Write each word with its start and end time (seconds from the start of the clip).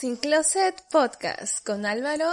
Sin 0.00 0.16
Closet 0.16 0.76
Podcast 0.90 1.62
con 1.62 1.84
Álvaro 1.84 2.24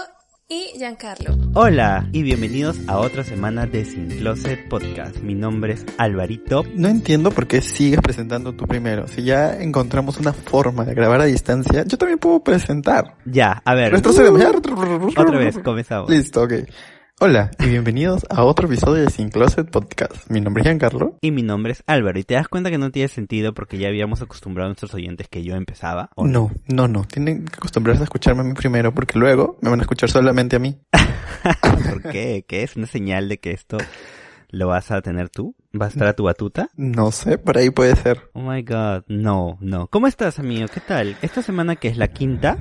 y 0.48 0.78
Giancarlo. 0.78 1.36
Hola 1.54 2.08
y 2.14 2.24
bienvenidos 2.24 2.78
a 2.88 2.98
otra 2.98 3.26
semana 3.26 3.66
de 3.66 3.84
Sin 3.84 4.08
Closet 4.08 4.70
Podcast. 4.70 5.18
Mi 5.18 5.36
nombre 5.36 5.74
es 5.74 5.86
Alvarito. 5.98 6.64
No 6.76 6.88
entiendo 6.88 7.30
por 7.30 7.46
qué 7.46 7.60
sigues 7.60 8.00
presentando 8.00 8.54
tú 8.54 8.66
primero. 8.68 9.10
Si 9.10 9.22
ya 9.24 9.62
encontramos 9.62 10.18
una 10.18 10.32
forma 10.32 10.86
de 10.86 10.94
grabar 10.94 11.20
a 11.20 11.26
distancia, 11.26 11.84
yo 11.86 11.98
también 11.98 12.20
puedo 12.20 12.42
presentar. 12.42 13.18
Ya, 13.26 13.62
a 13.66 13.76
ver. 13.76 13.92
Retrocedemos. 13.92 14.40
ya. 14.40 14.50
Otra 14.50 15.38
vez, 15.38 15.60
comenzamos. 15.60 16.10
Listo, 16.10 16.44
ok. 16.44 16.54
Hola 17.20 17.50
y 17.58 17.66
bienvenidos 17.66 18.28
a 18.30 18.44
otro 18.44 18.68
episodio 18.68 19.04
de 19.04 19.10
Sin 19.10 19.30
Closet 19.30 19.72
Podcast. 19.72 20.30
Mi 20.30 20.40
nombre 20.40 20.62
es 20.62 20.68
Giancarlo. 20.68 21.18
Y 21.20 21.32
mi 21.32 21.42
nombre 21.42 21.72
es 21.72 21.82
Álvaro. 21.88 22.20
Y 22.20 22.24
te 22.24 22.36
das 22.36 22.48
cuenta 22.48 22.70
que 22.70 22.78
no 22.78 22.92
tiene 22.92 23.08
sentido 23.08 23.56
porque 23.56 23.80
ya 23.80 23.88
habíamos 23.88 24.22
acostumbrado 24.22 24.68
a 24.68 24.70
nuestros 24.70 24.94
oyentes 24.94 25.28
que 25.28 25.44
yo 25.44 25.56
empezaba. 25.56 26.12
¿o 26.16 26.28
No, 26.28 26.52
no, 26.68 26.88
no. 26.88 27.06
Tienen 27.06 27.46
que 27.46 27.56
acostumbrarse 27.56 28.04
a 28.04 28.06
escucharme 28.06 28.42
a 28.42 28.44
mí 28.44 28.54
primero 28.54 28.94
porque 28.94 29.18
luego 29.18 29.58
me 29.64 29.72
van 29.72 29.80
a 29.80 29.82
escuchar 29.82 30.12
solamente 30.12 30.58
a 30.58 30.60
mí. 30.60 30.78
¿Por 31.90 32.04
qué? 32.12 32.46
¿Qué 32.48 32.62
es 32.62 32.76
una 32.76 32.86
señal 32.86 33.30
de 33.30 33.40
que 33.40 33.50
esto 33.50 33.80
lo 34.50 34.68
vas 34.68 34.92
a 34.92 35.02
tener 35.02 35.30
tú? 35.30 35.56
¿Va 35.80 35.86
a 35.86 35.90
estar 35.90 36.08
a 36.08 36.14
tu 36.14 36.24
batuta? 36.24 36.70
No 36.76 37.12
sé, 37.12 37.38
por 37.38 37.58
ahí 37.58 37.70
puede 37.70 37.96
ser. 37.96 38.30
Oh 38.34 38.42
my 38.42 38.64
god, 38.64 39.04
no, 39.08 39.58
no. 39.62 39.88
¿Cómo 39.88 40.08
estás, 40.08 40.40
amigo? 40.40 40.68
¿Qué 40.74 40.80
tal? 40.80 41.18
Esta 41.22 41.42
semana 41.42 41.76
que 41.76 41.88
es 41.90 41.98
la 41.98 42.08
quinta, 42.08 42.58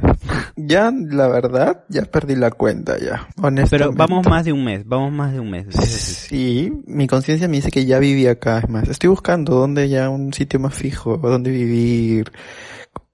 Ya, 0.57 0.91
la 0.91 1.29
verdad, 1.29 1.85
ya 1.89 2.03
perdí 2.03 2.35
la 2.35 2.51
cuenta 2.51 2.99
ya. 2.99 3.29
Honestamente. 3.41 3.69
pero 3.71 3.93
vamos 3.93 4.27
más 4.27 4.45
de 4.45 4.53
un 4.53 4.65
mes, 4.65 4.87
vamos 4.87 5.13
más 5.13 5.33
de 5.33 5.41
un 5.41 5.51
mes. 5.51 5.67
Sí, 5.75 6.73
mi 6.87 7.07
conciencia 7.07 7.49
me 7.49 7.57
dice 7.57 7.71
que 7.71 7.87
ya 7.87 7.99
viví 7.99 8.27
acá, 8.27 8.59
es 8.59 8.69
más. 8.69 8.89
Estoy 8.89 9.09
buscando 9.11 9.55
dónde 9.55 9.89
ya 9.89 10.11
un 10.11 10.33
sitio 10.33 10.59
más 10.61 10.75
fijo, 10.75 11.17
dónde 11.19 11.51
vivir, 11.51 12.33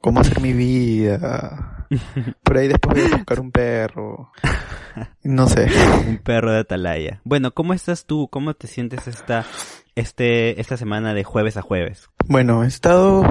cómo 0.01 0.21
hacer 0.21 0.41
mi 0.41 0.53
vida. 0.53 1.72
Por 2.43 2.57
ahí 2.57 2.69
después 2.69 3.01
voy 3.01 3.13
a 3.13 3.17
buscar 3.17 3.41
un 3.41 3.51
perro. 3.51 4.31
No 5.23 5.49
sé. 5.49 5.69
Un 6.09 6.19
perro 6.19 6.53
de 6.53 6.59
atalaya. 6.59 7.21
Bueno, 7.25 7.53
¿cómo 7.53 7.73
estás 7.73 8.05
tú? 8.05 8.29
¿Cómo 8.31 8.55
te 8.55 8.67
sientes 8.67 9.07
esta, 9.07 9.47
este, 9.95 10.61
esta 10.61 10.77
semana 10.77 11.15
de 11.15 11.25
jueves 11.25 11.57
a 11.57 11.63
jueves? 11.63 12.11
Bueno, 12.27 12.63
he 12.63 12.67
estado 12.67 13.23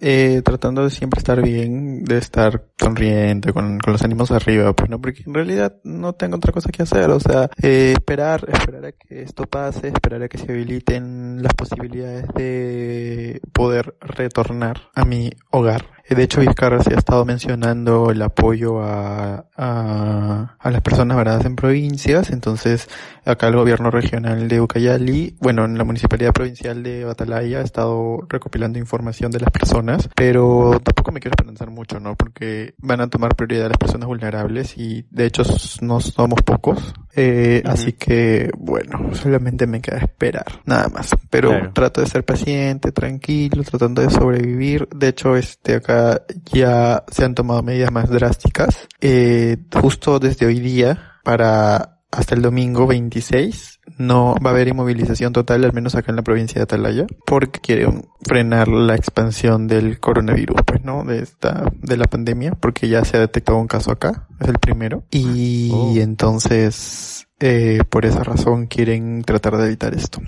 eh, 0.00 0.42
tratando 0.44 0.84
de 0.84 0.90
siempre 0.90 1.18
estar 1.18 1.42
bien, 1.42 2.04
de 2.04 2.18
estar 2.18 2.64
sonriente, 2.78 3.52
con, 3.52 3.78
con 3.78 3.92
los 3.92 4.02
ánimos 4.02 4.30
arriba, 4.30 4.72
pues 4.72 4.90
no, 4.90 5.00
porque 5.00 5.22
en 5.26 5.34
realidad 5.34 5.76
no 5.84 6.14
tengo 6.14 6.36
otra 6.36 6.52
cosa 6.52 6.70
que 6.70 6.82
hacer, 6.82 7.10
o 7.10 7.20
sea, 7.20 7.50
eh, 7.62 7.92
esperar, 7.92 8.46
esperar 8.48 8.86
a 8.86 8.92
que 8.92 9.22
esto 9.22 9.44
pase, 9.46 9.88
esperar 9.88 10.22
a 10.22 10.28
que 10.28 10.38
se 10.38 10.50
habiliten 10.50 11.42
las 11.42 11.54
posibilidades 11.54 12.26
de 12.34 13.40
poder 13.52 13.94
retornar 14.00 14.90
a 14.94 15.04
mi 15.04 15.30
hogar. 15.50 15.84
Eh, 16.08 16.14
De 16.14 16.22
hecho, 16.24 16.40
Vizcarra 16.40 16.82
se 16.82 16.94
ha 16.94 16.98
estado 16.98 17.24
mencionando 17.24 18.10
el 18.10 18.20
apoyo 18.22 18.82
a, 18.82 19.46
a, 19.56 20.56
a 20.58 20.70
las 20.70 20.80
personas 20.82 21.16
varadas 21.16 21.44
en 21.44 21.56
provincias, 21.56 22.30
entonces 22.30 22.88
acá 23.24 23.48
el 23.48 23.56
gobierno 23.56 23.90
regional 23.90 24.48
de 24.48 24.60
Ucayali, 24.60 25.36
bueno, 25.40 25.64
en 25.64 25.78
la 25.78 25.84
municipalidad 25.84 26.32
provincial 26.32 26.82
de 26.82 27.04
Batalaya 27.04 27.58
ha 27.58 27.62
estado 27.62 28.26
recopilando 28.28 28.78
información 28.78 29.30
de 29.30 29.40
las 29.40 29.50
personas, 29.50 30.08
pero 30.16 30.80
tampoco 30.82 31.12
me 31.12 31.20
quiero 31.20 31.34
esperanzar 31.34 31.70
mucho, 31.70 32.00
¿no? 32.00 32.16
Porque 32.16 32.74
van 32.78 33.00
a 33.00 33.08
tomar 33.08 33.36
prioridad 33.36 33.68
las 33.68 33.78
personas 33.78 34.08
vulnerables 34.08 34.76
y 34.76 35.06
de 35.10 35.26
hecho 35.26 35.42
no 35.80 36.00
somos 36.00 36.42
pocos, 36.42 36.94
eh, 37.14 37.62
Ujú. 37.64 37.72
así 37.72 37.92
que 37.92 38.50
bueno, 38.56 39.14
solamente 39.14 39.66
me 39.66 39.80
queda 39.80 39.98
esperar, 39.98 40.46
nada 40.64 40.88
más. 40.88 41.10
Pero 41.30 41.50
Claro. 41.50 41.72
trato 41.72 42.00
de 42.00 42.06
ser 42.06 42.24
paciente, 42.24 42.92
tranquilo, 42.92 43.62
tratando 43.64 44.02
de 44.02 44.10
sobrevivir. 44.10 44.88
De 44.94 45.08
hecho, 45.08 45.36
este 45.36 45.76
acá 45.76 46.22
ya 46.52 47.04
se 47.10 47.24
han 47.24 47.34
tomado 47.34 47.62
medidas 47.62 47.92
más 47.92 48.08
drásticas. 48.08 48.88
Eh, 49.00 49.56
justo 49.80 50.18
desde 50.18 50.46
hoy 50.46 50.60
día 50.60 51.18
para 51.24 52.00
hasta 52.12 52.34
el 52.34 52.42
domingo 52.42 52.86
26 52.86 53.80
no 53.98 54.36
va 54.44 54.50
a 54.50 54.52
haber 54.52 54.68
inmovilización 54.68 55.32
total, 55.32 55.64
al 55.64 55.72
menos 55.72 55.94
acá 55.94 56.12
en 56.12 56.16
la 56.16 56.22
provincia 56.22 56.56
de 56.56 56.62
Atalaya, 56.62 57.06
porque 57.26 57.58
quieren 57.60 58.04
frenar 58.22 58.68
la 58.68 58.94
expansión 58.94 59.66
del 59.66 59.98
coronavirus, 59.98 60.60
pues, 60.64 60.84
¿no? 60.84 61.04
De 61.04 61.18
esta, 61.20 61.64
de 61.80 61.96
la 61.96 62.04
pandemia, 62.04 62.52
porque 62.52 62.88
ya 62.88 63.04
se 63.04 63.16
ha 63.16 63.20
detectado 63.20 63.58
un 63.58 63.66
caso 63.66 63.90
acá, 63.90 64.28
es 64.40 64.48
el 64.48 64.58
primero. 64.58 65.04
Y 65.10 65.70
Oh. 65.72 65.94
entonces, 65.96 67.26
eh, 67.40 67.80
por 67.88 68.04
esa 68.06 68.22
razón 68.22 68.66
quieren 68.66 69.22
tratar 69.24 69.56
de 69.56 69.66
evitar 69.66 69.94
esto. 69.94 70.20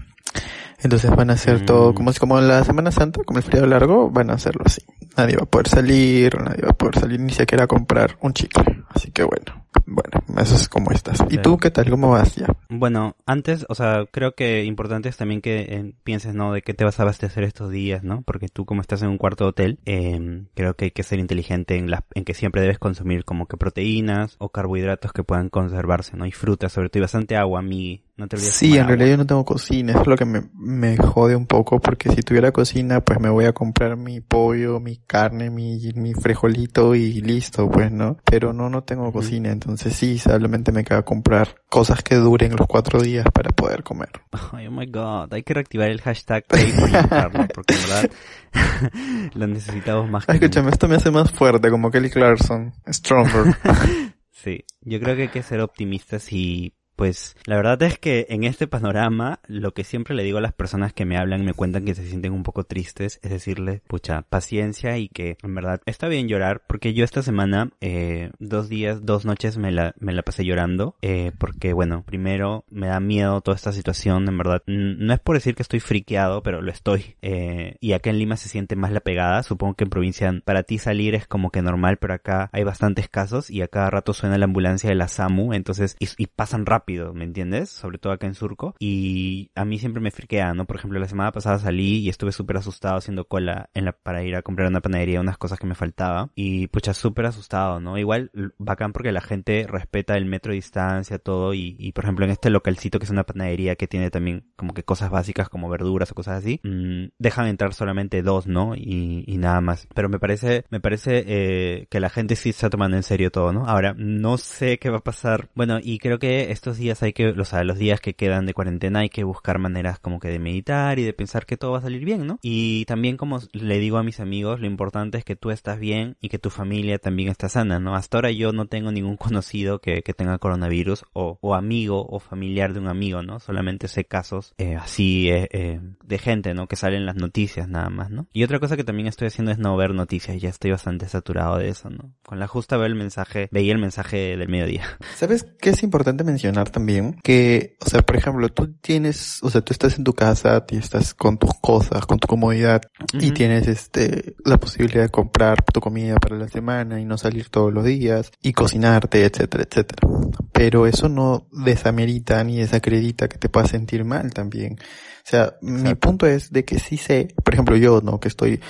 Entonces 0.84 1.11
van 1.17 1.31
a 1.31 1.33
hacer 1.33 1.65
todo, 1.65 1.91
Mm. 1.91 1.95
como 1.95 2.11
es 2.11 2.19
como 2.21 2.41
la 2.41 2.62
Semana 2.62 2.93
Santa, 2.93 3.21
como 3.25 3.39
el 3.39 3.45
feriado 3.45 3.67
largo, 3.67 4.11
van 4.11 4.31
a 4.31 4.34
hacerlo 4.34 4.62
así. 4.67 4.83
Nadie 5.17 5.37
va 5.37 5.45
a 5.45 5.47
poder 5.47 5.69
salir, 5.69 6.37
nadie 6.41 6.62
va 6.62 6.71
a 6.71 6.75
poder 6.77 6.99
salir 6.99 7.19
ni 7.21 7.33
siquiera 7.33 7.65
a 7.65 7.67
comprar 7.67 8.17
un 8.21 8.33
chicle. 8.34 8.83
Así 8.91 9.11
que 9.11 9.23
bueno, 9.25 9.65
bueno, 9.87 10.41
eso 10.43 10.55
es 10.55 10.69
como 10.69 10.91
estás. 10.91 11.21
¿Y 11.23 11.27
Claro. 11.39 11.43
tú 11.43 11.59
qué 11.59 11.71
tal? 11.71 11.89
¿Cómo 11.91 12.11
vas 12.11 12.37
ya? 12.37 12.47
Bueno, 12.69 13.17
antes, 13.27 13.65
o 13.69 13.75
sea, 13.75 14.05
creo 14.11 14.34
que 14.34 14.65
importante 14.65 15.09
es 15.09 15.17
también 15.17 15.41
que 15.41 15.61
eh, 15.62 15.94
pienses, 16.05 16.34
¿no? 16.34 16.53
De 16.53 16.62
qué 16.62 16.75
te 16.75 16.84
vas 16.84 16.99
a 17.00 17.03
abastecer 17.05 17.44
estos 17.44 17.71
días, 17.71 18.03
¿no? 18.05 18.23
Porque 18.23 18.49
tú 18.49 18.65
como 18.67 18.81
estás 18.83 19.03
en 19.03 19.09
un 19.09 19.19
cuarto 19.19 19.44
de 19.44 19.50
hotel, 19.50 19.78
eh, 19.87 20.44
creo 20.55 20.75
que 20.75 20.87
hay 20.87 20.91
que 20.91 21.03
ser 21.03 21.19
inteligente 21.19 21.77
en, 21.77 21.91
las 21.91 22.03
en 22.15 22.25
que 22.25 22.34
siempre 22.34 22.61
debes 22.61 22.78
consumir 22.78 23.25
como 23.25 23.47
que 23.47 23.56
proteínas 23.56 24.37
o 24.39 24.50
carbohidratos 24.50 25.12
que 25.12 25.25
puedan 25.25 25.49
conservarse, 25.49 26.17
¿no? 26.17 26.27
Y 26.27 26.33
frutas, 26.33 26.73
sobre 26.73 26.89
todo, 26.91 26.99
y 26.99 27.03
bastante 27.03 27.37
agua, 27.37 27.62
mi, 27.62 28.03
no 28.16 28.28
te 28.28 28.36
olvides 28.36 28.54
Sí, 28.54 28.75
en 28.75 28.82
agua. 28.82 28.86
realidad 28.88 29.10
yo 29.10 29.16
no 29.16 29.26
tengo 29.26 29.44
cocina, 29.44 29.92
eso 29.92 30.02
es 30.02 30.06
lo 30.06 30.16
que 30.16 30.25
me, 30.25 30.42
me 30.54 30.97
jode 30.97 31.34
un 31.34 31.47
poco, 31.47 31.80
porque 31.80 32.10
si 32.10 32.22
tuviera 32.22 32.52
cocina, 32.52 33.00
pues 33.00 33.19
me 33.20 33.28
voy 33.28 33.47
a 33.47 33.52
comprar 33.52 33.97
mi 33.97 34.20
pollo, 34.20 34.78
mi 34.80 34.98
carne, 34.98 35.50
mi, 35.50 35.78
mi 35.97 36.14
frijolito 36.14 36.94
y 36.94 37.20
listo, 37.20 37.69
pues, 37.69 37.91
¿no? 37.91 38.16
Pero 38.25 38.52
no, 38.52 38.70
no 38.70 38.82
tengo 38.84 39.10
cocina, 39.12 39.50
entonces 39.50 39.94
sí, 39.97 40.19
solamente 40.19 40.70
me 40.72 40.84
queda 40.84 41.02
comprar 41.02 41.56
cosas 41.69 42.02
que 42.02 42.14
duren 42.14 42.54
los 42.56 42.66
cuatro 42.69 43.00
días 43.00 43.26
para 43.34 43.50
poder 43.50 43.82
comer. 43.82 44.10
Ay, 44.52 44.69
oh 44.69 44.70
my 44.70 44.86
god, 44.86 45.32
hay 45.32 45.42
que 45.42 45.54
reactivar 45.54 45.91
el 45.91 46.00
hashtag 46.00 46.44
Giancarlo, 46.50 47.46
porque 47.54 47.75
en 47.75 47.81
verdad 47.82 48.10
lo 49.34 49.46
necesitamos 49.48 50.08
más 50.08 50.26
que 50.26 50.32
escúchame, 50.32 50.70
esto 50.70 50.88
me 50.88 50.96
hace 50.96 51.10
más 51.10 51.31
fuerte, 51.31 51.70
como 51.70 51.91
Kelly 51.91 52.10
Clarkson, 52.10 52.72
stronger. 52.88 53.56
Sí, 54.31 54.62
yo 54.82 55.00
creo 55.00 55.16
que 55.16 55.22
hay 55.22 55.28
que 55.28 55.42
ser 55.42 55.60
optimistas 55.62 56.31
y 56.31 56.75
pues 56.97 57.37
la 57.47 57.56
verdad 57.56 57.82
es 57.82 57.99
que 57.99 58.27
en 58.31 58.44
este 58.44 58.66
panorama 58.66 59.41
lo 59.47 59.72
que 59.72 59.84
siempre 59.84 60.15
le 60.15 60.22
digo 60.22 60.38
a 60.38 60.43
las 60.43 60.53
personas 60.53 60.93
que 60.93 61.05
me 61.05 61.16
hablan 61.16 61.43
y 61.43 61.44
me 61.44 61.55
cuentan 61.55 61.84
que 61.84 61.94
se 61.94 62.06
sienten 62.06 62.32
un 62.32 62.43
poco 62.43 62.65
tristes 62.65 63.21
es 63.22 63.31
decirles, 63.31 63.82
pucha, 63.87 64.22
paciencia 64.22 64.99
y 64.99 65.09
que 65.09 65.37
en 65.43 65.55
verdad 65.55 65.81
está 65.87 66.09
bien 66.09 66.28
llorar 66.28 66.62
porque 66.66 66.94
yo 66.94 67.05
esta 67.05 67.22
semana, 67.22 67.71
eh, 67.81 68.31
dos 68.38 68.69
días, 68.69 69.05
dos 69.05 69.25
noches 69.25 69.59
me 69.59 69.72
la, 69.72 69.94
me 69.99 70.12
la 70.12 70.22
pasé 70.22 70.44
llorando 70.44 70.97
eh, 71.03 71.32
porque 71.38 71.72
bueno, 71.72 72.05
primero 72.05 72.65
me 72.71 72.87
da 72.87 73.00
miedo 73.00 73.41
toda 73.41 73.56
esta 73.56 73.72
situación, 73.72 74.28
en 74.28 74.38
verdad, 74.38 74.62
no 74.66 75.12
es 75.12 75.21
por 75.21 75.37
decir 75.37 75.55
que 75.55 75.62
estoy 75.62 75.81
friqueado, 75.81 76.43
pero 76.43 76.62
lo 76.62 76.71
estoy 76.71 77.16
eh, 77.22 77.76
y 77.81 77.93
acá 77.93 78.11
en 78.11 78.19
Lima 78.19 78.37
se 78.37 78.49
siente 78.49 78.76
más 78.76 78.93
la 78.93 79.00
pegada, 79.00 79.43
supongo 79.43 79.75
que 79.75 79.84
en 79.84 79.91
provincia 79.91 80.32
para 80.44 80.62
ti 80.62 80.78
salir 80.78 81.15
es 81.15 81.26
como 81.26 81.50
que 81.50 81.62
normal, 81.62 81.99
pero 81.99 82.15
acá 82.15 82.50
hay 82.53 82.65
bastantes 82.65 83.09
casos 83.09 83.50
y 83.50 83.62
a 83.62 83.69
cada 83.69 83.91
rato 83.91 84.12
suena 84.12 84.38
la 84.38 84.44
ambulancia 84.44 84.88
de 84.91 84.97
la 84.97 85.09
SAMU, 85.09 85.53
entonces, 85.53 85.97
y, 85.99 86.09
y 86.16 86.26
pasan 86.26 86.66
rápido, 86.66 86.84
¿me 86.87 87.25
entiendes? 87.25 87.71
Sobre 87.71 87.99
todo 87.99 88.12
acá 88.12 88.27
en 88.27 88.34
Surco. 88.34 88.75
Y 88.78 89.50
a 89.55 89.65
mí 89.65 89.78
siempre 89.78 90.00
me 90.00 90.11
friquea, 90.11 90.55
¿no? 90.55 90.67
Por 90.67 90.77
ejemplo, 90.77 90.99
la 90.99 91.09
semana 91.09 91.33
pasada 91.33 91.59
salí 91.59 91.99
y 91.99 92.09
estuve 92.09 92.33
súper 92.33 92.56
asustado 92.56 92.97
haciendo 92.97 93.27
cola 93.27 93.71
en 93.75 93.87
la, 93.87 93.93
para 93.93 94.22
ir 94.22 94.37
a 94.37 94.43
comprar 94.43 94.69
una 94.69 94.81
panadería 94.81 95.21
unas 95.21 95.39
cosas 95.39 95.59
que 95.59 95.67
me 95.67 95.75
faltaba. 95.75 96.31
Y 96.34 96.69
pucha, 96.69 96.94
súper 96.94 97.27
asustado, 97.27 97.81
¿no? 97.81 97.99
Igual 97.99 98.31
bacán 98.59 98.93
porque 98.93 99.12
la 99.12 99.21
gente 99.21 99.67
respeta 99.69 100.17
el 100.17 100.27
metro 100.27 100.50
de 100.50 100.56
distancia, 100.56 101.19
todo. 101.19 101.55
Y, 101.55 101.77
y 101.78 101.93
por 101.93 102.05
ejemplo, 102.05 102.25
en 102.25 102.31
este 102.33 102.50
localcito 102.50 102.99
que 102.99 103.05
es 103.05 103.11
una 103.11 103.25
panadería 103.25 103.77
que 103.77 103.89
tiene 103.89 104.11
también 104.11 104.53
como 104.56 104.75
que 104.75 104.84
cosas 104.84 105.11
básicas 105.11 105.49
como 105.49 105.69
verduras 105.69 106.11
o 106.12 106.15
cosas 106.15 106.39
así, 106.39 106.61
mm, 106.62 107.06
dejan 107.19 107.47
entrar 107.47 107.75
solamente 107.75 108.23
dos, 108.23 108.47
¿no? 108.47 108.75
Y, 108.75 109.25
y 109.27 109.39
nada 109.39 109.61
más. 109.61 109.89
Pero 109.94 110.09
me 110.09 110.19
parece, 110.19 110.64
me 110.70 110.81
parece 110.81 111.25
eh, 111.26 111.87
que 111.91 112.00
la 112.00 112.11
gente 112.11 112.37
sí 112.37 112.50
está 112.50 112.70
tomando 112.70 112.97
en 112.97 113.03
serio 113.03 113.31
todo, 113.31 113.53
¿no? 113.53 113.67
Ahora, 113.67 113.94
no 113.97 114.38
sé 114.38 114.79
qué 114.79 114.91
va 114.91 114.99
a 114.99 115.05
pasar. 115.05 115.49
Bueno, 115.55 115.79
y 115.82 115.99
creo 115.99 116.19
que 116.19 116.50
días 116.79 117.03
hay 117.03 117.12
que, 117.12 117.29
o 117.29 117.44
sea, 117.44 117.65
los 117.65 117.79
días 117.79 118.00
que 118.00 118.15
quedan 118.15 118.47
de 118.47 118.55
cuarentena 118.55 119.00
hay 119.00 119.09
que 119.09 119.25
buscar 119.25 119.59
maneras 119.59 119.99
como 119.99 120.21
que 120.21 120.29
de 120.29 120.38
meditar 120.38 120.99
y 120.99 121.05
de 121.05 121.12
pensar 121.12 121.47
que 121.47 121.56
todo 121.56 121.73
va 121.73 121.79
a 121.79 121.82
salir 121.82 122.05
bien, 122.05 122.26
¿no? 122.26 122.38
Y 122.43 122.85
también 122.87 123.17
como 123.17 123.41
le 123.53 123.79
digo 123.79 123.99
a 123.99 124.03
mis 124.03 124.21
amigos, 124.21 124.61
lo 124.61 124.67
importante 124.67 125.19
es 125.19 125.25
que 125.25 125.37
tú 125.37 125.50
estás 125.50 125.79
bien 125.79 126.17
y 126.21 126.29
que 126.29 126.38
tu 126.38 126.50
familia 126.50 126.99
también 126.99 127.29
está 127.29 127.49
sana, 127.49 127.79
¿no? 127.79 127.94
Hasta 127.94 128.19
ahora 128.19 128.31
yo 128.31 128.53
no 128.53 128.67
tengo 128.67 128.93
ningún 128.93 129.17
conocido 129.25 129.81
que, 129.81 130.03
que 130.03 130.15
tenga 130.15 130.38
coronavirus 130.38 131.05
o, 131.12 131.38
o 131.41 131.55
amigo 131.55 132.06
o 132.09 132.19
familiar 132.21 132.73
de 132.73 132.81
un 132.81 132.88
amigo, 132.88 133.23
¿no? 133.23 133.41
Solamente 133.41 133.88
sé 133.88 134.05
casos 134.05 134.55
eh, 134.59 134.77
así 134.77 135.29
eh, 135.31 135.49
eh, 135.53 135.81
de 136.05 136.19
gente, 136.19 136.55
¿no? 136.55 136.67
Que 136.67 136.77
salen 136.77 137.00
en 137.00 137.06
las 137.06 137.17
noticias 137.17 137.69
nada 137.69 137.91
más, 137.91 138.11
¿no? 138.11 138.27
Y 138.32 138.44
otra 138.44 138.61
cosa 138.61 138.77
que 138.77 138.85
también 138.85 139.09
estoy 139.09 139.29
haciendo 139.29 139.53
es 139.53 139.59
no 139.59 139.77
ver 139.77 139.94
noticias, 139.94 140.41
ya 140.41 140.49
estoy 140.49 140.70
bastante 140.70 141.09
saturado 141.09 141.59
de 141.59 141.69
eso, 141.69 141.91
¿no? 141.91 142.12
Con 142.25 142.38
la 142.38 142.47
justa 142.47 142.77
veo 142.77 142.87
el 142.87 142.94
mensaje, 142.94 143.49
veía 143.50 143.73
el 143.73 143.79
mensaje 143.79 144.37
del 144.37 144.49
mediodía. 144.49 144.99
¿Sabes 145.15 145.47
qué 145.61 145.70
es 145.70 145.82
importante 145.82 146.25
mencionar 146.25 146.63
mencionar 146.64 146.70
también 146.70 147.16
que, 147.22 147.76
o 147.84 147.88
sea, 147.88 148.02
por 148.02 148.16
ejemplo, 148.16 148.49
tú 148.49 148.72
tienes, 148.81 149.43
o 149.43 149.50
sea, 149.50 149.61
tú 149.61 149.72
estás 149.72 149.99
en 149.99 150.05
tu 150.05 150.12
casa, 150.12 150.64
y 150.70 150.76
estás 150.76 151.14
con 151.14 151.38
tus 151.38 151.50
cosas, 151.61 152.06
con 152.06 152.19
tu 152.19 152.26
comodidad 152.26 152.82
y 153.12 153.31
tienes 153.32 153.66
este 153.69 154.34
la 154.44 154.58
posibilidad 154.58 155.02
de 155.02 155.08
comprar 155.08 155.62
tu 155.72 155.81
comida 155.81 156.16
para 156.16 156.37
la 156.37 156.49
semana 156.49 157.00
y 157.00 157.05
no 157.05 157.19
salir 157.19 157.49
todos 157.49 157.72
los 157.72 157.84
días 157.84 158.31
y 158.43 158.52
cocinarte, 158.52 159.25
etcétera, 159.25 159.64
etcétera. 159.69 160.08
Pero 160.52 160.87
eso 160.87 161.08
no 161.08 161.46
desamerita 161.52 162.43
ni 162.44 162.58
desacredita 162.58 163.28
que 163.28 163.38
te 163.38 163.49
puedas 163.49 163.70
sentir 163.70 164.05
mal 164.05 164.32
también. 164.32 164.78
O 164.78 165.26
sea, 165.26 165.56
mi 165.62 165.94
punto 165.94 166.26
es 166.26 166.52
de 166.52 166.64
que 166.64 166.78
sí 166.78 166.96
sé, 166.96 167.28
por 167.43 167.55
ejemplo, 167.55 167.76
yo, 167.76 168.00
¿no? 168.02 168.20
Que 168.20 168.28
estoy 168.28 168.60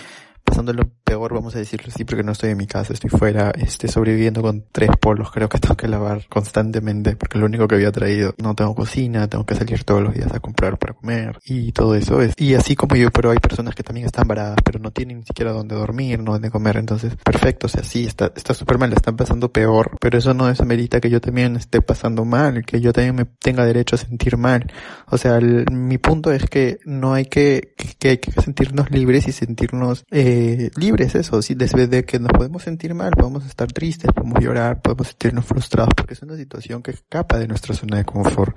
pasando 0.45 0.73
lo 0.73 0.85
peor, 1.15 1.33
vamos 1.33 1.55
a 1.55 1.59
decirlo 1.59 1.93
así, 1.95 2.05
porque 2.05 2.25
no 2.25 2.33
estoy 2.33 2.51
en 2.51 2.57
mi 2.57 2.67
casa, 2.67 2.93
estoy 2.93 3.09
fuera, 3.09 3.53
este, 3.57 3.87
sobreviviendo 3.87 4.43
con 4.43 4.65
tres 4.73 4.91
polos, 5.01 5.31
creo 5.31 5.49
que 5.49 5.59
tengo 5.59 5.77
que 5.77 5.87
lavar 5.87 6.27
constantemente, 6.29 7.15
porque 7.15 7.39
es 7.39 7.41
lo 7.41 7.47
único 7.47 7.69
que 7.69 7.77
había 7.77 7.93
traído. 7.93 8.35
No 8.43 8.57
tengo 8.57 8.75
cocina, 8.75 9.29
tengo 9.29 9.47
que 9.47 9.55
salir 9.55 9.85
todos 9.85 10.03
los 10.03 10.13
días 10.13 10.33
a 10.35 10.41
comprar 10.41 10.77
para 10.77 10.95
comer, 10.95 11.39
y 11.45 11.71
todo 11.71 11.95
eso 11.95 12.21
es. 12.21 12.35
Y 12.37 12.55
así 12.55 12.75
como 12.75 12.97
yo, 12.97 13.13
pero 13.13 13.31
hay 13.31 13.39
personas 13.39 13.77
que 13.77 13.85
también 13.85 14.07
están 14.07 14.27
varadas, 14.27 14.59
pero 14.65 14.81
no 14.81 14.91
tienen 14.91 15.19
ni 15.19 15.25
siquiera 15.25 15.53
dónde 15.53 15.77
dormir, 15.77 16.19
no 16.19 16.33
dónde 16.33 16.51
comer, 16.51 16.79
entonces, 16.79 17.15
perfecto, 17.15 17.69
o 17.69 17.71
sea, 17.71 17.85
sí, 17.85 18.07
está, 18.07 18.33
está 18.35 18.53
súper 18.53 18.79
mal, 18.79 18.93
están 18.93 19.17
pasando 19.17 19.53
peor, 19.53 19.97
pero 20.01 20.19
eso 20.19 20.35
no 20.35 20.47
desamerita 20.47 21.01
que 21.01 21.11
yo 21.11 21.21
también 21.21 21.55
esté 21.55 21.81
pasando 21.81 22.25
mal, 22.25 22.65
que 22.65 22.81
yo 22.81 22.93
también 22.93 23.15
me 23.15 23.25
tenga 23.25 23.65
derecho 23.65 23.95
a 23.95 23.99
sentir 23.99 24.37
mal. 24.37 24.67
O 25.07 25.17
sea, 25.17 25.39
mi 25.39 25.99
punto 25.99 26.33
es 26.33 26.47
que 26.47 26.81
no 26.85 27.15
hay 27.15 27.27
que, 27.27 27.75
que, 28.01 28.09
hay 28.09 28.19
que 28.19 28.33
sentirnos 28.33 28.91
libres 28.91 29.29
y 29.29 29.33
sentirnos, 29.33 30.05
eh, 30.11 30.25
eh, 30.25 30.71
libres, 31.05 31.27
eso, 31.27 31.43
sí, 31.43 31.55
desde 31.55 32.05
que 32.05 32.19
nos 32.19 32.33
podemos 32.33 32.63
sentir 32.63 32.95
mal, 32.95 33.13
podemos 33.13 33.47
estar 33.47 33.71
tristes, 33.73 34.11
podemos 34.13 34.43
llorar, 34.43 34.81
podemos 34.81 35.09
sentirnos 35.09 35.45
frustrados, 35.45 35.95
porque 35.97 36.15
es 36.15 36.23
una 36.23 36.37
situación 36.37 36.83
que 36.83 36.93
escapa 36.93 37.39
de 37.39 37.49
nuestra 37.49 37.75
zona 37.75 37.99
de 37.99 38.05
confort. 38.05 38.57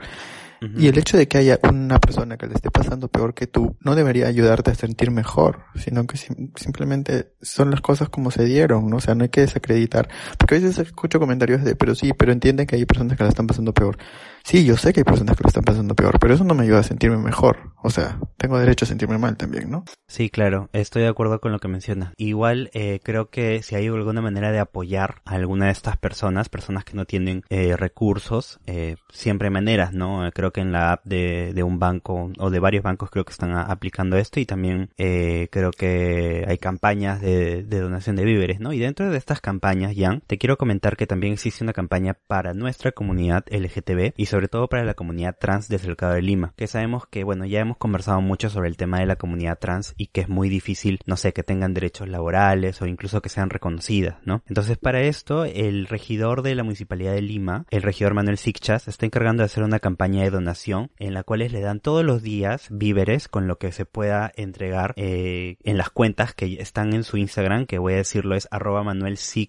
Y 0.75 0.87
el 0.87 0.97
hecho 0.97 1.17
de 1.17 1.27
que 1.27 1.37
haya 1.37 1.59
una 1.69 1.99
persona 1.99 2.35
que 2.35 2.47
le 2.47 2.55
esté 2.55 2.71
pasando 2.71 3.09
peor 3.09 3.35
que 3.35 3.45
tú 3.45 3.77
no 3.79 3.93
debería 3.93 4.25
ayudarte 4.25 4.71
a 4.71 4.75
sentir 4.75 5.11
mejor, 5.11 5.65
sino 5.75 6.07
que 6.07 6.17
simplemente 6.17 7.33
son 7.43 7.69
las 7.69 7.81
cosas 7.81 8.09
como 8.09 8.31
se 8.31 8.43
dieron, 8.43 8.89
¿no? 8.89 8.97
O 8.97 8.99
sea, 8.99 9.13
no 9.13 9.21
hay 9.21 9.29
que 9.29 9.41
desacreditar. 9.41 10.09
Porque 10.39 10.55
a 10.55 10.59
veces 10.59 10.79
escucho 10.79 11.19
comentarios 11.19 11.63
de, 11.63 11.75
pero 11.75 11.93
sí, 11.93 12.11
pero 12.13 12.31
entienden 12.31 12.65
que 12.65 12.75
hay 12.75 12.85
personas 12.85 13.17
que 13.17 13.23
la 13.23 13.29
están 13.29 13.45
pasando 13.45 13.71
peor. 13.71 13.99
Sí, 14.47 14.63
yo 14.63 14.77
sé 14.77 14.93
que 14.93 15.01
hay 15.01 15.03
personas 15.03 15.35
que 15.35 15.43
lo 15.43 15.49
están 15.49 15.65
pasando 15.65 15.93
peor, 15.93 16.19
pero 16.21 16.33
eso 16.33 16.45
no 16.45 16.55
me 16.55 16.63
ayuda 16.63 16.79
a 16.79 16.83
sentirme 16.83 17.17
mejor. 17.17 17.73
O 17.83 17.89
sea, 17.89 18.17
tengo 18.37 18.57
derecho 18.57 18.85
a 18.85 18.87
sentirme 18.87 19.17
mal 19.17 19.35
también, 19.35 19.69
¿no? 19.69 19.83
Sí, 20.07 20.29
claro, 20.29 20.69
estoy 20.71 21.01
de 21.01 21.09
acuerdo 21.09 21.41
con 21.41 21.51
lo 21.51 21.59
que 21.59 21.67
menciona. 21.67 22.13
Igual 22.15 22.69
eh, 22.73 23.01
creo 23.03 23.29
que 23.29 23.61
si 23.61 23.75
hay 23.75 23.87
alguna 23.87 24.21
manera 24.21 24.53
de 24.53 24.59
apoyar 24.59 25.21
a 25.25 25.35
alguna 25.35 25.65
de 25.65 25.73
estas 25.73 25.97
personas, 25.97 26.47
personas 26.47 26.85
que 26.85 26.93
no 26.93 27.03
tienen 27.03 27.43
eh, 27.49 27.75
recursos, 27.75 28.59
eh, 28.67 28.95
siempre 29.11 29.49
hay 29.49 29.53
maneras, 29.53 29.93
¿no? 29.93 30.29
Creo 30.33 30.53
que 30.53 30.61
en 30.61 30.71
la 30.71 30.93
app 30.93 31.05
de, 31.05 31.61
un 31.61 31.77
banco 31.77 32.31
o 32.37 32.49
de 32.49 32.59
varios 32.59 32.83
bancos 32.83 33.09
creo 33.09 33.25
que 33.25 33.33
están 33.33 33.51
aplicando 33.51 34.15
esto 34.15 34.39
y 34.39 34.45
también 34.45 34.91
eh, 34.97 35.49
creo 35.51 35.71
que 35.71 36.45
hay 36.47 36.57
campañas 36.57 37.19
de, 37.19 37.63
de, 37.63 37.79
donación 37.81 38.15
de 38.15 38.23
víveres, 38.23 38.61
¿no? 38.61 38.71
Y 38.71 38.79
dentro 38.79 39.09
de 39.09 39.17
estas 39.17 39.41
campañas, 39.41 39.93
Jan, 39.93 40.21
te 40.25 40.37
quiero 40.37 40.57
comentar 40.57 40.95
que 40.95 41.05
también 41.05 41.33
existe 41.33 41.65
una 41.65 41.73
campaña 41.73 42.15
para 42.27 42.53
nuestra 42.53 42.93
comunidad 42.93 43.43
LGTB 43.51 44.13
y 44.15 44.27
sobre 44.27 44.36
todo 44.47 44.67
para 44.67 44.85
la 44.85 44.93
comunidad 44.93 45.35
trans 45.39 45.67
del 45.67 45.79
Cercado 45.79 46.13
de 46.13 46.21
Lima, 46.21 46.53
que 46.55 46.67
sabemos 46.67 47.07
que, 47.07 47.23
bueno, 47.23 47.45
ya 47.45 47.61
hemos 47.61 47.77
conversado 47.77 48.21
mucho 48.21 48.51
sobre 48.51 48.69
el 48.69 48.77
tema 48.77 48.99
de 48.99 49.07
la 49.07 49.15
comunidad 49.15 49.57
trans 49.57 49.95
y 49.97 50.07
que 50.07 50.21
es 50.21 50.29
muy 50.29 50.49
difícil, 50.49 50.99
no 51.07 51.17
sé, 51.17 51.33
que 51.33 51.41
tengan 51.41 51.73
derechos 51.73 52.07
laborales 52.07 52.79
o 52.81 52.85
incluso 52.85 53.21
que 53.21 53.29
sean 53.29 53.49
reconocidas, 53.49 54.17
¿no? 54.25 54.43
Entonces, 54.47 54.77
para 54.77 55.01
esto, 55.01 55.45
el 55.45 55.87
regidor 55.87 56.43
de 56.43 56.53
la 56.53 56.63
Municipalidad 56.63 57.13
de 57.13 57.21
Lima, 57.21 57.65
el 57.71 57.81
regidor 57.81 58.13
Manuel 58.13 58.37
Sicchas, 58.37 58.87
está 58.87 59.07
encargando 59.07 59.41
de 59.41 59.45
hacer 59.45 59.63
una 59.63 59.79
campaña 59.79 60.21
de 60.21 60.29
donación 60.29 60.91
en 60.99 61.15
la 61.15 61.23
cual 61.23 61.39
le 61.39 61.61
dan 61.61 61.79
todos 61.79 62.03
los 62.03 62.21
días 62.21 62.67
víveres 62.69 63.27
con 63.27 63.47
lo 63.47 63.57
que 63.57 63.71
se 63.71 63.85
pueda 63.85 64.31
entregar 64.35 64.93
eh, 64.97 65.57
en 65.63 65.77
las 65.77 65.89
cuentas 65.89 66.33
que 66.33 66.61
están 66.61 66.93
en 66.93 67.03
su 67.03 67.17
Instagram, 67.17 67.65
que 67.65 67.79
voy 67.79 67.93
a 67.93 67.97
decirlo 67.97 68.35
es 68.35 68.47
arroba 68.51 68.83
Manuel 68.83 69.17
C, 69.17 69.47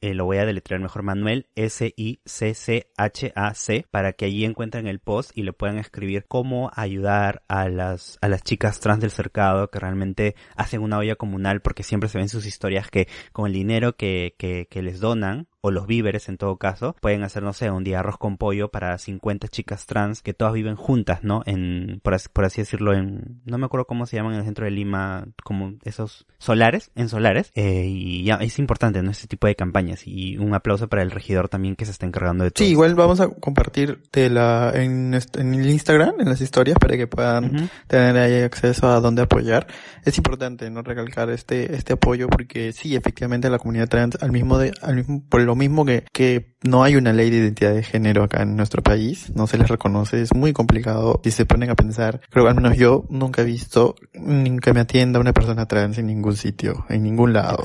eh, 0.00 0.14
lo 0.14 0.24
voy 0.24 0.38
a 0.38 0.46
deletrear 0.46 0.80
mejor 0.80 1.02
Manuel 1.02 1.46
S-I-C-C-H-A-C, 1.54 2.26
para 3.90 4.12
que 4.12 4.26
allí 4.26 4.44
encuentren 4.44 4.86
el 4.86 5.00
post 5.00 5.30
y 5.34 5.42
le 5.42 5.52
puedan 5.52 5.78
escribir 5.78 6.24
cómo 6.26 6.70
ayudar 6.74 7.42
a 7.48 7.68
las, 7.68 8.18
a 8.20 8.28
las 8.28 8.42
chicas 8.42 8.80
trans 8.80 9.00
del 9.00 9.10
cercado 9.10 9.70
que 9.70 9.78
realmente 9.78 10.34
hacen 10.56 10.82
una 10.82 10.98
olla 10.98 11.16
comunal 11.16 11.60
porque 11.60 11.82
siempre 11.82 12.08
se 12.08 12.18
ven 12.18 12.28
sus 12.28 12.46
historias 12.46 12.90
que 12.90 13.08
con 13.32 13.46
el 13.46 13.52
dinero 13.52 13.96
que, 13.96 14.34
que, 14.38 14.66
que 14.70 14.82
les 14.82 15.00
donan 15.00 15.48
o 15.66 15.70
los 15.72 15.86
víveres 15.86 16.28
en 16.28 16.38
todo 16.38 16.56
caso, 16.56 16.94
pueden 17.00 17.24
hacer, 17.24 17.42
no 17.42 17.52
sé, 17.52 17.70
un 17.70 17.82
día 17.82 17.98
arroz 17.98 18.18
con 18.18 18.36
pollo 18.36 18.70
para 18.70 18.96
50 18.96 19.48
chicas 19.48 19.86
trans 19.86 20.22
que 20.22 20.32
todas 20.32 20.54
viven 20.54 20.76
juntas, 20.76 21.24
¿no? 21.24 21.42
En, 21.44 22.00
por 22.04 22.14
así, 22.14 22.28
por 22.32 22.44
así 22.44 22.60
decirlo, 22.60 22.94
en, 22.94 23.40
no 23.44 23.58
me 23.58 23.66
acuerdo 23.66 23.86
cómo 23.86 24.06
se 24.06 24.16
llaman 24.16 24.34
en 24.34 24.38
el 24.40 24.44
centro 24.44 24.64
de 24.64 24.70
Lima, 24.70 25.26
como 25.42 25.74
esos 25.82 26.26
solares, 26.38 26.92
en 26.94 27.08
solares, 27.08 27.50
eh, 27.56 27.84
y 27.86 28.22
ya, 28.22 28.36
es 28.36 28.60
importante, 28.60 29.02
¿no? 29.02 29.10
Este 29.10 29.26
tipo 29.26 29.48
de 29.48 29.56
campañas, 29.56 30.06
y 30.06 30.38
un 30.38 30.54
aplauso 30.54 30.88
para 30.88 31.02
el 31.02 31.10
regidor 31.10 31.48
también 31.48 31.74
que 31.74 31.84
se 31.84 31.90
está 31.90 32.06
encargando 32.06 32.44
de 32.44 32.52
todo. 32.52 32.64
Sí, 32.64 32.70
igual 32.70 32.94
vamos 32.94 33.20
a 33.20 33.28
compartir 33.28 34.02
de 34.12 34.30
la, 34.30 34.70
en, 34.72 35.14
en 35.14 35.54
el 35.54 35.68
Instagram, 35.68 36.20
en 36.20 36.28
las 36.28 36.40
historias, 36.40 36.78
para 36.78 36.96
que 36.96 37.08
puedan 37.08 37.68
tener 37.88 38.16
ahí 38.16 38.42
acceso 38.42 38.88
a 38.88 39.00
dónde 39.00 39.22
apoyar. 39.22 39.66
Es 40.04 40.16
importante, 40.16 40.70
¿no? 40.70 40.82
Recalcar 40.82 41.28
este, 41.30 41.74
este 41.74 41.94
apoyo, 41.94 42.28
porque 42.28 42.72
sí, 42.72 42.94
efectivamente 42.94 43.50
la 43.50 43.58
comunidad 43.58 43.88
trans, 43.88 44.16
al 44.20 44.30
mismo 44.30 44.58
de, 44.58 44.72
al 44.82 44.94
mismo, 44.94 45.24
por 45.28 45.40
lo 45.40 45.55
mismo 45.56 45.84
que, 45.84 46.04
que 46.12 46.56
no 46.62 46.82
hay 46.82 46.96
una 46.96 47.12
ley 47.12 47.30
de 47.30 47.38
identidad 47.38 47.74
de 47.74 47.82
género 47.82 48.24
acá 48.24 48.42
en 48.42 48.56
nuestro 48.56 48.82
país, 48.82 49.32
no 49.34 49.46
se 49.46 49.58
les 49.58 49.68
reconoce, 49.68 50.20
es 50.20 50.34
muy 50.34 50.52
complicado. 50.52 51.20
Si 51.24 51.30
se 51.30 51.46
ponen 51.46 51.70
a 51.70 51.74
pensar, 51.74 52.20
creo 52.30 52.44
que 52.44 52.50
al 52.50 52.56
menos 52.56 52.76
yo 52.76 53.04
nunca 53.08 53.42
he 53.42 53.44
visto 53.44 53.96
que 54.12 54.72
me 54.72 54.80
atienda 54.80 55.20
una 55.20 55.32
persona 55.32 55.66
trans 55.66 55.98
en 55.98 56.06
ningún 56.06 56.36
sitio, 56.36 56.84
en 56.88 57.02
ningún 57.02 57.32
lado. 57.32 57.62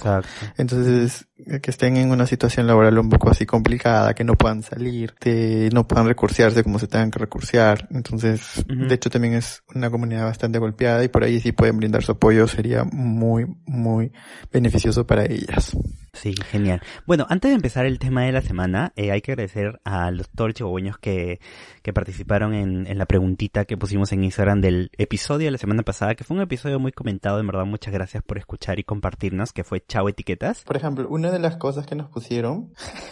Entonces, 0.57 1.27
que 1.61 1.71
estén 1.71 1.97
en 1.97 2.11
una 2.11 2.25
situación 2.25 2.67
laboral 2.67 2.97
un 2.97 3.09
poco 3.09 3.29
así 3.29 3.45
complicada, 3.45 4.13
que 4.13 4.23
no 4.23 4.35
puedan 4.35 4.63
salir, 4.63 5.13
que 5.19 5.69
no 5.73 5.87
puedan 5.87 6.07
recursearse 6.07 6.63
como 6.63 6.79
se 6.79 6.87
tengan 6.87 7.11
que 7.11 7.19
recursear. 7.19 7.87
Entonces, 7.91 8.63
de 8.67 8.93
hecho 8.93 9.09
también 9.09 9.33
es 9.33 9.63
una 9.73 9.89
comunidad 9.89 10.25
bastante 10.25 10.59
golpeada 10.59 11.03
y 11.03 11.07
por 11.07 11.23
ahí 11.23 11.39
si 11.39 11.51
pueden 11.51 11.77
brindar 11.77 12.03
su 12.03 12.13
apoyo 12.13 12.47
sería 12.47 12.83
muy, 12.83 13.45
muy 13.65 14.11
beneficioso 14.51 15.05
para 15.05 15.25
ellas. 15.25 15.75
Sí, 16.13 16.35
genial. 16.49 16.81
Bueno, 17.05 17.25
antes 17.29 17.49
de 17.49 17.55
empezar 17.55 17.85
el 17.85 17.97
tema 17.97 18.23
de 18.23 18.33
la 18.33 18.41
semana, 18.41 18.91
eh, 18.97 19.11
hay 19.11 19.21
que 19.21 19.31
agradecer 19.31 19.79
a 19.85 20.11
los 20.11 20.29
todos 20.29 20.59
los 20.59 20.97
que, 20.97 21.39
que 21.81 21.93
participaron 21.93 22.53
en, 22.53 22.85
en, 22.85 22.97
la 22.97 23.05
preguntita 23.05 23.63
que 23.63 23.77
pusimos 23.77 24.11
en 24.11 24.25
Instagram 24.25 24.59
del 24.59 24.91
episodio 24.97 25.47
de 25.47 25.51
la 25.51 25.57
semana 25.57 25.83
pasada, 25.83 26.15
que 26.15 26.25
fue 26.25 26.35
un 26.35 26.43
episodio 26.43 26.79
muy 26.79 26.91
comentado, 26.91 27.39
en 27.39 27.47
verdad, 27.47 27.65
muchas 27.65 27.93
gracias 27.93 28.23
por 28.23 28.37
escuchar 28.37 28.77
y 28.77 28.83
compartirnos, 28.83 29.53
que 29.53 29.63
fue 29.63 29.83
Chao 29.87 30.09
Etiquetas. 30.09 30.63
Por 30.65 30.75
ejemplo, 30.75 31.07
una 31.09 31.30
de 31.31 31.39
las 31.39 31.57
cosas 31.57 31.85
que 31.85 31.95
nos 31.95 32.09
pusieron, 32.09 32.73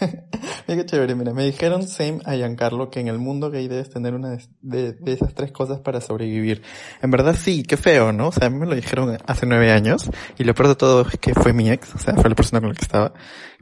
mira 0.68 0.82
qué 0.82 0.86
chévere, 0.86 1.14
mira, 1.14 1.32
me 1.32 1.44
dijeron 1.44 1.86
same 1.86 2.20
a 2.24 2.34
Giancarlo 2.34 2.90
que 2.90 3.00
en 3.00 3.08
el 3.08 3.18
mundo 3.18 3.50
gay 3.50 3.68
debes 3.68 3.90
tener 3.90 4.14
una 4.14 4.38
de, 4.60 4.92
de, 4.92 5.12
esas 5.12 5.34
tres 5.34 5.52
cosas 5.52 5.80
para 5.80 6.00
sobrevivir. 6.00 6.62
En 7.02 7.10
verdad 7.10 7.34
sí, 7.38 7.62
qué 7.62 7.76
feo, 7.76 8.12
¿no? 8.12 8.28
O 8.28 8.32
sea, 8.32 8.48
a 8.48 8.50
mí 8.50 8.58
me 8.58 8.66
lo 8.66 8.74
dijeron 8.74 9.16
hace 9.26 9.46
nueve 9.46 9.72
años, 9.72 10.10
y 10.38 10.44
lo 10.44 10.54
peor 10.54 10.68
de 10.68 10.76
todo 10.76 11.02
es 11.08 11.18
que 11.18 11.34
fue 11.34 11.52
mi 11.52 11.70
ex, 11.70 11.94
o 11.94 11.98
sea, 11.98 12.14
fue 12.14 12.30
la 12.30 12.36
persona 12.36 12.60
con 12.60 12.70
la 12.70 12.74
que 12.74 12.84
estaba, 12.84 13.12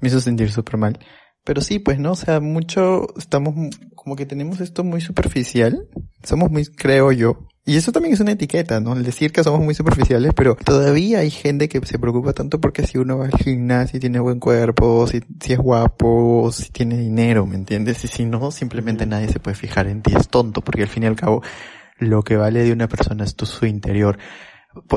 me 0.00 0.08
hizo 0.08 0.20
sentir 0.20 0.50
súper 0.52 0.76
mal. 0.76 0.98
Pero 1.44 1.62
sí, 1.62 1.78
pues 1.78 1.98
no, 1.98 2.12
o 2.12 2.16
sea, 2.16 2.40
mucho, 2.40 3.06
estamos 3.16 3.54
como 3.94 4.16
que 4.16 4.26
tenemos 4.26 4.60
esto 4.60 4.84
muy 4.84 5.00
superficial, 5.00 5.88
somos 6.22 6.50
muy, 6.50 6.66
creo 6.66 7.10
yo, 7.12 7.48
y 7.68 7.76
eso 7.76 7.92
también 7.92 8.14
es 8.14 8.20
una 8.20 8.32
etiqueta, 8.32 8.80
¿no? 8.80 8.94
El 8.94 9.04
decir 9.04 9.30
que 9.30 9.44
somos 9.44 9.60
muy 9.60 9.74
superficiales, 9.74 10.32
pero 10.34 10.56
todavía 10.56 11.18
hay 11.18 11.30
gente 11.30 11.68
que 11.68 11.84
se 11.84 11.98
preocupa 11.98 12.32
tanto 12.32 12.62
porque 12.62 12.86
si 12.86 12.96
uno 12.96 13.18
va 13.18 13.26
al 13.26 13.32
gimnasio 13.32 13.98
y 13.98 14.00
tiene 14.00 14.20
buen 14.20 14.40
cuerpo, 14.40 15.06
si, 15.06 15.20
si 15.38 15.52
es 15.52 15.58
guapo, 15.58 16.50
si 16.50 16.70
tiene 16.70 16.96
dinero, 16.96 17.44
¿me 17.44 17.56
entiendes? 17.56 18.02
Y 18.04 18.08
si 18.08 18.24
no, 18.24 18.50
simplemente 18.52 19.04
nadie 19.04 19.28
se 19.28 19.38
puede 19.38 19.54
fijar 19.54 19.86
en 19.86 20.00
ti, 20.00 20.14
es 20.16 20.30
tonto, 20.30 20.62
porque 20.62 20.84
al 20.84 20.88
fin 20.88 21.02
y 21.02 21.06
al 21.08 21.16
cabo, 21.16 21.42
lo 21.98 22.22
que 22.22 22.36
vale 22.36 22.64
de 22.64 22.72
una 22.72 22.88
persona 22.88 23.24
es 23.24 23.36
tu 23.36 23.44
su 23.44 23.66
interior 23.66 24.18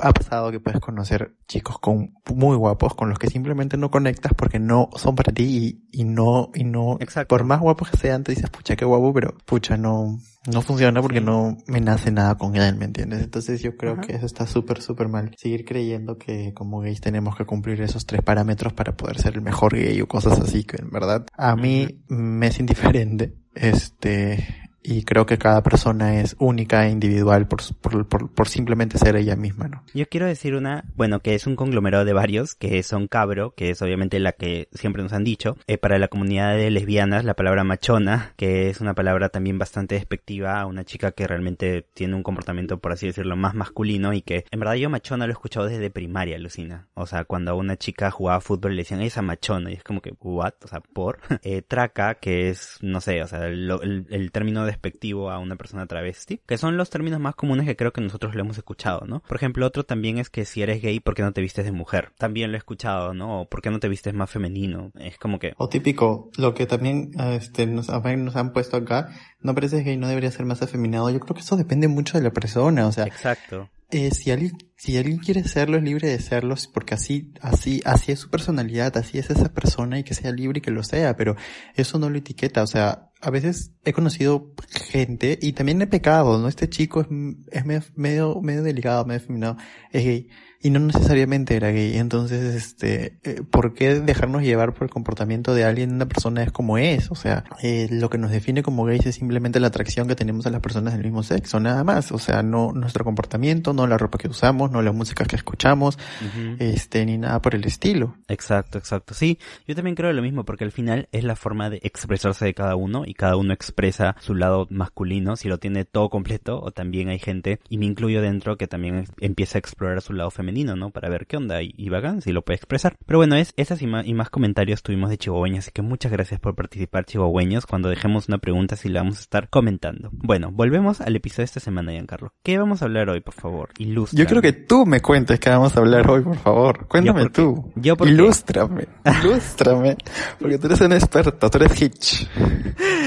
ha 0.02 0.12
pasado 0.12 0.52
que 0.52 0.60
puedes 0.60 0.80
conocer 0.80 1.36
chicos 1.48 1.80
con 1.80 2.14
muy 2.34 2.56
guapos 2.56 2.96
con 2.96 3.10
los 3.10 3.20
que 3.20 3.28
simplemente 3.28 3.78
no 3.78 3.92
conectas 3.92 4.34
porque 4.36 4.60
no 4.60 4.90
son 4.96 5.16
para 5.16 5.34
ti 5.34 5.84
y, 5.92 6.04
no 6.04 6.52
y 6.54 6.64
no 6.64 6.98
Exacto. 7.00 7.28
por 7.30 7.44
más 7.44 7.60
guapos 7.60 7.90
que 7.92 7.98
sean 7.98 8.24
te 8.24 8.34
dices 8.34 8.50
pucha 8.50 8.76
qué 8.76 8.86
guapo 8.86 9.14
pero 9.14 9.36
pucha 9.46 9.78
no 9.78 10.20
no 10.52 10.62
funciona 10.62 11.02
porque 11.02 11.22
no 11.22 11.58
me 11.68 11.82
nace 11.82 12.12
nada 12.12 12.36
con 12.36 12.56
él 12.56 12.76
me 12.76 12.86
entiendes 12.86 13.22
entonces 13.22 13.62
yo 13.62 13.78
creo 13.78 14.00
que 14.02 14.14
eso 14.14 14.26
está 14.26 14.48
súper 14.48 14.82
súper 14.82 15.08
mal. 15.08 15.36
Seguir 15.38 15.66
creyendo 15.66 16.18
que 16.18 16.54
como 16.54 16.82
gays 16.82 17.02
tenemos 17.02 17.36
que 17.36 17.46
cumplir 17.46 17.82
esos 17.82 18.06
tres 18.06 18.22
parámetros 18.22 18.74
para 18.74 18.96
poder 18.96 19.20
ser 19.20 19.36
el 19.36 19.42
mejor 19.42 19.76
gay 19.76 20.02
o 20.02 20.08
cosas 20.08 20.40
así 20.40 20.64
que 20.64 20.78
en 20.82 20.90
verdad 20.90 21.26
a 21.38 21.56
mí 21.56 22.04
me 22.08 22.48
es 22.48 22.60
indiferente 22.60 23.36
este 23.54 24.61
y 24.84 25.04
creo 25.04 25.26
que 25.26 25.38
cada 25.38 25.62
persona 25.62 26.22
es 26.22 26.36
única 26.40 26.88
e 26.88 26.92
individual 26.92 27.48
por, 27.48 27.62
por, 28.08 28.30
por, 28.30 28.48
simplemente 28.48 28.98
ser 28.98 29.16
ella 29.16 29.36
misma, 29.36 29.68
¿no? 29.68 29.84
Yo 29.94 30.08
quiero 30.08 30.26
decir 30.26 30.56
una, 30.56 30.86
bueno, 30.96 31.20
que 31.20 31.36
es 31.36 31.46
un 31.46 31.56
conglomerado 31.56 32.06
de 32.06 32.14
varios, 32.14 32.56
que 32.56 32.82
son 32.84 33.08
cabro, 33.08 33.54
que 33.56 33.70
es 33.70 33.82
obviamente 33.82 34.20
la 34.20 34.32
que 34.32 34.68
siempre 34.74 35.04
nos 35.04 35.14
han 35.14 35.24
dicho, 35.24 35.58
eh, 35.68 35.78
para 35.78 36.00
la 36.00 36.08
comunidad 36.08 36.56
de 36.56 36.72
lesbianas 36.72 37.26
la 37.26 37.36
palabra 37.36 37.64
machona, 37.64 38.34
que 38.38 38.70
es 38.70 38.82
una 38.82 38.96
palabra 38.96 39.30
también 39.30 39.60
bastante 39.60 39.96
despectiva 39.96 40.60
a 40.60 40.66
una 40.66 40.84
chica 40.84 41.12
que 41.12 41.28
realmente 41.28 41.86
tiene 41.94 42.16
un 42.16 42.24
comportamiento, 42.24 42.80
por 42.80 42.92
así 42.92 43.08
decirlo, 43.08 43.36
más 43.36 43.54
masculino 43.54 44.14
y 44.14 44.22
que 44.22 44.46
en 44.50 44.60
verdad 44.60 44.76
yo 44.76 44.90
machona 44.90 45.28
lo 45.28 45.32
he 45.32 45.34
escuchado 45.34 45.68
desde 45.68 45.92
primaria, 45.92 46.40
Lucina. 46.40 46.88
O 46.96 47.06
sea, 47.06 47.26
cuando 47.26 47.56
una 47.56 47.78
chica 47.78 48.10
jugaba 48.10 48.42
fútbol 48.42 48.76
le 48.76 48.82
decían 48.82 49.02
esa 49.02 49.22
machona 49.22 49.72
y 49.72 49.76
es 49.76 49.84
como 49.84 50.02
que, 50.02 50.14
what? 50.20 50.54
O 50.64 50.68
sea, 50.68 50.82
por. 50.82 51.20
eh, 51.44 51.62
traca, 51.62 52.16
que 52.16 52.50
es, 52.50 52.78
no 52.82 53.02
sé, 53.02 53.22
o 53.22 53.28
sea, 53.28 53.48
el, 53.48 53.70
el, 53.70 54.08
el 54.10 54.32
término 54.32 54.66
despectivo 54.72 55.30
a 55.30 55.40
una 55.40 55.56
persona 55.56 55.86
travesti, 55.86 56.42
que 56.46 56.58
son 56.58 56.78
los 56.78 56.90
términos 56.90 57.20
más 57.20 57.36
comunes 57.36 57.66
que 57.66 57.76
creo 57.76 57.94
que 57.94 58.02
nosotros 58.02 58.36
lo 58.36 58.42
hemos 58.42 58.58
escuchado, 58.58 59.06
¿no? 59.06 59.22
Por 59.28 59.38
ejemplo, 59.38 59.66
otro 59.66 59.84
también 59.84 60.18
es 60.18 60.30
que 60.30 60.46
si 60.46 60.62
eres 60.62 60.82
gay, 60.82 61.00
¿por 61.00 61.16
qué 61.16 61.22
no 61.22 61.34
te 61.34 61.42
vistes 61.42 61.66
de 61.66 61.72
mujer? 61.72 62.12
También 62.18 62.52
lo 62.52 62.58
he 62.58 62.60
escuchado, 62.60 63.14
¿no? 63.14 63.42
O 63.42 63.46
¿por 63.50 63.62
qué 63.62 63.70
no 63.70 63.80
te 63.80 63.90
vistes 63.90 64.14
más 64.14 64.30
femenino? 64.30 64.92
Es 65.00 65.18
como 65.18 65.40
que... 65.40 65.54
O 65.58 65.70
típico, 65.70 66.32
lo 66.38 66.54
que 66.54 66.66
también 66.66 67.12
este, 67.34 67.68
nos, 67.68 67.90
nos 67.90 68.36
han 68.36 68.54
puesto 68.54 68.78
acá, 68.78 69.10
no 69.42 69.54
pareces 69.54 69.86
gay, 69.86 69.98
no 69.98 70.08
debería 70.08 70.32
ser 70.32 70.46
más 70.46 70.62
afeminado. 70.62 71.10
Yo 71.10 71.20
creo 71.20 71.36
que 71.36 71.42
eso 71.42 71.58
depende 71.58 71.88
mucho 71.88 72.18
de 72.18 72.24
la 72.24 72.32
persona, 72.32 72.88
o 72.88 72.92
sea... 72.92 73.06
Exacto. 73.06 73.70
Eh, 73.92 74.12
si 74.12 74.32
alguien, 74.32 74.54
si 74.78 74.98
alguien 74.98 75.18
quiere 75.18 75.44
serlo, 75.44 75.78
es 75.78 75.84
libre 75.84 76.08
de 76.08 76.20
serlo, 76.20 76.56
porque 76.74 76.94
así, 76.94 77.34
así, 77.42 77.82
así 77.84 78.14
es 78.14 78.20
su 78.20 78.30
personalidad, 78.30 78.96
así 78.98 79.18
es 79.18 79.30
esa 79.30 79.54
persona 79.54 80.00
y 80.00 80.04
que 80.04 80.14
sea 80.14 80.32
libre 80.32 80.60
y 80.60 80.62
que 80.62 80.72
lo 80.72 80.84
sea, 80.84 81.18
pero 81.18 81.36
eso 81.76 82.00
no 82.00 82.10
lo 82.10 82.18
etiqueta, 82.18 82.64
o 82.64 82.68
sea, 82.68 83.12
a 83.20 83.30
veces 83.30 83.74
he 83.84 83.92
conocido 83.92 84.54
gente 84.70 85.38
y 85.42 85.54
también 85.54 85.82
he 85.82 85.88
pecado, 85.88 86.40
¿no? 86.40 86.48
Este 86.48 86.70
chico 86.70 87.02
es, 87.02 87.08
es 87.52 87.66
medio, 87.96 88.42
medio 88.42 88.64
delicado, 88.64 89.06
medio 89.06 89.20
feminado, 89.20 89.58
es 89.92 90.06
gay 90.06 90.30
y 90.62 90.70
no 90.70 90.80
necesariamente 90.80 91.56
era 91.56 91.72
gay. 91.72 91.98
Entonces, 91.98 92.56
este, 92.56 93.18
eh, 93.24 93.42
¿por 93.50 93.74
qué 93.74 94.00
dejarnos 94.00 94.44
llevar 94.44 94.74
por 94.74 94.84
el 94.84 94.90
comportamiento 94.90 95.56
de 95.56 95.64
alguien? 95.64 95.94
Una 95.94 96.08
persona 96.08 96.44
es 96.44 96.52
como 96.52 96.78
es. 96.78 97.10
O 97.10 97.16
sea, 97.16 97.46
eh, 97.64 97.88
lo 97.90 98.10
que 98.10 98.18
nos 98.18 98.32
define 98.32 98.62
como 98.62 98.86
gays 98.86 99.06
es 99.08 99.16
simplemente 99.16 99.60
la 99.60 99.68
atracción 99.68 100.08
que 100.08 100.16
tenemos 100.16 100.46
a 100.46 100.52
las 100.52 100.62
personas 100.62 100.94
del 100.94 101.04
mismo 101.04 101.24
sexo, 101.24 101.60
nada 101.60 101.84
más. 101.84 102.12
O 102.12 102.20
sea, 102.20 102.44
no 102.44 102.74
nuestro 102.74 103.04
comportamiento, 103.04 103.74
no 103.74 103.88
la 103.88 103.98
ropa 103.98 104.20
que 104.20 104.28
usamos, 104.28 104.72
no 104.72 104.82
la 104.82 104.92
música 104.92 105.26
que 105.26 105.36
escuchamos, 105.36 105.98
uh 105.98 106.40
-huh. 106.40 106.56
este, 106.60 107.06
ni 107.06 107.18
nada 107.18 107.42
por 107.42 107.56
el 107.56 107.66
estilo. 107.66 108.16
Exacto, 108.28 108.78
exacto. 108.78 109.14
Sí, 109.16 109.40
yo 109.68 109.76
también 109.76 109.96
creo 109.96 110.14
lo 110.14 110.22
mismo 110.22 110.46
porque 110.46 110.64
al 110.64 110.72
final 110.72 111.08
es 111.12 111.24
la 111.24 111.36
forma 111.36 111.70
de 111.70 111.80
expresarse 111.84 112.46
de 112.46 112.54
cada 112.54 112.76
uno 112.76 113.04
y 113.06 113.14
cada 113.16 113.36
uno 113.36 113.54
expresa 113.54 114.16
su 114.20 114.36
lado 114.36 114.68
masculino, 114.70 115.36
si 115.36 115.48
lo 115.48 115.58
tiene 115.58 115.86
todo 115.86 116.10
completo, 116.10 116.62
o 116.62 116.72
también 116.72 117.10
hay 117.10 117.20
gente, 117.20 117.60
y 117.70 117.78
me 117.78 117.86
incluyo 117.86 118.22
dentro, 118.22 118.58
que 118.58 118.68
también 118.68 119.06
empieza 119.20 119.58
a 119.58 119.60
explorar 119.60 120.02
su 120.02 120.14
lado 120.14 120.30
femenino 120.30 120.51
¿no? 120.52 120.92
Para 120.92 121.10
ver 121.10 121.26
qué 121.28 121.38
onda 121.38 121.62
y, 121.62 121.74
y 121.78 121.90
bacán, 121.90 122.22
si 122.22 122.32
lo 122.32 122.44
puede 122.44 122.58
expresar. 122.58 122.98
Pero 123.06 123.20
bueno, 123.20 123.36
es 123.36 123.54
esas 123.58 123.82
y 123.82 123.88
más, 123.88 124.06
y 124.06 124.14
más 124.14 124.30
comentarios 124.30 124.84
tuvimos 124.84 125.10
de 125.10 125.18
chihuahueños, 125.18 125.60
así 125.60 125.72
que 125.72 125.82
muchas 125.82 126.12
gracias 126.12 126.40
por 126.40 126.56
participar 126.56 127.06
chihuahueños. 127.06 127.66
Cuando 127.66 127.90
dejemos 127.90 128.28
una 128.28 128.38
pregunta, 128.38 128.76
si 128.76 128.90
la 128.90 129.02
vamos 129.02 129.18
a 129.18 129.22
estar 129.22 129.50
comentando. 129.50 130.10
Bueno, 130.12 130.52
volvemos 130.52 131.02
al 131.02 131.16
episodio 131.16 131.44
de 131.44 131.46
esta 131.46 131.60
semana, 131.60 131.92
Giancarlo. 131.92 132.34
¿Qué 132.44 132.58
vamos 132.58 132.82
a 132.82 132.86
hablar 132.86 133.10
hoy, 133.10 133.22
por 133.22 133.34
favor? 133.34 133.70
Ilustra. 133.78 134.20
Yo 134.20 134.26
creo 134.26 134.42
que 134.42 134.54
tú 134.54 134.86
me 134.86 135.02
cuentes 135.02 135.40
qué 135.40 135.50
vamos 135.50 135.76
a 135.76 135.80
hablar 135.80 136.10
hoy, 136.10 136.22
por 136.22 136.38
favor. 136.38 136.88
Cuéntame 136.88 137.24
¿Yo 137.24 137.32
tú. 137.32 137.72
¿Yo 137.76 137.98
por 137.98 138.08
Ilústrame. 138.08 138.88
Ilústrame. 139.24 139.98
Porque 140.40 140.58
tú 140.58 140.68
eres 140.68 140.82
un 140.82 140.94
experto, 140.94 141.50
tú 141.50 141.58
eres 141.58 141.82
Hitch. 141.82 142.28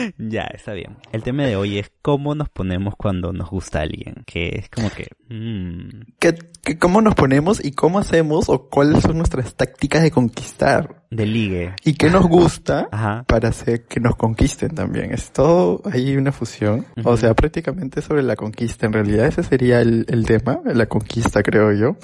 ya, 0.19 0.43
está 0.43 0.73
bien. 0.73 0.97
El 1.13 1.23
tema 1.23 1.45
de 1.45 1.57
hoy 1.57 1.79
es 1.79 1.91
cómo 2.03 2.35
nos 2.35 2.49
ponemos 2.49 2.95
cuando 2.97 3.33
nos 3.33 3.51
gusta 3.51 3.81
alguien. 3.81 4.25
Que 4.27 4.49
es 4.49 4.69
como 4.69 4.91
que... 4.91 5.09
Mmm... 5.29 6.15
¿Qué, 6.19 6.35
qué, 6.63 6.79
¿Cómo 6.79 7.01
nos 7.01 7.15
ponemos 7.15 7.65
y 7.65 7.73
cómo 7.73 7.99
hacemos 7.99 8.49
o 8.49 8.69
cuáles 8.69 9.03
son 9.03 9.19
nuestras 9.19 9.55
tácticas 9.55 10.03
de 10.03 10.11
conquistar? 10.11 11.05
De 11.11 11.27
ligue. 11.27 11.75
¿Y 11.85 11.95
qué 11.95 12.11
nos 12.11 12.27
gusta 12.27 12.89
Ajá. 12.93 13.25
para 13.27 13.49
hacer 13.49 13.87
que 13.87 14.01
nos 14.01 14.17
conquisten 14.17 14.75
también? 14.75 15.13
Es 15.13 15.33
todo 15.33 15.83
ahí 15.91 16.17
una 16.17 16.33
fusión. 16.33 16.87
Ujú. 16.97 17.09
O 17.09 17.17
sea, 17.17 17.35
prácticamente 17.35 18.03
sobre 18.03 18.23
la 18.23 18.37
conquista. 18.37 18.87
En 18.87 18.93
realidad 18.93 19.27
ese 19.27 19.43
sería 19.43 19.81
el, 19.81 20.07
el 20.09 20.27
tema, 20.27 20.61
la 20.65 20.87
conquista 20.87 21.43
creo 21.43 21.73
yo. 21.73 21.97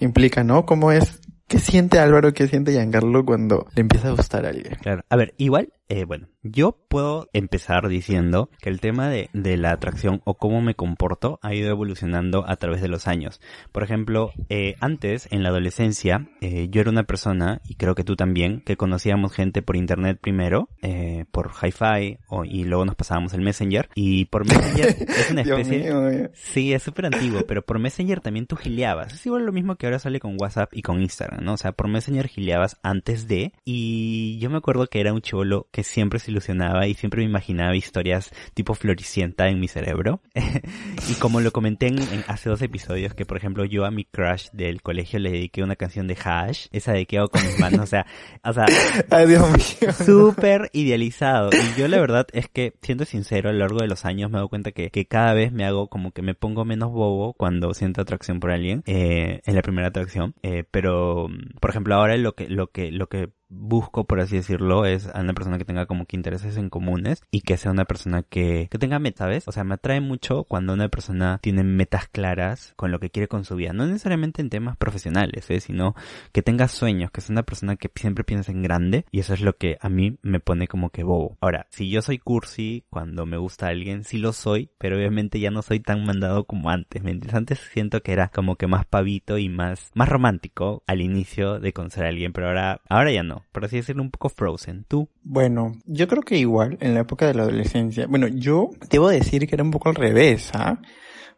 Implica, 0.00 0.42
¿no? 0.42 0.66
¿Cómo 0.66 0.90
es 0.92 1.20
¿Qué 1.46 1.58
siente 1.58 1.98
Álvaro, 1.98 2.32
qué 2.32 2.48
siente 2.48 2.72
Giancarlo 2.72 3.24
cuando 3.24 3.66
le 3.74 3.82
empieza 3.82 4.08
a 4.08 4.12
gustar 4.12 4.46
a 4.46 4.48
alguien? 4.48 4.76
Claro. 4.80 5.02
A 5.10 5.16
ver, 5.16 5.34
igual, 5.36 5.72
eh, 5.88 6.04
bueno, 6.04 6.28
yo 6.44 6.76
puedo 6.88 7.28
empezar 7.32 7.88
diciendo 7.88 8.50
que 8.60 8.68
el 8.68 8.80
tema 8.80 9.08
de, 9.08 9.30
de 9.32 9.56
la 9.56 9.72
atracción 9.72 10.20
o 10.24 10.34
cómo 10.34 10.60
me 10.60 10.74
comporto 10.74 11.40
ha 11.42 11.54
ido 11.54 11.70
evolucionando 11.70 12.44
a 12.46 12.56
través 12.56 12.82
de 12.82 12.88
los 12.88 13.08
años. 13.08 13.40
Por 13.72 13.82
ejemplo, 13.82 14.32
eh, 14.50 14.76
antes, 14.80 15.26
en 15.30 15.42
la 15.42 15.48
adolescencia, 15.48 16.28
eh, 16.40 16.68
yo 16.70 16.82
era 16.82 16.90
una 16.90 17.04
persona, 17.04 17.62
y 17.66 17.76
creo 17.76 17.94
que 17.94 18.04
tú 18.04 18.14
también, 18.14 18.60
que 18.60 18.76
conocíamos 18.76 19.32
gente 19.32 19.62
por 19.62 19.76
internet 19.76 20.18
primero, 20.20 20.68
eh, 20.82 21.24
por 21.30 21.50
hi-fi, 21.50 22.18
y 22.44 22.64
luego 22.64 22.84
nos 22.84 22.94
pasábamos 22.94 23.32
el 23.32 23.40
Messenger, 23.40 23.88
y 23.94 24.26
por 24.26 24.46
Messenger 24.46 24.88
es 25.08 25.30
una 25.30 25.42
Dios 25.42 25.60
especie... 25.60 25.84
mío, 25.84 26.02
mío. 26.02 26.30
Sí, 26.34 26.72
es 26.74 26.82
súper 26.82 27.06
antiguo, 27.06 27.42
pero 27.48 27.62
por 27.62 27.78
Messenger 27.78 28.20
también 28.20 28.46
tú 28.46 28.56
gileabas. 28.56 29.14
Es 29.14 29.24
igual 29.24 29.46
lo 29.46 29.52
mismo 29.52 29.76
que 29.76 29.86
ahora 29.86 29.98
sale 29.98 30.20
con 30.20 30.36
WhatsApp 30.38 30.70
y 30.72 30.82
con 30.82 31.00
Instagram, 31.00 31.42
¿no? 31.42 31.54
O 31.54 31.56
sea, 31.56 31.72
por 31.72 31.88
Messenger 31.88 32.28
gileabas 32.28 32.78
antes 32.82 33.28
de, 33.28 33.52
y 33.64 34.38
yo 34.38 34.50
me 34.50 34.58
acuerdo 34.58 34.86
que 34.88 35.00
era 35.00 35.14
un 35.14 35.22
chivolo 35.22 35.68
que 35.72 35.82
siempre 35.82 36.18
se 36.18 36.33
ilusionaba 36.34 36.86
y 36.86 36.94
siempre 36.94 37.20
me 37.22 37.26
imaginaba 37.26 37.76
historias 37.76 38.30
tipo 38.52 38.74
floricienta 38.74 39.48
en 39.48 39.60
mi 39.60 39.68
cerebro. 39.68 40.20
y 41.08 41.14
como 41.14 41.40
lo 41.40 41.52
comenté 41.52 41.86
en, 41.86 41.98
en 41.98 42.24
hace 42.26 42.50
dos 42.50 42.60
episodios, 42.62 43.14
que 43.14 43.24
por 43.24 43.36
ejemplo 43.36 43.64
yo 43.64 43.84
a 43.84 43.90
mi 43.90 44.04
crush 44.04 44.48
del 44.52 44.82
colegio 44.82 45.18
le 45.18 45.30
dediqué 45.30 45.62
una 45.62 45.76
canción 45.76 46.06
de 46.06 46.16
Hash, 46.22 46.66
esa 46.72 46.92
de 46.92 47.06
que 47.06 47.18
hago 47.18 47.28
con 47.28 47.44
mis 47.44 47.58
manos, 47.58 47.80
o 47.80 47.86
sea, 47.86 48.06
o 48.44 48.52
sea, 48.52 48.66
súper 50.04 50.70
idealizado. 50.72 51.50
Y 51.52 51.80
yo 51.80 51.88
la 51.88 51.98
verdad 51.98 52.26
es 52.32 52.48
que, 52.48 52.74
siendo 52.82 53.04
sincero, 53.04 53.50
a 53.50 53.52
lo 53.52 53.60
largo 53.60 53.80
de 53.80 53.88
los 53.88 54.04
años 54.04 54.30
me 54.30 54.36
dado 54.36 54.48
cuenta 54.48 54.72
que, 54.72 54.90
que 54.90 55.06
cada 55.06 55.34
vez 55.34 55.52
me 55.52 55.64
hago 55.64 55.88
como 55.88 56.12
que 56.12 56.22
me 56.22 56.34
pongo 56.34 56.64
menos 56.64 56.92
bobo 56.92 57.34
cuando 57.34 57.72
siento 57.74 58.00
atracción 58.00 58.40
por 58.40 58.50
alguien, 58.50 58.82
eh, 58.86 59.40
en 59.44 59.54
la 59.54 59.62
primera 59.62 59.88
atracción. 59.88 60.34
Eh, 60.42 60.64
pero, 60.70 61.28
por 61.60 61.70
ejemplo, 61.70 61.94
ahora 61.94 62.16
lo 62.16 62.34
que, 62.34 62.48
lo 62.48 62.68
que, 62.68 62.90
lo 62.90 63.08
que 63.08 63.30
busco, 63.48 64.04
por 64.04 64.20
así 64.20 64.36
decirlo, 64.36 64.84
es 64.86 65.08
a 65.14 65.20
una 65.20 65.32
persona 65.32 65.58
que 65.58 65.64
tenga 65.64 65.86
como 65.86 66.06
que 66.06 66.16
intereses 66.16 66.56
en 66.56 66.70
comunes 66.70 67.22
y 67.30 67.42
que 67.42 67.56
sea 67.56 67.70
una 67.70 67.84
persona 67.84 68.22
que, 68.22 68.68
que 68.70 68.78
tenga 68.78 68.98
metas, 68.98 69.24
¿sabes? 69.24 69.48
O 69.48 69.52
sea, 69.52 69.64
me 69.64 69.74
atrae 69.74 70.00
mucho 70.00 70.44
cuando 70.44 70.72
una 70.72 70.88
persona 70.88 71.38
tiene 71.42 71.64
metas 71.64 72.08
claras 72.08 72.74
con 72.76 72.90
lo 72.90 73.00
que 73.00 73.10
quiere 73.10 73.28
con 73.28 73.44
su 73.44 73.56
vida. 73.56 73.72
No 73.72 73.86
necesariamente 73.86 74.42
en 74.42 74.50
temas 74.50 74.76
profesionales, 74.76 75.48
¿eh? 75.50 75.60
Sino 75.60 75.94
que 76.32 76.42
tenga 76.42 76.68
sueños, 76.68 77.10
que 77.10 77.20
sea 77.20 77.34
una 77.34 77.42
persona 77.42 77.76
que 77.76 77.90
siempre 77.94 78.24
piensa 78.24 78.52
en 78.52 78.62
grande 78.62 79.04
y 79.10 79.20
eso 79.20 79.34
es 79.34 79.40
lo 79.40 79.56
que 79.56 79.78
a 79.80 79.88
mí 79.88 80.18
me 80.22 80.40
pone 80.40 80.66
como 80.68 80.90
que 80.90 81.04
bobo. 81.04 81.38
Ahora, 81.40 81.66
si 81.70 81.88
yo 81.90 82.02
soy 82.02 82.18
cursi 82.18 82.84
cuando 82.90 83.26
me 83.26 83.36
gusta 83.36 83.68
alguien, 83.68 84.04
sí 84.04 84.18
lo 84.18 84.32
soy, 84.32 84.70
pero 84.78 84.96
obviamente 84.96 85.40
ya 85.40 85.50
no 85.50 85.62
soy 85.62 85.80
tan 85.80 86.04
mandado 86.04 86.44
como 86.44 86.70
antes, 86.70 87.02
¿me? 87.02 87.18
Antes 87.32 87.60
siento 87.72 88.02
que 88.02 88.12
era 88.12 88.28
como 88.28 88.56
que 88.56 88.66
más 88.66 88.84
pavito 88.86 89.38
y 89.38 89.48
más, 89.48 89.90
más 89.94 90.08
romántico 90.08 90.82
al 90.86 91.00
inicio 91.00 91.60
de 91.60 91.72
conocer 91.72 92.04
a 92.04 92.08
alguien, 92.08 92.32
pero 92.32 92.48
ahora, 92.48 92.80
ahora 92.88 93.12
ya 93.12 93.22
no 93.22 93.43
por 93.52 93.64
así 93.64 93.76
decirlo, 93.76 94.02
un 94.02 94.10
poco 94.10 94.28
frozen. 94.28 94.84
¿Tú? 94.88 95.08
Bueno, 95.22 95.72
yo 95.86 96.08
creo 96.08 96.22
que 96.22 96.38
igual, 96.38 96.78
en 96.80 96.94
la 96.94 97.00
época 97.00 97.26
de 97.26 97.34
la 97.34 97.42
adolescencia, 97.42 98.06
bueno, 98.06 98.26
yo 98.28 98.70
debo 98.90 99.08
decir 99.08 99.46
que 99.46 99.54
era 99.54 99.64
un 99.64 99.70
poco 99.70 99.88
al 99.88 99.94
revés, 99.94 100.50
¿ah? 100.54 100.80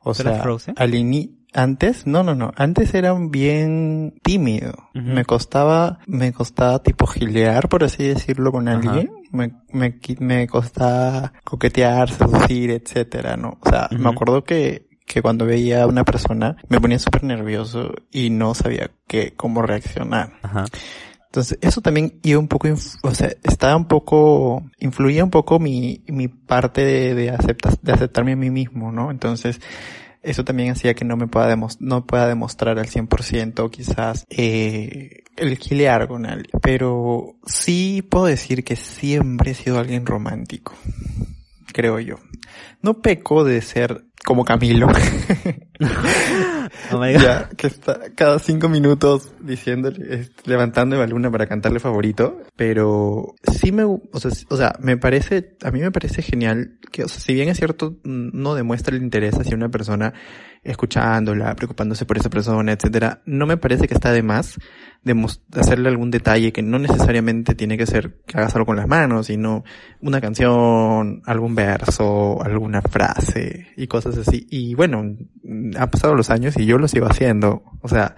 O 0.01 0.13
¿Tú 0.15 0.23
eras 0.23 0.35
sea, 0.35 0.43
frozen? 0.43 0.75
al 0.79 0.95
ini 0.95 1.37
antes, 1.53 2.07
no, 2.07 2.23
no, 2.23 2.35
no, 2.35 2.53
antes 2.57 2.93
era 2.95 3.15
un 3.15 3.31
bien 3.31 4.19
tímido. 4.23 4.75
Me 4.93 5.25
costaba, 5.25 6.01
me 6.07 6.33
costaba 6.33 6.83
tipo 6.83 7.07
gilear, 7.07 7.69
por 7.69 7.83
así 7.83 8.05
decirlo, 8.05 8.53
con 8.53 8.69
alguien. 8.69 9.11
Me, 9.33 9.53
me, 9.73 9.99
me 10.21 10.47
costaba 10.47 11.33
coquetear, 11.45 12.11
seducir, 12.11 12.71
etcétera, 12.73 13.37
¿no? 13.39 13.59
O 13.61 13.71
sea, 13.71 13.89
me 13.99 14.11
acuerdo 14.11 14.45
que, 14.45 14.87
que 15.07 15.23
cuando 15.23 15.47
veía 15.47 15.85
a 15.85 15.87
una 15.87 16.05
persona 16.05 16.57
me 16.69 16.79
ponía 16.81 16.99
súper 16.99 17.25
nervioso 17.25 17.95
y 18.11 18.29
no 18.29 18.55
sabía 18.55 18.91
qué, 19.07 19.33
cómo 19.35 19.63
reaccionar. 19.63 20.35
Ajá. 20.43 20.65
Entonces, 21.27 21.59
eso 21.61 21.81
también 21.81 22.19
iba 22.23 22.39
un 22.39 22.49
poco, 22.49 22.69
o 23.03 23.15
sea, 23.15 23.31
estaba 23.43 23.77
un 23.77 23.87
poco, 23.87 24.65
influía 24.79 25.23
un 25.25 25.31
poco 25.31 25.59
mi, 25.59 26.03
mi 26.09 26.29
parte 26.29 26.85
de, 26.85 27.15
de, 27.15 27.31
acepta- 27.31 27.77
de 27.83 27.93
aceptarme 27.93 28.33
a 28.33 28.37
mí 28.37 28.51
mismo, 28.51 28.91
¿no? 28.93 29.11
Entonces, 29.11 29.61
eso 30.23 30.45
también 30.45 30.73
hacía 30.73 30.95
que 30.95 31.05
no 31.05 31.17
me 31.17 31.29
pueda 31.29 31.57
no 31.79 32.07
pueda 32.07 32.27
demostrar 32.27 32.79
al 32.79 32.87
100% 32.89 33.71
quizás, 33.71 34.25
eh, 34.29 35.23
el 35.37 35.57
gilear 35.59 36.09
con 36.09 36.27
alguien. 36.27 36.51
Pero 36.63 37.37
sí 37.47 38.03
puedo 38.09 38.25
decir 38.27 38.65
que 38.65 38.77
siempre 38.77 39.53
he 39.53 39.55
sido 39.55 39.79
alguien 39.79 40.05
romántico. 40.07 40.75
creo 41.73 42.01
yo. 42.01 42.17
No 42.83 43.03
peco 43.03 43.45
de 43.45 43.61
ser 43.61 44.05
como 44.27 44.45
Camilo. 44.45 44.89
Oh 46.93 46.99
my 46.99 47.13
God. 47.15 47.21
ya, 47.23 47.49
que 47.57 47.67
está 47.69 47.99
cada 48.15 48.39
cinco 48.39 48.69
minutos 48.69 49.33
diciéndole, 49.41 50.15
es- 50.21 50.33
levantándome 50.47 51.03
a 51.03 51.07
Luna 51.07 51.31
para 51.31 51.47
cantarle 51.47 51.79
favorito, 51.81 52.41
pero 52.57 53.35
sí 53.61 53.73
me, 53.73 53.85
o 53.85 54.01
sea, 54.19 54.31
o 54.51 54.57
sea, 54.57 54.75
me 54.81 54.97
parece, 54.97 55.57
a 55.63 55.71
mí 55.71 55.81
me 55.81 55.91
parece 55.93 56.23
genial 56.23 56.79
que, 56.93 57.05
o 57.05 57.09
sea, 57.09 57.21
si 57.21 57.35
bien 57.35 57.49
es 57.49 57.59
cierto, 57.59 57.97
no 58.05 58.55
demuestra 58.55 58.97
el 58.97 59.03
interés 59.03 59.35
hacia 59.39 59.57
una 59.57 59.69
persona 59.69 60.13
escuchándola, 60.65 61.55
preocupándose 61.55 62.05
por 62.05 62.19
esa 62.19 62.29
persona, 62.31 62.73
etcétera, 62.73 63.23
no 63.25 63.47
me 63.47 63.57
parece 63.57 63.87
que 63.87 63.95
está 63.95 64.11
de 64.13 64.23
más 64.25 64.59
demos- 65.05 65.41
hacerle 65.55 65.89
algún 65.89 66.11
detalle 66.11 66.53
que 66.53 66.63
no 66.63 66.79
necesariamente 66.81 67.55
tiene 67.55 67.79
que 67.79 67.87
ser 67.87 68.17
que 68.27 68.37
hagas 68.39 68.55
algo 68.57 68.67
con 68.67 68.77
las 68.77 68.89
manos, 68.89 69.27
sino 69.27 69.63
una 70.01 70.21
canción, 70.21 71.23
algún 71.27 71.55
verso, 71.55 72.43
alguna 72.43 72.83
frase 72.83 73.69
y 73.77 73.87
cosas 73.87 74.16
así. 74.17 74.47
Y 74.51 74.75
bueno, 74.75 75.03
mm, 75.43 75.71
han 75.77 75.91
pasado 75.91 76.15
los 76.15 76.31
años 76.31 76.57
y 76.57 76.67
yo 76.67 76.79
lo 76.79 76.89
sigo 76.89 77.07
haciendo. 77.07 77.63
O 77.83 77.89
sea, 77.89 78.17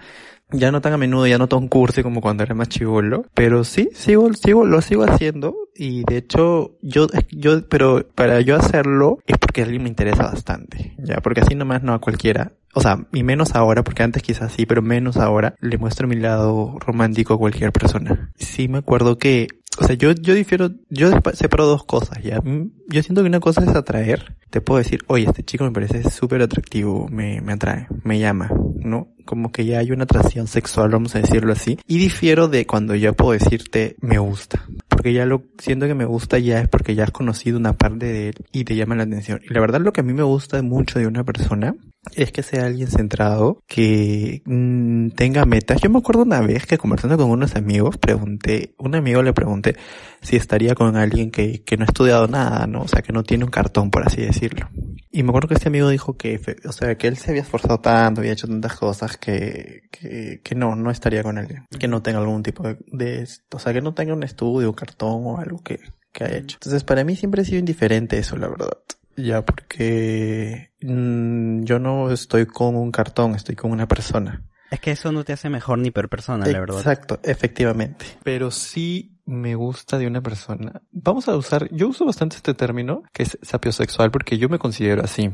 ya 0.51 0.71
no 0.71 0.81
tan 0.81 0.93
a 0.93 0.97
menudo, 0.97 1.27
ya 1.27 1.37
no 1.37 1.47
tan 1.47 1.67
cursi 1.67 2.01
como 2.01 2.21
cuando 2.21 2.43
era 2.43 2.55
más 2.55 2.69
chivolo, 2.69 3.25
pero 3.33 3.63
sí, 3.63 3.89
sigo, 3.93 4.33
sigo, 4.33 4.65
lo 4.65 4.81
sigo 4.81 5.03
haciendo 5.03 5.55
y 5.75 6.03
de 6.05 6.17
hecho 6.17 6.77
yo, 6.81 7.07
yo, 7.29 7.67
pero 7.67 8.07
para 8.15 8.41
yo 8.41 8.55
hacerlo 8.55 9.19
es 9.27 9.37
porque 9.37 9.61
alguien 9.61 9.83
me 9.83 9.89
interesa 9.89 10.23
bastante, 10.23 10.95
ya, 10.97 11.17
porque 11.17 11.41
así 11.41 11.55
nomás 11.55 11.83
no 11.83 11.93
a 11.93 11.99
cualquiera. 11.99 12.53
O 12.75 12.81
sea, 12.81 13.07
y 13.11 13.23
menos 13.23 13.55
ahora, 13.55 13.83
porque 13.83 14.03
antes 14.03 14.21
quizás 14.21 14.51
sí, 14.53 14.67
pero 14.67 14.83
menos 14.83 15.17
ahora, 15.17 15.55
le 15.59 15.79
muestro 15.79 16.07
mi 16.07 16.15
lado 16.15 16.77
romántico 16.79 17.33
a 17.33 17.37
cualquier 17.39 17.71
persona. 17.71 18.31
Sí 18.35 18.67
me 18.67 18.77
acuerdo 18.77 19.17
que, 19.17 19.47
o 19.79 19.83
sea, 19.85 19.95
yo, 19.95 20.11
yo 20.11 20.33
difiero, 20.33 20.69
yo 20.89 21.09
sepa- 21.11 21.33
separo 21.35 21.65
dos 21.65 21.83
cosas, 21.85 22.21
ya. 22.23 22.39
Mm, 22.41 22.71
Yo 22.89 23.03
siento 23.03 23.21
que 23.21 23.27
una 23.27 23.39
cosa 23.39 23.61
es 23.63 23.69
atraer. 23.69 24.35
Te 24.49 24.61
puedo 24.61 24.79
decir, 24.79 25.03
oye, 25.07 25.25
este 25.25 25.43
chico 25.43 25.63
me 25.63 25.71
parece 25.71 26.09
súper 26.09 26.41
atractivo, 26.41 27.07
me, 27.09 27.39
me 27.41 27.53
atrae, 27.53 27.87
me 28.03 28.17
llama, 28.19 28.49
¿no? 28.79 29.09
Como 29.25 29.51
que 29.51 29.63
ya 29.65 29.77
hay 29.79 29.91
una 29.91 30.05
atracción 30.05 30.47
sexual, 30.47 30.89
vamos 30.89 31.15
a 31.15 31.19
decirlo 31.19 31.53
así. 31.53 31.77
Y 31.87 31.99
difiero 31.99 32.47
de 32.47 32.65
cuando 32.65 32.95
yo 32.95 33.13
puedo 33.13 33.31
decirte, 33.33 33.95
me 34.01 34.17
gusta. 34.17 34.65
Porque 34.99 35.13
ya 35.13 35.25
lo, 35.25 35.43
siento 35.59 35.87
que 35.87 35.95
me 35.95 36.03
gusta 36.03 36.39
ya 36.39 36.59
es 36.59 36.67
porque 36.67 36.93
ya 36.93 37.05
has 37.05 37.11
conocido 37.11 37.57
una 37.57 37.71
parte 37.71 38.05
de 38.05 38.27
él 38.27 38.35
y 38.51 38.65
te 38.65 38.75
llama 38.75 38.95
la 38.95 39.03
atención. 39.03 39.39
Y 39.49 39.53
la 39.53 39.61
verdad 39.61 39.79
lo 39.79 39.93
que 39.93 40.01
a 40.01 40.03
mí 40.03 40.11
me 40.11 40.23
gusta 40.23 40.61
mucho 40.61 40.99
de 40.99 41.07
una 41.07 41.23
persona 41.23 41.73
es 42.15 42.33
que 42.33 42.43
sea 42.43 42.65
alguien 42.65 42.89
centrado, 42.89 43.63
que 43.65 44.41
mm, 44.43 45.11
tenga 45.11 45.45
metas. 45.45 45.79
Yo 45.79 45.89
me 45.89 45.99
acuerdo 45.99 46.23
una 46.23 46.41
vez 46.41 46.65
que 46.65 46.77
conversando 46.77 47.15
con 47.15 47.29
unos 47.29 47.55
amigos, 47.55 47.97
pregunté, 47.97 48.75
un 48.77 48.93
amigo 48.93 49.23
le 49.23 49.31
pregunté 49.31 49.77
si 50.21 50.35
estaría 50.35 50.75
con 50.75 50.97
alguien 50.97 51.31
que, 51.31 51.63
que 51.63 51.77
no 51.77 51.83
ha 51.83 51.85
estudiado 51.85 52.27
nada, 52.27 52.67
¿no? 52.67 52.81
O 52.81 52.87
sea, 52.89 53.01
que 53.01 53.13
no 53.13 53.23
tiene 53.23 53.45
un 53.45 53.51
cartón, 53.51 53.91
por 53.91 54.05
así 54.05 54.21
decirlo. 54.21 54.67
Y 55.11 55.23
me 55.23 55.29
acuerdo 55.29 55.47
que 55.47 55.55
este 55.55 55.69
amigo 55.69 55.89
dijo 55.89 56.17
que, 56.17 56.39
o 56.65 56.71
sea, 56.71 56.95
que 56.95 57.07
él 57.07 57.17
se 57.17 57.31
había 57.31 57.41
esforzado 57.41 57.79
tanto, 57.79 58.21
había 58.21 58.33
hecho 58.33 58.47
tantas 58.47 58.75
cosas 58.75 59.17
que, 59.17 59.89
que, 59.91 60.41
que 60.43 60.55
no, 60.55 60.75
no 60.75 60.91
estaría 60.91 61.23
con 61.23 61.37
alguien. 61.37 61.65
Que 61.79 61.87
no 61.87 62.03
tenga 62.03 62.19
algún 62.19 62.43
tipo 62.43 62.63
de, 62.63 62.77
de, 62.91 63.27
o 63.51 63.59
sea, 63.59 63.73
que 63.73 63.81
no 63.81 63.95
tenga 63.95 64.13
un 64.13 64.23
estudio, 64.23 64.73
cartón 64.73 65.25
o 65.25 65.39
algo 65.39 65.63
que, 65.63 65.79
que 66.11 66.23
haya 66.25 66.37
hecho. 66.37 66.57
Entonces, 66.57 66.83
para 66.83 67.03
mí 67.03 67.15
siempre 67.15 67.41
ha 67.41 67.45
sido 67.45 67.59
indiferente 67.59 68.19
eso, 68.19 68.37
la 68.37 68.49
verdad. 68.49 68.77
Ya, 69.17 69.43
porque 69.43 70.71
mm, 70.81 71.63
yo 71.63 71.79
no 71.79 72.11
estoy 72.11 72.45
con 72.45 72.75
un 72.75 72.91
cartón, 72.91 73.35
estoy 73.35 73.55
con 73.55 73.71
una 73.71 73.87
persona. 73.87 74.43
Es 74.71 74.79
que 74.79 74.91
eso 74.91 75.11
no 75.11 75.23
te 75.23 75.33
hace 75.33 75.49
mejor 75.49 75.79
ni 75.79 75.89
peor 75.89 76.09
persona, 76.09 76.45
la 76.45 76.59
verdad. 76.59 76.77
Exacto, 76.77 77.19
efectivamente. 77.23 78.05
Pero 78.23 78.51
sí 78.51 79.18
me 79.29 79.55
gusta 79.55 79.97
de 79.97 80.07
una 80.07 80.21
persona. 80.21 80.81
Vamos 80.91 81.27
a 81.27 81.35
usar, 81.37 81.69
yo 81.71 81.87
uso 81.89 82.05
bastante 82.05 82.35
este 82.35 82.53
término, 82.53 83.03
que 83.13 83.23
es 83.23 83.37
sapiosexual, 83.41 84.09
porque 84.11 84.37
yo 84.37 84.49
me 84.49 84.59
considero 84.59 85.03
así. 85.03 85.29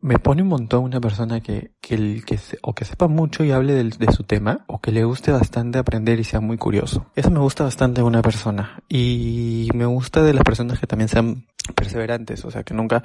Me 0.00 0.18
pone 0.18 0.42
un 0.42 0.48
montón 0.48 0.84
una 0.84 1.00
persona 1.00 1.40
que, 1.40 1.72
que, 1.80 1.94
el- 1.94 2.24
que 2.26 2.36
se- 2.36 2.58
o 2.62 2.74
que 2.74 2.84
sepa 2.84 3.08
mucho 3.08 3.42
y 3.42 3.50
hable 3.52 3.72
del- 3.72 3.90
de 3.90 4.12
su 4.12 4.22
tema, 4.24 4.64
o 4.68 4.78
que 4.80 4.92
le 4.92 5.02
guste 5.04 5.32
bastante 5.32 5.78
aprender 5.78 6.20
y 6.20 6.24
sea 6.24 6.40
muy 6.40 6.56
curioso. 6.58 7.06
Eso 7.16 7.30
me 7.30 7.38
gusta 7.40 7.64
bastante 7.64 8.02
de 8.02 8.06
una 8.06 8.20
persona. 8.22 8.82
Y 8.88 9.70
me 9.74 9.86
gusta 9.86 10.22
de 10.22 10.34
las 10.34 10.44
personas 10.44 10.78
que 10.78 10.86
también 10.86 11.08
sean 11.08 11.46
perseverantes, 11.74 12.44
o 12.44 12.50
sea, 12.50 12.62
que 12.62 12.74
nunca, 12.74 13.02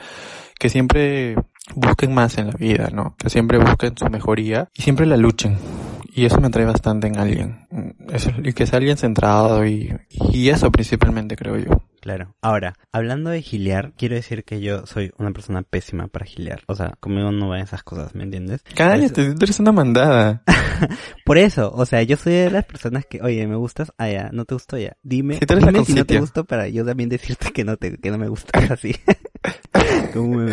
que 0.59 0.67
siempre 0.69 1.35
busquen 1.75 2.13
más 2.13 2.37
en 2.37 2.47
la 2.47 2.53
vida, 2.53 2.89
¿no? 2.91 3.15
Que 3.17 3.29
siempre 3.29 3.57
busquen 3.57 3.97
su 3.97 4.05
mejoría 4.09 4.69
y 4.73 4.81
siempre 4.81 5.05
la 5.05 5.17
luchen. 5.17 5.57
Y 6.11 6.25
eso 6.25 6.41
me 6.41 6.47
atrae 6.47 6.65
bastante 6.65 7.07
en 7.07 7.17
alguien. 7.17 7.67
Mm, 7.69 7.89
Eso, 8.13 8.31
y 8.43 8.51
que 8.53 8.65
sea 8.65 8.77
alguien 8.77 8.97
centrado 8.97 9.65
y, 9.65 9.95
y 10.09 10.49
eso 10.49 10.71
principalmente 10.71 11.35
creo 11.35 11.57
yo. 11.57 11.83
Claro. 12.01 12.35
Ahora, 12.41 12.73
hablando 12.91 13.29
de 13.29 13.41
gilear, 13.41 13.93
quiero 13.95 14.15
decir 14.15 14.43
que 14.43 14.59
yo 14.59 14.85
soy 14.85 15.11
una 15.17 15.31
persona 15.31 15.61
pésima 15.61 16.07
para 16.07 16.25
gilear. 16.25 16.61
O 16.67 16.75
sea, 16.75 16.93
conmigo 16.99 17.31
no 17.31 17.49
van 17.49 17.61
esas 17.61 17.83
cosas, 17.83 18.15
¿me 18.15 18.23
entiendes? 18.23 18.63
Cállate, 18.75 19.33
tú 19.35 19.43
eres 19.45 19.59
una 19.59 19.71
mandada. 19.71 20.43
Por 21.25 21.37
eso, 21.37 21.71
o 21.73 21.85
sea, 21.85 22.01
yo 22.03 22.17
soy 22.17 22.33
de 22.33 22.51
las 22.51 22.65
personas 22.65 23.05
que, 23.05 23.21
oye, 23.21 23.45
¿me 23.47 23.55
gustas? 23.55 23.93
Ah, 23.97 24.09
ya, 24.09 24.29
¿no 24.33 24.45
te 24.45 24.55
gustó 24.55 24.77
ya? 24.77 24.97
Dime, 25.03 25.35
Si 25.35 25.45
dime 25.45 25.85
si 25.85 25.93
no 25.93 26.05
te 26.05 26.19
gustó 26.19 26.43
para 26.45 26.67
yo 26.69 26.83
también 26.85 27.09
decirte 27.09 27.51
que 27.51 27.63
no 27.63 27.77
te, 27.77 27.97
que 27.97 28.11
no 28.11 28.17
me 28.17 28.29
gusta, 28.29 28.59
así. 28.73 28.95
Como. 30.13 30.47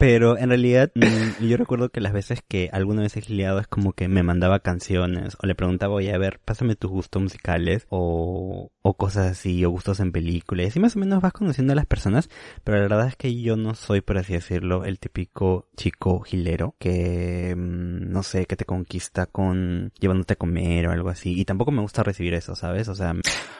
Pero 0.00 0.38
en 0.38 0.48
realidad, 0.48 0.90
mm, 0.94 1.44
yo 1.46 1.58
recuerdo 1.58 1.90
que 1.90 2.00
las 2.00 2.14
veces 2.14 2.40
que 2.48 2.70
alguna 2.72 3.02
vez 3.02 3.18
he 3.18 3.20
es 3.60 3.66
como 3.66 3.92
que 3.92 4.08
me 4.08 4.22
mandaba 4.22 4.60
canciones, 4.60 5.36
o 5.42 5.46
le 5.46 5.54
preguntaba, 5.54 5.92
oye, 5.92 6.14
a 6.14 6.16
ver, 6.16 6.40
pásame 6.42 6.74
tus 6.74 6.90
gustos 6.90 7.20
musicales, 7.20 7.86
o, 7.90 8.70
o 8.82 8.94
cosas 8.94 9.30
así, 9.32 9.64
o 9.64 9.70
gustos 9.70 10.00
en 10.00 10.10
películas, 10.12 10.74
y 10.74 10.80
más 10.80 10.96
o 10.96 10.98
menos 10.98 11.20
vas 11.20 11.32
conociendo 11.32 11.72
a 11.72 11.76
las 11.76 11.86
personas, 11.86 12.30
pero 12.64 12.76
la 12.78 12.82
verdad 12.84 13.08
es 13.08 13.16
que 13.16 13.40
yo 13.40 13.56
no 13.56 13.74
soy, 13.74 14.00
por 14.00 14.16
así 14.18 14.32
decirlo, 14.32 14.84
el 14.84 14.98
típico 14.98 15.66
chico 15.76 16.20
gilero 16.20 16.74
que, 16.78 17.54
mm, 17.56 18.10
no 18.10 18.22
sé, 18.22 18.46
que 18.46 18.56
te 18.56 18.64
conquista 18.64 19.26
con 19.26 19.92
llevándote 20.00 20.32
a 20.32 20.36
comer 20.36 20.86
o 20.88 20.92
algo 20.92 21.10
así, 21.10 21.38
y 21.38 21.44
tampoco 21.44 21.70
me 21.72 21.82
gusta 21.82 22.02
recibir 22.02 22.32
eso, 22.34 22.54
¿sabes? 22.54 22.88
O 22.88 22.94
sea, 22.94 23.14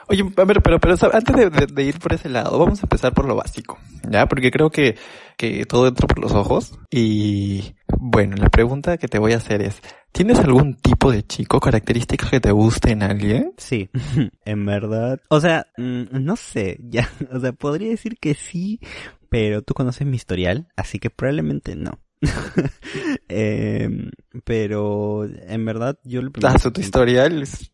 Oye, 0.08 0.24
a 0.36 0.44
ver, 0.44 0.60
pero, 0.62 0.80
pero 0.80 0.94
antes 1.12 1.36
de, 1.36 1.50
de- 1.50 1.66
de 1.66 1.82
ir 1.84 1.98
por 2.00 2.12
ese 2.12 2.28
lado, 2.28 2.58
vamos 2.58 2.80
a 2.82 2.86
empezar 2.86 3.12
por 3.14 3.26
lo 3.26 3.36
básico, 3.36 3.78
¿ya? 4.10 4.26
Porque 4.26 4.50
creo 4.50 4.70
que, 4.70 4.96
que 5.36 5.64
todo 5.66 5.86
entra 5.86 6.08
por 6.08 6.18
los 6.18 6.32
ojos. 6.32 6.72
Y 6.90 7.74
bueno, 8.00 8.36
la 8.36 8.48
pregunta 8.48 8.96
que 8.96 9.08
te 9.08 9.18
voy 9.18 9.34
a 9.34 9.36
hacer 9.36 9.60
es, 9.60 9.80
¿tienes 10.10 10.38
algún 10.38 10.74
tipo 10.74 11.12
de 11.12 11.22
chico, 11.22 11.60
características 11.60 12.30
que 12.30 12.40
te 12.40 12.50
guste 12.50 12.92
en 12.92 13.02
alguien? 13.02 13.52
Sí, 13.58 13.90
en 14.44 14.64
verdad. 14.64 15.20
O 15.28 15.40
sea, 15.40 15.66
mm, 15.76 16.04
no 16.12 16.36
sé, 16.36 16.78
ya, 16.82 17.08
o 17.32 17.38
sea, 17.38 17.52
podría 17.52 17.90
decir 17.90 18.16
que 18.18 18.34
sí, 18.34 18.80
pero 19.28 19.62
tú 19.62 19.74
conoces 19.74 20.06
mi 20.06 20.16
historial, 20.16 20.68
así 20.76 20.98
que 20.98 21.10
probablemente 21.10 21.76
no. 21.76 22.00
Em, 23.28 24.10
pero 24.44 25.24
en 25.24 25.64
verdad 25.64 25.98
yo 26.04 26.20
le 26.20 26.30
Ah, 26.42 26.58
su 26.58 26.70
tu 26.70 26.80
historial 26.80 27.42
es 27.42 27.72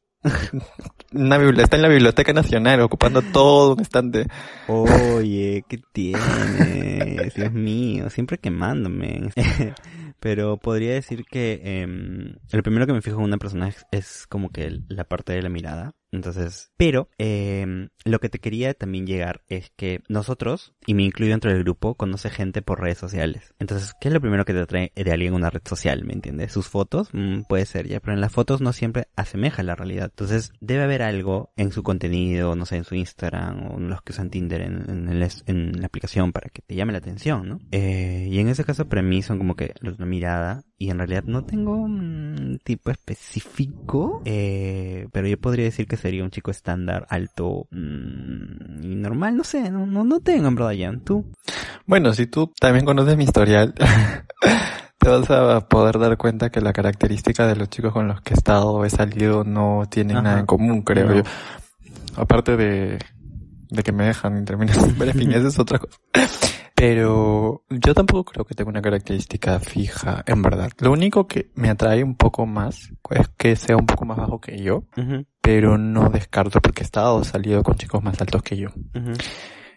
una 1.13 1.37
está 1.63 1.77
en 1.77 1.83
la 1.83 1.89
Biblioteca 1.89 2.33
Nacional, 2.33 2.81
ocupando 2.81 3.23
todo 3.23 3.75
un 3.75 3.81
estante. 3.81 4.27
Oye, 4.67 5.65
¿qué 5.69 5.81
tienes? 5.93 7.35
Dios 7.35 7.53
mío, 7.53 8.11
siempre 8.11 8.39
quemándome. 8.39 9.31
Pero 10.21 10.57
podría 10.57 10.95
decir 10.95 11.25
que 11.25 11.61
em, 11.63 12.37
el 12.51 12.63
primero 12.63 12.87
que 12.87 12.93
me 12.93 13.03
fijo 13.03 13.19
en 13.19 13.25
una 13.25 13.39
persona 13.39 13.73
es, 13.91 14.27
como 14.27 14.51
que 14.51 14.81
la 14.89 15.05
parte 15.05 15.33
de 15.33 15.43
la 15.43 15.49
mirada. 15.49 15.95
Entonces, 16.13 16.71
pero 16.77 17.09
em, 17.19 17.89
lo 18.05 18.21
que 18.21 18.29
te 18.29 18.39
quería 18.39 18.75
también 18.75 19.07
llegar 19.07 19.43
es 19.49 19.71
que 19.77 20.03
nosotros, 20.09 20.75
y 20.87 20.95
me 20.95 21.03
incluyo 21.03 21.33
dentro 21.33 21.51
del 21.51 21.63
grupo, 21.63 21.95
conoce 21.95 22.31
gente 22.31 22.63
por 22.63 22.81
redes 22.81 22.99
sociales. 22.99 23.55
Entonces, 23.59 23.95
¿qué 24.01 24.09
es 24.09 24.15
lo 24.15 24.21
primero 24.21 24.45
que 24.45 24.53
te 24.53 24.61
atrae 24.61 24.93
de 24.95 25.13
alguien 25.13 25.33
en 25.33 25.37
una 25.37 25.51
red 25.51 25.63
social? 25.65 26.05
¿Me 26.05 26.13
entiendes? 26.13 26.53
Sus 26.53 26.69
fotos, 26.69 27.11
Mm, 27.13 27.43
puede 27.43 27.65
ser 27.67 27.89
ya, 27.89 28.01
pero 28.01 28.13
en 28.13 28.21
las 28.21 28.33
fotos 28.33 28.61
no 28.61 28.73
siempre 28.73 29.09
asemeja 29.17 29.63
la 29.63 29.75
realidad. 29.75 30.11
Entonces, 30.11 30.53
debe 30.61 30.83
haber 30.83 31.03
algo 31.03 31.53
en 31.57 31.73
su 31.73 31.83
contenido, 31.83 32.55
no 32.55 32.67
sé, 32.67 32.77
en 32.77 32.85
su 32.85 32.95
Instagram 32.95 33.73
o 33.73 33.79
en 33.79 33.89
los 33.89 34.03
que 34.03 34.13
usan 34.13 34.31
Tinder 34.31 34.61
en, 34.61 34.85
en 35.47 35.81
la 35.81 35.87
aplicación 35.87 36.33
para 36.33 36.51
que 36.51 36.63
te 36.63 36.75
llame 36.75 36.93
la 36.93 36.99
atención, 36.99 37.49
¿no? 37.49 37.59
Eh, 37.73 38.29
y 38.31 38.39
en 38.39 38.49
ese 38.49 38.65
caso 38.65 38.87
para 38.87 39.03
mí 39.03 39.23
son 39.23 39.39
como 39.39 39.57
que 39.57 39.73
la 39.81 40.07
mirada 40.07 40.65
y 40.79 40.91
en 40.91 40.99
realidad 40.99 41.25
no 41.25 41.45
tengo 41.45 41.75
un 41.77 42.61
tipo 42.63 42.91
específico, 42.91 44.21
eh, 44.25 45.09
pero 45.13 45.27
yo 45.27 45.39
podría 45.41 45.65
decir 45.65 45.87
que 45.87 45.97
sería 45.97 46.23
un 46.23 46.31
chico 46.31 46.51
estándar, 46.51 47.07
alto 47.09 47.67
mm, 47.71 48.83
y 48.85 48.95
normal, 48.97 49.37
no 49.37 49.45
sé, 49.45 49.71
no, 49.71 49.87
no, 49.87 50.05
no 50.05 50.21
tengo 50.21 50.49
en 50.49 50.55
verdad, 50.55 50.75
Jan, 50.79 51.01
tú. 51.01 51.25
Bueno, 51.87 52.13
si 52.13 52.27
tú 52.27 52.53
también 52.61 52.85
conoces 52.85 53.17
mi 53.17 53.25
historial, 53.25 53.75
te 54.99 55.09
vas 55.09 55.31
a 55.31 55.67
poder 55.69 55.99
dar 55.99 56.17
cuenta 56.17 56.51
que 56.51 56.61
la 56.61 56.73
característica 56.73 57.47
de 57.47 57.57
los 57.57 57.71
chicos 57.71 57.93
con 57.93 58.09
los 58.09 58.21
que 58.21 58.35
he 58.35 58.37
estado 58.37 58.73
o 58.73 58.85
he 58.85 58.91
salido 58.91 59.45
no 59.45 59.85
tienen 59.91 60.19
Ajá. 60.19 60.23
nada 60.25 60.41
en 60.41 60.47
común, 60.47 60.83
creo 60.83 61.07
No. 61.09 61.15
yo. 61.17 61.23
Aparte 62.17 62.57
de, 62.57 62.99
de 63.77 63.83
que 63.83 63.93
me 63.93 64.07
dejan 64.07 64.37
fin, 65.13 65.33
esa 65.33 65.49
es 65.49 65.59
otra 65.59 65.79
cosa. 65.79 65.99
Pero 66.75 67.65
yo 67.71 67.95
tampoco 67.95 68.25
creo 68.33 68.45
que 68.45 68.55
tenga 68.55 68.71
una 68.71 68.83
característica 68.83 69.59
fija, 69.61 70.23
en 70.27 70.43
verdad. 70.43 70.71
Lo 70.79 70.93
único 70.93 71.27
que 71.27 71.51
me 71.55 71.71
atrae 71.71 72.05
un 72.05 72.17
poco 72.17 72.45
más 72.45 72.91
es 73.11 73.29
que 73.39 73.57
sea 73.57 73.77
un 73.77 73.87
poco 73.87 74.05
más 74.05 74.19
bajo 74.19 74.41
que 74.41 74.59
yo, 74.59 74.85
pero 75.41 75.79
no 75.79 76.11
descarto 76.11 76.61
porque 76.61 76.83
he 76.83 76.85
estado 76.85 77.25
salido 77.25 77.63
con 77.63 77.77
chicos 77.77 78.03
más 78.03 78.21
altos 78.21 78.43
que 78.43 78.59
yo. 78.59 78.69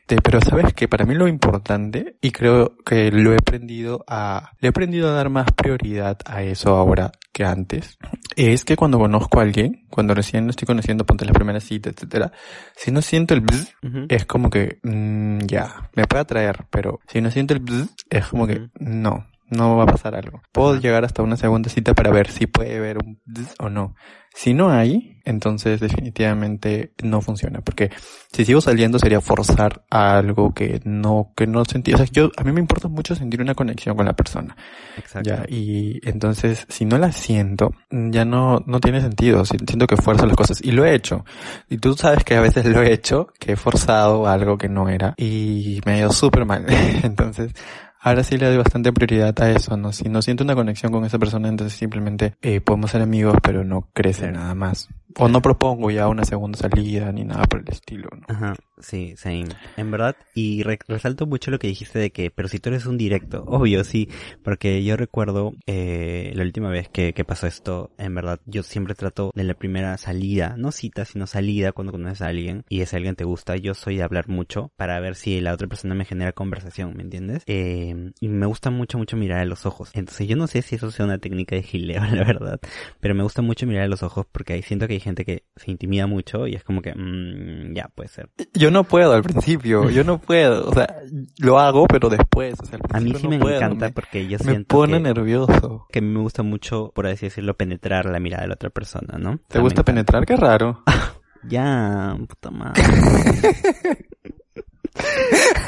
Este, 0.09 0.23
pero 0.23 0.41
sabes 0.41 0.73
que 0.73 0.87
para 0.87 1.05
mí 1.05 1.13
lo 1.13 1.27
importante, 1.27 2.17
y 2.19 2.31
creo 2.31 2.75
que 2.83 3.11
lo 3.11 3.31
he 3.31 3.35
aprendido 3.35 4.03
a, 4.07 4.53
le 4.59 4.67
he 4.67 4.69
aprendido 4.69 5.07
a 5.07 5.11
dar 5.11 5.29
más 5.29 5.51
prioridad 5.51 6.17
a 6.25 6.41
eso 6.41 6.75
ahora 6.75 7.11
que 7.31 7.45
antes, 7.45 7.99
es 8.35 8.65
que 8.65 8.75
cuando 8.75 8.97
conozco 8.97 9.39
a 9.39 9.43
alguien, 9.43 9.85
cuando 9.87 10.15
recién 10.15 10.45
lo 10.45 10.49
estoy 10.49 10.65
conociendo, 10.65 11.05
ponte 11.05 11.25
la 11.25 11.31
primera 11.31 11.59
cita, 11.59 11.91
etcétera, 11.91 12.31
si 12.75 12.89
no 12.89 13.03
siento 13.03 13.35
el 13.35 13.41
bzz, 13.41 13.75
es 14.09 14.25
como 14.25 14.49
que, 14.49 14.79
mm, 14.81 15.45
ya, 15.45 15.91
me 15.95 16.07
puede 16.07 16.21
atraer, 16.21 16.65
pero 16.71 17.01
si 17.07 17.21
no 17.21 17.29
siento 17.29 17.53
el 17.53 17.59
bzz, 17.59 17.93
es 18.09 18.25
como 18.25 18.47
que, 18.47 18.69
no, 18.79 19.27
no 19.49 19.75
va 19.77 19.83
a 19.83 19.87
pasar 19.87 20.15
algo. 20.15 20.41
Puedo 20.51 20.79
llegar 20.79 21.05
hasta 21.05 21.21
una 21.23 21.37
segunda 21.37 21.69
cita 21.69 21.93
para 21.93 22.11
ver 22.11 22.29
si 22.29 22.47
puede 22.47 22.77
haber 22.77 22.97
un 22.97 23.19
o 23.59 23.69
no. 23.69 23.95
Si 24.33 24.53
no 24.53 24.69
hay, 24.71 25.19
entonces 25.25 25.79
definitivamente 25.79 26.93
no 27.03 27.19
funciona, 27.19 27.61
porque 27.61 27.89
si 28.31 28.45
sigo 28.45 28.61
saliendo 28.61 28.99
sería 28.99 29.21
forzar 29.21 29.85
a 29.89 30.17
algo 30.17 30.53
que 30.53 30.81
no, 30.85 31.33
que 31.35 31.47
no 31.47 31.65
sentí, 31.65 31.93
o 31.93 31.97
sea, 31.97 32.05
yo, 32.11 32.29
a 32.37 32.43
mí 32.43 32.51
me 32.51 32.59
importa 32.59 32.87
mucho 32.87 33.15
sentir 33.15 33.41
una 33.41 33.55
conexión 33.55 33.95
con 33.97 34.05
la 34.05 34.13
persona. 34.13 34.55
Exacto. 34.97 35.27
Ya, 35.29 35.45
y 35.47 35.99
entonces, 36.07 36.65
si 36.69 36.85
no 36.85 36.97
la 36.99 37.11
siento, 37.11 37.71
ya 37.89 38.23
no, 38.23 38.63
no 38.67 38.79
tiene 38.79 39.01
sentido. 39.01 39.45
Si- 39.45 39.57
Siento 39.67 39.87
que 39.87 39.97
fuerzo 39.97 40.25
las 40.27 40.35
cosas. 40.35 40.61
Y 40.63 40.71
lo 40.71 40.85
he 40.85 40.93
hecho. 40.93 41.25
Y 41.69 41.77
tú 41.77 41.95
sabes 41.95 42.23
que 42.23 42.35
a 42.35 42.41
veces 42.41 42.65
lo 42.65 42.81
he 42.83 42.93
hecho, 42.93 43.27
que 43.39 43.53
he 43.53 43.55
forzado 43.55 44.27
algo 44.27 44.57
que 44.57 44.69
no 44.69 44.89
era. 44.89 45.15
Y 45.17 45.81
me 45.85 45.93
ha 45.93 45.97
ido 45.99 46.11
súper 46.11 46.45
mal. 46.45 46.65
entonces, 47.03 47.51
ahora 47.99 48.23
sí 48.23 48.37
le 48.37 48.47
doy 48.47 48.57
bastante 48.57 48.91
prioridad 48.93 49.39
a 49.41 49.51
eso, 49.51 49.77
¿no? 49.77 49.91
Si 49.91 50.09
no 50.09 50.21
siento 50.21 50.43
una 50.43 50.55
conexión 50.55 50.91
con 50.91 51.05
esa 51.05 51.19
persona, 51.19 51.47
entonces 51.49 51.77
simplemente 51.77 52.33
eh, 52.41 52.61
podemos 52.61 52.91
ser 52.91 53.01
amigos, 53.01 53.35
pero 53.43 53.63
no 53.63 53.89
crece 53.93 54.21
Claro. 54.21 54.37
nada 54.37 54.55
más. 54.55 54.87
O 55.17 55.27
no 55.27 55.41
propongo 55.41 55.89
ya 55.89 56.07
una 56.07 56.23
segunda 56.23 56.57
salida, 56.57 57.11
ni 57.11 57.23
nada 57.25 57.43
por 57.45 57.61
el 57.61 57.67
estilo, 57.69 58.07
¿no? 58.15 58.25
Ajá, 58.27 58.53
sí, 58.77 59.15
same. 59.17 59.47
En 59.75 59.89
verdad, 59.89 60.15
y 60.35 60.61
re- 60.61 60.77
resalto 60.87 61.25
mucho 61.25 61.49
lo 61.49 61.57
que 61.57 61.67
dijiste 61.67 61.97
de 61.97 62.11
que, 62.11 62.29
pero 62.29 62.47
si 62.47 62.59
tú 62.59 62.69
eres 62.69 62.85
un 62.85 62.95
directo, 62.97 63.43
obvio, 63.47 63.83
sí, 63.83 64.07
porque 64.43 64.83
yo 64.83 64.95
recuerdo 64.97 65.53
eh, 65.65 66.31
la 66.35 66.43
última 66.43 66.69
vez 66.69 66.89
que, 66.89 67.13
que 67.13 67.25
pasó 67.25 67.47
esto, 67.47 67.89
en 67.97 68.13
verdad, 68.13 68.39
yo 68.45 68.61
siempre 68.61 68.93
trato 68.93 69.31
de 69.33 69.43
la 69.43 69.55
primera 69.55 69.97
salida, 69.97 70.53
no 70.57 70.71
cita, 70.71 71.05
sino 71.05 71.25
salida 71.25 71.71
cuando 71.71 71.91
conoces 71.91 72.21
a 72.21 72.27
alguien 72.27 72.63
y 72.69 72.81
ese 72.81 72.95
alguien 72.95 73.15
te 73.15 73.23
gusta, 73.23 73.57
yo 73.57 73.73
soy 73.73 73.97
de 73.97 74.03
hablar 74.03 74.29
mucho 74.29 74.71
para 74.77 74.99
ver 74.99 75.15
si 75.15 75.41
la 75.41 75.53
otra 75.53 75.67
persona 75.67 75.95
me 75.95 76.05
genera 76.05 76.33
conversación, 76.33 76.93
¿me 76.95 77.01
entiendes? 77.03 77.43
Eh, 77.47 77.88
y 78.19 78.27
me 78.27 78.45
gusta 78.45 78.69
mucho, 78.69 78.97
mucho 78.97 79.17
mirar 79.17 79.39
a 79.39 79.45
los 79.45 79.65
ojos. 79.65 79.89
Entonces 79.93 80.27
yo 80.27 80.35
no 80.35 80.47
sé 80.47 80.61
si 80.61 80.75
eso 80.75 80.91
sea 80.91 81.05
una 81.05 81.17
técnica 81.17 81.55
de 81.55 81.63
gileo, 81.63 82.01
la 82.11 82.23
verdad, 82.23 82.59
pero 82.99 83.15
me 83.15 83.23
gusta 83.23 83.41
mucho 83.41 83.65
mirar 83.67 83.83
a 83.83 83.87
los 83.87 84.03
ojos 84.03 84.25
porque 84.31 84.53
ahí 84.53 84.61
siento 84.61 84.87
que 84.87 84.93
hay 84.93 84.99
gente 84.99 85.25
que 85.25 85.43
se 85.55 85.71
intimida 85.71 86.07
mucho 86.07 86.47
y 86.47 86.55
es 86.55 86.63
como 86.63 86.81
que, 86.81 86.93
mm, 86.95 87.73
ya, 87.73 87.89
puede 87.93 88.09
ser. 88.09 88.29
Yo 88.53 88.71
no 88.71 88.83
puedo 88.83 89.13
al 89.13 89.23
principio, 89.23 89.89
yo 89.89 90.03
no 90.03 90.19
puedo, 90.19 90.69
o 90.69 90.73
sea, 90.73 90.95
lo 91.39 91.59
hago, 91.59 91.87
pero 91.87 92.09
después, 92.09 92.55
o 92.61 92.65
sea, 92.65 92.79
al 92.89 92.95
A 92.97 92.99
mí 92.99 93.13
sí 93.15 93.23
no 93.23 93.29
me 93.29 93.39
puedo, 93.39 93.57
encanta 93.57 93.87
me- 93.87 93.91
porque 93.93 94.27
yo 94.27 94.37
me 94.39 94.43
siento 94.51 94.75
pone 94.75 94.93
que, 94.93 94.99
nervioso. 94.99 95.85
que 95.91 95.99
a 95.99 96.01
mí 96.01 96.07
me 96.09 96.19
gusta 96.21 96.43
mucho, 96.43 96.91
por 96.93 97.07
así 97.07 97.25
decirlo, 97.27 97.55
penetrar 97.55 98.05
la 98.05 98.19
mirada 98.19 98.43
de 98.43 98.47
la 98.49 98.53
otra 98.55 98.69
persona, 98.69 99.17
¿no? 99.17 99.39
¿Te 99.47 99.57
me 99.59 99.63
gusta 99.63 99.83
penetrar? 99.83 100.25
Qué 100.25 100.35
raro. 100.35 100.83
Ya, 101.41 102.17
puta 102.27 102.51
madre. 102.51 102.83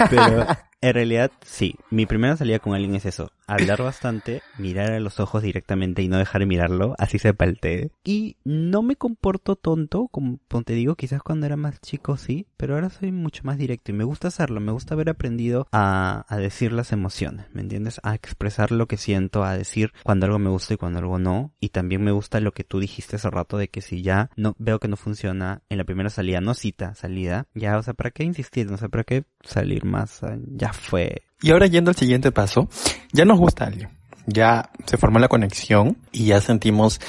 Pero 0.10 0.46
en 0.82 0.94
realidad, 0.94 1.32
sí. 1.46 1.76
Mi 1.92 2.06
primera 2.06 2.36
salida 2.36 2.60
con 2.60 2.74
alguien 2.74 2.96
es 2.96 3.06
eso. 3.06 3.32
Hablar 3.48 3.84
bastante, 3.84 4.42
mirar 4.58 4.94
a 4.94 5.00
los 5.00 5.20
ojos 5.20 5.44
directamente 5.44 6.02
y 6.02 6.08
no 6.08 6.18
dejar 6.18 6.40
de 6.40 6.46
mirarlo, 6.46 6.96
así 6.98 7.20
se 7.20 7.34
paltee. 7.34 7.92
Y 8.04 8.38
no 8.46 8.82
me 8.82 8.96
comporto 8.96 9.56
tonto, 9.56 10.08
como 10.08 10.40
te 10.66 10.74
digo, 10.74 10.96
quizás 10.96 11.22
cuando 11.22 11.46
era 11.46 11.58
más 11.58 11.82
chico 11.82 12.18
sí, 12.18 12.48
pero 12.56 12.76
ahora 12.76 12.90
soy 12.90 13.12
mucho 13.12 13.44
más 13.44 13.58
directo 13.58 13.92
y 13.92 13.96
me 13.96 14.06
gusta 14.06 14.30
hacerlo. 14.30 14.62
Me 14.62 14.72
gusta 14.72 14.94
haber 14.94 15.10
aprendido 15.10 15.68
a, 15.72 16.26
a 16.28 16.38
decir 16.38 16.72
las 16.72 16.94
emociones, 16.94 17.46
¿me 17.54 17.62
entiendes? 17.62 18.00
A 18.04 18.16
expresar 18.16 18.72
lo 18.72 18.88
que 18.88 18.98
siento, 18.98 19.44
a 19.44 19.58
decir 19.58 19.92
cuando 20.04 20.26
algo 20.26 20.40
me 20.40 20.50
gusta 20.50 20.74
y 20.74 20.78
cuando 20.78 21.00
algo 21.00 21.20
no. 21.20 21.54
Y 21.60 21.70
también 21.70 22.04
me 22.04 22.12
gusta 22.12 22.40
lo 22.40 22.54
que 22.54 22.64
tú 22.64 22.80
dijiste 22.80 23.18
hace 23.18 23.30
rato 23.30 23.58
de 23.58 23.68
que 23.68 23.82
si 23.82 24.02
ya 24.02 24.30
no 24.36 24.56
veo 24.58 24.80
que 24.80 24.88
no 24.88 24.96
funciona 24.96 25.62
en 25.70 25.78
la 25.78 25.84
primera 25.84 26.10
salida, 26.10 26.42
no 26.42 26.54
cita, 26.54 26.96
salida, 26.96 27.48
ya, 27.54 27.78
o 27.78 27.84
sea, 27.84 27.94
¿para 27.94 28.12
qué 28.12 28.24
insistir? 28.24 28.72
No 28.72 28.78
sé, 28.78 28.90
¿para 28.90 29.04
qué 29.04 29.26
salir 29.44 29.84
más? 29.84 30.24
Ah, 30.24 30.38
Ya 30.72 30.80
fue. 30.80 31.24
Y 31.42 31.52
ahora 31.52 31.68
yendo 31.68 31.90
al 31.92 31.96
siguiente 31.96 32.32
paso, 32.32 32.70
ya 33.12 33.26
nos 33.26 33.40
gusta 33.40 33.66
alguien. 33.66 33.90
Ya 34.28 34.70
se 34.86 34.98
formó 34.98 35.20
la 35.20 35.28
conexión 35.28 35.98
y 36.12 36.26
ya 36.26 36.40
sentimos 36.42 37.00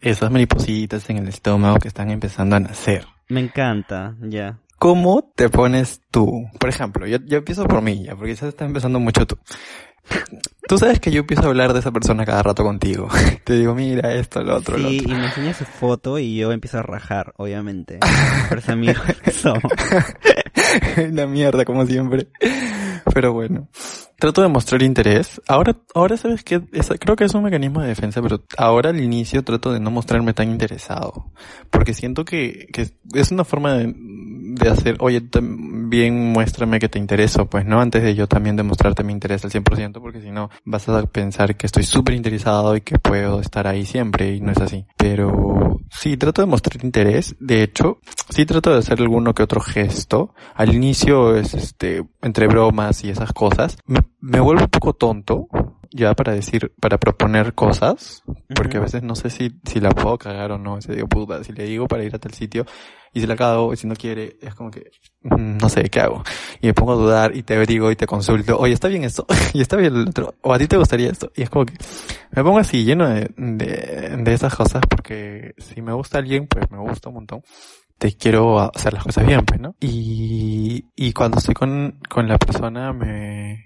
esas 0.00 0.30
maripositas 0.30 1.08
en 1.10 1.18
el 1.18 1.28
estómago 1.28 1.78
que 1.78 1.88
están 1.88 2.10
empezando 2.10 2.56
a 2.56 2.60
nacer. 2.60 3.06
Me 3.28 3.40
encanta, 3.40 4.16
ya. 4.20 4.58
¿Cómo 4.78 5.30
te 5.34 5.48
pones 5.48 6.00
tú? 6.10 6.48
Por 6.58 6.68
ejemplo, 6.68 7.06
yo, 7.06 7.18
yo 7.26 7.38
empiezo 7.38 7.64
por 7.66 7.82
mí 7.82 8.04
ya, 8.04 8.14
porque 8.16 8.34
ya 8.34 8.46
está 8.48 8.64
empezando 8.64 9.00
mucho 9.00 9.26
tú. 9.26 9.38
Tú 10.68 10.78
sabes 10.78 11.00
que 11.00 11.10
yo 11.10 11.20
empiezo 11.20 11.42
a 11.42 11.46
hablar 11.46 11.72
de 11.72 11.80
esa 11.80 11.90
persona 11.90 12.24
cada 12.24 12.42
rato 12.42 12.62
contigo. 12.62 13.08
Te 13.44 13.54
digo, 13.58 13.74
mira, 13.74 14.14
esto, 14.14 14.42
lo 14.42 14.56
otro, 14.56 14.78
lo 14.78 14.88
Sí, 14.88 15.00
otro. 15.00 15.12
y 15.12 15.16
me 15.16 15.26
enseña 15.26 15.52
su 15.54 15.64
foto 15.64 16.18
y 16.18 16.36
yo 16.36 16.52
empiezo 16.52 16.78
a 16.78 16.82
rajar, 16.82 17.34
obviamente. 17.36 17.98
Por 18.48 18.58
ese 18.58 18.72
amigo 18.72 19.00
que 19.22 19.30
somos. 19.30 19.62
la 21.12 21.26
mierda, 21.26 21.64
como 21.64 21.84
siempre. 21.86 22.28
Pero 23.14 23.32
bueno. 23.32 23.68
Trato 24.18 24.42
de 24.42 24.48
mostrar 24.48 24.82
interés. 24.82 25.40
Ahora, 25.46 25.76
ahora 25.94 26.16
sabes 26.16 26.42
que 26.42 26.60
creo 26.98 27.14
que 27.14 27.24
es 27.24 27.34
un 27.34 27.44
mecanismo 27.44 27.80
de 27.80 27.88
defensa, 27.88 28.20
pero 28.20 28.42
ahora 28.56 28.90
al 28.90 29.00
inicio 29.00 29.44
trato 29.44 29.72
de 29.72 29.78
no 29.78 29.90
mostrarme 29.90 30.34
tan 30.34 30.50
interesado. 30.50 31.30
Porque 31.70 31.94
siento 31.94 32.24
que, 32.24 32.66
que 32.72 32.90
es 33.14 33.30
una 33.30 33.44
forma 33.44 33.74
de, 33.74 33.94
de 34.58 34.68
hacer, 34.68 34.96
oye, 35.00 35.20
también 35.20 36.32
muéstrame 36.32 36.78
que 36.78 36.88
te 36.88 36.98
intereso, 36.98 37.46
pues, 37.46 37.64
¿no? 37.64 37.80
Antes 37.80 38.02
de 38.02 38.14
yo 38.14 38.26
también 38.26 38.56
demostrarte 38.56 39.04
mi 39.04 39.12
interés 39.12 39.44
al 39.44 39.50
100%, 39.50 40.00
porque 40.00 40.20
si 40.20 40.30
no, 40.30 40.50
vas 40.64 40.88
a 40.88 41.02
pensar 41.06 41.56
que 41.56 41.66
estoy 41.66 41.84
súper 41.84 42.14
interesado 42.14 42.76
y 42.76 42.80
que 42.80 42.98
puedo 42.98 43.40
estar 43.40 43.66
ahí 43.66 43.86
siempre, 43.86 44.34
y 44.34 44.40
no 44.40 44.52
es 44.52 44.58
así. 44.58 44.86
Pero 44.96 45.80
sí, 45.90 46.16
trato 46.16 46.42
de 46.42 46.46
mostrar 46.46 46.84
interés. 46.84 47.36
De 47.40 47.62
hecho, 47.62 47.98
sí 48.30 48.46
trato 48.46 48.72
de 48.72 48.78
hacer 48.78 49.00
alguno 49.00 49.34
que 49.34 49.42
otro 49.42 49.60
gesto. 49.60 50.34
Al 50.54 50.74
inicio 50.74 51.36
es, 51.36 51.54
este, 51.54 52.04
entre 52.22 52.46
bromas 52.46 53.04
y 53.04 53.10
esas 53.10 53.32
cosas. 53.32 53.76
Me, 53.86 54.00
me 54.20 54.40
vuelvo 54.40 54.62
un 54.62 54.70
poco 54.70 54.94
tonto. 54.94 55.48
Ya 55.90 56.14
para 56.14 56.34
decir, 56.34 56.74
para 56.80 56.98
proponer 56.98 57.54
cosas, 57.54 58.22
porque 58.54 58.76
a 58.76 58.80
veces 58.80 59.02
no 59.02 59.14
sé 59.14 59.30
si, 59.30 59.58
si 59.64 59.80
la 59.80 59.88
puedo 59.88 60.18
cagar 60.18 60.52
o 60.52 60.58
no, 60.58 60.82
se 60.82 60.94
digo, 60.94 61.08
puta, 61.08 61.42
si 61.42 61.54
le 61.54 61.64
digo 61.64 61.88
para 61.88 62.04
ir 62.04 62.14
a 62.14 62.18
tal 62.18 62.34
sitio, 62.34 62.66
y 63.12 63.20
si 63.20 63.26
la 63.26 63.36
cago, 63.36 63.72
y 63.72 63.76
si 63.76 63.86
no 63.86 63.94
quiere, 63.94 64.36
es 64.40 64.54
como 64.54 64.70
que, 64.70 64.90
mm, 65.22 65.58
no 65.58 65.68
sé, 65.68 65.88
¿qué 65.90 66.00
hago? 66.00 66.22
Y 66.60 66.66
me 66.68 66.74
pongo 66.74 66.92
a 66.92 66.96
dudar, 66.96 67.36
y 67.36 67.42
te 67.42 67.54
averiguo, 67.54 67.90
y 67.90 67.96
te 67.96 68.06
consulto, 68.06 68.58
oye, 68.58 68.74
¿está 68.74 68.88
bien 68.88 69.04
esto? 69.04 69.26
y 69.54 69.60
está 69.60 69.76
bien 69.76 69.94
el 69.94 70.08
otro, 70.08 70.34
o 70.42 70.52
a 70.52 70.58
ti 70.58 70.66
te 70.66 70.76
gustaría 70.76 71.10
esto, 71.10 71.30
y 71.34 71.42
es 71.42 71.50
como 71.50 71.66
que, 71.66 71.74
me 72.32 72.42
pongo 72.42 72.58
así, 72.58 72.84
lleno 72.84 73.08
de, 73.08 73.30
de, 73.36 74.16
de 74.18 74.34
esas 74.34 74.54
cosas, 74.54 74.82
porque 74.88 75.54
si 75.58 75.82
me 75.82 75.92
gusta 75.92 76.18
alguien, 76.18 76.46
pues 76.46 76.70
me 76.70 76.78
gusta 76.78 77.08
un 77.08 77.16
montón 77.16 77.42
te 77.98 78.12
quiero 78.12 78.60
hacer 78.60 78.92
las 78.92 79.02
cosas 79.02 79.26
bien, 79.26 79.44
pues, 79.44 79.60
¿no? 79.60 79.74
Y, 79.80 80.84
y 80.94 81.12
cuando 81.12 81.38
estoy 81.38 81.54
con, 81.54 81.98
con 82.08 82.28
la 82.28 82.38
persona 82.38 82.92
me, 82.92 83.64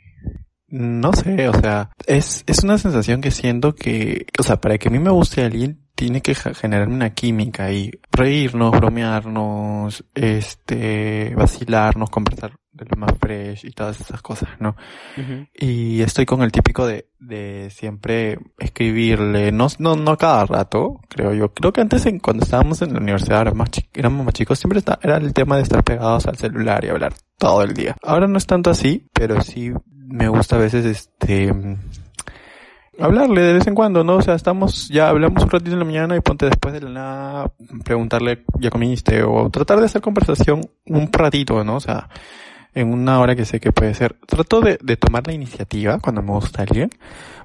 no 0.72 1.12
sé, 1.12 1.48
o 1.48 1.60
sea, 1.60 1.90
es, 2.06 2.44
es 2.46 2.64
una 2.64 2.78
sensación 2.78 3.20
que 3.20 3.30
siento 3.30 3.74
que, 3.74 4.26
o 4.38 4.42
sea, 4.42 4.58
para 4.58 4.78
que 4.78 4.88
a 4.88 4.90
mí 4.90 4.98
me 4.98 5.10
guste 5.10 5.44
alguien, 5.44 5.81
tiene 5.94 6.20
que 6.20 6.34
generarme 6.34 6.94
una 6.94 7.10
química 7.10 7.70
y 7.72 7.90
reírnos, 8.10 8.72
bromearnos, 8.72 10.04
este, 10.14 11.34
vacilarnos, 11.36 12.10
conversar 12.10 12.56
de 12.72 12.86
lo 12.86 12.96
más 12.96 13.12
fresh 13.20 13.66
y 13.66 13.70
todas 13.72 14.00
esas 14.00 14.22
cosas, 14.22 14.48
¿no? 14.58 14.76
Y 15.54 16.00
estoy 16.00 16.24
con 16.24 16.42
el 16.42 16.50
típico 16.50 16.86
de, 16.86 17.08
de 17.18 17.68
siempre 17.70 18.38
escribirle, 18.58 19.52
no, 19.52 19.68
no, 19.78 19.94
no 19.94 20.16
cada 20.16 20.46
rato, 20.46 21.00
creo 21.08 21.34
yo. 21.34 21.52
Creo 21.52 21.72
que 21.72 21.82
antes 21.82 22.06
en, 22.06 22.18
cuando 22.18 22.44
estábamos 22.44 22.80
en 22.80 22.94
la 22.94 23.00
universidad, 23.00 23.42
éramos 23.42 23.58
más, 23.58 23.70
éramos 23.92 24.24
más 24.24 24.34
chicos, 24.34 24.58
siempre 24.58 24.78
está, 24.78 24.98
era 25.02 25.18
el 25.18 25.34
tema 25.34 25.56
de 25.56 25.62
estar 25.62 25.84
pegados 25.84 26.26
al 26.26 26.36
celular 26.36 26.84
y 26.84 26.88
hablar 26.88 27.12
todo 27.36 27.62
el 27.62 27.74
día. 27.74 27.96
Ahora 28.02 28.26
no 28.26 28.38
es 28.38 28.46
tanto 28.46 28.70
así, 28.70 29.06
pero 29.12 29.42
sí 29.42 29.72
me 29.86 30.28
gusta 30.28 30.56
a 30.56 30.60
veces 30.60 30.86
este, 30.86 31.52
hablarle 33.02 33.42
de 33.42 33.52
vez 33.54 33.66
en 33.66 33.74
cuando, 33.74 34.04
¿no? 34.04 34.16
O 34.16 34.22
sea, 34.22 34.34
estamos, 34.34 34.88
ya 34.88 35.08
hablamos 35.08 35.42
un 35.42 35.50
ratito 35.50 35.72
en 35.72 35.78
la 35.78 35.84
mañana 35.84 36.16
y 36.16 36.20
ponte 36.20 36.46
después 36.46 36.72
de 36.72 36.80
la 36.80 36.90
nada, 36.90 37.52
preguntarle, 37.84 38.44
¿ya 38.58 38.70
comiste? 38.70 39.22
O 39.22 39.50
tratar 39.50 39.78
de 39.80 39.86
hacer 39.86 40.00
conversación 40.00 40.62
un 40.86 41.12
ratito, 41.12 41.62
¿no? 41.64 41.76
O 41.76 41.80
sea, 41.80 42.08
en 42.74 42.92
una 42.92 43.20
hora 43.20 43.36
que 43.36 43.44
sé 43.44 43.60
que 43.60 43.72
puede 43.72 43.94
ser. 43.94 44.14
Trato 44.26 44.60
de, 44.60 44.78
de 44.82 44.96
tomar 44.96 45.26
la 45.26 45.32
iniciativa 45.32 45.98
cuando 45.98 46.22
me 46.22 46.32
gusta 46.32 46.62
alguien, 46.62 46.90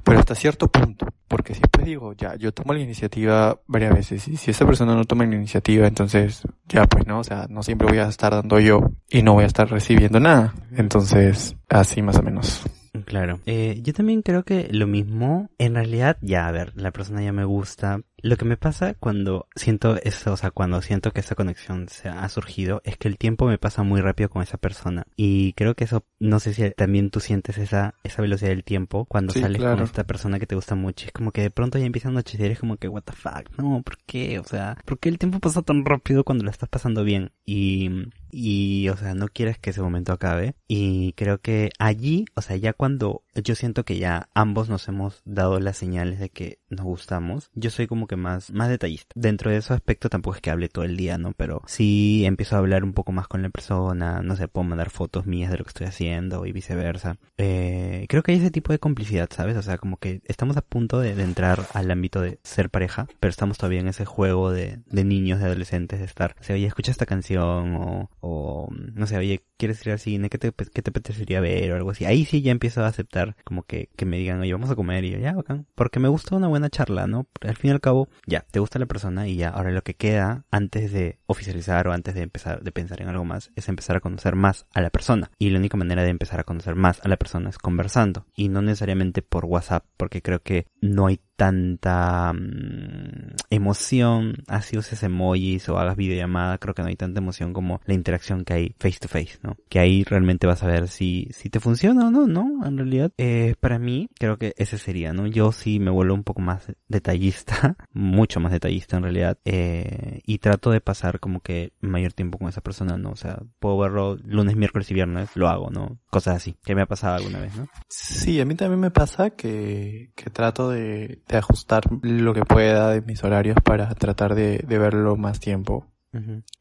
pero 0.04 0.20
hasta 0.20 0.36
cierto 0.36 0.68
punto. 0.68 1.08
Porque 1.28 1.54
siempre 1.54 1.84
digo, 1.84 2.14
ya, 2.14 2.36
yo 2.36 2.54
tomo 2.54 2.74
la 2.74 2.80
iniciativa 2.80 3.60
varias 3.68 3.94
veces 3.94 4.28
y 4.28 4.38
si 4.38 4.52
esa 4.52 4.66
persona 4.66 4.96
no 4.96 5.04
toma 5.04 5.26
la 5.26 5.36
iniciativa, 5.36 5.88
entonces 5.88 6.44
ya 6.70 6.86
pues 6.86 7.06
no, 7.06 7.20
o 7.20 7.24
sea, 7.24 7.48
no 7.50 7.64
siempre 7.64 7.88
voy 7.88 7.98
a 7.98 8.08
estar 8.08 8.32
dando 8.32 8.60
yo 8.60 8.92
y 9.10 9.24
no 9.24 9.34
voy 9.34 9.44
a 9.44 9.48
estar 9.48 9.70
recibiendo 9.70 10.20
nada. 10.20 10.54
Entonces, 10.72 11.58
así 11.68 12.02
más 12.02 12.18
o 12.18 12.24
menos. 12.24 12.64
Claro. 13.08 13.40
Eh, 13.46 13.80
yo 13.84 13.94
también 13.94 14.22
creo 14.22 14.44
que 14.44 14.68
lo 14.70 14.86
mismo, 14.86 15.50
en 15.60 15.76
realidad, 15.76 16.18
ya, 16.22 16.46
a 16.46 16.52
ver, 16.52 16.74
la 16.76 16.92
persona 16.92 17.24
ya 17.24 17.32
me 17.32 17.46
gusta, 17.46 18.02
Lo 18.22 18.36
que 18.36 18.46
me 18.46 18.58
pasa 18.58 18.94
cuando 18.96 19.48
siento 19.56 19.96
eso, 20.02 20.34
o 20.34 20.38
sea, 20.38 20.52
cuando 20.52 20.82
siento 20.82 21.12
que 21.12 21.20
esa 21.20 21.36
conexión 21.36 21.88
se 21.90 22.10
ha 22.10 22.28
surgido, 22.30 22.82
es 22.84 22.98
que 22.98 23.08
el 23.08 23.18
tiempo 23.18 23.46
me 23.48 23.58
pasa 23.58 23.84
muy 23.84 24.02
rápido 24.02 24.30
con 24.30 24.42
esa 24.42 24.58
persona. 24.58 25.06
Y 25.16 25.54
creo 25.54 25.76
que 25.76 25.84
eso, 25.86 26.04
no 26.20 26.40
sé 26.40 26.54
si 26.54 26.70
también 26.72 27.10
tú 27.10 27.20
sientes 27.20 27.58
esa, 27.58 27.96
esa 28.04 28.22
velocidad 28.22 28.50
del 28.50 28.64
tiempo 28.64 29.06
cuando 29.06 29.34
Sí, 29.34 29.42
sales 29.42 29.60
claro. 29.60 29.76
con 29.78 29.86
esta 29.86 30.04
persona 30.06 30.40
que 30.40 30.48
te 30.48 30.56
gusta 30.56 30.76
mucho. 30.76 31.06
Es 31.06 31.12
como 31.12 31.32
que 31.32 31.42
de 31.42 31.52
pronto 31.52 31.78
ya 31.78 31.86
empieza 31.86 32.10
a 32.10 32.12
es 32.18 32.60
como 32.60 32.78
que, 32.78 32.88
what 32.88 33.04
the 33.04 33.14
fuck, 33.14 33.50
no, 33.58 33.82
¿por 33.84 33.98
qué? 34.06 34.40
O 34.40 34.44
sea, 34.44 34.78
¿por 34.86 35.00
qué 35.00 35.10
el 35.10 35.18
tiempo 35.18 35.40
pasa 35.40 35.62
tan 35.62 35.86
rápido 35.86 36.24
cuando 36.24 36.44
lo 36.44 36.52
estás 36.52 36.70
pasando 36.70 37.04
bien? 37.04 37.32
Y, 37.46 37.90
y, 38.32 38.90
o 38.90 38.98
sea, 38.98 39.14
no 39.14 39.28
quieres 39.28 39.58
que 39.58 39.70
ese 39.72 39.82
momento 39.82 40.14
acabe. 40.14 40.56
Y 40.68 41.14
creo 41.14 41.40
que 41.40 41.70
allí, 41.80 42.26
o 42.36 42.42
sea, 42.42 42.56
ya 42.56 42.74
cuando 42.74 43.24
yo 43.42 43.56
siento 43.56 43.84
que 43.84 43.98
ya 43.98 44.30
ambos 44.34 44.70
nos 44.70 44.88
hemos 44.88 45.22
dado 45.26 45.60
las 45.60 45.78
señales 45.78 46.20
de 46.20 46.30
que 46.30 46.60
nos 46.70 46.86
gustamos, 46.86 47.50
yo 47.54 47.70
soy 47.70 47.88
como 47.88 48.08
que 48.08 48.16
más, 48.16 48.52
más 48.52 48.70
detallista. 48.70 49.14
Dentro 49.16 49.52
de 49.52 49.58
ese 49.58 49.74
aspecto 49.74 50.10
tampoco 50.10 50.36
es 50.36 50.42
que 50.42 50.50
hable 50.50 50.70
todo 50.70 50.86
el 50.86 50.98
día, 50.98 51.18
¿no? 51.18 51.34
Pero 51.34 51.62
sí 51.66 52.24
empiezo 52.26 52.56
a 52.56 52.60
hablar 52.60 52.84
un 52.84 52.94
poco 52.94 53.12
más 53.12 53.28
con 53.28 53.42
la 53.42 53.50
persona, 53.50 54.22
no 54.22 54.36
sé, 54.36 54.48
puedo 54.48 54.66
mandar 54.66 54.90
fotos 54.90 55.26
mías 55.26 55.52
de 55.52 55.58
lo 55.58 55.64
que 55.64 55.70
estoy 55.70 55.88
haciendo 55.88 56.46
y 56.46 56.52
viceversa. 56.52 57.18
Eh, 57.38 58.06
creo 58.10 58.24
que 58.24 58.32
hay 58.32 58.38
ese 58.40 58.52
tipo 58.52 58.72
de 58.72 58.80
complicidad, 58.80 59.30
¿sabes? 59.32 59.58
O 59.58 59.62
sea, 59.62 59.78
como 59.78 59.98
que 59.98 60.22
estamos 60.26 60.58
a 60.58 60.62
punto 60.62 61.00
de, 61.00 61.18
entrar 61.18 61.66
al 61.74 61.92
ámbito 61.92 62.22
de 62.22 62.40
ser 62.44 62.70
pareja, 62.70 63.08
pero 63.20 63.30
estamos 63.30 63.58
todavía 63.58 63.80
en 63.80 63.88
ese 63.88 64.06
juego 64.06 64.52
de, 64.52 64.80
de 64.86 65.04
niños, 65.04 65.40
de 65.40 65.46
adolescentes, 65.46 66.00
de 66.00 66.06
estar, 66.06 66.36
o 66.40 66.44
sea, 66.44 66.56
oye, 66.56 66.66
escucha 66.68 66.92
esta 66.92 67.06
canción 67.06 67.76
o, 67.76 68.10
o, 68.22 68.70
no 68.72 69.08
sé, 69.08 69.18
oye, 69.18 69.44
¿quieres 69.58 69.86
ir 69.86 69.92
al 69.92 70.00
cine? 70.00 70.30
¿Qué 70.30 70.38
te, 70.38 70.52
qué 70.52 70.82
te 70.82 70.90
apetecería 70.90 71.40
ver? 71.42 71.72
O 71.72 71.76
algo 71.76 71.92
así. 71.92 72.06
Ahí 72.06 72.26
sí 72.26 72.42
ya 72.42 72.52
empiezo 72.52 72.84
a 72.84 72.88
aceptar 72.88 73.36
como 73.44 73.64
que, 73.64 73.90
que 73.96 74.06
me 74.06 74.18
digan, 74.18 74.40
oye, 74.40 74.54
vamos 74.54 74.70
a 74.70 74.76
comer 74.76 75.04
y 75.04 75.12
yo, 75.12 75.20
ya, 75.20 75.34
bacán. 75.34 75.68
Porque 75.76 76.00
me 76.00 76.08
gusta 76.08 76.36
una 76.36 76.48
buena 76.48 76.70
charla, 76.70 77.08
¿no? 77.08 77.28
Al 77.42 77.58
fin 77.58 77.70
y 77.70 77.74
al 77.74 77.82
cabo, 77.82 78.08
ya, 78.26 78.46
te 78.52 78.60
gusta 78.60 78.80
la 78.80 78.86
persona 78.86 79.28
y 79.28 79.38
ya, 79.38 79.50
ahora 79.50 79.72
lo 79.72 79.82
que 79.82 79.96
queda 79.96 80.46
antes 80.52 80.92
de 80.92 81.20
oficializar 81.26 81.88
o 81.88 81.94
antes 81.94 82.16
de 82.16 82.22
empezar, 82.22 82.64
de 82.64 82.72
pensar 82.72 83.02
en 83.02 83.10
algo 83.10 83.26
más, 83.26 83.52
es 83.56 83.68
empezar 83.70 83.98
a 83.98 84.00
conocer 84.00 84.36
más 84.36 84.66
a 84.74 84.82
la 84.82 84.90
persona. 84.90 85.32
Y 85.38 85.50
la 85.50 85.60
única 85.60 85.78
manera 85.78 86.04
de 86.04 86.10
empezar 86.10 86.40
a 86.40 86.44
conocer 86.44 86.76
más 86.76 87.02
a 87.04 87.08
la 87.08 87.18
persona 87.18 87.50
es 87.50 87.58
conversando. 87.58 88.26
Y 88.36 88.50
no 88.50 88.62
necesariamente 88.62 89.22
por 89.22 89.46
WhatsApp, 89.46 89.86
porque 89.98 90.22
creo 90.22 90.42
que 90.42 90.68
no 90.82 91.08
hay 91.08 91.20
tanta 91.38 92.34
mm, 92.34 93.36
emoción, 93.52 94.44
así 94.48 94.78
uses 94.78 95.02
emojis 95.04 95.70
o 95.70 95.78
hagas 95.78 95.96
videollamada, 95.96 96.58
creo 96.58 96.74
que 96.74 96.82
no 96.82 96.90
hay 96.90 96.96
tanta 96.96 97.20
emoción 97.20 97.54
como 97.54 97.80
la 97.86 97.94
interacción 97.94 98.44
que 98.44 98.54
hay 98.54 98.76
face 98.80 98.98
to 99.00 99.08
face, 99.08 99.38
¿no? 99.44 99.56
Que 99.70 99.80
ahí 99.80 100.04
realmente 100.04 100.48
vas 100.48 100.64
a 100.64 100.68
ver 100.68 100.88
si, 100.88 101.30
si 101.32 101.50
te 101.50 101.60
funciona 101.60 102.08
o 102.08 102.12
no, 102.12 102.28
¿no? 102.28 102.66
En 102.66 102.78
realidad, 102.78 103.12
eh, 103.18 103.56
para 103.60 103.78
mí, 103.80 104.10
creo 104.20 104.38
que 104.38 104.54
ese 104.58 104.78
sería, 104.80 105.14
¿no? 105.14 105.28
Yo 105.28 105.52
sí 105.52 105.80
me 105.80 105.92
vuelvo 105.92 106.16
un 106.16 106.24
poco 106.24 106.42
más 106.42 106.74
detallista, 106.88 107.78
mucho 107.94 108.40
más 108.40 108.52
detallista 108.52 108.98
en 108.98 109.04
realidad, 109.04 109.38
eh, 109.46 110.22
y 110.26 110.40
trato 110.40 110.72
de 110.72 110.82
pasar 110.82 111.20
como 111.20 111.42
que 111.42 111.72
mayor 111.80 112.14
tiempo 112.14 112.40
con 112.40 112.50
esa 112.50 112.62
persona, 112.62 112.98
¿no? 112.98 113.12
O 113.12 113.16
sea, 113.16 113.44
puedo 113.60 113.78
verlo 113.78 114.18
lunes, 114.26 114.56
miércoles 114.56 114.90
y 114.90 114.96
viernes, 114.96 115.30
lo 115.36 115.48
hago, 115.50 115.70
¿no? 115.70 116.00
Cosas 116.10 116.38
así, 116.38 116.56
que 116.66 116.74
me 116.74 116.82
ha 116.82 116.88
pasado 116.88 117.18
alguna 117.18 117.40
vez, 117.40 117.56
¿no? 117.56 117.68
Sí, 117.90 118.42
a 118.42 118.46
mí 118.46 118.56
también 118.56 118.80
me 118.80 118.90
pasa 118.90 119.30
que, 119.30 120.12
que 120.16 120.32
trato 120.32 120.72
de, 120.72 121.22
de 121.28 121.38
ajustar 121.38 121.84
lo 122.02 122.34
que 122.34 122.46
pueda 122.46 122.92
de 122.92 123.02
mis 123.02 123.24
horarios 123.24 123.58
para 123.64 123.94
tratar 123.96 124.36
de, 124.36 124.60
de 124.60 124.78
verlo 124.78 125.16
más 125.18 125.40
tiempo. 125.40 125.88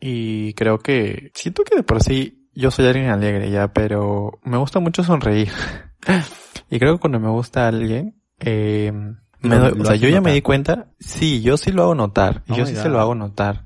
Y 0.00 0.52
creo 0.52 0.78
que, 0.80 1.30
siento 1.34 1.64
que 1.64 1.76
de 1.76 1.82
por 1.82 2.02
sí 2.02 2.50
yo 2.52 2.70
soy 2.70 2.86
alguien 2.86 3.08
alegre 3.08 3.50
ya, 3.50 3.72
pero 3.72 4.38
me 4.42 4.58
gusta 4.58 4.80
mucho 4.80 5.02
sonreír. 5.02 5.50
y 6.70 6.78
creo 6.78 6.94
que 6.94 7.00
cuando 7.00 7.20
me 7.20 7.30
gusta 7.30 7.68
alguien, 7.68 8.20
eh, 8.40 8.92
me 9.40 9.56
doy- 9.56 9.80
o 9.80 9.84
sea, 9.84 9.96
yo 9.96 10.08
ya 10.08 10.20
me 10.20 10.32
di 10.32 10.42
cuenta, 10.42 10.88
sí, 10.98 11.42
yo 11.42 11.56
sí 11.56 11.72
lo 11.72 11.82
hago 11.82 11.94
notar, 11.94 12.42
Oh 12.48 12.56
yo 12.56 12.66
sí 12.66 12.74
se 12.74 12.88
lo 12.88 13.00
hago 13.00 13.14
notar. 13.14 13.64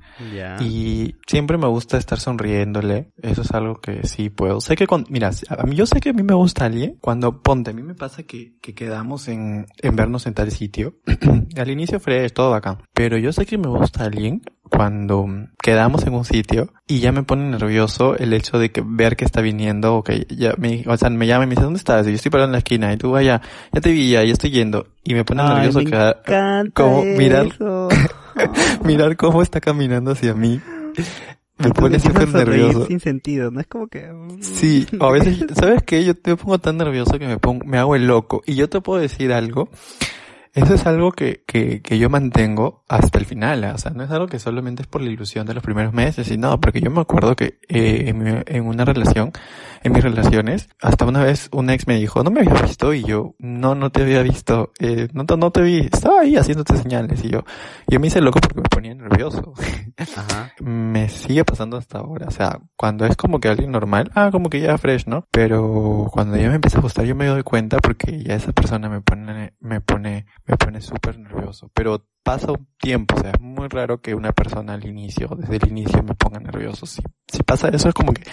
Y 0.61 1.15
siempre 1.27 1.57
me 1.57 1.67
gusta 1.67 1.97
estar 1.97 2.19
sonriéndole. 2.19 3.11
Eso 3.21 3.41
es 3.41 3.51
algo 3.51 3.79
que 3.81 4.05
sí 4.07 4.29
puedo. 4.29 4.61
Sé 4.61 4.75
que 4.75 4.85
con, 4.85 5.05
mira, 5.09 5.31
a 5.49 5.63
mí, 5.63 5.75
yo 5.75 5.85
sé 5.85 5.99
que 5.99 6.09
a 6.09 6.13
mí 6.13 6.21
me 6.23 6.33
gusta 6.35 6.65
alguien. 6.65 6.97
Cuando 7.01 7.41
ponte, 7.41 7.71
a 7.71 7.73
mí 7.73 7.81
me 7.81 7.95
pasa 7.95 8.23
que, 8.23 8.57
que 8.61 8.75
quedamos 8.75 9.27
en, 9.27 9.65
en 9.81 9.95
vernos 9.95 10.27
en 10.27 10.33
tal 10.35 10.51
sitio. 10.51 10.95
Al 11.57 11.69
inicio 11.71 11.99
fresh, 11.99 12.33
todo 12.33 12.51
bacán. 12.51 12.79
Pero 12.93 13.17
yo 13.17 13.31
sé 13.33 13.45
que 13.45 13.57
me 13.57 13.67
gusta 13.69 14.03
alguien 14.05 14.41
cuando 14.71 15.27
quedamos 15.61 16.05
en 16.07 16.13
un 16.13 16.23
sitio 16.25 16.69
y 16.87 16.99
ya 17.01 17.11
me 17.11 17.23
pone 17.23 17.43
nervioso 17.49 18.15
el 18.17 18.31
hecho 18.33 18.57
de 18.57 18.71
que 18.71 18.81
ver 18.85 19.15
que 19.17 19.25
está 19.25 19.41
viniendo 19.41 19.95
o 19.97 20.03
que 20.03 20.25
ya 20.29 20.53
me, 20.57 20.83
o 20.87 20.95
sea, 20.97 21.09
me 21.09 21.27
llama 21.27 21.43
y 21.43 21.47
me 21.47 21.51
dice, 21.51 21.63
¿dónde 21.63 21.77
estás? 21.77 22.07
Y 22.07 22.11
yo 22.11 22.15
estoy 22.15 22.31
parado 22.31 22.47
en 22.47 22.53
la 22.53 22.59
esquina 22.59 22.91
y 22.93 22.97
tú 22.97 23.11
vaya, 23.11 23.41
ya 23.73 23.81
te 23.81 23.91
vi 23.91 24.09
ya, 24.09 24.23
ya 24.23 24.31
estoy 24.33 24.51
yendo. 24.51 24.87
Y 25.03 25.13
me 25.13 25.25
pone 25.25 25.41
Ay, 25.41 25.49
nervioso 25.55 25.79
me 25.79 25.85
encanta 25.85 26.71
como 26.73 27.03
mirar- 27.03 27.47
eso. 27.47 27.89
mirar 28.85 29.17
cómo 29.17 29.41
está 29.41 29.59
caminando 29.59 30.11
hacia 30.11 30.33
mí. 30.33 30.61
Me 31.57 31.69
pone 31.71 31.99
súper 31.99 32.27
nervioso. 32.33 32.85
Sin 32.87 32.99
sentido, 32.99 33.51
no 33.51 33.59
es 33.59 33.67
como 33.67 33.87
que... 33.87 34.11
mm, 34.11 34.41
Sí, 34.41 34.87
a 34.99 35.11
veces, 35.11 35.45
¿sabes 35.53 35.83
qué? 35.83 36.03
Yo 36.03 36.13
me 36.25 36.35
pongo 36.35 36.57
tan 36.59 36.77
nervioso 36.77 37.19
que 37.19 37.27
me 37.27 37.37
pongo, 37.37 37.65
me 37.65 37.77
hago 37.77 37.95
el 37.95 38.07
loco. 38.07 38.41
Y 38.47 38.55
yo 38.55 38.67
te 38.69 38.81
puedo 38.81 38.99
decir 38.99 39.31
algo. 39.31 39.69
Eso 40.53 40.73
es 40.73 40.85
algo 40.85 41.11
que, 41.13 41.43
que, 41.47 41.81
que 41.81 41.97
yo 41.97 42.09
mantengo 42.09 42.83
hasta 42.89 43.17
el 43.19 43.25
final. 43.25 43.63
¿eh? 43.63 43.71
O 43.71 43.77
sea, 43.77 43.91
no 43.91 44.03
es 44.03 44.11
algo 44.11 44.27
que 44.27 44.37
solamente 44.39 44.81
es 44.81 44.87
por 44.87 45.01
la 45.01 45.09
ilusión 45.09 45.45
de 45.47 45.53
los 45.53 45.63
primeros 45.63 45.93
meses 45.93 46.29
y 46.29 46.37
no, 46.37 46.59
porque 46.59 46.81
yo 46.81 46.91
me 46.91 46.99
acuerdo 47.01 47.35
que 47.37 47.59
eh, 47.69 48.05
en, 48.07 48.17
mi- 48.19 48.41
en 48.45 48.65
una 48.65 48.83
relación, 48.83 49.31
en 49.83 49.93
mis 49.93 50.03
relaciones, 50.03 50.67
hasta 50.81 51.05
una 51.05 51.23
vez 51.23 51.47
un 51.53 51.69
ex 51.69 51.87
me 51.87 51.95
dijo, 51.95 52.21
no 52.23 52.31
me 52.31 52.41
habías 52.41 52.61
visto 52.63 52.93
y 52.93 53.03
yo, 53.03 53.33
no, 53.39 53.75
no 53.75 53.91
te 53.91 54.01
había 54.01 54.21
visto, 54.23 54.71
eh, 54.79 55.07
no, 55.13 55.25
te- 55.25 55.37
no 55.37 55.51
te 55.51 55.61
vi, 55.61 55.87
estaba 55.91 56.19
ahí 56.21 56.35
haciéndote 56.35 56.75
señales 56.75 57.23
y 57.23 57.29
yo, 57.29 57.43
yo 57.87 57.99
me 58.01 58.07
hice 58.07 58.19
loco 58.19 58.39
porque 58.41 58.59
me 58.61 58.67
ponía 58.69 58.93
nervioso 58.93 59.53
Ajá. 59.97 60.51
me 60.59 61.07
sigue 61.07 61.45
pasando 61.45 61.77
hasta 61.77 61.99
ahora. 61.99 62.27
O 62.27 62.31
sea, 62.31 62.59
cuando 62.75 63.05
es 63.05 63.15
como 63.15 63.39
que 63.39 63.47
alguien 63.47 63.71
normal, 63.71 64.11
ah, 64.15 64.29
como 64.31 64.49
que 64.49 64.59
ya 64.59 64.77
fresh, 64.77 65.05
¿no? 65.07 65.25
Pero 65.31 66.07
cuando 66.11 66.35
ya 66.37 66.49
me 66.49 66.55
empieza 66.55 66.79
a 66.79 66.81
gustar, 66.81 67.05
yo 67.05 67.15
me 67.15 67.25
doy 67.27 67.43
cuenta 67.43 67.77
porque 67.79 68.21
ya 68.21 68.35
esa 68.35 68.51
persona 68.51 68.89
me 68.89 68.99
pone, 69.01 69.53
me 69.59 69.79
pone, 69.81 70.25
me 70.45 70.57
pone 70.57 70.81
súper 70.81 71.17
nervioso. 71.19 71.69
Pero 71.73 72.05
pasa 72.23 72.51
un 72.51 72.67
tiempo, 72.77 73.15
o 73.15 73.21
sea, 73.21 73.31
es 73.31 73.41
muy 73.41 73.67
raro 73.67 74.01
que 74.01 74.15
una 74.15 74.31
persona 74.31 74.73
al 74.73 74.85
inicio, 74.85 75.29
desde 75.37 75.57
el 75.57 75.67
inicio 75.69 76.03
me 76.03 76.15
ponga 76.15 76.39
nervioso. 76.39 76.85
Si, 76.85 77.01
si 77.27 77.43
pasa 77.43 77.69
eso 77.69 77.89
es 77.89 77.93
como 77.93 78.13
que, 78.13 78.23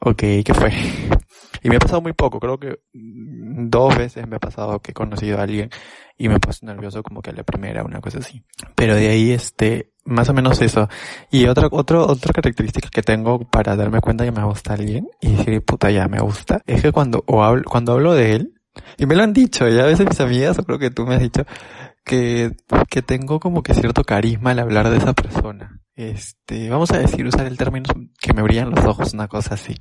ok, 0.00 0.18
¿qué 0.44 0.54
fue? 0.54 0.72
Y 1.62 1.68
me 1.68 1.76
ha 1.76 1.80
pasado 1.80 2.00
muy 2.00 2.12
poco, 2.12 2.38
creo 2.38 2.60
que 2.60 2.78
dos 2.92 3.96
veces 3.96 4.28
me 4.28 4.36
ha 4.36 4.38
pasado 4.38 4.78
que 4.80 4.92
he 4.92 4.94
conocido 4.94 5.38
a 5.38 5.42
alguien 5.42 5.70
y 6.16 6.28
me 6.28 6.36
he 6.36 6.38
puesto 6.38 6.64
nervioso 6.64 7.02
como 7.02 7.22
que 7.22 7.30
a 7.30 7.32
la 7.32 7.42
primera, 7.42 7.82
una 7.82 8.00
cosa 8.00 8.18
así. 8.18 8.44
Pero 8.76 8.94
de 8.94 9.08
ahí, 9.08 9.32
este, 9.32 9.92
más 10.04 10.28
o 10.28 10.34
menos 10.34 10.60
eso. 10.62 10.88
Y 11.30 11.46
otra, 11.46 11.68
otro, 11.72 12.06
otra 12.06 12.32
característica 12.32 12.88
que 12.88 13.02
tengo 13.02 13.40
para 13.40 13.74
darme 13.74 14.00
cuenta 14.00 14.24
que 14.24 14.30
me 14.30 14.44
gusta 14.44 14.74
alguien 14.74 15.08
y 15.20 15.34
decir, 15.34 15.64
puta, 15.64 15.90
ya 15.90 16.06
me 16.06 16.20
gusta, 16.20 16.62
es 16.66 16.82
que 16.82 16.92
cuando, 16.92 17.24
o 17.26 17.42
hablo, 17.42 17.64
cuando 17.64 17.92
hablo 17.92 18.14
de 18.14 18.36
él, 18.36 18.55
y 18.96 19.06
me 19.06 19.14
lo 19.16 19.22
han 19.22 19.32
dicho, 19.32 19.68
ya 19.68 19.82
a 19.84 19.86
veces 19.86 20.06
mis 20.06 20.20
amigas, 20.20 20.58
creo 20.64 20.78
que 20.78 20.90
tú 20.90 21.06
me 21.06 21.14
has 21.14 21.20
dicho, 21.20 21.44
que, 22.04 22.52
que 22.88 23.02
tengo 23.02 23.40
como 23.40 23.62
que 23.62 23.74
cierto 23.74 24.04
carisma 24.04 24.52
al 24.52 24.60
hablar 24.60 24.90
de 24.90 24.98
esa 24.98 25.12
persona. 25.12 25.80
Este, 25.96 26.68
vamos 26.68 26.90
a 26.92 26.98
decir, 26.98 27.26
usar 27.26 27.46
el 27.46 27.56
término 27.56 27.88
que 28.20 28.32
me 28.32 28.42
brillan 28.42 28.70
los 28.70 28.84
ojos, 28.84 29.14
una 29.14 29.28
cosa 29.28 29.54
así. 29.54 29.74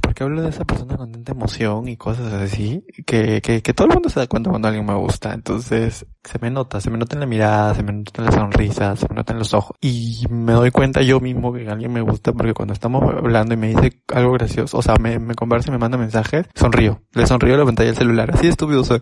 Porque 0.00 0.22
hablo 0.22 0.42
de 0.42 0.50
esa 0.50 0.64
persona 0.64 0.96
con 0.96 1.10
tanta 1.12 1.32
emoción 1.32 1.88
y 1.88 1.96
cosas 1.96 2.32
así, 2.32 2.84
que, 3.06 3.40
que, 3.42 3.62
que 3.62 3.74
todo 3.74 3.88
el 3.88 3.94
mundo 3.94 4.08
se 4.08 4.20
da 4.20 4.26
cuenta 4.26 4.50
cuando 4.50 4.68
alguien 4.68 4.86
me 4.86 4.94
gusta. 4.94 5.32
Entonces, 5.34 6.06
se 6.22 6.38
me 6.40 6.50
nota, 6.50 6.80
se 6.80 6.90
me 6.90 6.98
nota 6.98 7.16
en 7.16 7.20
la 7.20 7.26
mirada, 7.26 7.74
se 7.74 7.82
me 7.82 7.92
nota 7.92 8.22
en 8.22 8.26
la 8.26 8.32
sonrisa, 8.32 8.96
se 8.96 9.06
me 9.08 9.16
nota 9.16 9.32
en 9.32 9.38
los 9.38 9.54
ojos. 9.54 9.76
Y 9.80 10.24
me 10.30 10.52
doy 10.52 10.70
cuenta 10.70 11.02
yo 11.02 11.20
mismo 11.20 11.52
que 11.52 11.68
alguien 11.68 11.92
me 11.92 12.00
gusta 12.00 12.32
porque 12.32 12.54
cuando 12.54 12.74
estamos 12.74 13.02
hablando 13.02 13.54
y 13.54 13.56
me 13.56 13.68
dice 13.68 14.02
algo 14.12 14.32
gracioso, 14.32 14.78
o 14.78 14.82
sea, 14.82 14.96
me, 15.00 15.18
me 15.18 15.34
conversa 15.34 15.68
y 15.68 15.72
me 15.72 15.78
manda 15.78 15.98
mensajes, 15.98 16.46
sonrío. 16.54 17.02
Le 17.12 17.26
sonrío 17.26 17.54
a 17.54 17.58
la 17.58 17.64
pantalla 17.64 17.88
del 17.88 17.96
celular. 17.96 18.30
Así 18.32 18.46
estúpido 18.48 18.84
soy. 18.84 19.00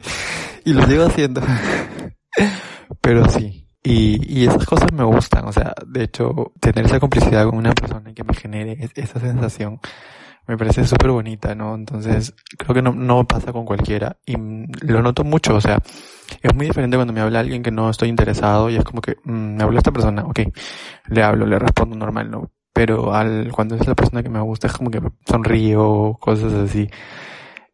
Y 0.64 0.72
lo 0.72 0.86
sigo 0.86 1.04
haciendo. 1.04 1.40
Pero 3.00 3.28
sí. 3.28 3.66
Y, 3.84 4.20
y 4.42 4.46
esas 4.46 4.64
cosas 4.64 4.92
me 4.92 5.02
gustan, 5.02 5.44
o 5.48 5.52
sea, 5.52 5.74
de 5.84 6.04
hecho, 6.04 6.52
tener 6.60 6.86
esa 6.86 7.00
complicidad 7.00 7.46
con 7.46 7.56
una 7.58 7.72
persona 7.72 8.14
que 8.14 8.22
me 8.22 8.32
genere 8.32 8.76
es- 8.78 8.92
esa 8.94 9.18
sensación 9.18 9.80
me 10.46 10.56
parece 10.56 10.84
súper 10.84 11.10
bonita, 11.10 11.54
¿no? 11.54 11.74
Entonces, 11.74 12.34
creo 12.58 12.74
que 12.74 12.82
no, 12.82 12.92
no 12.92 13.24
pasa 13.26 13.52
con 13.52 13.64
cualquiera 13.64 14.16
y 14.26 14.36
lo 14.36 15.02
noto 15.02 15.24
mucho, 15.24 15.54
o 15.54 15.60
sea, 15.60 15.78
es 16.42 16.54
muy 16.54 16.66
diferente 16.66 16.96
cuando 16.96 17.12
me 17.12 17.20
habla 17.20 17.40
alguien 17.40 17.62
que 17.62 17.70
no 17.70 17.90
estoy 17.90 18.08
interesado 18.08 18.70
y 18.70 18.76
es 18.76 18.84
como 18.84 19.00
que, 19.00 19.16
mm, 19.24 19.56
me 19.56 19.62
habla 19.62 19.78
esta 19.78 19.92
persona, 19.92 20.24
ok, 20.24 20.40
le 21.08 21.22
hablo, 21.22 21.46
le 21.46 21.58
respondo 21.58 21.96
normal, 21.96 22.30
¿no? 22.30 22.50
Pero 22.72 23.14
al, 23.14 23.50
cuando 23.52 23.76
es 23.76 23.86
la 23.86 23.94
persona 23.94 24.22
que 24.22 24.30
me 24.30 24.40
gusta 24.40 24.66
es 24.66 24.72
como 24.72 24.90
que 24.90 25.00
sonrío, 25.26 26.16
cosas 26.20 26.52
así. 26.54 26.88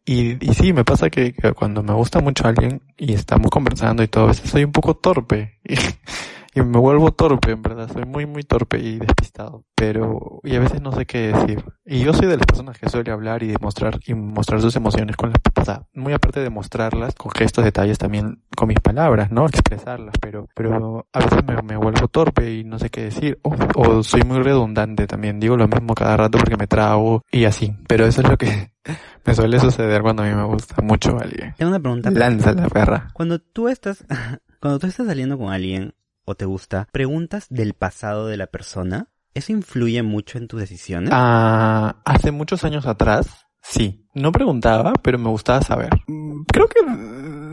Y, 0.05 0.43
y 0.45 0.53
sí, 0.55 0.73
me 0.73 0.83
pasa 0.83 1.09
que, 1.09 1.33
que 1.33 1.53
cuando 1.53 1.83
me 1.83 1.93
gusta 1.93 2.19
mucho 2.19 2.47
alguien 2.47 2.81
y 2.97 3.13
estamos 3.13 3.49
conversando 3.51 4.03
y 4.03 4.07
todo, 4.07 4.25
a 4.25 4.27
veces 4.27 4.49
soy 4.49 4.63
un 4.63 4.71
poco 4.71 4.95
torpe. 4.95 5.59
y 6.53 6.61
me 6.61 6.79
vuelvo 6.79 7.11
torpe, 7.11 7.51
en 7.51 7.61
verdad, 7.61 7.89
soy 7.91 8.05
muy, 8.05 8.25
muy 8.25 8.43
torpe 8.43 8.79
y 8.79 8.97
despistado, 8.97 9.63
pero, 9.75 10.39
y 10.43 10.55
a 10.55 10.59
veces 10.59 10.81
no 10.81 10.91
sé 10.91 11.05
qué 11.05 11.31
decir. 11.31 11.63
Y 11.85 11.99
yo 11.99 12.13
soy 12.13 12.27
de 12.27 12.37
las 12.37 12.45
personas 12.45 12.77
que 12.77 12.89
suele 12.89 13.11
hablar 13.11 13.43
y 13.43 13.47
demostrar, 13.47 13.99
y 14.05 14.13
mostrar 14.13 14.61
sus 14.61 14.75
emociones 14.75 15.15
con 15.15 15.29
las, 15.29 15.39
o 15.55 15.65
sea, 15.65 15.83
muy 15.93 16.13
aparte 16.13 16.39
de 16.39 16.49
mostrarlas 16.49 17.13
con 17.15 17.31
gestos, 17.31 17.63
detalles, 17.63 17.97
también 17.97 18.41
con 18.55 18.67
mis 18.67 18.79
palabras, 18.79 19.31
¿no? 19.31 19.45
Expresarlas, 19.45 20.15
pero, 20.19 20.47
pero 20.55 21.07
a 21.13 21.19
veces 21.19 21.43
me, 21.45 21.61
me 21.61 21.77
vuelvo 21.77 22.07
torpe 22.07 22.51
y 22.51 22.63
no 22.63 22.79
sé 22.79 22.89
qué 22.89 23.03
decir, 23.03 23.39
o, 23.43 23.55
o 23.75 24.03
soy 24.03 24.23
muy 24.23 24.39
redundante 24.39 25.05
también, 25.05 25.39
digo 25.39 25.55
lo 25.55 25.67
mismo 25.67 25.93
cada 25.93 26.17
rato 26.17 26.37
porque 26.39 26.57
me 26.57 26.67
trago 26.67 27.23
y 27.31 27.45
así, 27.45 27.75
pero 27.87 28.05
eso 28.05 28.21
es 28.21 28.29
lo 28.29 28.37
que 28.37 28.71
me 29.25 29.35
suele 29.35 29.59
suceder 29.59 30.01
cuando 30.01 30.23
a 30.23 30.25
mí 30.25 30.33
me 30.33 30.45
gusta 30.45 30.81
mucho 30.81 31.17
alguien. 31.19 31.53
Tengo 31.57 31.69
una 31.69 31.79
pregunta. 31.79 32.11
Lanza 32.11 32.53
la 32.53 32.67
perra. 32.67 33.09
Cuando 33.13 33.39
tú 33.39 33.67
estás, 33.69 34.05
cuando 34.59 34.79
tú 34.79 34.87
estás 34.87 35.05
saliendo 35.05 35.37
con 35.37 35.51
alguien 35.51 35.93
o 36.29 36.35
te 36.35 36.45
gusta, 36.45 36.87
preguntas 36.91 37.47
del 37.49 37.73
pasado 37.73 38.27
de 38.27 38.37
la 38.37 38.47
persona. 38.47 39.07
¿Eso 39.33 39.51
influye 39.51 40.01
mucho 40.03 40.37
en 40.37 40.47
tus 40.47 40.59
decisiones? 40.59 41.09
Ah, 41.13 41.97
hace 42.05 42.31
muchos 42.31 42.63
años 42.63 42.85
atrás, 42.85 43.47
sí. 43.61 44.05
No 44.13 44.31
preguntaba, 44.31 44.93
pero 45.01 45.17
me 45.17 45.29
gustaba 45.29 45.61
saber. 45.61 45.89
Mm, 46.07 46.41
Creo 46.51 46.67
que 46.67 46.79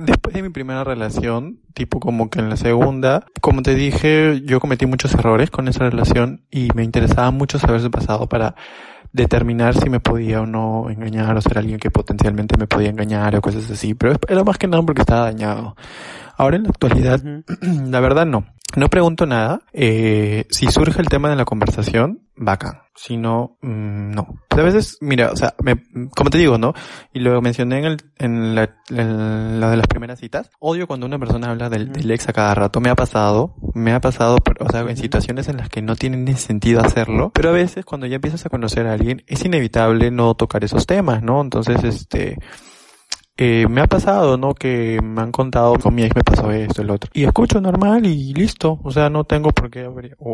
después 0.05 0.35
de 0.35 0.43
mi 0.43 0.51
primera 0.51 0.85
relación, 0.85 1.61
tipo 1.75 2.01
como 2.01 2.31
que 2.31 2.39
en 2.41 2.49
la 2.51 2.57
segunda, 2.57 3.27
como 3.41 3.63
te 3.63 3.75
dije, 3.75 4.43
yo 4.45 4.61
cometí 4.61 4.87
muchos 4.87 5.15
errores 5.15 5.51
con 5.51 5.69
esa 5.69 5.81
relación 5.91 6.45
y 6.51 6.69
me 6.75 6.83
interesaba 6.85 7.31
mucho 7.31 7.59
saber 7.59 7.81
su 7.81 7.91
pasado 7.91 8.29
para 8.29 8.55
determinar 9.13 9.75
si 9.75 9.89
me 9.89 10.01
podía 10.01 10.43
o 10.43 10.47
no 10.47 10.91
engañar 10.91 11.37
o 11.37 11.41
ser 11.41 11.59
alguien 11.59 11.79
que 11.79 11.91
potencialmente 11.91 12.57
me 12.59 12.67
podía 12.67 12.91
engañar 12.91 13.35
o 13.37 13.41
cosas 13.41 13.71
así. 13.71 13.95
Pero 13.95 14.17
era 14.29 14.45
más 14.45 14.59
que 14.59 14.67
nada 14.69 14.83
porque 14.83 15.03
estaba 15.03 15.23
dañado. 15.25 15.77
Ahora 16.37 16.57
en 16.57 16.65
la 16.65 16.69
actualidad, 16.71 17.21
la 17.63 18.01
verdad 18.01 18.27
no. 18.27 18.45
No 18.75 18.89
pregunto 18.89 19.27
nada. 19.27 19.63
Eh, 19.73 20.47
si 20.51 20.67
surge 20.67 21.01
el 21.01 21.09
tema 21.09 21.31
de 21.31 21.37
la 21.37 21.45
conversación, 21.45 22.27
bacán. 22.35 22.81
Si 22.95 23.17
no, 23.17 23.59
mm, 23.63 24.11
no. 24.11 24.41
Pues 24.49 24.61
a 24.61 24.65
veces, 24.65 24.99
mira, 25.01 25.31
o 25.31 25.37
sea, 25.37 25.55
me, 25.63 25.77
como 26.15 26.31
te 26.31 26.39
digo, 26.39 26.59
¿no? 26.59 26.75
Y 27.13 27.21
lo 27.21 27.41
mencioné 27.41 27.79
en, 27.79 27.85
el, 27.85 27.97
en, 28.19 28.55
la, 28.55 28.75
en 28.91 29.61
la 29.61 29.71
de 29.71 29.77
las 29.77 29.87
primeras 29.87 30.19
citas. 30.19 30.51
Odio 30.59 30.87
cuando 30.87 31.07
una 31.07 31.19
persona 31.19 31.51
habla 31.51 31.71
del, 31.71 31.93
del 31.93 32.11
ex 32.11 32.29
a 32.29 32.33
cada 32.33 32.55
rato. 32.55 32.81
Me 32.81 32.91
ha 32.91 32.97
pasado, 32.97 33.55
me 33.75 33.93
ha 33.93 34.01
pasado, 34.01 34.39
o 34.61 34.71
sea, 34.71 34.81
en 34.81 34.97
situaciones 34.97 35.49
en 35.49 35.59
las 35.59 35.69
que 35.69 35.83
no 35.83 35.95
tiene 35.95 36.17
ni 36.17 36.35
sentido 36.35 36.81
hacerlo. 36.81 37.31
Pero 37.35 37.51
a 37.51 37.53
veces 37.53 37.85
cuando 37.85 38.07
ya 38.07 38.17
empiezas 38.17 38.45
a 38.47 38.51
conocer 38.51 38.87
a 38.87 38.95
alguien, 38.95 39.23
es 39.27 39.45
inevitable 39.45 40.11
no 40.11 40.35
tocar 40.35 40.65
esos 40.65 40.87
temas, 40.87 41.23
¿no? 41.23 41.41
Entonces, 41.41 41.85
este, 41.85 42.37
eh, 43.39 43.67
me 43.69 43.83
ha 43.83 43.87
pasado, 43.87 44.39
¿no? 44.39 44.55
Que 44.55 44.99
me 45.03 45.21
han 45.21 45.33
contado 45.33 45.75
con 45.75 45.95
mi 45.95 46.03
ex 46.03 46.17
me 46.17 46.23
pasó 46.23 46.51
esto, 46.51 46.83
el 46.83 46.91
otro. 46.91 47.11
Y 47.13 47.25
escucho 47.25 47.61
normal 47.61 48.07
y 48.07 48.33
listo. 48.33 48.81
O 48.83 48.91
sea, 48.91 49.11
no 49.11 49.25
tengo 49.25 49.51
por 49.51 49.71
qué 49.71 49.89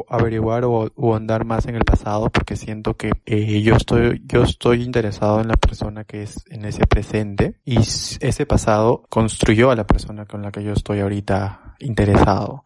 averiguar 0.09 0.65
o, 0.65 0.89
o 0.95 1.15
andar 1.15 1.45
más 1.45 1.67
en 1.67 1.75
el 1.75 1.85
pasado 1.85 2.31
porque 2.31 2.57
siento 2.57 2.95
que 2.95 3.11
eh, 3.27 3.61
yo 3.63 3.75
estoy, 3.75 4.23
yo 4.27 4.43
estoy 4.43 4.83
interesado 4.83 5.41
en 5.41 5.49
la 5.49 5.57
persona 5.57 6.05
que 6.05 6.23
es 6.23 6.45
en 6.49 6.65
ese 6.65 6.87
presente 6.87 7.57
y 7.65 7.79
ese 7.79 8.47
pasado 8.47 9.05
construyó 9.09 9.71
a 9.71 9.77
la 9.77 9.87
persona 9.87 10.25
con 10.27 10.43
la 10.43 10.53
que 10.53 10.63
yo 10.63 10.73
estoy 10.73 11.01
ahorita 11.01 11.77
interesado. 11.81 12.65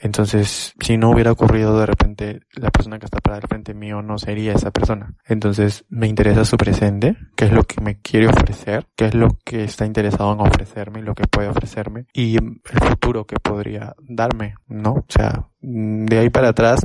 Entonces, 0.00 0.74
si 0.80 0.98
no 0.98 1.10
hubiera 1.10 1.32
ocurrido 1.32 1.78
de 1.78 1.86
repente, 1.86 2.40
la 2.54 2.70
persona 2.70 2.98
que 2.98 3.06
está 3.06 3.20
para 3.20 3.36
el 3.36 3.46
frente 3.48 3.74
mío 3.74 4.02
no 4.02 4.18
sería 4.18 4.52
esa 4.52 4.70
persona. 4.70 5.14
Entonces, 5.26 5.84
me 5.88 6.08
interesa 6.08 6.44
su 6.44 6.56
presente, 6.56 7.16
qué 7.36 7.46
es 7.46 7.52
lo 7.52 7.64
que 7.64 7.80
me 7.80 8.00
quiere 8.00 8.28
ofrecer, 8.28 8.86
qué 8.96 9.06
es 9.06 9.14
lo 9.14 9.38
que 9.44 9.64
está 9.64 9.86
interesado 9.86 10.32
en 10.32 10.40
ofrecerme 10.40 11.00
y 11.00 11.02
lo 11.02 11.14
que 11.14 11.26
puede 11.26 11.48
ofrecerme 11.48 12.06
y 12.12 12.36
el 12.36 12.60
futuro 12.80 13.24
que 13.26 13.36
podría 13.36 13.94
darme, 14.08 14.54
¿no? 14.66 14.92
O 14.92 15.06
sea, 15.08 15.48
de 15.60 16.18
ahí 16.18 16.30
para 16.30 16.48
atrás, 16.48 16.80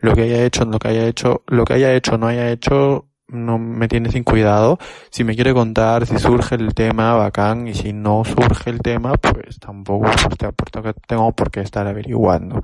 lo 0.00 0.14
que 0.14 0.22
haya 0.22 0.44
hecho, 0.44 0.64
lo 0.64 0.78
que 0.78 0.88
haya 0.88 1.06
hecho, 1.06 1.44
lo 1.46 1.64
que 1.64 1.74
haya 1.74 1.92
hecho, 1.94 2.18
no 2.18 2.26
haya 2.26 2.50
hecho, 2.50 3.08
no 3.34 3.58
me 3.58 3.88
tiene 3.88 4.10
sin 4.10 4.24
cuidado. 4.24 4.78
Si 5.10 5.24
me 5.24 5.34
quiere 5.34 5.52
contar, 5.52 6.06
si 6.06 6.18
surge 6.18 6.54
el 6.54 6.74
tema, 6.74 7.14
bacán, 7.14 7.68
y 7.68 7.74
si 7.74 7.92
no 7.92 8.24
surge 8.24 8.70
el 8.70 8.80
tema, 8.80 9.14
pues 9.14 9.58
tampoco 9.58 10.04
pues, 10.04 10.94
tengo 11.06 11.32
por 11.32 11.50
qué 11.50 11.60
estar 11.60 11.86
averiguando, 11.86 12.62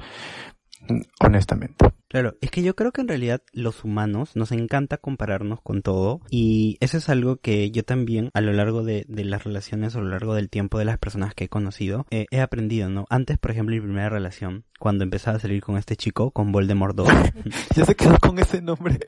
honestamente. 1.21 1.91
Claro, 2.11 2.35
es 2.41 2.51
que 2.51 2.63
yo 2.63 2.75
creo 2.75 2.91
que 2.91 3.03
en 3.03 3.09
realidad 3.09 3.41
los 3.53 3.85
humanos 3.85 4.35
nos 4.35 4.51
encanta 4.51 4.97
compararnos 4.97 5.61
con 5.61 5.81
todo 5.81 6.21
y 6.29 6.77
eso 6.81 6.99
es 6.99 7.09
algo 7.09 7.37
que 7.37 7.71
yo 7.71 7.85
también 7.85 8.31
a 8.35 8.41
lo 8.41 8.53
largo 8.53 8.83
de, 8.83 9.05
de 9.09 9.25
las 9.25 9.45
relaciones, 9.45 9.95
a 9.95 10.01
lo 10.01 10.09
largo 10.09 10.35
del 10.35 10.51
tiempo 10.51 10.81
de 10.81 10.87
las 10.87 10.99
personas 10.99 11.35
que 11.35 11.45
he 11.45 11.49
conocido, 11.49 12.07
eh, 12.11 12.27
he 12.33 12.41
aprendido, 12.41 12.89
¿no? 12.89 13.07
Antes, 13.11 13.39
por 13.39 13.53
ejemplo, 13.53 13.77
mi 13.77 13.81
primera 13.81 14.09
relación, 14.09 14.65
cuando 14.81 15.05
empezaba 15.05 15.37
a 15.37 15.41
salir 15.41 15.63
con 15.63 15.77
este 15.77 15.95
chico, 15.95 16.33
con 16.33 16.51
Voldemort 16.51 16.97
2, 16.97 17.09
Ya 17.77 17.85
se 17.85 17.95
quedó 17.95 18.19
con 18.19 18.41
ese 18.41 18.61
nombre. 18.61 18.99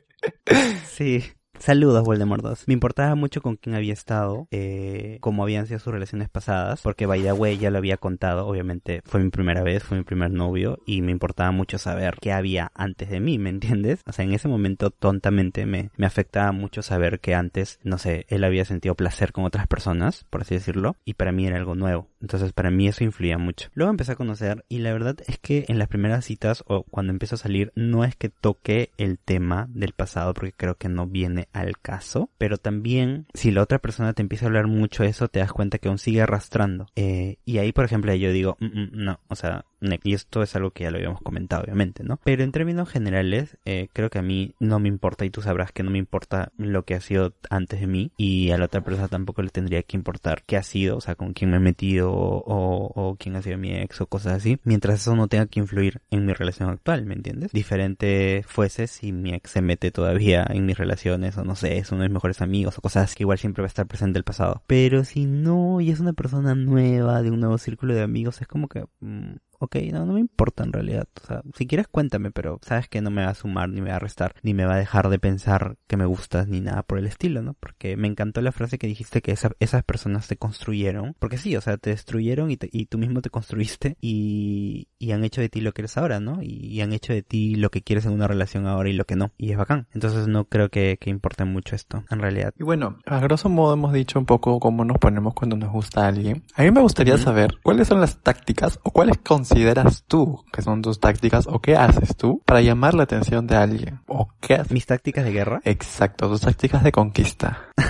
Sí. 0.85 1.23
Saludos, 1.59 2.03
Voldemort 2.03 2.43
2. 2.43 2.67
Me 2.67 2.73
importaba 2.73 3.15
mucho 3.15 3.41
con 3.41 3.55
quién 3.55 3.75
había 3.75 3.93
estado, 3.93 4.47
eh, 4.51 5.17
cómo 5.21 5.43
habían 5.43 5.65
sido 5.65 5.79
sus 5.79 5.93
relaciones 5.93 6.27
pasadas, 6.29 6.81
porque 6.81 7.05
by 7.05 7.21
the 7.21 7.31
way 7.31 7.57
ya 7.57 7.69
lo 7.69 7.77
había 7.77 7.97
contado, 7.97 8.47
obviamente 8.47 9.01
fue 9.05 9.21
mi 9.23 9.29
primera 9.29 9.63
vez, 9.63 9.83
fue 9.83 9.97
mi 9.97 10.03
primer 10.03 10.31
novio, 10.31 10.79
y 10.85 11.01
me 11.01 11.11
importaba 11.11 11.51
mucho 11.51 11.77
saber 11.77 12.17
qué 12.19 12.33
había 12.33 12.71
antes 12.75 13.09
de 13.09 13.19
mí, 13.19 13.37
¿me 13.37 13.49
entiendes? 13.49 14.01
O 14.05 14.11
sea, 14.11 14.25
en 14.25 14.33
ese 14.33 14.47
momento 14.47 14.89
tontamente 14.89 15.65
me, 15.65 15.89
me 15.95 16.05
afectaba 16.05 16.51
mucho 16.51 16.81
saber 16.81 17.19
que 17.19 17.35
antes, 17.35 17.79
no 17.83 17.97
sé, 17.97 18.25
él 18.27 18.43
había 18.43 18.65
sentido 18.65 18.95
placer 18.95 19.31
con 19.31 19.45
otras 19.45 19.67
personas, 19.67 20.25
por 20.29 20.41
así 20.41 20.55
decirlo, 20.55 20.97
y 21.05 21.13
para 21.13 21.31
mí 21.31 21.47
era 21.47 21.57
algo 21.57 21.75
nuevo. 21.75 22.09
Entonces 22.23 22.53
para 22.53 22.71
mí 22.71 22.87
eso 22.87 23.03
influía 23.03 23.37
mucho. 23.37 23.69
Luego 23.75 23.91
empecé 23.91 24.13
a 24.13 24.15
conocer, 24.15 24.65
y 24.69 24.79
la 24.79 24.93
verdad 24.93 25.17
es 25.27 25.37
que 25.37 25.65
en 25.67 25.77
las 25.77 25.89
primeras 25.89 26.25
citas 26.25 26.63
o 26.67 26.83
cuando 26.83 27.11
empiezo 27.11 27.35
a 27.35 27.37
salir, 27.37 27.71
no 27.75 28.03
es 28.03 28.15
que 28.15 28.29
toque 28.29 28.89
el 28.97 29.19
tema 29.19 29.67
del 29.69 29.91
pasado, 29.91 30.33
porque 30.33 30.53
creo 30.53 30.75
que 30.75 30.89
no 30.89 31.05
viene 31.05 31.49
al 31.53 31.77
caso, 31.77 32.29
pero 32.37 32.57
también 32.57 33.27
si 33.33 33.51
la 33.51 33.61
otra 33.61 33.79
persona 33.79 34.13
te 34.13 34.21
empieza 34.21 34.45
a 34.45 34.47
hablar 34.47 34.67
mucho 34.67 35.03
de 35.03 35.09
eso, 35.09 35.27
te 35.27 35.39
das 35.39 35.51
cuenta 35.51 35.77
que 35.77 35.89
aún 35.89 35.97
sigue 35.99 36.21
arrastrando. 36.21 36.87
Eh, 36.95 37.37
y 37.45 37.57
ahí, 37.57 37.73
por 37.73 37.85
ejemplo, 37.85 38.13
yo 38.15 38.31
digo, 38.31 38.55
"Mm, 38.59 38.65
mm, 38.65 38.89
no, 38.93 39.19
o 39.27 39.35
sea, 39.35 39.65
y 40.03 40.13
esto 40.13 40.41
es 40.43 40.55
algo 40.55 40.71
que 40.71 40.83
ya 40.83 40.91
lo 40.91 40.97
habíamos 40.97 41.21
comentado, 41.21 41.63
obviamente, 41.63 42.03
¿no? 42.03 42.19
Pero 42.23 42.43
en 42.43 42.51
términos 42.51 42.89
generales, 42.89 43.57
eh, 43.65 43.89
creo 43.93 44.09
que 44.09 44.19
a 44.19 44.21
mí 44.21 44.55
no 44.59 44.79
me 44.79 44.87
importa, 44.87 45.25
y 45.25 45.29
tú 45.29 45.41
sabrás 45.41 45.71
que 45.71 45.83
no 45.83 45.91
me 45.91 45.97
importa 45.97 46.51
lo 46.57 46.83
que 46.83 46.95
ha 46.95 47.01
sido 47.01 47.33
antes 47.49 47.79
de 47.79 47.87
mí, 47.87 48.11
y 48.17 48.51
a 48.51 48.57
la 48.57 48.65
otra 48.65 48.81
persona 48.81 49.07
tampoco 49.07 49.41
le 49.41 49.49
tendría 49.49 49.83
que 49.83 49.97
importar 49.97 50.43
qué 50.45 50.57
ha 50.57 50.63
sido, 50.63 50.97
o 50.97 51.01
sea, 51.01 51.15
con 51.15 51.33
quién 51.33 51.51
me 51.51 51.57
he 51.57 51.59
metido, 51.59 52.11
o, 52.13 53.15
quién 53.19 53.35
ha 53.35 53.41
sido 53.41 53.57
mi 53.57 53.73
ex, 53.75 54.01
o 54.01 54.07
cosas 54.07 54.33
así, 54.33 54.59
mientras 54.63 55.01
eso 55.01 55.15
no 55.15 55.27
tenga 55.27 55.45
que 55.47 55.59
influir 55.59 56.01
en 56.09 56.25
mi 56.25 56.33
relación 56.33 56.69
actual, 56.69 57.05
¿me 57.05 57.15
entiendes? 57.15 57.51
Diferente 57.51 58.43
fuese 58.47 58.87
si 58.87 59.11
mi 59.11 59.33
ex 59.33 59.51
se 59.51 59.61
mete 59.61 59.91
todavía 59.91 60.45
en 60.49 60.65
mis 60.65 60.77
relaciones, 60.77 61.37
o 61.37 61.43
no 61.43 61.55
sé, 61.55 61.77
es 61.77 61.91
uno 61.91 62.03
de 62.03 62.09
mis 62.09 62.15
mejores 62.15 62.41
amigos, 62.41 62.77
o 62.77 62.81
cosas 62.81 63.15
que 63.15 63.23
igual 63.23 63.37
siempre 63.37 63.61
va 63.61 63.65
a 63.65 63.67
estar 63.67 63.87
presente 63.87 64.17
el 64.17 64.23
pasado. 64.23 64.63
Pero 64.67 65.03
si 65.03 65.25
no, 65.25 65.81
y 65.81 65.91
es 65.91 65.99
una 65.99 66.13
persona 66.13 66.55
nueva, 66.55 67.21
de 67.21 67.31
un 67.31 67.39
nuevo 67.39 67.57
círculo 67.57 67.93
de 67.93 68.01
amigos, 68.01 68.41
es 68.41 68.47
como 68.47 68.67
que... 68.67 68.85
mm, 69.01 69.33
ok, 69.63 69.75
no, 69.91 70.05
no 70.05 70.13
me 70.13 70.19
importa 70.19 70.63
en 70.63 70.73
realidad. 70.73 71.07
O 71.23 71.25
sea, 71.27 71.41
si 71.55 71.67
quieres 71.67 71.87
cuéntame, 71.87 72.31
pero 72.31 72.59
sabes 72.61 72.87
que 72.87 73.01
no 73.01 73.09
me 73.11 73.23
va 73.23 73.29
a 73.29 73.35
sumar, 73.35 73.69
ni 73.69 73.81
me 73.81 73.89
va 73.89 73.97
a 73.97 73.99
restar, 73.99 74.35
ni 74.43 74.53
me 74.53 74.65
va 74.65 74.75
a 74.75 74.77
dejar 74.79 75.09
de 75.09 75.19
pensar 75.19 75.77
que 75.87 75.97
me 75.97 76.05
gustas, 76.05 76.47
ni 76.47 76.61
nada 76.61 76.83
por 76.83 76.97
el 76.97 77.07
estilo, 77.07 77.41
¿no? 77.41 77.53
Porque 77.53 77.97
me 77.97 78.07
encantó 78.07 78.41
la 78.41 78.51
frase 78.51 78.77
que 78.77 78.87
dijiste 78.87 79.21
que 79.21 79.31
esa- 79.31 79.51
esas 79.59 79.83
personas 79.83 80.27
te 80.27 80.37
construyeron. 80.37 81.15
Porque 81.19 81.37
sí, 81.37 81.55
o 81.55 81.61
sea, 81.61 81.77
te 81.77 81.89
destruyeron 81.91 82.51
y, 82.51 82.57
te- 82.57 82.69
y 82.71 82.85
tú 82.85 82.97
mismo 82.97 83.21
te 83.21 83.29
construiste 83.29 83.97
y, 84.01 84.87
y 84.99 85.11
han 85.11 85.23
hecho 85.23 85.41
de 85.41 85.49
ti 85.49 85.61
lo 85.61 85.71
que 85.73 85.81
eres 85.81 85.97
ahora, 85.97 86.19
¿no? 86.19 86.41
Y, 86.41 86.47
y 86.67 86.81
han 86.81 86.93
hecho 86.93 87.13
de 87.13 87.23
ti 87.23 87.55
lo 87.55 87.69
que 87.71 87.81
quieres 87.81 88.05
en 88.05 88.11
una 88.13 88.27
relación 88.27 88.67
ahora 88.67 88.89
y 88.89 88.93
lo 88.93 89.05
que 89.05 89.15
no. 89.15 89.31
Y 89.37 89.51
es 89.51 89.57
bacán. 89.57 89.87
Entonces 89.93 90.27
no 90.27 90.45
creo 90.45 90.69
que, 90.69 90.97
que 90.99 91.09
importe 91.09 91.45
mucho 91.45 91.75
esto, 91.75 92.03
en 92.09 92.19
realidad. 92.19 92.53
Y 92.59 92.63
bueno, 92.63 92.97
a 93.05 93.19
grosso 93.19 93.49
modo 93.49 93.73
hemos 93.73 93.93
dicho 93.93 94.19
un 94.19 94.25
poco 94.25 94.59
cómo 94.59 94.85
nos 94.85 94.97
ponemos 94.97 95.33
cuando 95.33 95.55
nos 95.55 95.71
gusta 95.71 96.07
alguien. 96.07 96.43
A 96.55 96.63
mí 96.63 96.71
me 96.71 96.81
gustaría 96.81 97.17
saber 97.17 97.57
cuáles 97.63 97.87
son 97.87 97.99
las 98.01 98.17
tácticas 98.17 98.79
o 98.83 98.91
cuáles 98.91 99.17
consideras 99.53 100.03
tú 100.07 100.43
que 100.51 100.61
son 100.61 100.81
tus 100.81 100.99
tácticas 100.99 101.47
o 101.47 101.59
qué 101.59 101.75
haces 101.75 102.15
tú 102.15 102.41
para 102.45 102.61
llamar 102.61 102.93
la 102.93 103.03
atención 103.03 103.45
de 103.47 103.55
alguien. 103.55 103.99
O 104.07 104.29
qué 104.41 104.55
haces. 104.55 104.71
Mis 104.71 104.85
tácticas 104.85 105.23
de 105.25 105.31
guerra. 105.31 105.61
Exacto, 105.63 106.27
tus 106.29 106.41
tácticas 106.41 106.83
de 106.83 106.91
conquista. 106.91 107.69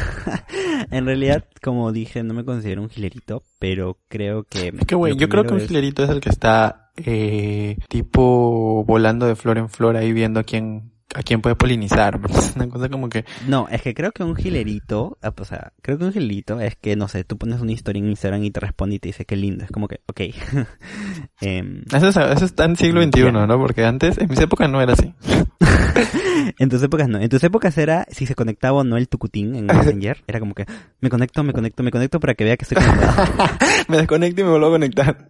En 0.92 1.06
realidad, 1.06 1.46
como 1.62 1.92
dije, 1.92 2.24
no 2.24 2.34
me 2.34 2.44
considero 2.46 2.82
un 2.82 2.90
gilerito, 2.90 3.44
pero 3.58 3.98
creo 4.10 4.44
que... 4.44 4.68
Es 4.68 4.86
que 4.86 4.96
güey, 4.96 5.16
yo 5.16 5.30
creo 5.30 5.44
que 5.46 5.54
un 5.54 5.62
es- 5.62 5.68
gilerito 5.68 6.04
es 6.04 6.10
el 6.10 6.20
que 6.20 6.30
está 6.30 6.92
eh, 6.98 7.78
tipo 7.88 8.84
volando 8.86 9.26
de 9.26 9.36
flor 9.36 9.58
en 9.58 9.70
flor 9.70 9.96
ahí 9.96 10.12
viendo 10.14 10.40
a 10.40 10.44
quién 10.44 10.92
a 11.14 11.24
quién 11.24 11.42
puede 11.42 11.56
polinizar. 11.56 12.20
Es 12.34 12.56
una 12.56 12.68
cosa 12.68 12.90
como 12.90 13.10
que 13.10 13.26
No, 13.48 13.68
es 13.70 13.82
que 13.82 13.94
creo 13.94 14.12
que 14.12 14.24
un 14.24 14.36
gilerito, 14.36 15.18
ah, 15.22 15.34
o 15.38 15.46
sea, 15.46 15.74
creo 15.82 15.98
que 15.98 16.06
un 16.06 16.14
gilerito 16.14 16.60
es 16.60 16.76
que, 16.76 16.96
no 16.96 17.08
sé, 17.08 17.24
tú 17.24 17.38
pones 17.38 17.62
una 17.62 17.72
historia 17.72 18.00
en 18.00 18.10
Instagram 18.10 18.44
y 18.44 18.52
te 18.52 18.60
responde 18.60 18.96
y 18.96 19.00
te 19.00 19.10
dice 19.10 19.26
qué 19.26 19.36
lindo. 19.36 19.64
Es 19.64 19.72
como 19.72 19.88
que, 19.88 20.02
ok. 20.08 20.22
Em, 21.42 21.84
eso, 21.94 22.08
es, 22.08 22.18
eso 22.18 22.46
está 22.46 22.66
en 22.66 22.76
siglo 22.76 23.02
XXI. 23.04 23.32
¿no? 23.32 23.58
Porque 23.58 23.86
antes, 23.86 24.18
en 24.18 24.30
mis 24.30 24.40
épocas 24.40 24.70
no 24.70 24.82
era 24.82 24.94
así. 24.94 25.14
en 26.60 26.70
tus 26.70 26.82
épocas 26.84 27.08
no. 27.08 27.20
En 27.20 27.30
tus 27.30 27.44
épocas 27.44 27.78
era 27.78 28.06
si 28.10 28.26
se 28.26 28.36
conectaba 28.36 28.80
o 28.80 28.84
no 28.84 28.98
el 28.98 29.08
tucutín 29.08 29.56
en 29.56 29.66
Messenger. 29.66 30.24
Era 30.28 30.40
como 30.40 30.54
que 30.54 30.66
me 31.00 31.10
conecto, 31.10 31.44
me 31.44 31.54
conecto, 31.54 31.84
me 31.84 31.92
conecto 31.92 32.20
para 32.20 32.34
que 32.36 32.44
vea 32.44 32.58
que 32.58 32.64
estoy 32.64 32.78
conectado. 32.84 33.28
me 33.88 33.98
desconecto 33.98 34.42
y 34.42 34.44
me 34.44 34.50
vuelvo 34.52 34.68
a 34.68 34.72
conectar. 34.72 35.30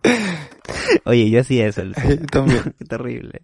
Oye, 1.06 1.30
yo 1.30 1.41
hacía 1.41 1.67
eso. 1.67 1.82
También. 2.32 2.76
Terrible. 2.88 3.41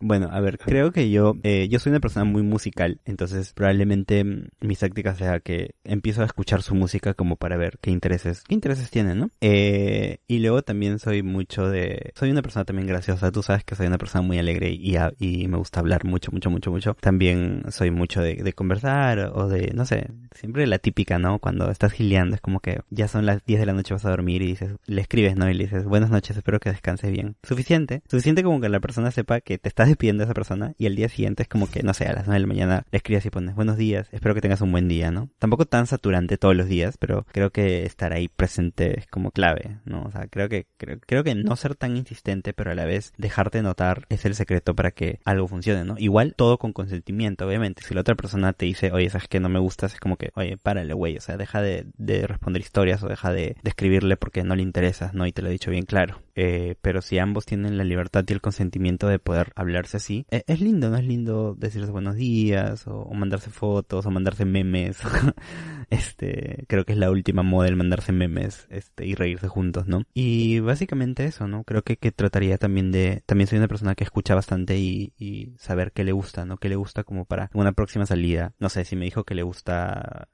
Bueno, 0.00 0.28
a 0.30 0.40
ver, 0.40 0.58
creo 0.58 0.92
que 0.92 1.10
yo, 1.10 1.34
eh, 1.42 1.68
yo 1.68 1.78
soy 1.78 1.90
una 1.90 2.00
persona 2.00 2.24
muy 2.24 2.42
musical, 2.42 3.00
entonces 3.06 3.52
probablemente 3.54 4.24
mis 4.60 4.78
tácticas 4.78 5.16
sea 5.18 5.40
que 5.40 5.74
empiezo 5.84 6.22
a 6.22 6.26
escuchar 6.26 6.62
su 6.62 6.74
música 6.74 7.14
como 7.14 7.36
para 7.36 7.56
ver 7.56 7.78
qué 7.80 7.90
intereses, 7.90 8.44
qué 8.46 8.54
intereses 8.54 8.90
tiene, 8.90 9.14
¿no? 9.14 9.30
Eh, 9.40 10.18
y 10.28 10.40
luego 10.40 10.62
también 10.62 10.98
soy 10.98 11.22
mucho 11.22 11.68
de, 11.68 12.12
soy 12.14 12.30
una 12.30 12.42
persona 12.42 12.66
también 12.66 12.86
graciosa, 12.86 13.32
tú 13.32 13.42
sabes 13.42 13.64
que 13.64 13.74
soy 13.74 13.86
una 13.86 13.98
persona 13.98 14.22
muy 14.22 14.38
alegre 14.38 14.70
y, 14.70 14.96
y 15.18 15.48
me 15.48 15.56
gusta 15.56 15.80
hablar 15.80 16.04
mucho, 16.04 16.25
mucho, 16.32 16.50
mucho, 16.50 16.70
mucho. 16.70 16.96
También 17.00 17.64
soy 17.70 17.90
mucho 17.90 18.20
de, 18.22 18.52
conversar 18.52 19.32
o 19.34 19.48
de, 19.48 19.72
no 19.74 19.84
sé, 19.84 20.10
siempre 20.34 20.66
la 20.66 20.78
típica, 20.78 21.18
¿no? 21.18 21.38
Cuando 21.38 21.70
estás 21.70 21.92
gileando 21.92 22.36
es 22.36 22.40
como 22.40 22.60
que 22.60 22.80
ya 22.90 23.08
son 23.08 23.26
las 23.26 23.44
10 23.44 23.60
de 23.60 23.66
la 23.66 23.72
noche 23.72 23.94
vas 23.94 24.04
a 24.04 24.10
dormir 24.10 24.42
y 24.42 24.46
dices, 24.46 24.76
le 24.86 25.00
escribes, 25.00 25.36
¿no? 25.36 25.48
Y 25.50 25.54
le 25.54 25.64
dices, 25.64 25.84
buenas 25.84 26.10
noches, 26.10 26.36
espero 26.36 26.60
que 26.60 26.70
descanses 26.70 27.10
bien. 27.12 27.36
Suficiente, 27.42 28.02
suficiente 28.08 28.42
como 28.42 28.60
que 28.60 28.68
la 28.68 28.80
persona 28.80 29.10
sepa 29.10 29.40
que 29.40 29.58
te 29.58 29.68
estás 29.68 29.88
despidiendo 29.88 30.22
de 30.22 30.26
esa 30.26 30.34
persona 30.34 30.74
y 30.78 30.86
el 30.86 30.96
día 30.96 31.08
siguiente 31.08 31.42
es 31.42 31.48
como 31.48 31.68
que, 31.68 31.82
no 31.82 31.94
sé, 31.94 32.06
a 32.06 32.12
las 32.12 32.26
9 32.26 32.34
de 32.34 32.40
la 32.40 32.46
mañana 32.46 32.86
le 32.90 32.96
escribes 32.96 33.26
y 33.26 33.30
pones 33.30 33.54
buenos 33.54 33.76
días, 33.76 34.08
espero 34.12 34.34
que 34.34 34.40
tengas 34.40 34.60
un 34.60 34.72
buen 34.72 34.88
día, 34.88 35.10
¿no? 35.10 35.30
Tampoco 35.38 35.66
tan 35.66 35.86
saturante 35.86 36.38
todos 36.38 36.56
los 36.56 36.66
días, 36.66 36.96
pero 36.98 37.26
creo 37.32 37.50
que 37.50 37.84
estar 37.84 38.12
ahí 38.12 38.28
presente 38.28 38.98
es 38.98 39.06
como 39.06 39.30
clave, 39.30 39.78
¿no? 39.84 40.02
O 40.04 40.10
sea, 40.10 40.26
creo 40.28 40.48
que, 40.48 40.66
creo, 40.76 40.98
creo 41.00 41.24
que 41.24 41.34
no 41.34 41.56
ser 41.56 41.74
tan 41.74 41.96
insistente, 41.96 42.52
pero 42.52 42.70
a 42.70 42.74
la 42.74 42.84
vez 42.84 43.12
dejarte 43.16 43.62
notar 43.62 44.06
es 44.08 44.24
el 44.24 44.34
secreto 44.34 44.74
para 44.74 44.90
que 44.90 45.20
algo 45.24 45.48
funcione, 45.48 45.84
¿no? 45.84 45.96
Igual 45.98 46.15
todo 46.36 46.58
con 46.58 46.72
consentimiento, 46.72 47.46
obviamente. 47.46 47.82
Si 47.82 47.94
la 47.94 48.00
otra 48.00 48.14
persona 48.14 48.52
te 48.52 48.66
dice, 48.66 48.92
oye, 48.92 49.10
sabes 49.10 49.28
que 49.28 49.40
no 49.40 49.48
me 49.48 49.58
gustas, 49.58 49.94
es 49.94 50.00
como 50.00 50.16
que, 50.16 50.30
oye, 50.34 50.56
párale, 50.56 50.94
güey, 50.94 51.16
o 51.16 51.20
sea, 51.20 51.36
deja 51.36 51.60
de, 51.62 51.86
de 51.96 52.26
responder 52.26 52.62
historias 52.62 53.02
o 53.02 53.08
deja 53.08 53.32
de, 53.32 53.56
de 53.62 53.68
escribirle 53.68 54.16
porque 54.16 54.42
no 54.42 54.56
le 54.56 54.62
interesas, 54.62 55.14
¿no? 55.14 55.26
Y 55.26 55.32
te 55.32 55.42
lo 55.42 55.48
he 55.48 55.52
dicho 55.52 55.70
bien 55.70 55.84
claro. 55.84 56.20
Eh, 56.34 56.76
pero 56.82 57.00
si 57.00 57.18
ambos 57.18 57.46
tienen 57.46 57.78
la 57.78 57.84
libertad 57.84 58.24
y 58.28 58.32
el 58.32 58.42
consentimiento 58.42 59.08
de 59.08 59.18
poder 59.18 59.52
hablarse 59.56 59.96
así, 59.96 60.26
eh, 60.30 60.44
es 60.46 60.60
lindo, 60.60 60.90
¿no? 60.90 60.96
Es 60.96 61.04
lindo 61.04 61.54
decirse 61.58 61.90
buenos 61.90 62.16
días, 62.16 62.86
o, 62.86 63.12
mandarse 63.14 63.50
fotos, 63.50 64.04
o 64.04 64.10
mandarse 64.10 64.44
memes. 64.44 64.98
este, 65.90 66.64
creo 66.68 66.84
que 66.84 66.92
es 66.92 66.98
la 66.98 67.10
última 67.10 67.42
moda 67.42 67.68
el 67.68 67.76
mandarse 67.76 68.12
memes, 68.12 68.66
este, 68.70 69.06
y 69.06 69.14
reírse 69.14 69.48
juntos, 69.48 69.86
¿no? 69.86 70.02
Y 70.12 70.60
básicamente 70.60 71.24
eso, 71.24 71.48
¿no? 71.48 71.64
Creo 71.64 71.82
que, 71.82 71.96
que 71.96 72.12
trataría 72.12 72.58
también 72.58 72.92
de, 72.92 73.22
también 73.26 73.48
soy 73.48 73.58
una 73.58 73.68
persona 73.68 73.94
que 73.94 74.04
escucha 74.04 74.34
bastante 74.34 74.78
y, 74.78 75.12
y 75.18 75.54
saber 75.58 75.92
qué 75.92 76.04
le 76.06 76.12
gusta, 76.12 76.46
¿no? 76.46 76.56
Qué 76.56 76.68
le 76.68 76.76
gusta 76.76 77.04
como 77.04 77.26
para 77.26 77.50
una 77.52 77.72
próxima 77.72 78.06
salida. 78.06 78.54
No 78.58 78.70
sé, 78.70 78.84
si 78.84 78.96
me 78.96 79.04
dijo 79.04 79.24
que 79.24 79.34
le 79.34 79.42
gusta 79.42 80.28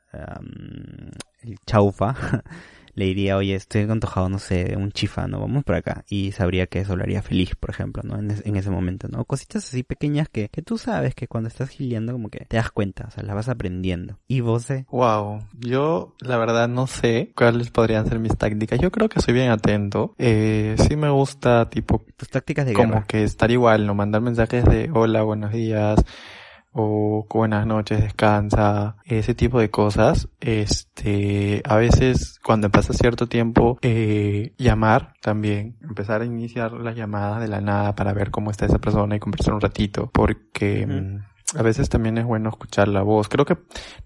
el 1.43 1.59
chaufa 1.66 2.14
le 2.95 3.07
diría, 3.07 3.36
oye, 3.36 3.55
estoy 3.55 3.82
antojado, 3.82 4.28
no 4.28 4.38
sé, 4.38 4.74
un 4.76 4.93
chifa, 4.93 5.26
¿no? 5.26 5.40
Vamos 5.40 5.64
por 5.64 5.74
acá. 5.74 6.05
Y 6.09 6.32
sabría 6.32 6.66
que 6.66 6.80
eso 6.80 6.97
lo 6.97 7.03
haría 7.03 7.22
feliz, 7.22 7.55
por 7.57 7.70
ejemplo, 7.70 8.03
¿no? 8.05 8.18
En, 8.18 8.57
ese 8.57 8.70
momento, 8.70 9.09
¿no? 9.09 9.24
Cositas 9.24 9.66
así 9.66 9.82
pequeñas 9.82 10.28
que, 10.28 10.49
que 10.49 10.62
tú 10.62 10.78
sabes 10.78 11.14
que 11.14 11.26
cuando 11.26 11.49
estás 11.49 11.70
giliando 11.70 12.12
como 12.12 12.28
que 12.28 12.45
te 12.45 12.57
das 12.57 12.70
cuenta, 12.70 13.07
o 13.09 13.11
sea, 13.11 13.22
las 13.22 13.34
vas 13.34 13.49
aprendiendo. 13.49 14.18
¿Y 14.28 14.40
vos? 14.40 14.70
Eh? 14.70 14.86
Wow, 14.90 15.40
yo 15.59 16.14
la 16.20 16.36
verdad 16.36 16.68
no 16.68 16.86
sé 16.86 17.32
cuáles 17.34 17.70
podrían 17.70 18.07
ser 18.07 18.18
mis 18.18 18.36
tácticas. 18.36 18.78
Yo 18.78 18.90
creo 18.90 19.09
que 19.09 19.20
soy 19.20 19.34
bien 19.34 19.51
atento. 19.51 20.14
Eh, 20.18 20.76
sí 20.86 20.97
me 20.97 21.11
gusta, 21.11 21.68
tipo... 21.70 22.05
Tus 22.16 22.28
tácticas 22.28 22.66
de 22.66 22.74
Como 22.74 23.07
que 23.07 23.24
estar 23.24 23.51
igual, 23.51 23.86
¿no? 23.86 23.95
Mandar 23.95 24.20
mensajes 24.20 24.64
de 24.64 24.90
hola, 24.93 25.22
buenos 25.22 25.53
días 25.53 25.99
o 26.73 27.27
buenas 27.31 27.66
noches, 27.66 28.01
descansa, 28.01 28.97
ese 29.05 29.35
tipo 29.35 29.61
de 29.61 29.70
cosas. 29.70 30.29
Este, 30.41 31.62
a 31.64 31.77
veces 31.77 32.39
cuando 32.45 32.70
pasa 32.70 32.93
cierto 32.93 33.27
tiempo, 33.27 33.79
eh, 33.83 34.55
llamar 34.59 35.14
también, 35.20 35.77
empezar 35.83 36.23
a 36.23 36.25
iniciar 36.25 36.73
las 36.73 36.97
llamadas 36.97 37.41
de 37.41 37.49
la 37.49 37.61
nada 37.61 37.95
para 37.95 38.12
ver 38.12 38.31
cómo 38.31 38.51
está 38.51 38.66
esa 38.66 38.79
persona 38.79 39.16
y 39.16 39.20
conversar 39.20 39.55
un 39.55 39.61
ratito, 39.61 40.11
porque 40.12 40.87
a 41.55 41.62
veces 41.62 41.88
también 41.88 42.18
es 42.18 42.24
bueno 42.24 42.50
escuchar 42.50 42.88
la 42.88 43.03
voz. 43.03 43.28
Creo 43.28 43.44
que 43.44 43.57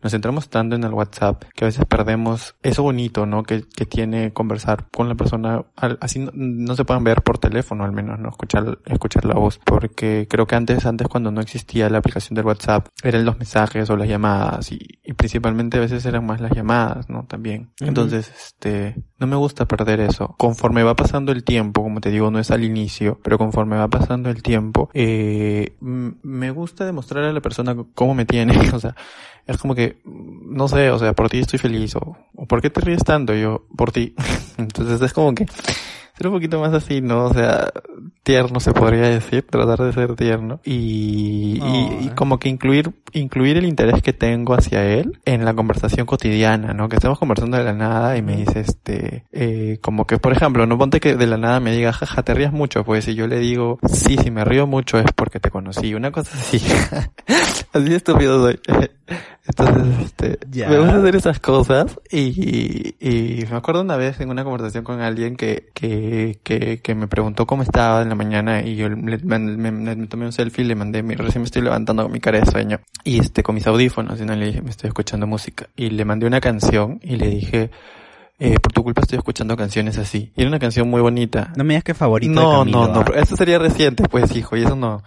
nos 0.02 0.12
centramos 0.12 0.48
tanto 0.48 0.76
en 0.76 0.84
el 0.84 0.92
WhatsApp 0.92 1.44
que 1.54 1.64
a 1.64 1.68
veces 1.68 1.84
perdemos 1.84 2.56
eso 2.62 2.82
bonito, 2.82 3.26
¿no? 3.26 3.42
Que, 3.42 3.64
que 3.64 3.86
tiene 3.86 4.32
conversar 4.32 4.86
con 4.90 5.08
la 5.08 5.14
persona, 5.14 5.64
así 6.00 6.26
no, 6.32 6.74
se 6.76 6.84
puedan 6.84 7.04
ver 7.04 7.22
por 7.22 7.38
teléfono 7.38 7.84
al 7.84 7.92
menos, 7.92 8.18
¿no? 8.18 8.30
Escuchar, 8.30 8.78
escuchar 8.86 9.24
la 9.24 9.34
voz. 9.34 9.60
Porque 9.64 10.26
creo 10.28 10.46
que 10.46 10.56
antes, 10.56 10.86
antes 10.86 11.08
cuando 11.08 11.30
no 11.30 11.40
existía 11.40 11.88
la 11.90 11.98
aplicación 11.98 12.34
del 12.34 12.46
WhatsApp, 12.46 12.88
eran 13.02 13.24
los 13.24 13.38
mensajes 13.38 13.88
o 13.90 13.96
las 13.96 14.08
llamadas 14.08 14.72
y, 14.72 14.78
y 15.02 15.12
principalmente 15.12 15.78
a 15.78 15.80
veces 15.80 16.04
eran 16.06 16.26
más 16.26 16.40
las 16.40 16.52
llamadas, 16.52 17.08
¿no? 17.08 17.24
También. 17.24 17.70
Entonces, 17.80 18.30
este, 18.36 19.02
no 19.18 19.26
me 19.26 19.36
gusta 19.36 19.66
perder 19.66 20.00
eso. 20.00 20.34
Conforme 20.38 20.82
va 20.82 20.94
pasando 20.94 21.32
el 21.32 21.44
tiempo, 21.44 21.82
como 21.82 22.00
te 22.00 22.10
digo, 22.10 22.30
no 22.30 22.38
es 22.38 22.50
al 22.50 22.64
inicio, 22.64 23.20
pero 23.22 23.38
conforme 23.38 23.76
va 23.76 23.88
pasando 23.88 24.30
el 24.30 24.42
tiempo, 24.42 24.90
eh, 24.94 25.76
me 25.80 26.50
gusta 26.50 26.84
demostrar 26.84 27.24
a 27.24 27.32
la 27.36 27.40
persona 27.42 27.76
cómo 27.94 28.14
me 28.14 28.24
tiene. 28.24 28.58
o 28.74 28.80
sea, 28.80 28.94
es 29.46 29.56
como 29.58 29.74
que, 29.74 29.98
no 30.04 30.66
sé, 30.68 30.90
o 30.90 30.98
sea, 30.98 31.12
por 31.12 31.28
ti 31.28 31.38
estoy 31.38 31.58
feliz. 31.58 31.94
O, 31.96 32.16
o 32.34 32.46
¿por 32.46 32.60
qué 32.60 32.70
te 32.70 32.80
ríes 32.80 33.04
tanto? 33.04 33.34
Yo, 33.34 33.66
por 33.76 33.92
ti. 33.92 34.14
Entonces 34.58 35.00
es 35.00 35.12
como 35.12 35.34
que 35.34 35.46
ser 36.16 36.28
un 36.28 36.34
poquito 36.34 36.60
más 36.60 36.72
así, 36.72 37.00
¿no? 37.00 37.26
O 37.26 37.34
sea, 37.34 37.70
tierno 38.22 38.58
se 38.60 38.72
podría 38.72 39.08
decir, 39.08 39.46
tratar 39.48 39.78
de 39.78 39.92
ser 39.92 40.14
tierno 40.16 40.60
y, 40.64 41.60
y, 41.62 42.10
como 42.14 42.38
que 42.38 42.48
incluir, 42.48 42.92
incluir 43.12 43.56
el 43.58 43.66
interés 43.66 44.02
que 44.02 44.12
tengo 44.12 44.54
hacia 44.54 44.84
él 44.84 45.20
en 45.24 45.44
la 45.44 45.54
conversación 45.54 46.06
cotidiana, 46.06 46.72
¿no? 46.72 46.88
Que 46.88 46.96
estemos 46.96 47.18
conversando 47.18 47.58
de 47.58 47.64
la 47.64 47.72
nada 47.72 48.16
y 48.16 48.22
me 48.22 48.36
dice 48.36 48.60
este, 48.60 49.24
eh, 49.32 49.78
como 49.82 50.06
que 50.06 50.18
por 50.18 50.32
ejemplo, 50.32 50.66
no 50.66 50.78
ponte 50.78 51.00
que 51.00 51.16
de 51.16 51.26
la 51.26 51.36
nada 51.36 51.60
me 51.60 51.72
diga, 51.72 51.92
jaja, 51.92 52.22
te 52.22 52.34
rías 52.34 52.52
mucho, 52.52 52.82
pues 52.84 53.04
si 53.04 53.14
yo 53.14 53.26
le 53.26 53.38
digo, 53.38 53.78
sí, 53.86 54.16
si 54.16 54.30
me 54.30 54.44
río 54.44 54.66
mucho 54.66 54.98
es 54.98 55.12
porque 55.14 55.38
te 55.38 55.50
conocí, 55.50 55.94
una 55.94 56.10
cosa 56.10 56.36
así. 56.36 56.58
así 57.72 57.94
estúpido 57.94 58.42
soy. 58.42 58.58
Entonces, 59.48 60.06
este, 60.06 60.38
me 60.66 60.78
gusta 60.78 60.98
hacer 60.98 61.16
esas 61.16 61.38
cosas 61.38 62.00
y, 62.10 62.96
y 62.98 63.46
me 63.46 63.56
acuerdo 63.56 63.82
una 63.82 63.96
vez 63.96 64.18
en 64.20 64.30
una 64.30 64.42
conversación 64.42 64.82
con 64.82 65.00
alguien 65.00 65.36
que, 65.36 65.70
que, 65.72 66.05
que, 66.42 66.80
que 66.80 66.94
me 66.94 67.08
preguntó 67.08 67.46
cómo 67.46 67.62
estaba 67.62 68.02
en 68.02 68.08
la 68.08 68.14
mañana 68.14 68.62
y 68.62 68.76
yo 68.76 68.88
le, 68.88 69.18
me, 69.18 69.38
me, 69.38 70.06
tomé 70.06 70.26
un 70.26 70.32
selfie 70.32 70.64
y 70.64 70.68
le 70.68 70.74
mandé, 70.74 71.02
mi, 71.02 71.14
recién 71.14 71.42
me 71.42 71.46
estoy 71.46 71.62
levantando 71.62 72.02
con 72.02 72.12
mi 72.12 72.20
cara 72.20 72.40
de 72.40 72.46
sueño 72.46 72.80
y 73.04 73.20
este, 73.20 73.42
con 73.42 73.54
mis 73.54 73.66
audífonos 73.66 74.20
y 74.20 74.24
no 74.24 74.34
le 74.34 74.46
dije, 74.46 74.62
me 74.62 74.70
estoy 74.70 74.88
escuchando 74.88 75.26
música 75.26 75.68
y 75.76 75.90
le 75.90 76.04
mandé 76.04 76.26
una 76.26 76.40
canción 76.40 77.00
y 77.02 77.16
le 77.16 77.28
dije, 77.28 77.70
eh, 78.38 78.58
por 78.60 78.72
tu 78.72 78.82
culpa 78.82 79.00
estoy 79.00 79.18
escuchando 79.18 79.56
canciones 79.56 79.96
así. 79.98 80.32
Y 80.36 80.42
era 80.42 80.48
una 80.48 80.58
canción 80.58 80.88
muy 80.90 81.00
bonita. 81.00 81.52
No 81.56 81.64
me 81.64 81.74
digas 81.74 81.84
que 81.84 81.94
favorito. 81.94 82.32
No, 82.32 82.64
no, 82.64 82.86
no, 82.88 83.00
¿ah? 83.00 83.12
eso 83.14 83.36
sería 83.36 83.58
reciente, 83.58 84.04
pues, 84.08 84.34
hijo, 84.36 84.56
y 84.56 84.64
eso 84.64 84.76
no. 84.76 85.02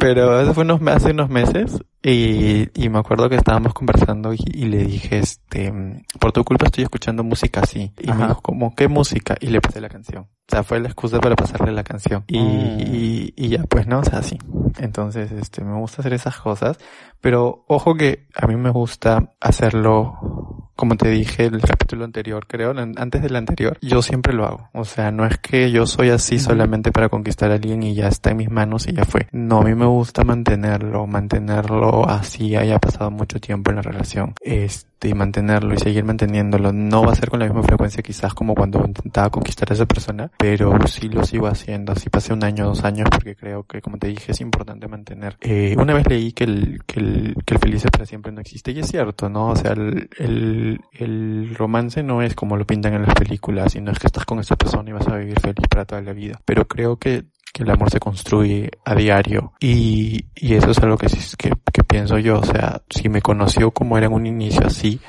Pero 0.00 0.40
eso 0.40 0.54
fue 0.54 0.64
unos, 0.64 0.80
hace 0.88 1.10
unos 1.10 1.28
meses 1.28 1.78
y, 2.02 2.68
y 2.80 2.88
me 2.88 3.00
acuerdo 3.00 3.28
que 3.28 3.36
estábamos 3.36 3.74
conversando 3.74 4.32
y, 4.32 4.64
le 4.66 4.84
dije, 4.84 5.18
este, 5.18 5.72
por 6.20 6.32
tu 6.32 6.44
culpa 6.44 6.66
estoy 6.66 6.84
escuchando 6.84 7.24
música 7.24 7.60
así. 7.60 7.92
Y 7.98 8.12
me 8.12 8.28
dijo, 8.28 8.40
como, 8.40 8.74
¿qué 8.74 8.86
música? 8.86 9.36
Y 9.40 9.48
le 9.48 9.60
pasé 9.60 9.80
la 9.80 9.88
canción. 9.88 10.22
O 10.22 10.50
sea, 10.50 10.62
fue 10.62 10.78
la 10.80 10.88
excusa 10.88 11.18
para 11.18 11.34
pasarle 11.34 11.72
la 11.72 11.82
canción. 11.82 12.24
Y, 12.28 12.38
oh. 12.38 12.42
y, 12.78 13.34
y, 13.36 13.48
ya, 13.48 13.64
pues 13.64 13.86
no, 13.86 13.98
o 13.98 14.04
sea, 14.04 14.22
sí. 14.22 14.38
Entonces, 14.78 15.32
este, 15.32 15.64
me 15.64 15.76
gusta 15.76 16.00
hacer 16.02 16.14
esas 16.14 16.38
cosas. 16.38 16.78
Pero 17.20 17.64
ojo 17.66 17.96
que 17.96 18.28
a 18.34 18.46
mí 18.46 18.56
me 18.56 18.70
gusta 18.70 19.34
hacerlo, 19.40 20.47
como 20.78 20.96
te 20.96 21.08
dije 21.08 21.46
el 21.46 21.60
capítulo 21.60 22.04
anterior, 22.04 22.46
creo, 22.46 22.70
antes 22.70 23.20
del 23.20 23.34
anterior, 23.34 23.76
yo 23.82 24.00
siempre 24.00 24.32
lo 24.32 24.44
hago. 24.46 24.70
O 24.72 24.84
sea, 24.84 25.10
no 25.10 25.26
es 25.26 25.36
que 25.38 25.72
yo 25.72 25.88
soy 25.88 26.10
así 26.10 26.38
solamente 26.38 26.92
para 26.92 27.08
conquistar 27.08 27.50
a 27.50 27.54
alguien 27.54 27.82
y 27.82 27.96
ya 27.96 28.06
está 28.06 28.30
en 28.30 28.36
mis 28.36 28.48
manos 28.48 28.86
y 28.86 28.92
ya 28.92 29.04
fue. 29.04 29.26
No, 29.32 29.58
a 29.58 29.64
mí 29.64 29.74
me 29.74 29.86
gusta 29.86 30.22
mantenerlo, 30.22 31.08
mantenerlo 31.08 32.08
así 32.08 32.54
haya 32.54 32.78
pasado 32.78 33.10
mucho 33.10 33.40
tiempo 33.40 33.70
en 33.70 33.76
la 33.76 33.82
relación. 33.82 34.34
Este, 34.40 34.87
y 35.06 35.14
mantenerlo 35.14 35.74
y 35.74 35.78
seguir 35.78 36.04
manteniéndolo. 36.04 36.72
No 36.72 37.02
va 37.02 37.12
a 37.12 37.14
ser 37.14 37.30
con 37.30 37.40
la 37.40 37.46
misma 37.46 37.62
frecuencia 37.62 38.02
quizás 38.02 38.34
como 38.34 38.54
cuando 38.54 38.84
intentaba 38.84 39.30
conquistar 39.30 39.70
a 39.70 39.74
esa 39.74 39.86
persona, 39.86 40.30
pero 40.38 40.74
sí 40.86 41.08
lo 41.08 41.24
sigo 41.24 41.46
haciendo. 41.46 41.92
Así 41.92 42.08
pasé 42.10 42.32
un 42.32 42.42
año, 42.42 42.66
dos 42.66 42.84
años, 42.84 43.08
porque 43.10 43.36
creo 43.36 43.64
que, 43.64 43.80
como 43.80 43.98
te 43.98 44.08
dije, 44.08 44.32
es 44.32 44.40
importante 44.40 44.88
mantener. 44.88 45.36
Eh, 45.40 45.76
una 45.78 45.94
vez 45.94 46.08
leí 46.08 46.32
que 46.32 46.44
el, 46.44 46.80
que 46.86 47.00
el, 47.00 47.34
que 47.44 47.54
el 47.54 47.60
feliz 47.60 47.84
para 47.92 48.06
siempre 48.06 48.32
no 48.32 48.40
existe, 48.40 48.72
y 48.72 48.80
es 48.80 48.88
cierto, 48.88 49.28
¿no? 49.28 49.48
O 49.48 49.56
sea, 49.56 49.72
el, 49.72 50.08
el, 50.18 50.80
el 50.92 51.54
romance 51.54 52.02
no 52.02 52.22
es 52.22 52.34
como 52.34 52.56
lo 52.56 52.66
pintan 52.66 52.94
en 52.94 53.02
las 53.02 53.14
películas, 53.14 53.72
sino 53.72 53.92
es 53.92 53.98
que 53.98 54.06
estás 54.06 54.24
con 54.24 54.38
esa 54.40 54.56
persona 54.56 54.90
y 54.90 54.92
vas 54.92 55.06
a 55.08 55.16
vivir 55.16 55.38
feliz 55.40 55.66
para 55.68 55.84
toda 55.84 56.02
la 56.02 56.12
vida. 56.12 56.40
Pero 56.44 56.66
creo 56.66 56.96
que 56.96 57.26
que 57.52 57.62
el 57.62 57.70
amor 57.70 57.90
se 57.90 58.00
construye 58.00 58.70
a 58.84 58.94
diario 58.94 59.52
y, 59.60 60.26
y 60.34 60.54
eso 60.54 60.70
es 60.70 60.78
algo 60.78 60.96
que, 60.96 61.08
que, 61.36 61.52
que 61.72 61.84
pienso 61.84 62.18
yo, 62.18 62.40
o 62.40 62.44
sea, 62.44 62.82
si 62.90 63.08
me 63.08 63.22
conoció 63.22 63.70
como 63.70 63.96
era 63.96 64.06
en 64.06 64.12
un 64.12 64.26
inicio 64.26 64.66
así, 64.66 65.00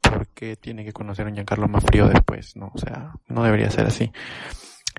¿por 0.00 0.28
qué 0.28 0.56
tiene 0.56 0.84
que 0.84 0.92
conocer 0.92 1.26
a 1.26 1.28
un 1.28 1.34
Giancarlo 1.34 1.68
más 1.68 1.84
frío 1.84 2.08
después? 2.08 2.56
No, 2.56 2.70
o 2.74 2.78
sea, 2.78 3.12
no 3.28 3.42
debería 3.42 3.70
ser 3.70 3.86
así. 3.86 4.12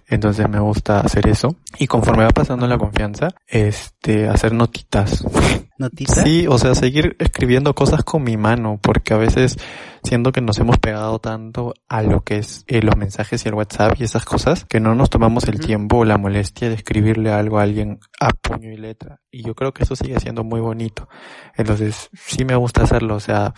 Entonces 0.08 0.47
me 0.49 0.60
gusta 0.60 0.99
hacer 0.99 1.28
eso. 1.28 1.56
Y 1.80 1.88
conforme 1.88 2.24
va 2.24 2.30
pasando 2.30 2.68
la 2.68 2.78
confianza, 2.78 3.30
este, 3.47 4.28
hacer 4.28 4.53
notitas. 4.53 5.26
¿Notitas? 5.78 6.24
Sí, 6.24 6.47
o 6.47 6.58
sea, 6.58 6.74
seguir 6.74 7.18
escribiendo 7.20 7.74
cosas 7.76 8.03
con 8.03 8.24
mi 8.24 8.38
mano, 8.38 8.80
porque 8.82 9.14
a 9.14 9.18
veces 9.18 9.58
siento 10.03 10.32
que 10.32 10.39
nos 10.39 10.58
hemos 10.60 10.78
pegado 10.78 11.20
tanto 11.20 11.74
a 11.89 12.01
lo 12.01 12.22
que 12.22 12.38
es 12.38 12.64
eh, 12.68 12.82
los 12.82 12.95
mensajes 12.95 13.43
y 13.43 13.49
el 13.49 13.56
WhatsApp 13.56 13.99
y 13.99 14.03
esas 14.03 14.24
cosas, 14.24 14.64
que 14.66 14.80
no 14.80 14.95
nos 14.95 15.10
tomamos 15.10 15.45
el 15.49 15.60
tiempo 15.60 15.97
o 15.97 16.06
la 16.06 16.18
molestia 16.18 16.70
de 16.70 16.76
escribirle 16.76 17.32
algo 17.32 17.60
a 17.60 17.64
alguien 17.64 17.99
a 18.22 18.30
puño 18.30 18.72
y 18.72 18.78
letra. 18.78 19.20
Y 19.32 19.43
yo 19.43 19.53
creo 19.53 19.74
que 19.74 19.84
eso 19.84 19.95
sigue 19.95 20.20
siendo 20.20 20.43
muy 20.43 20.62
bonito. 20.62 21.10
Entonces, 21.58 22.10
sí 22.14 22.45
me 22.45 22.56
gusta 22.56 22.84
hacerlo, 22.84 23.16
o 23.16 23.20
sea, 23.20 23.53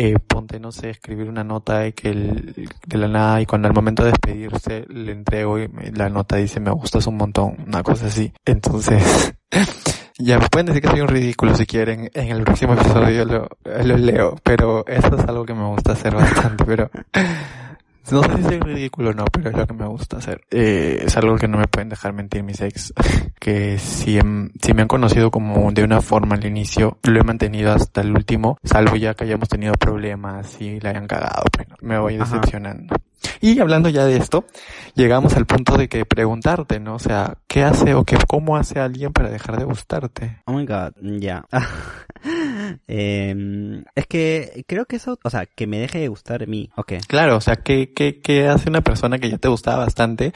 eh, 0.00 0.16
ponte, 0.24 0.60
no 0.60 0.70
sé, 0.70 0.90
escribir 0.90 1.28
una 1.28 1.42
nota 1.42 1.84
y 1.88 1.92
que 1.92 2.10
el- 2.10 2.68
de 2.86 2.98
la 2.98 3.08
nada 3.08 3.40
y 3.40 3.46
cuando 3.46 3.66
al 3.66 3.74
momento 3.74 4.04
de 4.04 4.10
despedirse 4.12 4.84
le 4.88 5.10
entrego 5.10 5.58
y 5.58 5.66
me- 5.66 5.90
la 5.90 6.08
nota 6.08 6.36
dice 6.36 6.60
me 6.60 6.70
gustas 6.70 7.08
un 7.08 7.16
montón, 7.16 7.56
una 7.66 7.82
cosa 7.82 8.06
así. 8.06 8.32
Entonces, 8.44 9.34
ya 10.18 10.38
pueden 10.38 10.66
decir 10.66 10.82
que 10.82 10.88
soy 10.88 11.00
un 11.00 11.08
ridículo 11.08 11.54
si 11.56 11.66
quieren, 11.66 12.10
en 12.14 12.28
el 12.28 12.44
próximo 12.44 12.74
episodio 12.74 13.24
lo, 13.24 13.48
lo 13.64 13.96
leo, 13.96 14.36
pero 14.44 14.86
eso 14.86 15.16
es 15.16 15.24
algo 15.24 15.44
que 15.44 15.54
me 15.54 15.66
gusta 15.66 15.92
hacer 15.94 16.14
bastante, 16.14 16.64
pero 16.64 16.88
no 18.12 18.22
sé 18.22 18.36
si 18.36 18.42
soy 18.42 18.60
ridículo 18.60 19.10
o 19.10 19.12
no, 19.12 19.24
pero 19.32 19.50
es 19.50 19.56
lo 19.56 19.66
que 19.66 19.74
me 19.74 19.86
gusta 19.86 20.18
hacer. 20.18 20.40
Eh, 20.50 21.02
es 21.06 21.16
algo 21.16 21.36
que 21.36 21.48
no 21.48 21.58
me 21.58 21.66
pueden 21.66 21.88
dejar 21.88 22.12
mentir 22.12 22.42
mis 22.42 22.60
ex, 22.60 22.92
que 23.40 23.78
si, 23.78 24.18
em- 24.18 24.50
si 24.62 24.72
me 24.74 24.82
han 24.82 24.88
conocido 24.88 25.30
como 25.30 25.70
de 25.72 25.84
una 25.84 26.00
forma 26.00 26.34
al 26.36 26.44
inicio, 26.46 26.98
lo 27.02 27.20
he 27.20 27.24
mantenido 27.24 27.72
hasta 27.72 28.00
el 28.00 28.12
último, 28.12 28.58
salvo 28.64 28.96
ya 28.96 29.14
que 29.14 29.24
hayamos 29.24 29.48
tenido 29.48 29.74
problemas 29.74 30.60
y 30.60 30.80
la 30.80 30.90
hayan 30.90 31.06
cagado, 31.06 31.44
pues 31.52 31.68
no, 31.68 31.76
me 31.80 31.98
voy 31.98 32.14
Ajá. 32.16 32.24
decepcionando. 32.24 32.94
Y 33.40 33.58
hablando 33.60 33.88
ya 33.88 34.04
de 34.04 34.16
esto, 34.16 34.44
llegamos 34.94 35.36
al 35.36 35.46
punto 35.46 35.76
de 35.76 35.88
que 35.88 36.04
preguntarte, 36.04 36.78
¿no? 36.80 36.94
O 36.94 36.98
sea, 36.98 37.38
¿qué 37.46 37.62
hace 37.64 37.94
o 37.94 38.04
qué, 38.04 38.16
cómo 38.26 38.56
hace 38.56 38.78
alguien 38.80 39.12
para 39.12 39.28
dejar 39.30 39.58
de 39.58 39.64
gustarte? 39.64 40.42
Oh 40.46 40.52
my 40.52 40.64
god, 40.66 40.92
ya. 41.00 41.44
Em, 42.86 43.84
es 43.94 44.06
que 44.06 44.64
creo 44.66 44.84
que 44.86 44.96
eso, 44.96 45.18
o 45.22 45.30
sea, 45.30 45.46
que 45.46 45.66
me 45.66 45.78
deje 45.78 45.98
de 46.00 46.08
gustar 46.08 46.42
a 46.42 46.46
mí. 46.46 46.70
Ok. 46.76 46.94
Claro, 47.06 47.36
o 47.36 47.40
sea, 47.40 47.56
¿qué, 47.56 47.92
qué, 47.94 48.20
qué 48.20 48.48
hace 48.48 48.68
una 48.68 48.80
persona 48.80 49.18
que 49.18 49.30
ya 49.30 49.38
te 49.38 49.48
gustaba 49.48 49.84
bastante? 49.84 50.32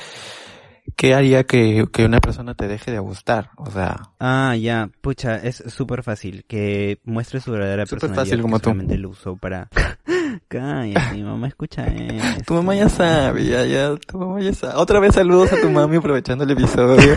¿Qué 0.97 1.15
haría 1.15 1.45
que, 1.45 1.87
que 1.93 2.05
una 2.05 2.19
persona 2.21 2.55
te 2.55 2.67
deje 2.67 2.91
de 2.91 2.99
gustar? 2.99 3.51
O 3.57 3.71
sea, 3.71 4.01
Ah, 4.19 4.57
ya, 4.57 4.91
pucha, 5.01 5.37
es 5.37 5.63
súper 5.69 6.03
fácil 6.03 6.45
que 6.49 6.99
muestre 7.05 7.41
su 7.41 7.53
verdadera 7.53 7.87
Súper 7.87 8.01
personalidad. 8.11 8.25
fácil 8.25 8.43
como 8.43 8.57
que 8.57 8.63
tú. 8.63 8.71
solamente 8.71 8.99
lo 8.99 9.11
usó 9.11 9.37
para... 9.37 9.69
Cállate, 10.49 11.15
mi 11.15 11.23
mamá 11.23 11.47
escucha 11.49 11.85
esto. 11.87 12.43
tu 12.47 12.55
mamá 12.55 12.75
ya 12.75 12.89
sabe, 12.89 13.45
ya, 13.45 13.65
ya, 13.65 13.95
tu 13.97 14.19
mamá 14.19 14.41
ya 14.41 14.53
sabe. 14.53 14.75
Otra 14.77 14.99
vez 14.99 15.15
saludos 15.15 15.53
a 15.53 15.61
tu 15.61 15.71
mami 15.71 15.97
aprovechando 15.97 16.43
el 16.45 16.51
episodio. 16.51 17.17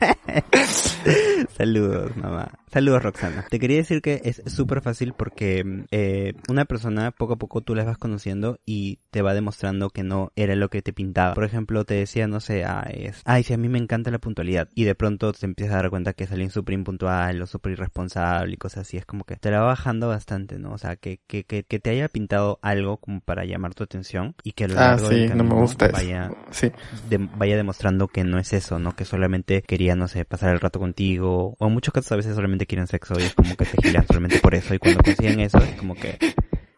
Saludos, 1.56 2.16
mamá. 2.16 2.48
Saludos, 2.70 3.02
Roxana. 3.02 3.46
Te 3.48 3.58
quería 3.58 3.78
decir 3.78 4.02
que 4.02 4.20
es 4.24 4.42
súper 4.46 4.80
fácil 4.82 5.14
porque 5.14 5.84
eh, 5.90 6.34
una 6.48 6.64
persona 6.66 7.10
poco 7.12 7.34
a 7.34 7.36
poco 7.36 7.60
tú 7.62 7.74
la 7.74 7.84
vas 7.84 7.98
conociendo 7.98 8.58
y 8.66 8.98
te 9.10 9.22
va 9.22 9.32
demostrando 9.34 9.90
que 9.90 10.02
no 10.02 10.32
era 10.36 10.54
lo 10.54 10.68
que 10.68 10.82
te 10.82 10.92
pintaba. 10.92 11.34
Por 11.34 11.44
ejemplo, 11.44 11.84
te 11.84 11.94
decía, 11.94 12.26
no 12.28 12.40
sé, 12.40 12.64
ay, 12.64 13.06
es, 13.06 13.22
ay, 13.24 13.42
sí, 13.42 13.54
a 13.54 13.58
mí 13.58 13.68
me 13.68 13.78
encanta 13.78 14.10
la 14.10 14.18
puntualidad. 14.18 14.68
Y 14.74 14.84
de 14.84 14.94
pronto 14.94 15.32
te 15.32 15.46
empiezas 15.46 15.74
a 15.74 15.82
dar 15.82 15.90
cuenta 15.90 16.12
que 16.12 16.24
es 16.24 16.30
alguien 16.32 16.50
súper 16.50 16.74
impuntual 16.74 17.40
o 17.40 17.46
súper 17.46 17.72
irresponsable 17.72 18.52
y 18.52 18.56
cosas 18.58 18.82
así. 18.82 18.96
Es 18.98 19.06
como 19.06 19.24
que 19.24 19.36
te 19.36 19.50
la 19.50 19.60
va 19.60 19.66
bajando 19.68 20.08
bastante, 20.08 20.58
¿no? 20.58 20.72
O 20.72 20.78
sea, 20.78 20.96
que, 20.96 21.20
que, 21.26 21.44
que, 21.44 21.64
que 21.64 21.78
te 21.78 21.90
haya 21.90 22.08
pintado 22.08 22.58
algo 22.62 22.98
como 22.98 23.20
para 23.20 23.44
llamar 23.44 23.74
tu 23.74 23.84
atención 23.84 24.34
y 24.42 24.52
que 24.52 24.64
a 24.64 24.68
lo 24.68 24.78
Ah, 24.78 24.96
del 24.96 25.36
no 25.36 25.44
me 25.44 25.54
gusta 25.54 25.88
vaya 25.88 26.30
Sí. 26.50 26.70
de- 27.08 27.28
vaya 27.38 27.56
demostrando 27.56 28.08
que 28.08 28.24
no 28.24 28.38
es 28.38 28.52
eso, 28.52 28.78
¿no? 28.78 28.94
Que 28.94 29.04
solamente 29.04 29.62
quería, 29.62 29.94
no 29.96 30.06
sé, 30.08 30.24
pasar 30.24 30.50
el 30.52 30.60
rato 30.60 30.78
contigo. 30.78 31.54
O 31.58 31.66
en 31.66 31.72
muchos 31.72 31.92
casos 31.94 32.12
a 32.12 32.16
veces 32.16 32.34
solamente 32.34 32.57
quieren 32.66 32.86
sexo 32.86 33.18
y 33.18 33.22
es 33.24 33.34
como 33.34 33.56
que 33.56 33.64
te 33.64 33.82
giran 33.82 34.06
solamente 34.06 34.38
por 34.38 34.54
eso. 34.54 34.74
Y 34.74 34.78
cuando 34.78 35.02
consiguen 35.02 35.40
eso 35.40 35.58
es 35.58 35.74
como 35.76 35.94
que... 35.94 36.16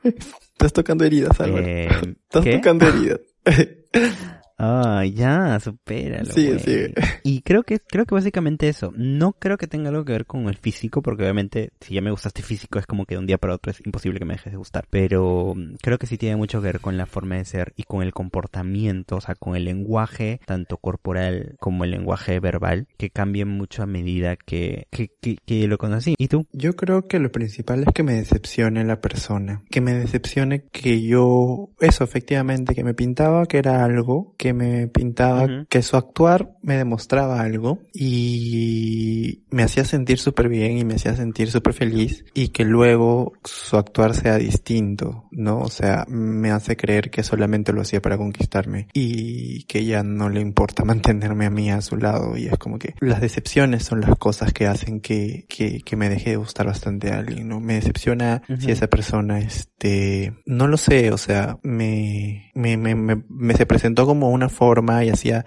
Estás 0.03 0.73
tocando 0.73 1.05
heridas, 1.05 1.39
Álvaro. 1.41 1.67
Eh, 1.67 1.89
Estás 2.25 2.45
¿Qué? 2.45 2.53
tocando 2.57 2.87
heridas. 2.87 3.21
Ah, 4.63 5.07
ya, 5.07 5.59
supéralo. 5.59 6.29
Güey. 6.35 6.59
sigue. 6.59 6.95
Y 7.25 7.41
creo 7.41 7.63
que, 7.63 7.79
creo 7.81 8.05
que 8.05 8.15
básicamente 8.15 8.69
eso. 8.69 8.93
No 8.95 9.33
creo 9.33 9.57
que 9.57 9.67
tenga 9.67 9.89
algo 9.89 10.05
que 10.05 10.13
ver 10.13 10.27
con 10.27 10.49
el 10.49 10.57
físico, 10.57 11.01
porque 11.01 11.23
obviamente 11.23 11.71
si 11.81 11.95
ya 11.95 12.03
me 12.03 12.11
gustaste 12.11 12.43
físico 12.43 12.79
es 12.79 12.87
como 12.87 13.07
que 13.07 13.15
de 13.15 13.21
un 13.21 13.27
día 13.27 13.39
para 13.39 13.55
otro 13.55 13.73
es 13.73 13.81
imposible 13.87 14.19
que 14.19 14.27
me 14.27 14.35
dejes 14.35 14.53
de 14.53 14.59
gustar. 14.59 14.87
Pero 14.91 15.55
mm, 15.57 15.77
creo 15.81 15.99
que 15.99 16.07
sí 16.07 16.19
tiene 16.19 16.37
mucho 16.37 16.61
que 16.61 16.67
ver 16.67 16.81
con 16.81 16.99
la 16.99 17.07
forma 17.07 17.37
de 17.37 17.47
ser 17.47 17.73
y 17.75 17.85
con 17.85 18.03
el 18.03 18.13
comportamiento, 18.13 19.17
o 19.17 19.21
sea, 19.23 19.35
con 19.35 19.57
el 19.57 19.65
lenguaje, 19.65 20.41
tanto 20.45 20.77
corporal 20.77 21.57
como 21.59 21.85
el 21.85 21.93
lenguaje 21.93 22.39
verbal, 22.39 22.87
que 22.99 23.09
cambien 23.09 23.49
mucho 23.49 23.83
a 23.83 23.87
medida 23.87 24.37
que, 24.37 24.89
que, 24.91 25.11
que, 25.23 25.39
que 25.47 25.69
lo 25.69 25.79
conocí. 25.79 26.15
¿Y 26.19 26.29
tú? 26.29 26.47
Yo 26.53 26.77
creo 26.77 27.09
que 27.09 27.19
lo 27.19 27.33
principal 27.33 27.85
es 27.85 27.95
que 27.95 28.03
me 28.03 28.13
decepcione 28.13 28.85
la 28.85 29.01
persona. 29.01 29.63
Que 29.71 29.81
me 29.81 29.95
decepcione 29.95 30.65
que 30.71 31.01
yo, 31.01 31.71
eso 31.81 32.05
efectivamente, 32.05 32.75
que 32.75 32.85
me 32.85 32.93
pintaba 32.93 33.47
que 33.47 33.57
era 33.57 33.85
algo, 33.85 34.35
que 34.37 34.50
me 34.53 34.89
pintaba 34.89 35.67
que 35.69 35.83
su 35.83 35.97
actuar 35.97 36.57
me 36.63 36.77
demostraba 36.77 37.41
algo 37.41 37.81
y 37.93 39.45
me 39.51 39.63
hacía 39.63 39.85
sentir 39.85 40.19
súper 40.19 40.49
bien 40.49 40.79
y 40.79 40.85
me 40.85 40.95
hacía 40.95 41.15
sentir 41.17 41.51
súper 41.51 41.75
feliz 41.75 42.25
y 42.35 42.49
que 42.49 42.65
luego 42.65 43.33
su 43.45 43.77
actuar 43.77 44.15
sea 44.15 44.37
distinto, 44.37 45.25
¿no? 45.31 45.61
O 45.61 45.69
sea, 45.69 46.05
me 46.09 46.51
hace 46.51 46.77
creer 46.77 47.11
que 47.11 47.23
solamente 47.23 47.73
lo 47.73 47.83
hacía 47.83 48.01
para 48.01 48.19
conquistarme 48.19 48.89
y 48.93 49.65
que 49.65 49.85
ya 49.85 50.03
no 50.03 50.29
le 50.29 50.41
importa 50.41 50.85
mantenerme 50.85 51.47
a 51.47 51.51
mí 51.51 51.71
a 51.71 51.81
su 51.81 51.97
lado 51.97 52.37
y 52.37 52.47
es 52.47 52.59
como 52.59 52.79
que 52.79 52.95
las 53.01 53.21
decepciones 53.21 53.85
son 53.85 54.01
las 54.01 54.17
cosas 54.17 54.53
que 54.53 54.67
hacen 54.67 55.01
que, 55.01 55.47
que, 55.49 55.81
que 55.81 55.97
me 55.97 56.09
deje 56.09 56.31
de 56.31 56.37
gustar 56.37 56.67
bastante 56.67 57.11
a 57.11 57.19
alguien, 57.19 57.49
¿no? 57.49 57.61
Me 57.61 57.75
decepciona 57.75 58.43
si 58.59 58.71
esa 58.71 58.89
persona, 58.89 59.39
este, 59.39 60.33
no 60.47 60.67
lo 60.67 60.77
sé, 60.77 61.11
o 61.13 61.19
sea, 61.19 61.59
me, 61.63 62.51
me, 62.55 62.77
me, 62.77 62.95
me, 62.95 63.23
me 63.29 63.55
se 63.55 63.67
presentó 63.67 64.07
como 64.07 64.31
una 64.31 64.40
forma 64.49 65.05
y 65.05 65.11
hacía 65.11 65.45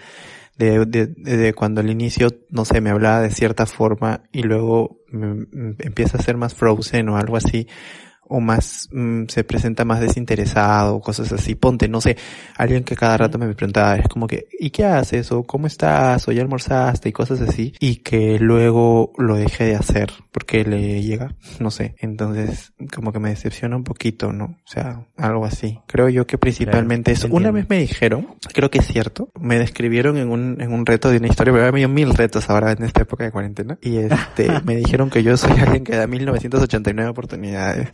de, 0.57 0.85
de, 0.85 1.53
cuando 1.53 1.81
al 1.81 1.89
inicio, 1.89 2.29
no 2.49 2.63
sé, 2.65 2.79
me 2.79 2.91
hablaba 2.91 3.21
de 3.21 3.31
cierta 3.31 3.65
forma 3.65 4.23
y 4.31 4.43
luego 4.43 4.99
mm, 5.11 5.73
empieza 5.79 6.17
a 6.17 6.21
ser 6.21 6.37
más 6.37 6.53
frozen 6.53 7.09
o 7.09 7.17
algo 7.17 7.37
así, 7.37 7.67
o 8.33 8.39
más, 8.39 8.89
mm, 8.91 9.25
se 9.27 9.43
presenta 9.43 9.85
más 9.85 9.99
desinteresado, 9.99 10.99
cosas 11.01 11.31
así. 11.31 11.53
Ponte, 11.53 11.87
no 11.87 12.01
sé, 12.01 12.17
alguien 12.57 12.83
que 12.83 12.95
cada 12.95 13.15
rato 13.15 13.37
me 13.37 13.53
preguntaba, 13.53 13.95
es 13.95 14.07
como 14.07 14.25
que, 14.25 14.47
¿y 14.59 14.71
qué 14.71 14.85
haces? 14.85 15.31
o 15.31 15.43
¿cómo 15.43 15.67
estás? 15.67 16.27
o 16.27 16.31
¿ya 16.31 16.41
almorzaste? 16.41 17.09
y 17.09 17.11
cosas 17.11 17.41
así. 17.41 17.73
Y 17.79 17.97
que 17.97 18.39
luego 18.39 19.13
lo 19.19 19.35
dejé 19.35 19.65
de 19.65 19.75
hacer 19.75 20.11
porque 20.31 20.63
le 20.63 21.03
llega, 21.03 21.35
no 21.59 21.69
sé. 21.69 21.93
Entonces, 21.99 22.73
como 22.91 23.13
que 23.13 23.19
me 23.19 23.29
decepciona 23.29 23.75
un 23.75 23.83
poquito, 23.83 24.33
¿no? 24.33 24.45
O 24.45 24.67
sea, 24.67 25.05
algo 25.15 25.45
así. 25.45 25.79
Creo 25.85 26.09
yo 26.09 26.25
que 26.25 26.39
principalmente 26.39 27.13
Claro, 27.13 27.27
eso. 27.27 27.35
Una 27.35 27.51
vez 27.51 27.69
me 27.69 27.77
dijeron, 27.77 28.35
creo 28.51 28.71
que 28.71 28.79
es 28.79 28.87
cierto, 28.87 29.29
me 29.39 29.59
describieron 29.59 30.17
en 30.17 30.31
un, 30.31 30.59
en 30.59 30.73
un 30.73 30.87
reto 30.87 31.11
de 31.11 31.17
una 31.17 31.27
historia, 31.27 31.53
pero 31.53 31.71
dio 31.71 31.87
mil 31.87 32.15
retos 32.15 32.49
ahora 32.49 32.71
en 32.71 32.83
esta 32.83 33.03
época 33.03 33.25
de 33.25 33.31
cuarentena. 33.31 33.77
Y 33.79 33.97
este, 33.97 34.49
me 34.65 34.75
dijeron 34.75 35.11
que 35.11 35.21
yo 35.21 35.37
soy 35.37 35.51
alguien 35.59 35.83
que 35.83 35.95
da 35.95 36.07
1989 36.07 37.11
oportunidades. 37.11 37.89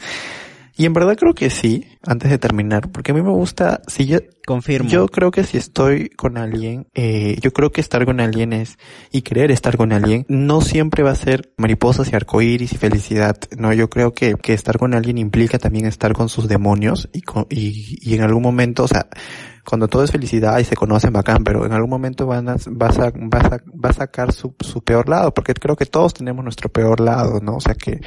Y 0.79 0.85
en 0.85 0.93
verdad 0.93 1.17
creo 1.17 1.33
que 1.33 1.49
sí, 1.49 1.85
antes 2.07 2.31
de 2.31 2.37
terminar, 2.37 2.89
porque 2.89 3.11
a 3.11 3.13
mí 3.13 3.21
me 3.21 3.31
gusta, 3.31 3.81
si 3.87 4.05
yo, 4.05 4.19
Confirmo. 4.47 4.89
yo 4.89 5.09
creo 5.09 5.29
que 5.29 5.43
si 5.43 5.57
estoy 5.57 6.07
con 6.07 6.37
alguien, 6.37 6.87
eh, 6.93 7.35
yo 7.41 7.51
creo 7.51 7.69
que 7.69 7.81
estar 7.81 8.05
con 8.05 8.21
alguien 8.21 8.53
es, 8.53 8.77
y 9.11 9.21
querer 9.21 9.51
estar 9.51 9.75
con 9.75 9.91
alguien, 9.91 10.25
no 10.29 10.61
siempre 10.61 11.03
va 11.03 11.11
a 11.11 11.15
ser 11.15 11.51
mariposas 11.57 12.09
y 12.13 12.15
arcoíris 12.15 12.71
y 12.71 12.77
felicidad. 12.77 13.35
No, 13.57 13.73
yo 13.73 13.89
creo 13.89 14.13
que, 14.13 14.35
que 14.35 14.53
estar 14.53 14.77
con 14.77 14.93
alguien 14.93 15.17
implica 15.17 15.59
también 15.59 15.85
estar 15.85 16.13
con 16.13 16.29
sus 16.29 16.47
demonios 16.47 17.09
y, 17.11 17.23
con, 17.23 17.45
y, 17.49 17.97
y 18.01 18.15
en 18.15 18.21
algún 18.21 18.43
momento, 18.43 18.85
o 18.85 18.87
sea, 18.87 19.07
cuando 19.67 19.89
todo 19.89 20.05
es 20.05 20.11
felicidad 20.11 20.59
y 20.59 20.63
se 20.63 20.77
conocen 20.77 21.11
bacán, 21.11 21.43
pero 21.43 21.65
en 21.65 21.73
algún 21.73 21.89
momento 21.89 22.25
van 22.25 22.47
a, 22.47 22.55
vas 22.67 22.97
a, 22.99 23.11
vas 23.13 23.51
a, 23.51 23.57
va 23.57 23.89
a 23.89 23.93
sacar 23.93 24.31
su, 24.31 24.55
su 24.61 24.81
peor 24.81 25.09
lado, 25.09 25.33
porque 25.33 25.53
creo 25.53 25.75
que 25.75 25.85
todos 25.85 26.13
tenemos 26.13 26.41
nuestro 26.41 26.69
peor 26.69 27.01
lado, 27.01 27.41
¿no? 27.41 27.57
O 27.57 27.59
sea 27.59 27.75
que, 27.75 27.99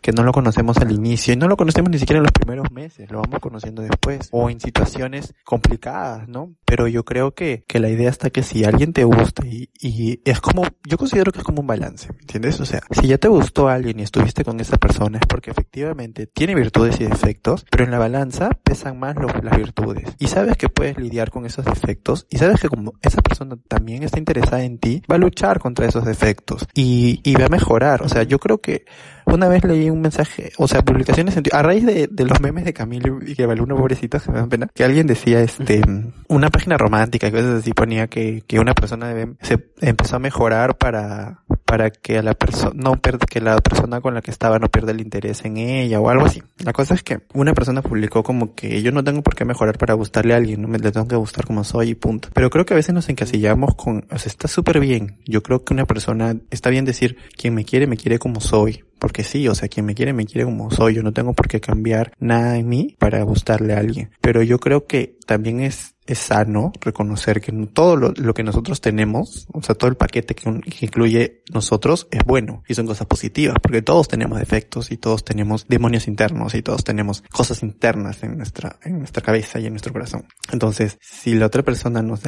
que 0.00 0.12
no 0.12 0.22
lo 0.22 0.32
conocemos 0.32 0.76
al 0.78 0.92
inicio 0.92 1.34
y 1.34 1.36
no 1.36 1.48
lo 1.48 1.56
conocemos 1.56 1.90
ni 1.90 1.98
siquiera 1.98 2.18
en 2.18 2.24
los 2.24 2.32
primeros 2.32 2.70
meses, 2.72 3.10
lo 3.10 3.20
vamos 3.20 3.40
conociendo 3.40 3.82
después 3.82 4.28
o 4.32 4.50
en 4.50 4.60
situaciones 4.60 5.34
complicadas, 5.44 6.28
¿no? 6.28 6.54
Pero 6.64 6.86
yo 6.88 7.04
creo 7.04 7.34
que, 7.34 7.64
que 7.66 7.80
la 7.80 7.88
idea 7.88 8.10
está 8.10 8.30
que 8.30 8.42
si 8.42 8.64
alguien 8.64 8.92
te 8.92 9.04
gusta 9.04 9.46
y, 9.46 9.70
y 9.80 10.20
es 10.24 10.40
como, 10.40 10.62
yo 10.86 10.98
considero 10.98 11.32
que 11.32 11.38
es 11.38 11.44
como 11.44 11.60
un 11.60 11.66
balance, 11.66 12.08
¿me 12.12 12.20
entiendes? 12.20 12.60
O 12.60 12.66
sea, 12.66 12.80
si 12.90 13.06
ya 13.06 13.18
te 13.18 13.28
gustó 13.28 13.68
alguien 13.68 14.00
y 14.00 14.02
estuviste 14.02 14.44
con 14.44 14.60
esa 14.60 14.76
persona 14.76 15.18
es 15.18 15.26
porque 15.26 15.50
efectivamente 15.50 16.26
tiene 16.26 16.54
virtudes 16.54 17.00
y 17.00 17.04
defectos, 17.04 17.64
pero 17.70 17.84
en 17.84 17.90
la 17.90 17.98
balanza 17.98 18.50
pesan 18.62 18.98
más 18.98 19.16
los, 19.16 19.32
las 19.42 19.56
virtudes 19.56 20.04
y 20.18 20.26
sabes 20.28 20.56
que 20.56 20.68
puedes 20.68 20.98
lidiar 20.98 21.30
con 21.30 21.46
esos 21.46 21.64
defectos 21.64 22.26
y 22.30 22.38
sabes 22.38 22.60
que 22.60 22.68
como 22.68 22.94
esa 23.02 23.22
persona 23.22 23.56
también 23.68 24.02
está 24.02 24.18
interesada 24.18 24.64
en 24.64 24.78
ti, 24.78 25.02
va 25.10 25.16
a 25.16 25.18
luchar 25.18 25.58
contra 25.58 25.86
esos 25.86 26.04
defectos 26.04 26.66
y, 26.74 27.20
y 27.24 27.34
va 27.34 27.46
a 27.46 27.50
mejorar. 27.50 28.02
O 28.02 28.08
sea, 28.08 28.22
yo 28.22 28.38
creo 28.38 28.58
que 28.60 28.84
una 29.32 29.48
vez 29.48 29.64
leí 29.64 29.90
un 29.90 30.00
mensaje, 30.00 30.52
o 30.58 30.68
sea, 30.68 30.82
publicaciones 30.82 31.38
a 31.52 31.62
raíz 31.62 31.84
de, 31.84 32.08
de 32.10 32.24
los 32.24 32.40
memes 32.40 32.64
de 32.64 32.72
Camilo 32.72 33.18
y 33.24 33.34
que 33.34 33.46
una 33.46 33.74
pobrecita, 33.74 34.18
se 34.18 34.30
me 34.30 34.38
da 34.38 34.46
pena, 34.46 34.68
que 34.74 34.84
alguien 34.84 35.06
decía, 35.06 35.40
este, 35.40 35.82
una 36.28 36.50
página 36.50 36.76
romántica, 36.76 37.30
que 37.30 37.38
a 37.38 37.40
veces 37.40 37.60
así 37.60 37.72
ponía 37.72 38.06
que, 38.06 38.42
que 38.46 38.58
una 38.58 38.74
persona 38.74 39.08
debe, 39.08 39.34
se 39.42 39.58
empezó 39.80 40.16
a 40.16 40.18
mejorar 40.18 40.76
para, 40.76 41.42
para 41.64 41.90
que 41.90 42.18
a 42.18 42.22
la 42.22 42.34
persona, 42.34 42.72
no 42.74 42.98
que 43.28 43.40
la 43.40 43.58
persona 43.58 44.00
con 44.00 44.14
la 44.14 44.22
que 44.22 44.30
estaba 44.30 44.58
no 44.58 44.68
pierda 44.68 44.92
el 44.92 45.00
interés 45.00 45.44
en 45.44 45.56
ella 45.56 46.00
o 46.00 46.08
algo 46.08 46.26
así. 46.26 46.42
La 46.64 46.72
cosa 46.72 46.94
es 46.94 47.02
que 47.02 47.20
una 47.34 47.52
persona 47.52 47.82
publicó 47.82 48.22
como 48.22 48.54
que 48.54 48.82
yo 48.82 48.92
no 48.92 49.04
tengo 49.04 49.22
por 49.22 49.34
qué 49.34 49.44
mejorar 49.44 49.78
para 49.78 49.94
gustarle 49.94 50.34
a 50.34 50.36
alguien, 50.36 50.62
no 50.62 50.68
me 50.68 50.78
le 50.78 50.92
tengo 50.92 51.06
que 51.06 51.16
gustar 51.16 51.46
como 51.46 51.64
soy 51.64 51.90
y 51.90 51.94
punto. 51.94 52.28
Pero 52.32 52.50
creo 52.50 52.64
que 52.64 52.74
a 52.74 52.76
veces 52.76 52.94
nos 52.94 53.08
encasillamos 53.08 53.74
con, 53.74 54.06
o 54.10 54.18
sea, 54.18 54.30
está 54.30 54.48
súper 54.48 54.80
bien. 54.80 55.18
Yo 55.24 55.42
creo 55.42 55.64
que 55.64 55.74
una 55.74 55.86
persona, 55.86 56.36
está 56.50 56.70
bien 56.70 56.84
decir, 56.84 57.16
quien 57.36 57.54
me 57.54 57.64
quiere, 57.64 57.86
me 57.86 57.96
quiere 57.96 58.18
como 58.18 58.40
soy. 58.40 58.84
Porque 58.98 59.17
sí, 59.24 59.48
o 59.48 59.54
sea, 59.54 59.68
quien 59.68 59.86
me 59.86 59.94
quiere, 59.94 60.12
me 60.12 60.26
quiere 60.26 60.44
como 60.44 60.70
soy. 60.70 60.94
Yo 60.94 61.02
no 61.02 61.12
tengo 61.12 61.32
por 61.32 61.48
qué 61.48 61.60
cambiar 61.60 62.12
nada 62.18 62.56
en 62.56 62.68
mí 62.68 62.96
para 62.98 63.22
gustarle 63.22 63.74
a 63.74 63.78
alguien. 63.78 64.10
Pero 64.20 64.42
yo 64.42 64.58
creo 64.58 64.86
que 64.86 65.16
también 65.26 65.60
es 65.60 65.94
es 66.08 66.18
sano 66.18 66.72
reconocer 66.80 67.40
que 67.40 67.52
todo 67.72 67.96
lo, 67.96 68.34
que 68.34 68.42
nosotros 68.42 68.80
tenemos, 68.80 69.46
o 69.52 69.62
sea, 69.62 69.74
todo 69.74 69.90
el 69.90 69.96
paquete 69.96 70.34
que, 70.34 70.48
incluye 70.80 71.42
nosotros 71.52 72.08
es 72.10 72.24
bueno 72.24 72.62
y 72.66 72.74
son 72.74 72.86
cosas 72.86 73.06
positivas, 73.06 73.56
porque 73.62 73.82
todos 73.82 74.08
tenemos 74.08 74.38
defectos 74.38 74.90
y 74.90 74.96
todos 74.96 75.22
tenemos 75.22 75.68
demonios 75.68 76.08
internos 76.08 76.54
y 76.54 76.62
todos 76.62 76.82
tenemos 76.82 77.22
cosas 77.30 77.62
internas 77.62 78.22
en 78.22 78.38
nuestra, 78.38 78.78
en 78.82 78.98
nuestra 78.98 79.22
cabeza 79.22 79.60
y 79.60 79.66
en 79.66 79.74
nuestro 79.74 79.92
corazón. 79.92 80.26
Entonces, 80.50 80.98
si 81.00 81.34
la 81.34 81.46
otra 81.46 81.62
persona 81.62 82.02
nos, 82.02 82.20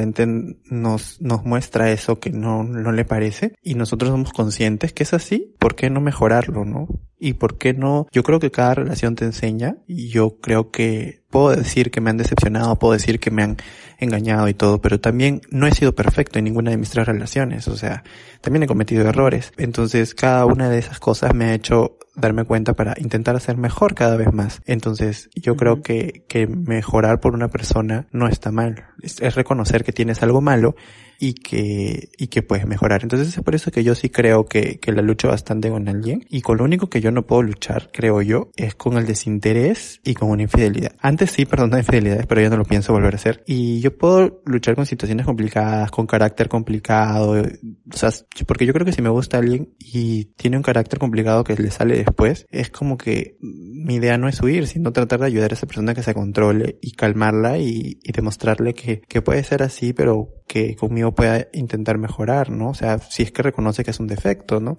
nos, 0.69 1.21
nos 1.21 1.43
muestra 1.43 1.91
eso 1.91 2.19
que 2.19 2.29
no, 2.29 2.63
no 2.63 2.91
le 2.91 3.03
parece 3.03 3.55
y 3.63 3.73
nosotros 3.73 4.11
somos 4.11 4.31
conscientes 4.31 4.93
que 4.93 5.03
es 5.03 5.13
así, 5.13 5.55
¿por 5.57 5.75
qué 5.75 5.89
no 5.89 6.01
mejorarlo, 6.01 6.65
no? 6.65 6.87
Y 7.23 7.33
por 7.33 7.59
qué 7.59 7.75
no, 7.75 8.07
yo 8.11 8.23
creo 8.23 8.39
que 8.39 8.49
cada 8.49 8.73
relación 8.73 9.13
te 9.13 9.25
enseña 9.25 9.75
y 9.85 10.09
yo 10.09 10.39
creo 10.41 10.71
que 10.71 11.21
puedo 11.29 11.55
decir 11.55 11.91
que 11.91 12.01
me 12.01 12.09
han 12.09 12.17
decepcionado, 12.17 12.79
puedo 12.79 12.93
decir 12.93 13.19
que 13.19 13.29
me 13.29 13.43
han 13.43 13.57
engañado 13.99 14.49
y 14.49 14.55
todo, 14.55 14.81
pero 14.81 14.99
también 14.99 15.39
no 15.51 15.67
he 15.67 15.71
sido 15.71 15.93
perfecto 15.93 16.39
en 16.39 16.45
ninguna 16.45 16.71
de 16.71 16.77
mis 16.77 16.89
tres 16.89 17.05
relaciones, 17.05 17.67
o 17.67 17.77
sea, 17.77 18.03
también 18.41 18.63
he 18.63 18.67
cometido 18.67 19.07
errores. 19.07 19.53
Entonces, 19.57 20.15
cada 20.15 20.47
una 20.47 20.67
de 20.67 20.79
esas 20.79 20.99
cosas 20.99 21.35
me 21.35 21.45
ha 21.45 21.53
hecho 21.53 21.99
darme 22.15 22.43
cuenta 22.43 22.73
para 22.73 22.95
intentar 22.97 23.35
hacer 23.35 23.55
mejor 23.55 23.93
cada 23.93 24.17
vez 24.17 24.33
más. 24.33 24.59
Entonces, 24.65 25.29
yo 25.35 25.55
creo 25.55 25.83
que, 25.83 26.25
que 26.27 26.47
mejorar 26.47 27.19
por 27.19 27.35
una 27.35 27.49
persona 27.49 28.07
no 28.11 28.27
está 28.27 28.51
mal. 28.51 28.87
es 29.03 29.35
reconocer 29.35 29.83
que 29.83 29.93
tienes 29.93 30.23
algo 30.23 30.41
malo 30.41 30.75
y 31.21 31.35
que, 31.35 32.09
y 32.17 32.27
que 32.27 32.41
puedes 32.41 32.65
mejorar. 32.65 33.03
Entonces 33.03 33.37
es 33.37 33.43
por 33.43 33.53
eso 33.53 33.69
que 33.69 33.83
yo 33.83 33.93
sí 33.93 34.09
creo 34.09 34.45
que, 34.45 34.79
que 34.79 34.91
la 34.91 35.03
lucho 35.03 35.27
bastante 35.27 35.69
con 35.69 35.87
alguien 35.87 36.25
y 36.29 36.41
con 36.41 36.57
lo 36.57 36.63
único 36.63 36.89
que 36.89 36.99
yo 36.99 37.11
no 37.11 37.27
puedo 37.27 37.43
luchar, 37.43 37.91
creo 37.93 38.23
yo, 38.23 38.49
es 38.55 38.73
con 38.73 38.97
el 38.97 39.05
desinterés 39.05 40.01
y 40.03 40.15
con 40.15 40.31
una 40.31 40.41
infidelidad. 40.41 40.93
Antes 40.99 41.29
sí 41.29 41.45
perdonaba 41.45 41.81
infidelidades, 41.81 42.25
pero 42.25 42.41
ya 42.41 42.49
no 42.49 42.57
lo 42.57 42.65
pienso 42.65 42.91
volver 42.91 43.13
a 43.13 43.17
hacer. 43.17 43.43
Y 43.45 43.81
yo 43.81 43.95
puedo 43.95 44.41
luchar 44.45 44.73
con 44.73 44.87
situaciones 44.87 45.27
complicadas, 45.27 45.91
con 45.91 46.07
carácter 46.07 46.49
complicado, 46.49 47.33
o 47.33 47.95
sea, 47.95 48.09
porque 48.47 48.65
yo 48.65 48.73
creo 48.73 48.87
que 48.87 48.91
si 48.91 49.03
me 49.03 49.09
gusta 49.09 49.37
alguien 49.37 49.75
y 49.77 50.25
tiene 50.25 50.57
un 50.57 50.63
carácter 50.63 50.97
complicado 50.97 51.43
que 51.43 51.55
le 51.55 51.69
sale 51.69 51.97
después, 51.97 52.47
es 52.49 52.71
como 52.71 52.97
que 52.97 53.37
mi 53.39 53.95
idea 53.95 54.17
no 54.17 54.27
es 54.27 54.41
huir, 54.41 54.65
sino 54.65 54.91
tratar 54.91 55.19
de 55.19 55.27
ayudar 55.27 55.51
a 55.51 55.53
esa 55.53 55.67
persona 55.67 55.93
que 55.93 56.01
se 56.01 56.15
controle 56.15 56.79
y 56.81 56.93
calmarla 56.93 57.59
y, 57.59 57.99
y 58.01 58.11
demostrarle 58.11 58.73
que, 58.73 59.01
que 59.01 59.21
puede 59.21 59.43
ser 59.43 59.61
así, 59.61 59.93
pero 59.93 60.40
que 60.51 60.75
conmigo 60.75 61.13
pueda 61.13 61.47
intentar 61.53 61.97
mejorar, 61.97 62.49
¿no? 62.49 62.71
O 62.71 62.73
sea, 62.73 62.99
si 62.99 63.23
es 63.23 63.31
que 63.31 63.41
reconoce 63.41 63.85
que 63.85 63.91
es 63.91 64.01
un 64.01 64.07
defecto, 64.07 64.59
¿no? 64.59 64.77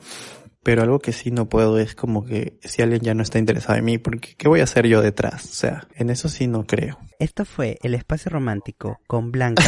Pero 0.62 0.83
algo 0.83 0.99
que 0.99 1.12
sí 1.12 1.31
no 1.31 1.49
puedo 1.49 1.79
es 1.79 1.95
como 1.95 2.27
que 2.27 2.59
si 2.61 2.83
alguien 2.83 3.01
ya 3.01 3.14
no 3.14 3.23
está 3.23 3.39
interesado 3.39 3.79
en 3.79 3.87
mí, 3.87 3.97
porque 3.97 4.35
¿qué 4.37 4.49
voy 4.49 4.61
a 4.61 4.64
hacer 4.64 4.87
yo 4.87 5.01
detrás? 5.01 5.47
O 5.47 5.55
sea, 5.55 5.89
en 5.97 6.11
eso 6.11 6.29
sí 6.29 6.47
no 6.47 6.66
creo. 6.66 6.99
Esto 7.18 7.47
fue 7.47 7.79
El 7.83 7.95
Espacio 7.95 8.31
Romántico 8.31 9.01
con 9.07 9.33
Blanca. 9.33 9.62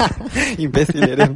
Imbécil 0.58 1.02
eres. 1.08 1.30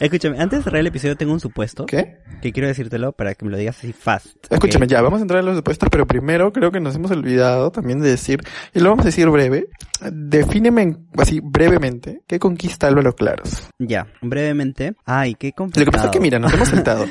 Escúchame, 0.00 0.40
antes 0.40 0.60
de 0.60 0.62
cerrar 0.64 0.80
el 0.80 0.86
episodio 0.86 1.16
tengo 1.16 1.32
un 1.32 1.40
supuesto. 1.40 1.86
¿Qué? 1.86 2.18
Que 2.40 2.52
quiero 2.52 2.68
decírtelo 2.68 3.12
para 3.12 3.34
que 3.34 3.44
me 3.44 3.50
lo 3.50 3.56
digas 3.56 3.78
así 3.78 3.92
fast. 3.92 4.36
Escúchame, 4.50 4.86
ya, 4.86 5.02
vamos 5.02 5.20
a 5.20 5.22
entrar 5.22 5.40
en 5.40 5.46
los 5.46 5.56
supuestos, 5.56 5.88
pero 5.90 6.06
primero 6.06 6.52
creo 6.52 6.70
que 6.70 6.80
nos 6.80 6.94
hemos 6.94 7.10
olvidado 7.10 7.70
también 7.70 8.00
de 8.00 8.10
decir, 8.10 8.40
y 8.74 8.80
lo 8.80 8.90
vamos 8.90 9.04
a 9.04 9.08
decir 9.08 9.28
breve, 9.28 9.68
defíneme 10.10 10.96
así 11.18 11.40
brevemente, 11.42 12.22
¿qué 12.26 12.38
conquista 12.38 12.86
Álvaro 12.86 13.14
Claros? 13.14 13.68
Ya, 13.78 14.06
brevemente. 14.22 14.94
Ay, 15.04 15.34
qué 15.34 15.52
complicado. 15.52 15.86
Lo 15.86 15.90
que 15.90 15.96
pasa 15.96 16.06
es 16.06 16.12
que 16.12 16.20
mira, 16.20 16.38
nos 16.38 16.52
hemos 16.54 16.68
sentado. 16.70 17.06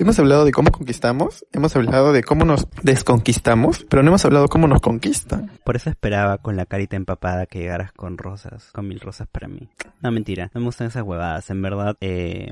Hemos 0.00 0.18
hablado 0.18 0.46
de 0.46 0.52
cómo 0.52 0.72
conquistamos, 0.72 1.44
hemos 1.52 1.76
hablado 1.76 2.14
de 2.14 2.22
cómo 2.22 2.46
nos 2.46 2.66
desconquistamos, 2.82 3.84
pero 3.86 4.02
no 4.02 4.08
hemos 4.08 4.24
hablado 4.24 4.48
cómo 4.48 4.66
nos 4.66 4.80
conquistan. 4.80 5.50
Por 5.62 5.76
eso 5.76 5.90
esperaba 5.90 6.38
con 6.38 6.56
la 6.56 6.64
carita 6.64 6.96
empapada 6.96 7.44
que 7.44 7.58
llegaras 7.58 7.92
con 7.92 8.16
rosas, 8.16 8.70
con 8.72 8.88
mil 8.88 8.98
rosas 8.98 9.28
para 9.30 9.46
mí. 9.46 9.68
No, 10.00 10.10
mentira, 10.10 10.50
no 10.54 10.62
me 10.62 10.68
gustan 10.68 10.86
esas 10.86 11.02
huevadas. 11.02 11.50
En 11.50 11.60
verdad, 11.60 11.98
eh, 12.00 12.50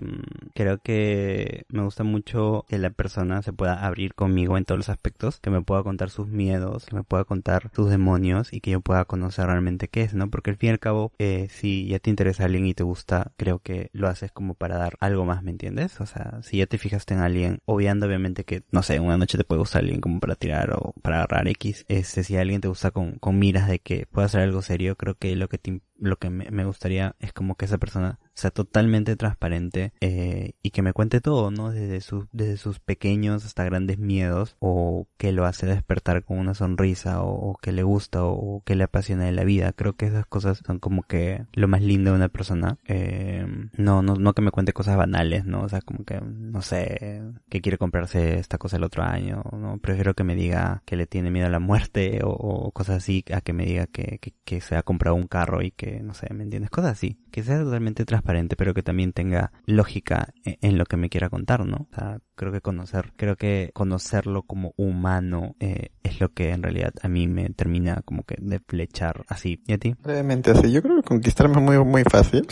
creo 0.54 0.76
que 0.76 1.64
me 1.70 1.82
gusta 1.82 2.04
mucho 2.04 2.66
que 2.68 2.76
la 2.76 2.90
persona 2.90 3.40
se 3.40 3.54
pueda 3.54 3.82
abrir 3.82 4.12
conmigo 4.12 4.58
en 4.58 4.66
todos 4.66 4.80
los 4.80 4.90
aspectos, 4.90 5.40
que 5.40 5.48
me 5.48 5.62
pueda 5.62 5.82
contar 5.82 6.10
sus 6.10 6.28
miedos, 6.28 6.84
que 6.84 6.96
me 6.96 7.02
pueda 7.02 7.24
contar 7.24 7.70
sus 7.74 7.88
demonios 7.88 8.52
y 8.52 8.60
que 8.60 8.72
yo 8.72 8.82
pueda 8.82 9.06
conocer 9.06 9.46
realmente 9.46 9.88
qué 9.88 10.02
es, 10.02 10.12
¿no? 10.12 10.28
Porque 10.28 10.50
al 10.50 10.58
fin 10.58 10.68
y 10.68 10.72
al 10.72 10.80
cabo, 10.80 11.12
eh, 11.18 11.48
si 11.50 11.86
ya 11.86 11.98
te 11.98 12.10
interesa 12.10 12.44
alguien 12.44 12.66
y 12.66 12.74
te 12.74 12.82
gusta, 12.82 13.32
creo 13.38 13.58
que 13.58 13.88
lo 13.94 14.06
haces 14.06 14.32
como 14.32 14.52
para 14.52 14.76
dar 14.76 14.98
algo 15.00 15.24
más, 15.24 15.42
¿me 15.42 15.50
entiendes? 15.50 15.98
O 16.02 16.04
sea, 16.04 16.40
si 16.42 16.58
ya 16.58 16.66
te 16.66 16.76
fijaste 16.76 17.14
en 17.14 17.20
alguien, 17.20 17.37
obviando 17.64 18.06
obviamente 18.06 18.44
que, 18.44 18.62
no 18.70 18.82
sé, 18.82 19.00
una 19.00 19.16
noche 19.18 19.38
te 19.38 19.44
puede 19.44 19.60
gustar 19.60 19.82
alguien 19.82 20.00
como 20.00 20.20
para 20.20 20.34
tirar 20.34 20.72
o 20.72 20.94
para 21.02 21.18
agarrar 21.18 21.48
X, 21.48 21.84
este, 21.88 22.24
si 22.24 22.36
alguien 22.36 22.60
te 22.60 22.68
gusta 22.68 22.90
con, 22.90 23.18
con 23.18 23.38
miras 23.38 23.68
de 23.68 23.78
que 23.78 24.06
pueda 24.06 24.26
hacer 24.26 24.40
algo 24.42 24.62
serio, 24.62 24.96
creo 24.96 25.14
que 25.14 25.34
lo 25.36 25.48
que 25.48 25.58
te, 25.58 25.80
lo 25.98 26.16
que 26.16 26.30
me, 26.30 26.64
gustaría 26.64 27.16
es 27.18 27.32
como 27.32 27.56
que 27.56 27.64
esa 27.64 27.78
persona 27.78 28.18
sea 28.34 28.50
totalmente 28.50 29.16
transparente 29.16 29.92
eh, 30.00 30.52
y 30.62 30.70
que 30.70 30.82
me 30.82 30.92
cuente 30.92 31.20
todo, 31.20 31.50
¿no? 31.50 31.72
Desde 31.72 32.00
sus, 32.00 32.26
desde 32.32 32.56
sus 32.56 32.78
pequeños 32.78 33.44
hasta 33.44 33.64
grandes 33.64 33.98
miedos 33.98 34.56
o 34.60 35.08
que 35.16 35.32
lo 35.32 35.44
hace 35.44 35.66
despertar 35.66 36.22
con 36.24 36.38
una 36.38 36.54
sonrisa 36.54 37.22
o, 37.22 37.56
que 37.60 37.72
le 37.72 37.82
gusta 37.82 38.24
o, 38.24 38.62
que 38.64 38.76
le 38.76 38.84
apasiona 38.84 39.24
de 39.24 39.32
la 39.32 39.44
vida. 39.44 39.72
Creo 39.72 39.94
que 39.94 40.06
esas 40.06 40.26
cosas 40.26 40.62
son 40.64 40.78
como 40.78 41.02
que 41.02 41.46
lo 41.52 41.66
más 41.66 41.82
lindo 41.82 42.12
de 42.12 42.16
una 42.16 42.28
persona. 42.28 42.78
Eh, 42.86 43.46
no, 43.76 44.02
no, 44.02 44.14
no 44.14 44.32
que 44.34 44.42
me 44.42 44.52
cuente 44.52 44.72
cosas 44.72 44.96
banales, 44.96 45.44
¿no? 45.44 45.62
O 45.62 45.68
sea, 45.68 45.80
como 45.80 46.04
que, 46.04 46.20
no 46.20 46.62
sé, 46.62 47.22
que 47.48 47.60
quiere 47.60 47.78
comprarse 47.78 48.38
esta 48.38 48.58
cosa 48.58 48.76
el 48.76 48.84
otro 48.84 49.02
año, 49.02 49.42
¿no? 49.52 49.78
Prefiero 49.78 50.14
que 50.14 50.24
me 50.24 50.36
diga 50.36 50.82
que 50.84 50.96
le 50.96 51.06
tiene 51.06 51.30
miedo 51.30 51.46
a 51.46 51.50
la 51.50 51.58
muerte 51.58 52.20
o, 52.22 52.70
cosas 52.72 52.98
así 52.98 53.24
a 53.32 53.40
que 53.40 53.52
me 53.52 53.64
diga 53.64 53.86
que, 53.86 54.18
que, 54.20 54.32
que 54.44 54.60
se 54.60 54.76
ha 54.76 54.82
comprado 54.82 55.16
un 55.16 55.26
carro 55.26 55.62
y 55.62 55.72
que, 55.72 55.87
no 56.02 56.14
sé, 56.14 56.32
¿me 56.32 56.44
entiendes? 56.44 56.70
Cosas 56.70 56.92
así. 56.92 57.18
Que 57.30 57.42
sea 57.42 57.62
totalmente 57.62 58.04
transparente 58.04 58.56
pero 58.56 58.74
que 58.74 58.82
también 58.82 59.12
tenga 59.12 59.52
lógica 59.66 60.32
e-, 60.44 60.58
en, 60.60 60.78
lo 60.78 60.86
que 60.86 60.96
me 60.96 61.08
quiera 61.08 61.28
contar, 61.30 61.64
¿no? 61.66 61.88
O 61.90 61.94
sea, 61.94 62.18
creo 62.34 62.52
que 62.52 62.60
conocer, 62.60 63.12
creo 63.16 63.36
que 63.36 63.70
conocerlo 63.74 64.42
como 64.42 64.74
humano 64.76 65.56
eh, 65.60 65.90
es 66.02 66.20
lo 66.20 66.32
que 66.32 66.50
en 66.50 66.62
realidad 66.62 66.92
a 67.02 67.08
mí 67.08 67.26
me 67.26 67.50
termina 67.50 68.02
como 68.04 68.24
que 68.24 68.36
de 68.38 68.60
flechar 68.60 69.24
así. 69.28 69.62
¿Y 69.66 69.72
a 69.72 69.78
ti? 69.78 69.94
Brevemente 70.02 70.50
así, 70.50 70.70
yo 70.72 70.82
creo 70.82 70.96
que 70.96 71.02
conquistarme 71.02 71.56
es 71.56 71.62
muy, 71.62 71.84
muy 71.84 72.04
fácil. 72.04 72.46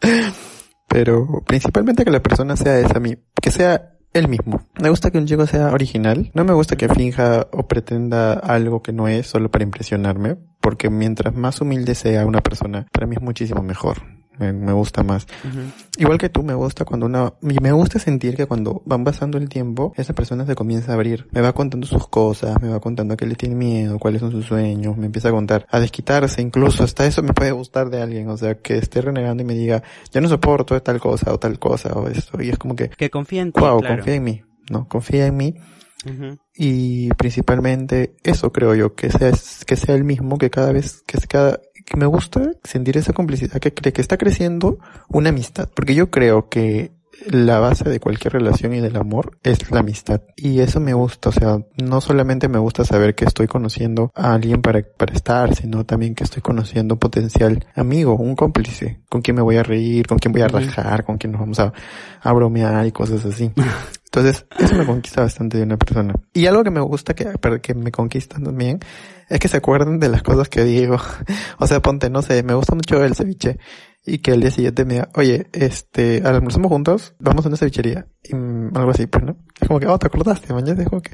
pero 0.88 1.42
principalmente 1.46 2.04
que 2.04 2.10
la 2.10 2.22
persona 2.22 2.56
sea 2.56 2.78
esa, 2.78 2.98
mí, 2.98 3.16
que 3.40 3.50
sea 3.50 3.96
él 4.12 4.28
mismo. 4.28 4.66
Me 4.80 4.90
gusta 4.90 5.10
que 5.10 5.18
un 5.18 5.26
chico 5.26 5.46
sea 5.46 5.72
original. 5.72 6.30
No 6.34 6.44
me 6.44 6.52
gusta 6.52 6.76
que 6.76 6.88
finja 6.88 7.46
o 7.52 7.68
pretenda 7.68 8.32
algo 8.32 8.82
que 8.82 8.92
no 8.92 9.08
es 9.08 9.26
solo 9.26 9.50
para 9.50 9.64
impresionarme, 9.64 10.36
porque 10.60 10.90
mientras 10.90 11.34
más 11.34 11.60
humilde 11.60 11.94
sea 11.94 12.26
una 12.26 12.40
persona, 12.40 12.86
para 12.92 13.06
mí 13.06 13.16
es 13.16 13.22
muchísimo 13.22 13.62
mejor 13.62 14.20
me, 14.52 14.72
gusta 14.72 15.02
más. 15.02 15.26
Igual 15.98 16.18
que 16.18 16.28
tú, 16.28 16.42
me 16.42 16.54
gusta 16.54 16.84
cuando 16.84 17.06
una, 17.06 17.34
me 17.40 17.72
gusta 17.72 17.98
sentir 17.98 18.36
que 18.36 18.46
cuando 18.46 18.82
van 18.86 19.04
pasando 19.04 19.36
el 19.36 19.48
tiempo, 19.48 19.92
esa 19.96 20.14
persona 20.14 20.46
se 20.46 20.54
comienza 20.54 20.92
a 20.92 20.94
abrir. 20.94 21.28
Me 21.32 21.40
va 21.40 21.52
contando 21.52 21.86
sus 21.86 22.08
cosas, 22.08 22.60
me 22.62 22.68
va 22.68 22.80
contando 22.80 23.14
a 23.14 23.16
qué 23.16 23.26
le 23.26 23.34
tiene 23.34 23.54
miedo, 23.54 23.98
cuáles 23.98 24.20
son 24.20 24.30
sus 24.30 24.46
sueños, 24.46 24.96
me 24.96 25.06
empieza 25.06 25.28
a 25.28 25.32
contar, 25.32 25.66
a 25.70 25.78
desquitarse, 25.78 26.40
incluso 26.40 26.84
hasta 26.84 27.06
eso 27.06 27.22
me 27.22 27.34
puede 27.34 27.52
gustar 27.52 27.90
de 27.90 28.00
alguien, 28.00 28.28
o 28.28 28.36
sea, 28.36 28.54
que 28.54 28.78
esté 28.78 29.02
renegando 29.02 29.42
y 29.42 29.46
me 29.46 29.54
diga, 29.54 29.82
ya 30.10 30.20
no 30.20 30.28
soporto 30.28 30.80
tal 30.80 31.00
cosa 31.00 31.32
o 31.32 31.38
tal 31.38 31.58
cosa 31.58 31.92
o 31.92 32.08
esto, 32.08 32.42
y 32.42 32.48
es 32.48 32.58
como 32.58 32.74
que... 32.74 32.88
Que 32.88 33.10
confía 33.10 33.42
en 33.42 33.52
ti, 33.52 33.60
wow, 33.60 33.82
confía 33.82 34.14
en 34.14 34.24
mí, 34.24 34.42
¿no? 34.70 34.88
Confía 34.88 35.26
en 35.26 35.36
mí. 35.36 35.54
Y 36.54 37.08
principalmente 37.14 38.14
eso 38.22 38.52
creo 38.52 38.74
yo, 38.74 38.94
que 38.94 39.10
sea, 39.10 39.32
que 39.66 39.76
sea 39.76 39.94
el 39.94 40.04
mismo, 40.04 40.38
que 40.38 40.50
cada 40.50 40.72
vez, 40.72 41.02
que 41.06 41.18
cada, 41.26 41.60
que 41.84 41.96
me 41.96 42.06
gusta 42.06 42.52
sentir 42.64 42.96
esa 42.96 43.12
complicidad, 43.12 43.60
que, 43.60 43.72
que 43.72 44.00
está 44.00 44.16
creciendo 44.16 44.78
una 45.08 45.30
amistad, 45.30 45.68
porque 45.74 45.94
yo 45.94 46.10
creo 46.10 46.48
que 46.48 46.92
la 47.26 47.58
base 47.58 47.88
de 47.88 48.00
cualquier 48.00 48.34
relación 48.34 48.74
y 48.74 48.80
del 48.80 48.96
amor 48.96 49.38
es 49.42 49.70
la 49.70 49.80
amistad. 49.80 50.22
Y 50.36 50.60
eso 50.60 50.80
me 50.80 50.94
gusta, 50.94 51.28
o 51.28 51.32
sea, 51.32 51.58
no 51.76 52.00
solamente 52.00 52.48
me 52.48 52.58
gusta 52.58 52.84
saber 52.84 53.14
que 53.14 53.24
estoy 53.24 53.46
conociendo 53.46 54.10
a 54.14 54.34
alguien 54.34 54.62
para, 54.62 54.82
para 54.82 55.12
estar, 55.12 55.54
sino 55.54 55.84
también 55.84 56.14
que 56.14 56.24
estoy 56.24 56.42
conociendo 56.42 56.94
un 56.94 56.98
potencial 56.98 57.66
amigo, 57.74 58.14
un 58.14 58.36
cómplice, 58.36 59.00
con 59.08 59.22
quien 59.22 59.36
me 59.36 59.42
voy 59.42 59.56
a 59.56 59.62
reír, 59.62 60.06
con 60.06 60.18
quien 60.18 60.32
voy 60.32 60.42
a 60.42 60.48
rajar, 60.48 61.04
con 61.04 61.18
quien 61.18 61.32
nos 61.32 61.40
vamos 61.40 61.60
a, 61.60 61.72
a 62.20 62.32
bromear 62.32 62.86
y 62.86 62.92
cosas 62.92 63.24
así. 63.24 63.50
Entonces, 64.12 64.44
eso 64.58 64.74
me 64.74 64.84
conquista 64.84 65.22
bastante 65.22 65.58
de 65.58 65.62
una 65.62 65.76
persona. 65.76 66.14
Y 66.32 66.46
algo 66.46 66.64
que 66.64 66.72
me 66.72 66.80
gusta 66.80 67.14
que, 67.14 67.32
que 67.62 67.74
me 67.74 67.92
conquista 67.92 68.40
también 68.40 68.80
es 69.28 69.38
que 69.38 69.46
se 69.46 69.58
acuerden 69.58 70.00
de 70.00 70.08
las 70.08 70.24
cosas 70.24 70.48
que 70.48 70.64
digo. 70.64 70.96
o 71.58 71.66
sea, 71.68 71.80
ponte, 71.80 72.10
no 72.10 72.20
sé, 72.20 72.42
me 72.42 72.54
gusta 72.54 72.74
mucho 72.74 73.04
el 73.04 73.14
ceviche. 73.14 73.58
Y 74.04 74.18
que 74.18 74.32
el 74.32 74.40
día 74.40 74.50
siguiente 74.50 74.84
me 74.84 74.94
diga, 74.94 75.10
oye, 75.14 75.46
este, 75.52 76.22
almorzamos 76.24 76.72
juntos, 76.72 77.14
vamos 77.20 77.44
a 77.44 77.48
una 77.48 77.56
cevichería. 77.56 78.08
Y 78.24 78.34
algo 78.34 78.90
así, 78.90 79.06
pues, 79.06 79.24
¿no? 79.24 79.36
Es 79.60 79.68
como 79.68 79.78
que, 79.78 79.86
oh, 79.86 79.98
te 79.98 80.08
acordaste, 80.08 80.52
mañana 80.54 80.82
es 80.82 80.88
como 80.88 81.02
que, 81.02 81.12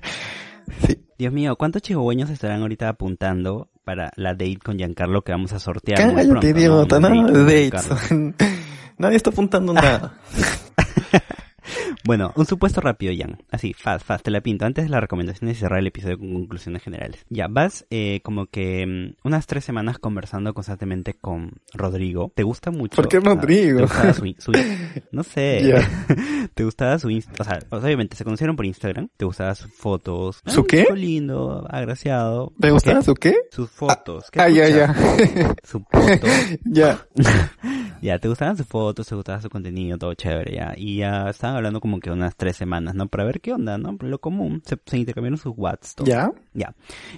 sí. 0.87 1.05
Dios 1.19 1.33
mío, 1.35 1.57
¿cuántos 1.57 1.83
chihuahueños 1.83 2.31
estarán 2.31 2.63
ahorita 2.63 2.89
apuntando 2.89 3.71
para 3.85 4.11
la 4.17 4.31
date 4.31 4.59
con 4.65 4.79
Giancarlo 4.79 5.23
que 5.23 5.33
vamos 5.33 5.53
a 5.53 5.59
sortear 5.59 5.99
muy 5.99 6.15
Cállate, 6.15 6.29
pronto? 6.31 6.47
¿no? 6.47 6.59
idiota, 6.59 7.01
date 7.01 7.15
de 7.15 7.71
con 7.71 8.35
dates. 8.35 8.59
Nadie 8.99 9.17
está 9.17 9.29
apuntando 9.29 9.75
nada. 9.75 10.19
Bueno, 12.05 12.33
un 12.37 12.47
supuesto 12.47 12.81
rápido, 12.81 13.13
Jan. 13.17 13.39
Así, 13.51 13.73
fast, 13.75 14.05
fast, 14.07 14.25
te 14.25 14.31
la 14.31 14.41
pinto. 14.41 14.65
Antes 14.65 14.85
de 14.85 14.91
las 14.91 15.01
recomendaciones 15.01 15.57
y 15.57 15.61
cerrar 15.61 15.79
el 15.81 15.87
episodio 15.89 16.19
con 16.19 16.33
conclusiones 16.33 16.83
generales. 16.83 17.25
Ya, 17.29 17.47
vas 17.49 17.87
eh, 17.91 18.21
como 18.23 18.47
que 18.47 18.87
mm, 18.87 19.27
unas 19.27 19.47
tres 19.47 19.65
semanas 19.65 19.99
conversando 19.99 20.55
constantemente 20.55 21.15
con 21.15 21.53
Rodrigo. 21.75 22.33
¿Te 22.35 22.43
gusta 22.43 22.71
mucho? 22.71 22.97
¿Por 22.97 23.09
qué 23.09 23.21
Rodrigo? 23.21 23.79
¿Te 23.79 23.83
gustaba 23.85 24.13
su, 24.13 24.27
in- 24.27 24.37
su 24.39 24.53
in- 24.53 25.03
No 25.13 25.23
sé. 25.23 25.75
¿Te 26.55 26.65
gustaba 26.65 26.99
su 26.99 27.11
Insta? 27.11 27.33
O 27.41 27.45
sea, 27.45 27.59
obviamente 27.71 28.17
se 28.17 28.25
conocieron 28.25 28.57
por 28.57 28.65
Instagram. 28.67 29.09
¿Te 29.17 29.25
gustaban 29.25 29.55
sus 29.57 29.73
fotos? 29.73 30.41
¿Su 30.47 30.61
Ay, 30.61 30.67
qué? 30.69 30.83
chico 30.83 30.95
lindo, 30.95 31.67
agraciado. 31.69 32.53
¿Me 32.59 32.71
gustaba 32.71 33.01
¿Qué? 33.01 33.05
su 33.05 33.15
qué? 33.15 33.35
Sus 33.51 33.71
fotos. 33.71 34.31
¿Qué 34.31 34.41
Ah, 34.41 34.49
ya, 34.49 34.69
ya. 34.69 34.95
Su 35.65 35.81
foto. 35.81 36.27
ya. 36.65 36.99
Ya, 38.03 38.19
te 38.19 38.29
gustaban 38.29 38.57
sus 38.57 38.67
fotos, 38.67 39.07
te 39.09 39.15
gustaba 39.15 39.41
su 39.41 39.49
contenido, 39.49 39.97
todo 39.99 40.15
chévere, 40.15 40.55
ya. 40.55 40.75
Y 40.77 40.99
ya 40.99 41.29
estaban 41.31 41.57
hablando 41.57 41.76
como 41.81 42.01
que 42.01 42.11
unas 42.11 42.37
tres 42.37 42.57
semanas, 42.57 42.95
¿no? 42.95 43.09
Para 43.09 43.25
ver 43.25 43.41
qué 43.41 43.53
onda, 43.53 43.79
¿no? 43.79 43.97
Lo 44.01 44.21
común. 44.21 44.63
Se, 44.65 44.79
se 44.85 44.99
intercambiaron 44.99 45.39
sus 45.39 45.55
whats. 45.57 45.95
¿Ya? 46.05 46.33
Ya. 46.55 46.75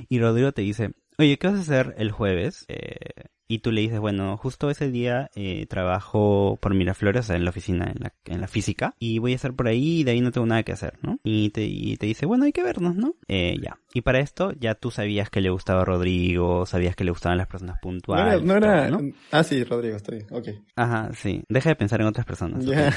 Y 0.08 0.20
Rodrigo 0.20 0.52
te 0.52 0.62
dice, 0.62 0.92
oye, 1.18 1.38
¿qué 1.38 1.48
vas 1.48 1.56
a 1.56 1.62
hacer 1.62 1.94
el 1.98 2.10
jueves? 2.12 2.64
Eh, 2.68 3.28
y 3.50 3.60
tú 3.60 3.72
le 3.72 3.80
dices, 3.80 3.98
bueno, 3.98 4.36
justo 4.36 4.68
ese 4.68 4.90
día 4.90 5.30
eh, 5.34 5.64
trabajo 5.66 6.58
por 6.60 6.74
Miraflores, 6.74 7.24
o 7.24 7.28
sea, 7.28 7.36
en 7.36 7.44
la 7.44 7.50
oficina, 7.50 7.86
en 7.86 8.02
la, 8.02 8.14
en 8.26 8.42
la 8.42 8.46
física, 8.46 8.94
y 8.98 9.20
voy 9.20 9.32
a 9.32 9.36
estar 9.36 9.54
por 9.54 9.68
ahí 9.68 10.00
y 10.00 10.04
de 10.04 10.10
ahí 10.10 10.20
no 10.20 10.32
tengo 10.32 10.46
nada 10.46 10.62
que 10.64 10.72
hacer, 10.72 10.98
¿no? 11.00 11.18
Y 11.24 11.48
te, 11.48 11.64
y 11.64 11.96
te 11.96 12.04
dice, 12.04 12.26
bueno, 12.26 12.44
hay 12.44 12.52
que 12.52 12.62
vernos, 12.62 12.94
¿no? 12.94 13.14
Eh, 13.26 13.56
ya. 13.62 13.78
Y 13.98 14.00
para 14.00 14.20
esto 14.20 14.52
ya 14.52 14.76
tú 14.76 14.92
sabías 14.92 15.28
que 15.28 15.40
le 15.40 15.50
gustaba 15.50 15.82
a 15.82 15.84
Rodrigo, 15.84 16.66
sabías 16.66 16.94
que 16.94 17.02
le 17.02 17.10
gustaban 17.10 17.36
las 17.36 17.48
personas 17.48 17.74
No 17.74 17.74
era, 17.74 17.80
puntuales. 17.80 18.42
no 18.44 18.54
era... 18.54 18.88
todo, 18.88 19.00
¿no? 19.02 19.12
Ah, 19.32 19.42
sí, 19.42 19.64
Rodrigo, 19.64 19.96
está 19.96 20.12
bien. 20.12 20.26
Ok. 20.30 20.48
Ajá, 20.76 21.10
sí. 21.14 21.42
Deja 21.48 21.70
de 21.70 21.74
pensar 21.74 22.00
en 22.00 22.06
otras 22.06 22.24
personas. 22.24 22.64
Ya. 22.64 22.94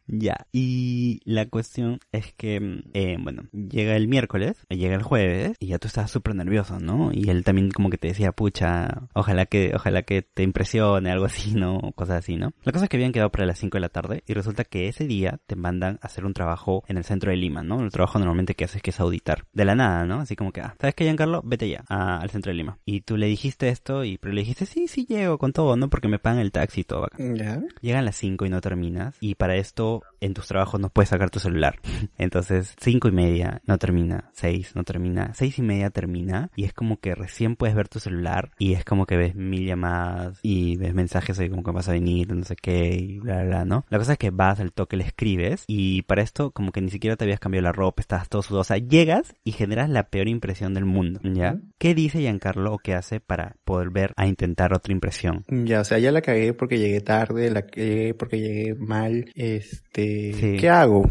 Ya, 0.08 0.46
y 0.52 1.20
la 1.24 1.46
cuestión 1.46 2.00
es 2.10 2.32
que, 2.34 2.82
eh, 2.94 3.16
bueno, 3.20 3.44
llega 3.52 3.94
el 3.96 4.08
miércoles, 4.08 4.56
llega 4.68 4.96
el 4.96 5.02
jueves, 5.02 5.56
y 5.60 5.68
ya 5.68 5.78
tú 5.78 5.86
estabas 5.86 6.10
súper 6.10 6.34
nervioso, 6.34 6.80
¿no? 6.80 7.10
Y 7.12 7.30
él 7.30 7.44
también 7.44 7.70
como 7.70 7.88
que 7.88 7.96
te 7.96 8.08
decía, 8.08 8.32
pucha, 8.32 9.08
ojalá 9.14 9.46
que, 9.46 9.72
ojalá 9.74 10.02
que 10.02 10.22
te 10.22 10.42
impresione, 10.42 11.10
algo 11.12 11.26
así, 11.26 11.54
¿no? 11.54 11.92
Cosas 11.94 12.18
así, 12.18 12.36
¿no? 12.36 12.52
La 12.64 12.72
cosa 12.72 12.86
es 12.86 12.88
que 12.88 12.96
habían 12.96 13.12
quedado 13.12 13.30
para 13.30 13.46
las 13.46 13.58
5 13.58 13.76
de 13.76 13.80
la 13.80 13.88
tarde, 13.88 14.24
y 14.26 14.34
resulta 14.34 14.64
que 14.64 14.88
ese 14.88 15.06
día 15.06 15.38
te 15.46 15.54
mandan 15.54 15.98
a 16.02 16.06
hacer 16.06 16.24
un 16.26 16.34
trabajo 16.34 16.82
en 16.88 16.96
el 16.98 17.04
centro 17.04 17.30
de 17.30 17.36
Lima, 17.36 17.62
¿no? 17.62 17.80
El 17.82 17.92
trabajo 17.92 18.18
normalmente 18.18 18.54
que 18.54 18.64
haces 18.64 18.82
que 18.82 18.91
es 18.92 19.00
auditar. 19.00 19.44
De 19.52 19.64
la 19.64 19.74
nada, 19.74 20.04
¿no? 20.04 20.20
Así 20.20 20.36
como 20.36 20.52
que, 20.52 20.60
ah, 20.60 20.74
¿sabes 20.80 20.94
qué, 20.94 21.04
Giancarlo? 21.04 21.42
Vete 21.44 21.68
ya, 21.68 21.84
a- 21.88 22.18
al 22.18 22.30
centro 22.30 22.50
de 22.50 22.54
Lima. 22.56 22.78
Y 22.84 23.00
tú 23.02 23.16
le 23.16 23.26
dijiste 23.26 23.68
esto, 23.68 24.04
y 24.04 24.18
pero 24.18 24.32
le 24.34 24.40
dijiste, 24.42 24.66
sí, 24.66 24.88
sí 24.88 25.06
llego 25.06 25.38
con 25.38 25.52
todo, 25.52 25.76
¿no? 25.76 25.88
Porque 25.90 26.08
me 26.08 26.18
pagan 26.18 26.38
el 26.40 26.52
taxi 26.52 26.82
y 26.82 26.84
todo 26.84 27.02
bacán. 27.02 27.36
Ya. 27.36 27.60
Llegan 27.80 28.04
las 28.04 28.16
5 28.16 28.46
y 28.46 28.50
no 28.50 28.60
terminas. 28.60 29.16
Y 29.20 29.34
para 29.34 29.56
esto, 29.56 30.02
en 30.20 30.34
tus 30.34 30.46
trabajos 30.46 30.80
no 30.80 30.88
puedes 30.90 31.08
sacar 31.08 31.30
tu 31.30 31.40
celular. 31.40 31.78
Entonces, 32.18 32.74
cinco 32.80 33.08
y 33.08 33.12
media 33.12 33.60
no 33.66 33.78
termina. 33.78 34.30
6 34.34 34.74
no 34.74 34.84
termina. 34.84 35.32
Seis 35.34 35.58
y 35.58 35.62
media 35.62 35.90
termina. 35.90 36.50
Y 36.56 36.64
es 36.64 36.72
como 36.72 36.98
que 36.98 37.14
recién 37.14 37.56
puedes 37.56 37.74
ver 37.74 37.88
tu 37.88 37.98
celular. 38.00 38.50
Y 38.58 38.74
es 38.74 38.84
como 38.84 39.06
que 39.06 39.16
ves 39.16 39.34
mil 39.34 39.66
llamadas. 39.66 40.38
Y 40.42 40.76
ves 40.76 40.94
mensajes 40.94 41.38
ahí 41.38 41.48
como 41.50 41.62
que 41.62 41.70
vas 41.70 41.88
a 41.88 41.92
venir, 41.92 42.32
no 42.32 42.44
sé 42.44 42.56
qué, 42.56 42.94
y 42.94 43.18
bla, 43.18 43.36
bla, 43.36 43.44
bla, 43.44 43.64
¿no? 43.64 43.84
La 43.90 43.98
cosa 43.98 44.12
es 44.12 44.18
que 44.18 44.30
vas 44.30 44.60
al 44.60 44.72
toque, 44.72 44.96
le 44.96 45.04
escribes. 45.04 45.64
Y 45.66 46.02
para 46.02 46.22
esto, 46.22 46.50
como 46.50 46.72
que 46.72 46.80
ni 46.80 46.90
siquiera 46.90 47.16
te 47.16 47.24
habías 47.24 47.40
cambiado 47.40 47.62
la 47.64 47.72
ropa, 47.72 48.00
estás 48.00 48.28
todo 48.28 48.42
sudado. 48.42 48.64
Sea, 48.72 48.86
llegas 48.86 49.34
y 49.44 49.52
generas 49.52 49.90
la 49.90 50.08
peor 50.08 50.28
impresión 50.28 50.74
del 50.74 50.84
mundo. 50.84 51.20
¿Ya? 51.22 51.58
¿Qué 51.78 51.94
dice 51.94 52.20
Giancarlo 52.20 52.74
o 52.74 52.78
qué 52.78 52.94
hace 52.94 53.20
para 53.20 53.56
volver 53.66 54.12
a 54.16 54.26
intentar 54.26 54.72
otra 54.72 54.92
impresión? 54.92 55.44
Ya, 55.48 55.80
o 55.80 55.84
sea, 55.84 55.98
ya 55.98 56.10
la 56.10 56.22
cagué 56.22 56.54
porque 56.54 56.78
llegué 56.78 57.00
tarde, 57.00 57.50
la 57.50 57.66
cagué 57.66 58.14
porque 58.14 58.40
llegué 58.40 58.74
mal. 58.74 59.30
Este, 59.34 60.32
Sí. 60.32 60.56
¿qué 60.58 60.68
hago? 60.70 61.04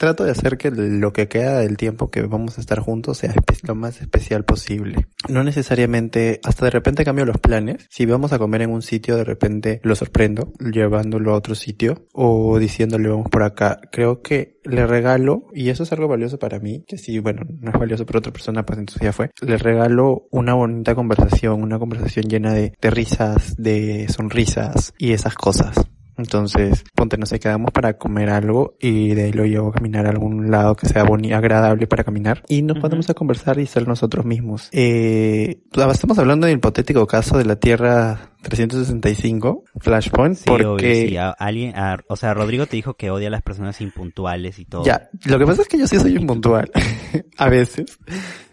Trato 0.00 0.24
de 0.24 0.30
hacer 0.30 0.56
que 0.56 0.70
lo 0.70 1.12
que 1.12 1.28
queda 1.28 1.58
del 1.58 1.76
tiempo 1.76 2.10
que 2.10 2.22
vamos 2.22 2.56
a 2.56 2.62
estar 2.62 2.78
juntos 2.78 3.18
sea 3.18 3.34
lo 3.64 3.74
más 3.74 4.00
especial 4.00 4.46
posible. 4.46 5.06
No 5.28 5.44
necesariamente, 5.44 6.40
hasta 6.42 6.64
de 6.64 6.70
repente 6.70 7.04
cambio 7.04 7.26
los 7.26 7.36
planes. 7.36 7.86
Si 7.90 8.06
vamos 8.06 8.32
a 8.32 8.38
comer 8.38 8.62
en 8.62 8.70
un 8.70 8.80
sitio, 8.80 9.18
de 9.18 9.24
repente 9.24 9.78
lo 9.82 9.94
sorprendo, 9.94 10.54
llevándolo 10.58 11.32
a 11.34 11.36
otro 11.36 11.54
sitio 11.54 12.06
o 12.14 12.58
diciéndole 12.58 13.10
vamos 13.10 13.28
por 13.30 13.42
acá. 13.42 13.78
Creo 13.92 14.22
que 14.22 14.58
le 14.64 14.86
regalo, 14.86 15.44
y 15.52 15.68
eso 15.68 15.82
es 15.82 15.92
algo 15.92 16.08
valioso 16.08 16.38
para 16.38 16.60
mí, 16.60 16.82
que 16.88 16.96
sí, 16.96 17.18
bueno, 17.18 17.42
no 17.60 17.70
es 17.70 17.78
valioso 17.78 18.06
para 18.06 18.20
otra 18.20 18.32
persona, 18.32 18.64
pues 18.64 18.78
entonces 18.78 19.02
ya 19.02 19.12
fue. 19.12 19.28
Le 19.42 19.58
regalo 19.58 20.28
una 20.30 20.54
bonita 20.54 20.94
conversación, 20.94 21.62
una 21.62 21.78
conversación 21.78 22.24
llena 22.24 22.54
de, 22.54 22.72
de 22.80 22.90
risas, 22.90 23.54
de 23.58 24.08
sonrisas 24.08 24.94
y 24.96 25.12
esas 25.12 25.34
cosas. 25.34 25.90
Entonces, 26.20 26.84
ponte, 26.94 27.16
no 27.18 27.26
sé, 27.26 27.40
quedamos 27.40 27.70
para 27.72 27.98
comer 27.98 28.30
algo 28.30 28.76
y 28.80 29.14
de 29.14 29.24
ahí 29.24 29.32
lo 29.32 29.44
llevo 29.44 29.68
a 29.68 29.72
caminar 29.72 30.06
a 30.06 30.10
algún 30.10 30.50
lado 30.50 30.76
que 30.76 30.86
sea 30.86 31.02
bonito, 31.04 31.36
agradable 31.36 31.86
para 31.86 32.04
caminar 32.04 32.42
y 32.48 32.62
nos 32.62 32.76
Ujú. 32.76 32.82
ponemos 32.82 33.10
a 33.10 33.14
conversar 33.14 33.58
y 33.58 33.66
ser 33.66 33.88
nosotros 33.88 34.24
mismos. 34.24 34.68
Eh, 34.72 35.62
estamos 35.92 36.18
hablando 36.18 36.46
del 36.46 36.56
hipotético 36.56 37.06
caso 37.06 37.38
de 37.38 37.44
la 37.44 37.56
Tierra 37.56 38.30
365, 38.42 39.64
Flashpoint, 39.78 40.36
Sí, 40.36 40.44
porque... 40.46 40.66
obvio, 40.66 40.94
sí, 41.08 41.16
a- 41.16 41.30
alguien, 41.30 41.76
a- 41.76 41.98
o 42.08 42.16
sea, 42.16 42.34
Rodrigo 42.34 42.66
te 42.66 42.76
dijo 42.76 42.94
que 42.94 43.10
odia 43.10 43.28
a 43.28 43.30
las 43.30 43.42
personas 43.42 43.80
impuntuales 43.80 44.58
y 44.58 44.64
todo. 44.64 44.84
Ya, 44.84 45.08
lo 45.26 45.38
que 45.38 45.46
pasa 45.46 45.62
es 45.62 45.68
que 45.68 45.78
yo 45.78 45.86
sí 45.86 45.98
soy 45.98 46.16
impuntual. 46.16 46.70
a 47.36 47.48
veces. 47.48 47.98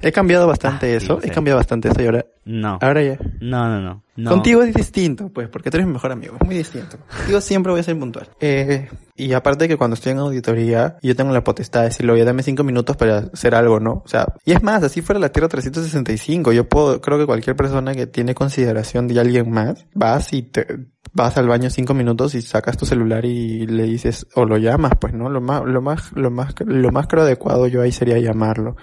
He 0.02 0.12
cambiado 0.12 0.48
bastante 0.48 0.94
Ah, 0.94 0.98
eso, 0.98 1.20
he 1.24 1.30
cambiado 1.30 1.58
bastante 1.58 1.90
eso 1.90 2.02
y 2.02 2.06
ahora, 2.06 2.26
No, 2.46 2.78
ahora 2.82 3.02
ya. 3.04 3.18
no, 3.42 3.68
no, 3.68 3.82
no. 3.82 4.04
no. 4.16 4.30
Contigo 4.30 4.62
es 4.62 4.74
distinto, 4.74 5.30
pues, 5.30 5.50
porque 5.50 5.72
tú 5.72 5.78
eres 5.78 5.88
mi 5.88 5.94
mejor 5.94 6.12
amigo, 6.12 6.38
es 6.40 6.46
muy 6.46 6.56
distinto. 6.56 6.98
Contigo 7.18 7.42
siempre 7.42 7.72
voy 7.72 7.80
a 7.82 7.84
ser 7.84 7.98
puntual. 7.98 8.30
Eh, 8.40 8.88
y 9.16 9.34
aparte 9.34 9.68
que 9.68 9.76
cuando 9.76 9.96
estoy 9.96 10.12
en 10.12 10.20
auditoría, 10.20 10.98
yo 11.02 11.16
tengo 11.16 11.34
la 11.34 11.44
potestad 11.44 11.82
de 11.82 11.88
decirle, 11.88 12.12
oye, 12.14 12.24
dame 12.24 12.44
cinco 12.44 12.64
minutos 12.64 12.96
para 12.96 13.18
hacer 13.34 13.56
algo, 13.56 13.80
¿no? 13.80 14.04
O 14.06 14.08
sea, 14.08 14.28
y 14.46 14.52
es 14.54 14.62
más, 14.62 14.84
así 14.84 15.02
fuera 15.02 15.20
la 15.20 15.30
Tierra 15.30 15.48
365, 15.50 16.52
yo 16.54 16.70
puedo, 16.70 17.02
creo 17.02 17.18
que 17.18 17.26
cualquier 17.26 17.56
persona 17.56 17.94
que 17.96 18.06
tiene 18.08 18.36
consideración 18.36 19.08
de 19.08 19.20
alguien 19.20 19.50
más, 19.52 19.77
vas 19.94 20.34
y 20.34 20.44
te, 20.44 20.88
vas 21.14 21.38
al 21.38 21.48
baño 21.48 21.70
cinco 21.70 21.94
minutos 21.94 22.36
y 22.36 22.42
sacas 22.42 22.78
tu 22.78 22.86
celular 22.86 23.26
y 23.26 23.66
le 23.68 23.84
dices, 23.84 24.28
o 24.36 24.46
lo 24.46 24.58
llamas, 24.58 24.94
pues, 25.00 25.14
¿no? 25.14 25.30
Lo 25.30 25.42
más, 25.42 25.64
lo 25.66 25.82
más, 25.82 26.12
lo 26.14 26.32
más, 26.32 26.54
lo 26.66 26.92
más 26.92 27.08
creo 27.08 27.24
adecuado 27.24 27.68
yo 27.68 27.82
ahí 27.82 27.92
sería 27.92 28.20
llamarlo. 28.20 28.76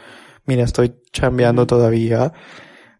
Mira, 0.46 0.64
estoy 0.64 0.94
chambeando 1.12 1.66
todavía. 1.66 2.32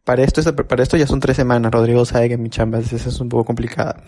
Para 0.05 0.23
esto, 0.25 0.41
es- 0.41 0.53
para 0.53 0.83
esto 0.83 0.97
ya 0.97 1.07
son 1.07 1.21
tres 1.21 1.37
semanas. 1.37 1.73
Rodrigo 1.73 2.05
sabe 2.05 2.29
que 2.29 2.39
mi 2.39 2.51
chamba 2.51 2.79
a 2.79 2.81
veces 2.83 3.07
es 3.07 3.21
un 3.21 3.29
poco 3.29 3.45
complicada. 3.45 4.03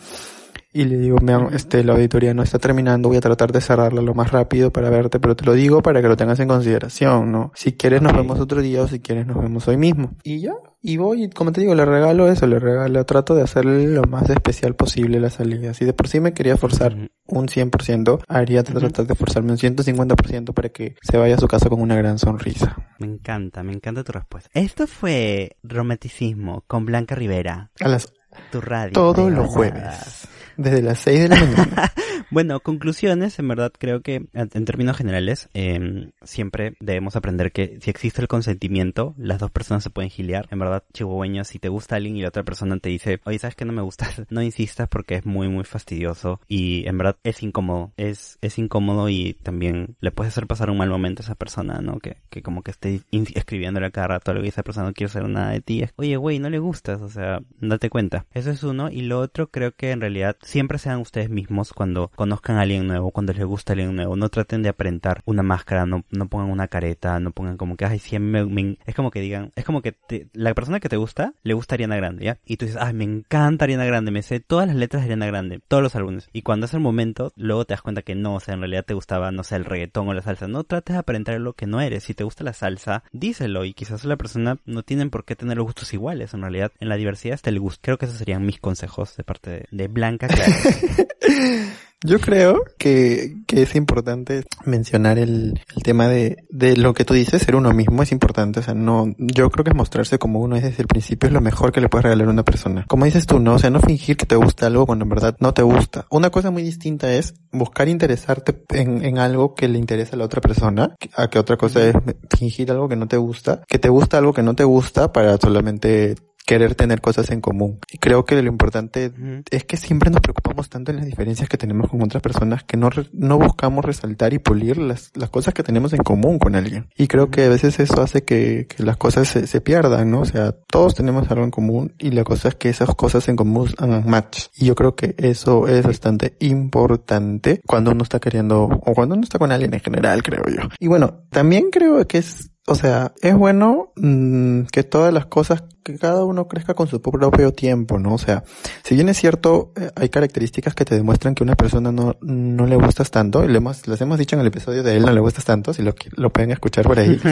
Y 0.79 0.85
le 0.85 0.99
digo, 0.99 1.17
han- 1.27 1.55
este, 1.55 1.83
la 1.85 1.95
auditoría 1.95 2.35
no 2.35 2.43
está 2.43 2.59
terminando, 2.59 3.09
voy 3.09 3.17
a 3.17 3.21
tratar 3.23 3.51
de 3.51 3.61
cerrarla 3.61 4.03
lo 4.03 4.13
más 4.15 4.31
rápido 4.31 4.71
para 4.71 4.91
verte, 4.91 5.19
pero 5.21 5.35
te 5.35 5.45
lo 5.45 5.55
digo 5.55 5.81
para 5.81 6.03
que 6.03 6.09
lo 6.09 6.17
tengas 6.17 6.39
en 6.41 6.49
consideración, 6.49 7.33
¿no? 7.33 7.51
Si 7.55 7.73
quieres 7.73 8.03
nos 8.03 8.13
vemos 8.13 8.39
otro 8.41 8.61
día 8.61 8.83
o 8.83 8.89
si 8.89 9.01
quieres 9.01 9.27
nos 9.27 9.41
vemos 9.41 9.67
hoy 9.69 9.79
mismo. 9.79 10.11
Y 10.23 10.41
ya, 10.41 10.53
y 10.83 10.99
voy, 10.99 11.31
como 11.31 11.51
te 11.53 11.63
digo, 11.63 11.75
le 11.75 11.85
regalo 11.87 12.29
eso, 12.31 12.47
le 12.47 12.59
regalo, 12.59 13.05
trato 13.07 13.35
de 13.35 13.43
hacerle 13.43 13.87
lo 13.89 14.03
más 14.05 14.29
especial 14.29 14.75
posible 14.75 15.19
la 15.19 15.31
salida. 15.31 15.73
Si 15.73 15.85
de 15.87 15.95
por 15.95 16.09
sí 16.09 16.21
me 16.21 16.35
quería 16.35 16.57
forzar 16.59 16.95
un 17.27 17.49
100%, 17.49 18.21
haría 18.29 18.63
tratar 18.63 19.07
de 19.07 19.15
forzarme 19.15 19.53
un 19.53 19.59
150% 19.59 20.53
para 20.53 20.69
que 20.69 20.95
se 21.01 21.17
vaya 21.17 21.37
a 21.37 21.39
su 21.39 21.49
casa 21.49 21.71
con 21.71 21.81
una 21.81 21.97
gran 21.97 22.19
sonrisa. 22.19 22.77
Me 22.99 23.07
encanta, 23.07 23.63
me 23.63 23.73
encanta 23.73 24.05
tu 24.05 24.13
respuesta. 24.13 24.51
Esto 24.53 24.87
fue 24.87 25.57
Romanticismo 25.63 26.65
con 26.67 26.85
Blanca 26.85 27.15
Rivera, 27.15 27.71
A 27.81 27.89
las, 27.89 28.13
tu 28.53 28.61
radio. 28.61 28.93
todos 28.93 29.33
los 29.33 29.47
jueves. 29.49 30.29
Desde 30.57 30.83
las 30.83 30.99
6 31.01 31.21
de 31.21 31.29
la 31.29 31.37
mañana. 31.37 31.93
Bueno, 32.31 32.59
conclusiones, 32.59 33.39
en 33.39 33.47
verdad 33.47 33.73
creo 33.79 34.03
que 34.03 34.27
en 34.33 34.65
términos 34.65 34.97
generales 34.97 35.49
eh, 35.55 36.11
siempre 36.23 36.77
debemos 36.81 37.15
aprender 37.15 37.53
que 37.53 37.79
si 37.81 37.89
existe 37.89 38.21
el 38.21 38.27
consentimiento, 38.27 39.15
las 39.17 39.39
dos 39.39 39.53
personas 39.53 39.85
se 39.85 39.91
pueden 39.91 40.11
giliar. 40.11 40.49
En 40.51 40.59
verdad, 40.59 40.83
chihuahueño, 40.93 41.45
si 41.45 41.61
te 41.61 41.69
gusta 41.69 41.97
alguien 41.97 42.17
y 42.17 42.23
la 42.23 42.29
otra 42.29 42.43
persona 42.43 42.79
te 42.79 42.89
dice, 42.89 43.21
oye, 43.25 43.39
¿sabes 43.39 43.55
que 43.55 43.65
no 43.65 43.73
me 43.73 43.83
gusta? 43.83 44.07
No 44.29 44.43
insistas 44.43 44.89
porque 44.89 45.15
es 45.15 45.25
muy, 45.25 45.49
muy 45.49 45.65
fastidioso 45.65 46.41
y 46.49 46.87
en 46.89 46.99
verdad 46.99 47.17
es 47.23 47.43
incómodo. 47.43 47.93
Es, 47.97 48.39
es 48.43 48.59
incómodo 48.59 49.09
y 49.09 49.35
también 49.43 49.97
le 50.01 50.11
puedes 50.11 50.33
hacer 50.33 50.47
pasar 50.47 50.69
un 50.69 50.79
mal 50.79 50.91
momento 50.91 51.23
a 51.23 51.25
esa 51.25 51.37
persona, 51.37 51.81
¿no? 51.81 52.01
Que, 52.01 52.17
que 52.29 52.43
como 52.43 52.63
que 52.63 52.73
esté 52.73 53.03
escribiéndole 53.35 53.91
cada 53.93 54.09
rato 54.09 54.33
algo 54.33 54.45
y 54.45 54.49
esa 54.49 54.65
persona 54.65 54.89
no 54.89 54.95
quiere 54.95 55.13
saber 55.13 55.29
nada 55.29 55.53
de 55.53 55.61
ti. 55.61 55.85
Oye, 55.97 56.17
güey, 56.17 56.39
no 56.39 56.51
le 56.51 56.59
gustas, 56.59 57.01
o 57.03 57.09
sea, 57.09 57.41
date 57.61 57.89
cuenta. 57.89 58.27
Eso 58.35 58.51
es 58.51 58.63
uno. 58.65 58.91
Y 58.91 59.03
lo 59.03 59.21
otro 59.21 59.51
creo 59.51 59.73
que 59.73 59.93
en 59.93 60.01
realidad 60.01 60.37
siempre 60.47 60.79
sean 60.79 61.01
ustedes 61.01 61.29
mismos 61.29 61.73
cuando 61.73 62.11
conozcan 62.15 62.57
a 62.57 62.63
alguien 62.63 62.87
nuevo, 62.87 63.11
cuando 63.11 63.33
les 63.33 63.45
gusta 63.45 63.73
alguien 63.73 63.95
nuevo. 63.95 64.17
No 64.17 64.29
traten 64.29 64.63
de 64.63 64.71
aparentar 64.71 65.21
una 65.25 65.43
máscara, 65.43 65.87
no, 65.87 66.05
no 66.11 66.29
pongan 66.29 66.51
una 66.51 66.69
careta, 66.69 67.19
no 67.21 67.33
pongan 67.33 67.57
como 67.57 67.77
que, 67.77 67.85
ay, 67.85 67.99
sí, 67.99 68.19
me, 68.19 68.79
es 68.87 68.95
como 68.95 69.11
que 69.11 69.21
digan, 69.21 69.53
es 69.57 69.65
como 69.65 69.83
que 69.83 69.97
la 70.33 70.55
persona 70.55 70.81
que 70.81 70.89
te 70.89 70.97
gusta, 70.97 71.35
le 71.43 71.55
gusta 71.55 71.75
Ariana 71.75 71.97
Grande, 71.97 72.25
¿ya? 72.25 72.39
Y 72.47 72.57
tú 72.57 72.67
dices, 72.67 72.81
ay, 72.81 72.95
me 72.95 73.05
encanta 73.05 73.65
Ariana 73.65 73.85
Grande, 73.85 74.11
me 74.11 74.23
sé 74.23 74.41
todas 74.41 74.67
las 74.67 74.77
letras 74.77 75.03
de 75.03 75.07
Ariana 75.07 75.27
Grande, 75.27 75.61
todos 75.69 75.83
los 75.83 75.95
álbumes. 75.97 76.29
Y 76.33 76.43
cuando 76.43 76.67
es 76.67 76.75
el 76.75 76.81
momento, 76.81 77.33
luego 77.37 77.65
te 77.65 77.75
das 77.75 77.83
cuenta 77.83 78.03
que 78.03 78.15
no, 78.15 78.37
o 78.37 78.41
sea, 78.41 78.55
en 78.55 78.61
realidad 78.61 78.85
te 78.85 78.95
gustaba, 78.95 79.31
no 79.33 79.43
sé, 79.43 79.57
el 79.57 79.65
reggaetón 79.65 80.09
o 80.09 80.15
la 80.15 80.23
salsa. 80.23 80.49
No 80.49 80.65
trates 80.65 80.95
de 80.95 81.01
aparentar 81.01 81.39
lo 81.41 81.53
que 81.53 81.67
no 81.67 81.81
eres. 81.81 82.05
Si 82.05 82.15
te 82.15 82.25
gusta 82.25 82.45
la 82.45 82.53
salsa, 82.53 83.03
díselo 83.13 83.65
y 83.65 83.75
quizás 83.75 84.05
la 84.05 84.17
persona 84.17 84.59
no 84.65 84.83
tienen 84.83 85.11
por 85.11 85.25
qué 85.25 85.37
tener 85.37 85.57
los 85.57 85.67
gustos 85.67 85.93
iguales. 85.93 86.35
En 86.35 86.43
realidad, 86.43 86.73
en 86.81 86.89
la 86.89 86.97
diversidad 86.97 87.35
está 87.35 87.51
el 87.51 87.61
gusto. 87.61 87.81
Creo 87.83 87.99
que 87.99 88.07
esos 88.07 88.19
serían 88.19 88.47
mis 88.47 88.61
consejos 88.61 89.17
de 89.17 89.25
parte 89.25 89.67
de, 89.71 89.89
Blanca 89.89 90.29
Yo 92.05 92.21
creo 92.21 92.63
que, 92.79 93.39
que 93.47 93.63
es 93.63 93.75
importante 93.75 94.45
mencionar 94.65 95.19
el, 95.19 95.61
el 95.75 95.83
tema 95.83 96.07
de, 96.09 96.37
de 96.51 96.77
lo 96.77 96.93
que 96.93 97.05
tú 97.05 97.15
dices, 97.15 97.43
ser 97.43 97.57
uno 97.57 97.73
mismo 97.73 98.03
es 98.03 98.13
importante. 98.13 98.61
O 98.61 98.63
sea, 98.63 98.75
no, 98.75 99.07
yo 99.17 99.51
creo 99.51 99.65
que 99.65 99.73
mostrarse 99.73 100.19
como 100.19 100.41
uno 100.41 100.57
es 100.57 100.63
desde 100.63 100.83
el 100.83 100.89
principio 100.89 101.27
es 101.27 101.33
lo 101.33 101.41
mejor 101.41 101.73
que 101.73 101.81
le 101.81 101.89
puedes 101.89 102.05
regalar 102.05 102.29
a 102.29 102.31
una 102.31 102.45
persona. 102.45 102.85
Como 102.87 103.07
dices 103.07 103.27
tú, 103.27 103.41
no, 103.41 103.55
o 103.55 103.59
sea, 103.59 103.71
no 103.71 103.81
fingir 103.81 104.17
que 104.17 104.27
te 104.27 104.37
gusta 104.37 104.67
algo 104.67 104.87
cuando 104.87 105.05
en 105.05 105.09
verdad 105.09 105.37
no 105.41 105.55
te 105.55 105.63
gusta. 105.63 106.07
Una 106.11 106.31
cosa 106.31 106.51
muy 106.51 106.63
distinta 106.63 107.13
es 107.13 107.35
buscar 107.51 107.89
interesarte 107.89 108.63
en, 108.69 109.05
en 109.05 109.19
algo 109.19 109.55
que 109.55 109.67
le 109.67 109.79
interesa 109.79 110.17
a 110.17 110.19
la 110.19 110.27
otra 110.27 110.43
persona, 110.43 110.95
a 111.17 111.29
que 111.29 111.39
otra 111.39 111.57
cosa 111.57 111.89
es 111.89 111.95
fingir 112.39 112.71
algo 112.71 112.89
que 112.89 112.97
no 112.97 113.09
te 113.09 113.17
gusta, 113.17 113.63
que 113.67 113.79
te 113.79 113.89
gusta 113.89 114.19
algo 114.19 114.35
que 114.35 114.43
no 114.43 114.55
te 114.55 114.65
gusta 114.65 115.13
para 115.13 115.39
solamente 115.39 116.15
querer 116.47 116.75
tener 116.75 117.01
cosas 117.01 117.31
en 117.31 117.41
común. 117.41 117.81
Y 117.93 117.99
creo 117.99 118.25
que 118.25 118.41
lo 118.41 118.49
importante 118.49 119.13
es 119.51 119.65
que 119.65 119.77
siempre 119.77 120.11
nos 120.11 120.21
preocupamos 120.21 120.71
tanto 120.71 120.93
en 120.93 120.99
las 120.99 121.07
diferencias 121.07 121.49
que 121.49 121.59
tenemos 121.59 121.91
con 121.91 122.01
otras 122.03 122.23
personas 122.23 122.65
que 122.65 122.77
no, 122.77 122.89
no 123.13 123.39
buscamos 123.39 123.85
resaltar 123.85 124.33
y 124.33 124.39
pulir 124.39 124.79
las, 124.79 125.11
las 125.15 125.29
cosas 125.29 125.53
que 125.53 125.65
tenemos 125.65 125.93
en 125.93 126.03
común 126.03 126.39
con 126.39 126.55
alguien. 126.55 126.89
Y 126.97 127.09
creo 127.09 127.31
que 127.31 127.45
a 127.45 127.49
veces 127.49 127.81
eso 127.81 128.01
hace 128.01 128.25
que, 128.25 128.67
que 128.69 128.83
las 128.85 128.97
cosas 128.97 129.29
se, 129.29 129.47
se, 129.47 129.61
pierdan, 129.61 130.11
¿no? 130.11 130.21
O 130.21 130.25
sea, 130.25 130.53
todos 130.53 130.95
tenemos 130.95 131.29
algo 131.31 131.45
en 131.45 131.51
común 131.51 131.95
y 131.99 132.11
la 132.13 132.23
cosa 132.23 132.49
es 132.49 132.55
que 132.55 132.69
esas 132.69 132.95
cosas 132.95 133.29
en 133.29 133.37
común 133.37 133.69
hagan 133.79 134.09
match. 134.09 134.47
Y 134.57 134.67
yo 134.67 134.77
creo 134.77 134.95
que 134.95 135.17
eso 135.19 135.67
es 135.67 135.85
bastante 135.85 136.37
importante 136.39 137.61
cuando 137.67 137.91
uno 137.91 138.05
está 138.05 138.21
queriendo, 138.21 138.65
o 138.65 138.95
cuando 138.95 139.17
uno 139.17 139.25
está 139.25 139.41
con 139.41 139.51
alguien 139.51 139.75
en 139.75 139.81
general, 139.81 140.23
creo 140.23 140.45
yo. 140.47 140.69
Y 140.79 140.87
bueno, 140.87 141.25
también 141.31 141.71
creo 141.73 142.07
que 142.07 142.19
es 142.19 142.53
o 142.69 142.75
sea, 142.75 143.13
es 143.23 143.35
bueno 143.35 143.93
mmm, 143.95 144.63
que 144.73 144.83
todas 144.83 145.15
las 145.15 145.27
cosas, 145.27 145.63
que 145.85 145.97
cada 145.97 146.25
uno 146.25 146.49
crezca 146.49 146.75
con 146.75 146.89
su 146.89 147.01
propio 147.01 147.53
tiempo, 147.53 147.99
¿no? 147.99 148.15
O 148.15 148.19
sea, 148.19 148.43
si 148.83 148.97
bien 148.97 149.09
es 149.09 149.17
cierto, 149.17 149.73
eh, 149.77 149.91
hay 149.95 150.09
características 150.09 150.75
que 150.75 150.85
te 150.85 150.97
demuestran 150.97 151.37
que 151.37 151.45
una 151.45 151.55
persona 151.55 151.93
no, 151.93 152.17
no 152.21 152.67
le 152.67 152.77
gustas 152.77 153.13
tanto, 153.13 153.45
y 153.45 153.49
le 153.49 153.59
hemos, 153.59 153.87
les 153.87 154.01
hemos 154.01 154.19
dicho 154.19 154.35
en 154.35 154.41
el 154.41 154.49
episodio 154.49 154.83
de 154.83 154.97
él 154.97 155.05
no 155.05 155.13
le 155.13 155.21
gustas 155.21 155.45
tanto, 155.45 155.73
si 155.73 155.83
lo, 155.83 155.95
lo 156.17 156.31
pueden 156.31 156.51
escuchar 156.51 156.85
por 156.85 156.99
ahí. 156.99 157.21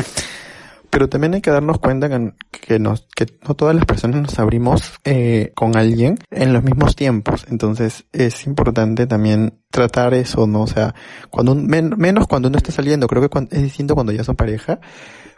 Pero 0.94 1.08
también 1.08 1.34
hay 1.34 1.40
que 1.40 1.50
darnos 1.50 1.80
cuenta 1.80 2.08
que, 2.08 2.34
que, 2.52 2.78
nos, 2.78 3.08
que 3.16 3.26
no 3.48 3.56
todas 3.56 3.74
las 3.74 3.84
personas 3.84 4.22
nos 4.22 4.38
abrimos 4.38 4.92
eh, 5.02 5.50
con 5.56 5.76
alguien 5.76 6.20
en 6.30 6.52
los 6.52 6.62
mismos 6.62 6.94
tiempos. 6.94 7.46
Entonces 7.50 8.04
es 8.12 8.46
importante 8.46 9.08
también 9.08 9.58
tratar 9.72 10.14
eso, 10.14 10.46
¿no? 10.46 10.62
O 10.62 10.66
sea, 10.68 10.94
cuando 11.30 11.56
men, 11.56 11.94
menos 11.96 12.28
cuando 12.28 12.46
uno 12.46 12.58
está 12.58 12.70
saliendo, 12.70 13.08
creo 13.08 13.22
que 13.22 13.28
cuando, 13.28 13.56
es 13.56 13.62
distinto 13.64 13.96
cuando 13.96 14.12
ya 14.12 14.22
son 14.22 14.36
pareja, 14.36 14.78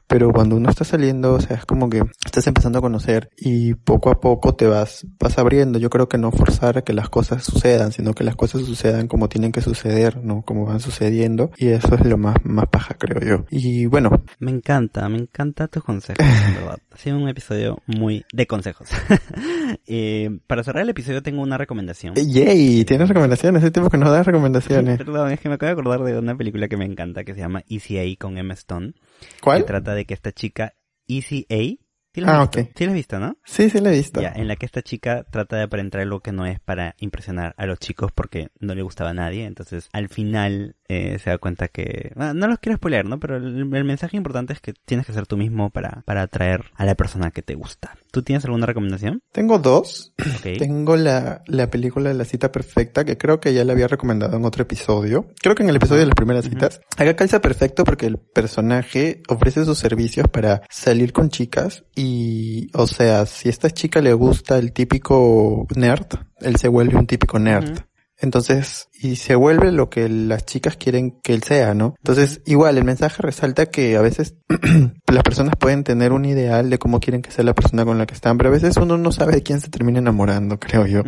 pero 0.07 0.31
cuando 0.33 0.57
uno 0.57 0.71
está 0.71 0.85
saliendo, 0.85 1.35
o 1.35 1.41
sea, 1.41 1.57
es 1.57 1.67
como 1.67 1.91
que 1.91 2.03
estás 2.25 2.47
empezando 2.47 2.79
a 2.79 2.83
conocer 2.83 3.31
y 3.37 3.75
poco 3.75 4.11
a 4.11 4.21
poco 4.21 4.55
te 4.55 4.67
vas, 4.67 5.07
vas 5.19 5.39
abriendo. 5.39 5.79
Yo 5.79 5.91
creo 5.91 6.09
que 6.09 6.19
no 6.19 6.31
forzar 6.31 6.79
a 6.79 6.83
que 6.83 6.93
las 6.93 7.09
cosas 7.09 7.45
sucedan, 7.45 7.93
sino 7.93 8.15
que 8.15 8.25
las 8.25 8.37
cosas 8.37 8.63
sucedan 8.63 9.09
como 9.09 9.29
tienen 9.29 9.53
que 9.53 9.61
suceder, 9.61 10.23
¿no? 10.23 10.43
Como 10.43 10.65
van 10.65 10.81
sucediendo. 10.81 11.51
Y 11.57 11.69
eso 11.69 11.95
es 11.95 12.07
lo 12.07 12.19
más, 12.19 12.37
más 12.45 12.67
paja, 12.69 12.95
creo 12.95 13.21
yo. 13.21 13.45
Y 13.51 13.87
bueno. 13.87 14.11
Me 14.39 14.51
encanta, 14.51 15.09
me 15.09 15.19
encanta 15.19 15.69
tus 15.69 15.83
consejos, 15.83 16.25
verdad. 16.55 16.79
Ha 16.93 16.97
sido 16.99 17.19
un 17.19 17.29
episodio 17.29 17.79
muy 17.87 18.25
de 18.33 18.47
consejos. 18.47 18.89
eh, 19.87 20.39
para 20.47 20.63
cerrar 20.63 20.83
el 20.85 20.91
episodio 20.91 21.23
tengo 21.23 21.43
una 21.43 21.59
recomendación. 21.59 22.15
Yay, 22.15 22.85
tienes 22.85 23.09
recomendaciones, 23.09 23.63
Ese 23.63 23.71
tiempo 23.71 23.91
que 23.91 23.99
nos 23.99 24.11
das 24.11 24.27
recomendaciones. 24.27 24.99
Perdón, 24.99 25.33
es 25.33 25.41
que 25.41 25.49
me 25.49 25.57
acabo 25.57 25.69
de 25.69 25.81
acordar 25.81 26.03
de 26.05 26.19
una 26.19 26.37
película 26.37 26.69
que 26.69 26.77
me 26.77 26.85
encanta 26.85 27.25
que 27.25 27.35
se 27.35 27.41
llama 27.41 27.65
Easy 27.69 27.99
A 27.99 28.17
con 28.19 28.39
Emma 28.39 28.55
Stone. 28.55 28.93
¿Cuál? 29.41 29.61
Que 29.61 29.67
trata 29.67 29.95
de 29.95 30.05
que 30.05 30.15
esta 30.15 30.33
chica, 30.33 30.75
Easy 31.09 31.47
A, 31.51 31.87
¿Sí 32.17 32.23
la 32.23 32.29
has 32.29 32.33
Ah, 32.33 32.41
visto? 32.55 32.61
ok. 32.61 32.69
¿Sí 32.75 32.85
la 32.87 32.91
has 32.93 32.97
visto, 32.97 33.19
no? 33.21 33.37
Sí, 33.45 33.69
sí 33.69 33.79
la 33.79 33.91
he 33.93 33.97
visto. 33.97 34.23
Ya, 34.23 34.33
en 34.35 34.49
la 34.49 34.57
que 34.57 34.65
esta 34.65 34.81
chica 34.81 35.25
trata 35.31 35.57
de 35.57 35.65
aparentar 35.65 36.01
algo 36.01 36.21
que 36.21 36.33
no 36.33 36.47
es 36.47 36.59
para 36.61 36.95
impresionar 36.99 37.55
a 37.59 37.67
los 37.67 37.79
chicos 37.79 38.11
porque 38.11 38.49
no 38.59 38.75
le 38.75 38.81
gustaba 38.81 39.11
a 39.11 39.15
nadie. 39.15 39.45
Entonces, 39.45 39.91
al 39.93 40.09
final 40.09 40.77
eh, 40.89 41.19
se 41.19 41.29
da 41.29 41.37
cuenta 41.37 41.69
que... 41.69 42.13
no 42.17 42.47
los 42.49 42.59
quiero 42.59 42.77
spoilear, 42.77 43.05
¿no? 43.05 43.21
Pero 43.21 43.37
el, 43.37 43.71
el 43.71 43.85
mensaje 43.85 44.17
importante 44.17 44.55
es 44.55 44.61
que 44.63 44.73
tienes 44.73 45.05
que 45.07 45.13
ser 45.13 45.27
tú 45.27 45.37
mismo 45.37 45.69
para, 45.69 46.05
para 46.07 46.23
atraer 46.23 46.65
a 46.75 46.87
la 46.87 46.95
persona 46.95 47.31
que 47.33 47.43
te 47.43 47.55
gusta. 47.55 47.99
¿Tú 48.17 48.23
tienes 48.23 48.47
alguna 48.47 48.65
recomendación? 48.65 49.21
Tengo 49.31 49.59
dos. 49.59 50.15
Tengo 50.59 50.97
la, 50.97 51.43
la 51.47 51.69
película 51.69 52.15
La 52.15 52.25
cita 52.25 52.51
perfecta, 52.51 53.05
que 53.05 53.19
creo 53.19 53.41
que 53.41 53.53
ya 53.53 53.63
la 53.63 53.75
había 53.75 53.89
recomendado 53.89 54.39
en 54.39 54.45
otro 54.47 54.63
episodio. 54.63 55.29
Creo 55.43 55.55
que 55.55 55.63
en 55.63 55.69
el 55.69 55.77
episodio 55.77 56.01
de 56.01 56.07
las 56.07 56.15
primeras 56.15 56.47
citas. 56.47 56.81
Acá 56.97 57.15
calza 57.15 57.43
perfecto 57.43 57.85
porque 57.85 58.07
el 58.07 58.17
personaje 58.17 59.21
ofrece 59.29 59.67
sus 59.67 59.77
servicios 59.77 60.29
para 60.29 60.63
salir 60.71 61.13
con 61.13 61.29
chicas 61.29 61.85
y, 61.95 62.71
o 62.73 62.87
sea, 62.87 63.27
si 63.27 63.49
a 63.49 63.51
esta 63.51 63.69
chica 63.69 64.01
le 64.01 64.15
gusta 64.15 64.57
el 64.57 64.73
típico 64.73 65.67
nerd, 65.77 66.07
él 66.41 66.57
se 66.57 66.69
vuelve 66.69 66.97
un 66.97 67.07
típico 67.07 67.39
nerd. 67.39 67.81
Entonces, 68.19 68.89
y 68.95 69.17
se 69.17 69.35
vuelve 69.35 69.73
lo 69.73 69.91
que 69.91 70.09
las 70.09 70.47
chicas 70.47 70.77
quieren 70.77 71.21
que 71.23 71.35
él 71.35 71.43
sea, 71.43 71.75
¿no? 71.75 71.95
Entonces, 71.99 72.41
igual, 72.47 72.79
el 72.79 72.85
mensaje 72.85 73.23
resalta 73.23 73.67
que 73.67 73.97
a 73.97 74.01
veces 74.01 74.35
las 75.07 75.23
personas 75.23 75.55
pueden 75.59 75.85
tener 75.85 76.13
un 76.13 76.25
ideal 76.25 76.71
de 76.71 76.79
cómo 76.79 76.99
quieren 77.01 77.21
que 77.21 77.31
sea 77.31 77.45
la 77.45 77.55
persona 77.55 77.85
con 77.85 77.99
la 77.99 78.07
que 78.07 78.15
están, 78.15 78.39
pero 78.39 78.49
a 78.49 78.53
veces 78.53 78.77
uno 78.79 78.97
no 78.97 79.13
sabe 79.13 79.35
de 79.35 79.43
quién 79.43 79.61
se 79.61 79.69
termina 79.69 79.99
enamorando, 79.99 80.59
creo 80.61 80.87
yo. 80.87 81.03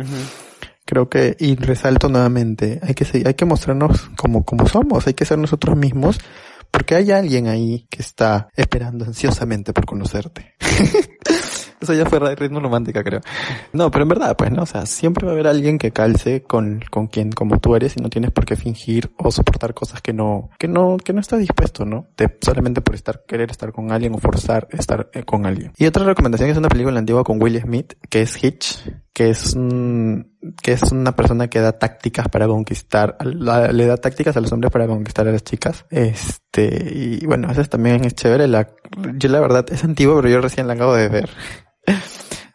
Creo 0.85 1.09
que, 1.09 1.35
y 1.39 1.55
resalto 1.55 2.09
nuevamente, 2.09 2.79
hay 2.83 2.93
que, 2.93 3.05
hay 3.25 3.33
que 3.33 3.45
mostrarnos 3.45 4.09
como, 4.15 4.43
como 4.43 4.67
somos, 4.67 5.05
hay 5.07 5.13
que 5.13 5.25
ser 5.25 5.37
nosotros 5.37 5.75
mismos, 5.75 6.19
porque 6.71 6.95
hay 6.95 7.11
alguien 7.11 7.47
ahí 7.47 7.87
que 7.89 8.01
está 8.01 8.49
esperando 8.55 9.05
ansiosamente 9.05 9.73
por 9.73 9.85
conocerte. 9.85 10.53
Eso 11.81 11.93
ya 11.93 12.05
fue 12.05 12.19
ritmo 12.35 12.59
romántica, 12.59 13.03
creo. 13.03 13.21
No, 13.73 13.89
pero 13.89 14.03
en 14.03 14.09
verdad, 14.09 14.35
pues, 14.37 14.51
¿no? 14.51 14.63
O 14.63 14.65
sea, 14.65 14.85
siempre 14.85 15.25
va 15.25 15.31
a 15.31 15.33
haber 15.35 15.47
alguien 15.47 15.77
que 15.77 15.91
calce 15.91 16.43
con, 16.43 16.81
con 16.91 17.07
quien 17.07 17.31
como 17.31 17.59
tú 17.59 17.75
eres 17.75 17.95
y 17.97 18.01
no 18.01 18.09
tienes 18.09 18.31
por 18.31 18.45
qué 18.45 18.55
fingir 18.55 19.11
o 19.17 19.31
soportar 19.31 19.73
cosas 19.73 20.01
que 20.01 20.11
no, 20.13 20.49
que 20.59 20.67
no, 20.67 20.97
que 20.97 21.13
no 21.13 21.21
estás 21.21 21.39
dispuesto, 21.39 21.85
¿no? 21.85 22.07
De, 22.17 22.37
solamente 22.41 22.81
por 22.81 22.95
estar, 22.95 23.23
querer 23.27 23.49
estar 23.51 23.71
con 23.71 23.91
alguien 23.91 24.13
o 24.13 24.17
forzar 24.17 24.67
estar 24.71 25.09
eh, 25.13 25.23
con 25.23 25.45
alguien. 25.45 25.71
Y 25.77 25.85
otra 25.85 26.03
recomendación 26.03 26.49
es 26.49 26.57
una 26.57 26.69
película 26.69 26.99
antigua 26.99 27.23
con 27.23 27.41
Will 27.41 27.59
Smith, 27.61 27.93
que 28.09 28.21
es 28.23 28.43
Hitch, 28.43 28.83
que 29.13 29.29
es 29.29 29.53
un, 29.55 30.33
que 30.61 30.71
es 30.73 30.83
una 30.91 31.13
persona 31.15 31.47
que 31.49 31.59
da 31.59 31.73
tácticas 31.73 32.27
para 32.29 32.47
conquistar, 32.47 33.17
la- 33.23 33.71
le 33.71 33.85
da 33.85 33.97
tácticas 33.97 34.35
a 34.37 34.41
los 34.41 34.51
hombres 34.51 34.71
para 34.71 34.87
conquistar 34.87 35.27
a 35.27 35.31
las 35.31 35.43
chicas. 35.43 35.85
Este, 35.89 36.91
y 36.93 37.25
bueno, 37.25 37.49
eso 37.51 37.63
también 37.65 38.03
es 38.05 38.15
chévere. 38.15 38.47
La, 38.47 38.69
yo 39.15 39.29
la 39.29 39.39
verdad 39.39 39.65
es 39.71 39.83
antiguo, 39.83 40.15
pero 40.17 40.29
yo 40.29 40.41
recién 40.41 40.67
la 40.67 40.73
acabo 40.73 40.93
de 40.93 41.09
ver. 41.09 41.29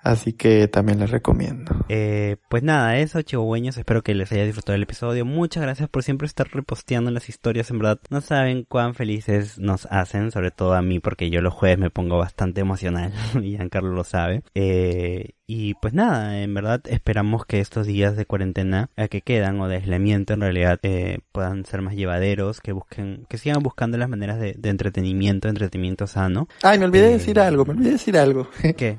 Así 0.05 0.35
que 0.35 0.69
también 0.69 1.01
la 1.01 1.07
recomiendo. 1.07 1.75
Eh, 1.89 2.37
pues 2.51 2.63
nada, 2.63 2.99
eso, 2.99 3.23
chihuahueños. 3.23 3.79
Espero 3.79 4.03
que 4.03 4.15
les 4.15 4.31
haya 4.33 4.45
disfrutado 4.45 4.77
el 4.77 4.83
episodio. 4.83 5.25
Muchas 5.25 5.63
gracias 5.63 5.89
por 5.89 6.03
siempre 6.03 6.27
estar 6.27 6.47
reposteando 6.53 7.11
las 7.11 7.31
historias. 7.31 7.71
En 7.71 7.79
verdad, 7.79 7.99
no 8.11 8.21
saben 8.21 8.65
cuán 8.69 8.95
felices 8.95 9.59
nos 9.59 9.87
hacen, 9.87 10.31
sobre 10.31 10.51
todo 10.51 10.75
a 10.75 10.83
mí, 10.83 11.01
porque 11.01 11.31
yo 11.31 11.41
los 11.41 11.55
jueves 11.55 11.79
me 11.79 11.89
pongo 11.89 12.19
bastante 12.19 12.61
emocional. 12.61 13.15
y 13.43 13.57
Giancarlo 13.57 13.93
lo 13.93 14.05
sabe. 14.05 14.43
Eh, 14.55 15.31
y 15.47 15.75
pues 15.75 15.93
nada, 15.95 16.41
en 16.41 16.55
verdad 16.55 16.81
esperamos 16.87 17.45
que 17.47 17.61
estos 17.61 17.87
días 17.87 18.17
de 18.17 18.27
cuarentena 18.27 18.89
eh, 18.97 19.09
que 19.09 19.21
quedan 19.21 19.61
o 19.61 19.69
de 19.69 19.77
aislamiento 19.77 20.33
en 20.35 20.41
realidad 20.41 20.79
eh, 20.83 21.19
puedan 21.33 21.67
ser 21.67 21.83
más 21.83 21.95
llevaderos, 21.95 22.61
que 22.61 22.73
busquen, 22.73 23.27
que 23.29 23.39
sigan 23.39 23.63
buscando 23.63 23.99
las 23.99 24.09
maneras 24.09 24.39
de, 24.41 24.55
de 24.55 24.69
entretenimiento, 24.71 25.49
entretenimiento 25.49 26.07
sano. 26.07 26.49
Ay, 26.63 26.79
me 26.79 26.87
olvidé 26.87 27.05
de 27.05 27.11
Eh, 27.11 27.19
decir 27.19 27.39
algo, 27.41 27.65
me 27.65 27.73
olvidé 27.73 27.87
de 27.89 27.93
decir 27.93 28.17
algo. 28.19 28.49
¿Qué? 28.77 28.99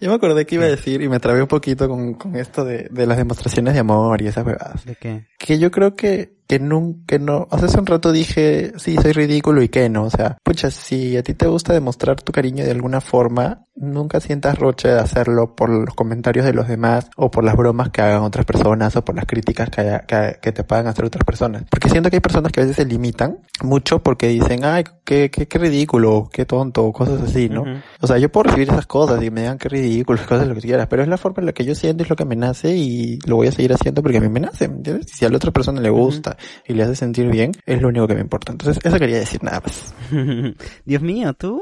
Yo 0.00 0.10
me 0.10 0.16
acordé 0.16 0.44
que 0.44 0.56
iba 0.56 0.64
a 0.64 0.68
decir 0.68 1.00
y 1.02 1.08
me 1.08 1.20
trabé 1.20 1.40
un 1.40 1.48
poquito 1.48 1.88
con, 1.88 2.14
con 2.14 2.36
esto 2.36 2.64
de, 2.64 2.88
de 2.90 3.06
las 3.06 3.16
demostraciones 3.16 3.74
de 3.74 3.80
amor 3.80 4.20
y 4.20 4.26
esas 4.26 4.44
huevadas. 4.44 4.84
¿De 4.84 4.96
qué? 4.96 5.26
Que 5.38 5.58
yo 5.58 5.70
creo 5.70 5.94
que, 5.94 6.34
que 6.46 6.58
nunca, 6.58 7.00
que 7.06 7.18
no, 7.18 7.46
o 7.50 7.58
sea, 7.58 7.68
hace 7.68 7.78
un 7.78 7.86
rato 7.86 8.12
dije, 8.12 8.72
sí, 8.76 8.96
soy 9.00 9.12
ridículo 9.12 9.62
y 9.62 9.68
que 9.68 9.88
no, 9.88 10.04
o 10.04 10.10
sea, 10.10 10.36
pucha, 10.42 10.70
si 10.70 11.16
a 11.16 11.22
ti 11.22 11.32
te 11.32 11.46
gusta 11.46 11.72
demostrar 11.72 12.20
tu 12.20 12.32
cariño 12.32 12.64
de 12.64 12.70
alguna 12.72 13.00
forma, 13.00 13.64
nunca 13.76 14.20
sientas 14.20 14.58
roche 14.58 14.88
de 14.88 14.98
hacerlo 14.98 15.54
por 15.54 15.70
los 15.74 15.94
comentarios 15.94 16.44
de 16.46 16.52
los 16.52 16.68
demás 16.68 17.10
o 17.16 17.30
por 17.30 17.44
las 17.44 17.56
bromas 17.56 17.90
que 17.90 18.00
hagan 18.02 18.22
otras 18.22 18.44
personas 18.46 18.94
o 18.96 19.04
por 19.04 19.14
las 19.16 19.26
críticas 19.26 19.68
que, 19.70 19.80
haya- 19.82 20.00
que, 20.00 20.38
que 20.40 20.52
te 20.52 20.64
puedan 20.64 20.86
hacer 20.86 21.04
otras 21.04 21.24
personas. 21.24 21.64
Porque 21.70 21.88
siento 21.88 22.10
que 22.10 22.16
hay 22.16 22.20
personas 22.20 22.52
que 22.52 22.60
a 22.60 22.64
veces 22.64 22.76
se 22.76 22.84
limitan 22.84 23.38
mucho 23.62 24.02
porque 24.02 24.28
dicen, 24.28 24.64
ay, 24.64 24.84
qué, 25.04 25.30
qué, 25.30 25.46
qué 25.46 25.58
ridículo, 25.58 26.28
qué 26.32 26.44
tonto, 26.44 26.90
cosas 26.92 27.20
así, 27.22 27.48
¿no? 27.48 27.62
Ujú. 27.62 27.70
O 28.00 28.06
sea, 28.06 28.18
yo 28.18 28.30
puedo 28.30 28.44
recibir 28.44 28.68
esas 28.70 28.86
cosas 28.86 29.22
y 29.22 29.30
me 29.30 29.42
digan 29.42 29.58
qué 29.58 29.68
ridículo, 29.68 30.18
cosas 30.26 30.46
lo 30.48 30.54
que 30.54 30.60
quieras, 30.62 30.86
pero 30.88 31.02
es 31.02 31.08
la 31.08 31.16
forma 31.18 31.40
en 31.40 31.46
la 31.46 31.52
que 31.52 31.64
yo 31.64 31.74
siento, 31.74 32.02
es 32.04 32.10
lo 32.10 32.16
que 32.16 32.24
me 32.24 32.36
nace 32.36 32.74
y 32.76 33.18
lo 33.26 33.36
voy 33.36 33.48
a 33.48 33.52
seguir 33.52 33.72
haciendo 33.72 34.02
porque 34.02 34.18
a 34.18 34.20
mí 34.20 34.28
me 34.28 34.40
nace, 34.40 34.68
¿me 34.68 34.76
entiendes? 34.76 35.06
Si 35.10 35.24
a 35.24 35.28
la 35.28 35.36
otra 35.36 35.50
persona 35.50 35.80
le 35.80 35.90
gusta 35.90 36.36
y 36.66 36.74
le 36.74 36.82
hace 36.84 36.96
sentir 36.96 37.28
bien, 37.30 37.52
es 37.66 37.80
lo 37.82 37.88
único 37.88 38.06
que 38.06 38.14
me 38.14 38.20
importa. 38.20 38.52
Entonces, 38.52 38.78
eso 38.84 38.98
quería 38.98 39.18
decir 39.18 39.42
nada 39.42 39.60
más. 39.60 39.94
Dios 40.84 41.02
mío, 41.02 41.32
tú, 41.34 41.60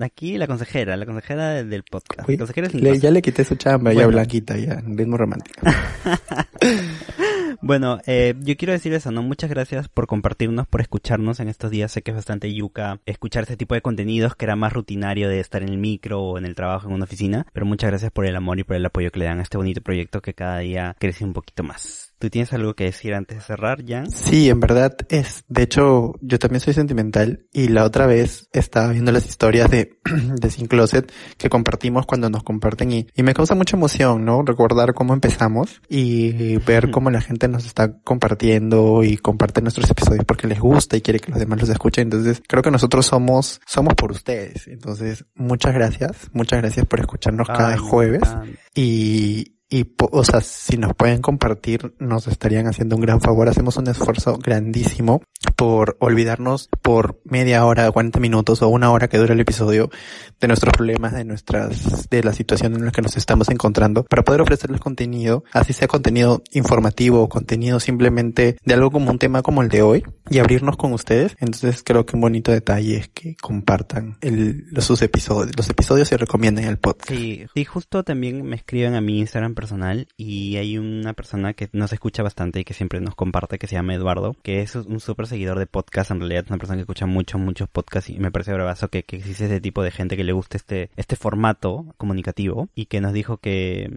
aquí 0.00 0.38
la 0.38 0.46
consejera, 0.46 0.96
la 0.96 1.06
consejera 1.06 1.62
del- 1.62 1.82
podcast. 1.90 2.28
Uy, 2.28 2.38
consejera 2.38 2.70
sin 2.70 2.82
le- 2.82 2.98
ya 3.00 3.10
le 3.10 3.20
quité 3.20 3.41
su 3.44 3.56
chamba, 3.56 3.92
ya 3.92 4.04
Bueno. 4.04 4.10
blanquita, 4.12 4.56
ya, 4.56 4.82
ritmo 4.86 5.16
romántico. 5.16 5.60
Bueno, 7.64 8.00
eh, 8.06 8.34
yo 8.40 8.56
quiero 8.56 8.72
decir 8.72 8.92
eso, 8.92 9.12
¿no? 9.12 9.22
Muchas 9.22 9.48
gracias 9.48 9.88
por 9.88 10.08
compartirnos, 10.08 10.66
por 10.66 10.80
escucharnos 10.80 11.38
en 11.38 11.46
estos 11.48 11.70
días. 11.70 11.92
Sé 11.92 12.02
que 12.02 12.10
es 12.10 12.16
bastante 12.16 12.52
yuca 12.52 12.98
escuchar 13.06 13.44
este 13.44 13.56
tipo 13.56 13.76
de 13.76 13.82
contenidos 13.82 14.34
que 14.34 14.46
era 14.46 14.56
más 14.56 14.72
rutinario 14.72 15.28
de 15.28 15.38
estar 15.38 15.62
en 15.62 15.68
el 15.68 15.78
micro 15.78 16.20
o 16.20 16.38
en 16.38 16.44
el 16.44 16.56
trabajo 16.56 16.88
en 16.88 16.94
una 16.94 17.04
oficina. 17.04 17.46
Pero 17.52 17.64
muchas 17.64 17.90
gracias 17.90 18.10
por 18.10 18.26
el 18.26 18.34
amor 18.34 18.58
y 18.58 18.64
por 18.64 18.74
el 18.74 18.84
apoyo 18.84 19.12
que 19.12 19.20
le 19.20 19.26
dan 19.26 19.38
a 19.38 19.42
este 19.42 19.58
bonito 19.58 19.80
proyecto 19.80 20.20
que 20.20 20.34
cada 20.34 20.58
día 20.58 20.96
crece 20.98 21.24
un 21.24 21.34
poquito 21.34 21.62
más. 21.62 22.11
¿Tú 22.22 22.30
tienes 22.30 22.52
algo 22.52 22.74
que 22.74 22.84
decir 22.84 23.14
antes 23.14 23.38
de 23.38 23.42
cerrar, 23.42 23.84
Jan? 23.84 24.08
Sí, 24.08 24.48
en 24.48 24.60
verdad 24.60 24.96
es. 25.08 25.42
De 25.48 25.64
hecho, 25.64 26.14
yo 26.20 26.38
también 26.38 26.60
soy 26.60 26.72
sentimental 26.72 27.48
y 27.52 27.66
la 27.66 27.82
otra 27.82 28.06
vez 28.06 28.48
estaba 28.52 28.92
viendo 28.92 29.10
las 29.10 29.26
historias 29.26 29.68
de, 29.68 29.98
de 30.40 30.50
Sin 30.52 30.68
Closet 30.68 31.10
que 31.36 31.48
compartimos 31.48 32.06
cuando 32.06 32.30
nos 32.30 32.44
comparten 32.44 32.92
y, 32.92 33.08
y 33.16 33.24
me 33.24 33.34
causa 33.34 33.56
mucha 33.56 33.76
emoción, 33.76 34.24
¿no? 34.24 34.42
Recordar 34.42 34.94
cómo 34.94 35.14
empezamos 35.14 35.82
y 35.88 36.58
ver 36.58 36.92
cómo 36.92 37.10
la 37.10 37.22
gente 37.22 37.48
nos 37.48 37.66
está 37.66 37.98
compartiendo 38.04 39.02
y 39.02 39.16
comparte 39.16 39.60
nuestros 39.60 39.90
episodios 39.90 40.24
porque 40.24 40.46
les 40.46 40.60
gusta 40.60 40.96
y 40.96 41.00
quiere 41.00 41.18
que 41.18 41.32
los 41.32 41.40
demás 41.40 41.58
los 41.58 41.70
escuchen. 41.70 42.04
Entonces, 42.04 42.40
creo 42.46 42.62
que 42.62 42.70
nosotros 42.70 43.04
somos, 43.04 43.60
somos 43.66 43.94
por 43.94 44.12
ustedes. 44.12 44.68
Entonces, 44.68 45.24
muchas 45.34 45.74
gracias. 45.74 46.30
Muchas 46.32 46.60
gracias 46.60 46.86
por 46.86 47.00
escucharnos 47.00 47.48
cada 47.48 47.76
jueves. 47.78 48.22
Y, 48.76 49.56
y, 49.72 49.90
o 49.98 50.22
sea, 50.22 50.42
si 50.42 50.76
nos 50.76 50.94
pueden 50.94 51.22
compartir, 51.22 51.94
nos 51.98 52.26
estarían 52.26 52.66
haciendo 52.66 52.94
un 52.94 53.00
gran 53.00 53.22
favor. 53.22 53.48
Hacemos 53.48 53.78
un 53.78 53.88
esfuerzo 53.88 54.36
grandísimo 54.36 55.22
por 55.56 55.96
olvidarnos 55.98 56.68
por 56.82 57.22
media 57.24 57.64
hora, 57.64 57.90
40 57.90 58.20
minutos 58.20 58.60
o 58.60 58.68
una 58.68 58.92
hora 58.92 59.08
que 59.08 59.16
dura 59.16 59.32
el 59.32 59.40
episodio 59.40 59.90
de 60.40 60.48
nuestros 60.48 60.74
problemas, 60.74 61.14
de 61.14 61.24
nuestras, 61.24 62.10
de 62.10 62.22
la 62.22 62.34
situación 62.34 62.74
en 62.74 62.84
la 62.84 62.90
que 62.90 63.00
nos 63.00 63.16
estamos 63.16 63.48
encontrando 63.48 64.04
para 64.04 64.22
poder 64.22 64.42
ofrecerles 64.42 64.78
contenido, 64.78 65.42
así 65.52 65.72
sea 65.72 65.88
contenido 65.88 66.42
informativo 66.52 67.22
o 67.22 67.28
contenido 67.30 67.80
simplemente 67.80 68.58
de 68.62 68.74
algo 68.74 68.90
como 68.90 69.10
un 69.10 69.18
tema 69.18 69.40
como 69.40 69.62
el 69.62 69.70
de 69.70 69.80
hoy 69.80 70.04
y 70.28 70.38
abrirnos 70.38 70.76
con 70.76 70.92
ustedes. 70.92 71.34
Entonces 71.40 71.82
creo 71.82 72.04
que 72.04 72.14
un 72.14 72.20
bonito 72.20 72.52
detalle 72.52 72.98
es 72.98 73.08
que 73.08 73.36
compartan 73.40 74.18
el, 74.20 74.66
los, 74.70 74.84
sus 74.84 75.00
episodios, 75.00 75.56
los 75.56 75.70
episodios 75.70 76.12
y 76.12 76.16
recomienden 76.16 76.66
el 76.66 76.76
podcast. 76.76 77.08
Sí, 77.08 77.46
y 77.54 77.64
justo 77.64 78.02
también 78.04 78.42
me 78.42 78.56
escriben 78.56 78.94
a 78.96 79.00
mi 79.00 79.20
Instagram 79.20 79.54
personal 79.62 80.08
y 80.16 80.56
hay 80.56 80.76
una 80.76 81.12
persona 81.12 81.54
que 81.54 81.68
nos 81.72 81.92
escucha 81.92 82.24
bastante 82.24 82.58
y 82.58 82.64
que 82.64 82.74
siempre 82.74 83.00
nos 83.00 83.14
comparte 83.14 83.60
que 83.60 83.68
se 83.68 83.76
llama 83.76 83.94
Eduardo, 83.94 84.34
que 84.42 84.60
es 84.60 84.74
un 84.74 84.98
súper 84.98 85.28
seguidor 85.28 85.60
de 85.60 85.68
podcast, 85.68 86.10
en 86.10 86.18
realidad 86.18 86.42
es 86.44 86.50
una 86.50 86.58
persona 86.58 86.76
que 86.76 86.80
escucha 86.80 87.06
muchos, 87.06 87.40
muchos 87.40 87.68
podcasts 87.68 88.10
y 88.10 88.18
me 88.18 88.32
parece 88.32 88.52
bravazo 88.52 88.88
que, 88.88 89.04
que 89.04 89.18
existe 89.18 89.44
ese 89.44 89.60
tipo 89.60 89.84
de 89.84 89.92
gente 89.92 90.16
que 90.16 90.24
le 90.24 90.32
guste 90.32 90.56
este, 90.56 90.90
este 90.96 91.14
formato 91.14 91.94
comunicativo 91.96 92.70
y 92.74 92.86
que 92.86 93.00
nos 93.00 93.12
dijo 93.12 93.36
que, 93.36 93.88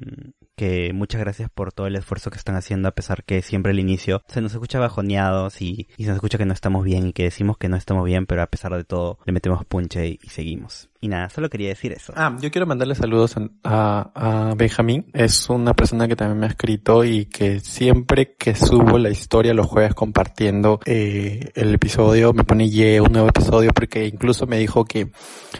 que 0.56 0.94
muchas 0.94 1.20
gracias 1.20 1.50
por 1.50 1.74
todo 1.74 1.88
el 1.88 1.96
esfuerzo 1.96 2.30
que 2.30 2.38
están 2.38 2.56
haciendo 2.56 2.88
a 2.88 2.92
pesar 2.92 3.24
que 3.24 3.42
siempre 3.42 3.72
al 3.72 3.80
inicio 3.80 4.22
se 4.28 4.42
nos 4.42 4.54
escucha 4.54 4.80
bajoneados 4.80 5.64
y, 5.64 5.88
y 5.98 6.04
se 6.04 6.10
nos 6.10 6.18
escucha 6.18 6.38
que 6.38 6.46
no 6.46 6.54
estamos 6.54 6.84
bien 6.84 7.08
y 7.08 7.14
que 7.14 7.24
decimos 7.24 7.58
que 7.58 7.70
no 7.70 7.76
estamos 7.76 8.06
bien 8.06 8.28
pero 8.28 8.44
a 8.44 8.48
pesar 8.48 8.76
de 8.76 8.84
todo 8.84 9.18
le 9.26 9.34
metemos 9.34 9.66
punche 9.66 10.20
y 10.22 10.30
seguimos. 10.30 10.90
Y 11.06 11.08
nada, 11.08 11.30
solo 11.30 11.52
quería 11.52 11.70
decir 11.70 11.92
eso. 11.92 12.14
Ah, 12.16 12.36
yo 12.42 12.50
quiero 12.50 12.66
mandarle 12.66 12.96
saludos 12.96 13.36
a, 13.64 14.10
a, 14.16 14.56
Benjamín. 14.56 15.06
Es 15.14 15.48
una 15.52 15.76
persona 15.76 16.08
que 16.08 16.16
también 16.16 16.40
me 16.40 16.48
ha 16.48 16.50
escrito 16.50 17.06
y 17.06 17.26
que 17.28 17.60
siempre 17.60 18.34
que 18.34 18.56
subo 18.56 18.98
la 18.98 19.12
historia 19.12 19.54
los 19.54 19.68
jueves 19.68 19.94
compartiendo 19.94 20.80
eh, 20.84 21.52
el 21.54 21.76
episodio 21.76 22.34
me 22.34 22.44
pone 22.44 22.72
ye 22.72 23.00
un 23.00 23.12
nuevo 23.12 23.28
episodio 23.28 23.70
porque 23.72 24.08
incluso 24.08 24.48
me 24.48 24.58
dijo 24.58 24.84
que 24.86 25.12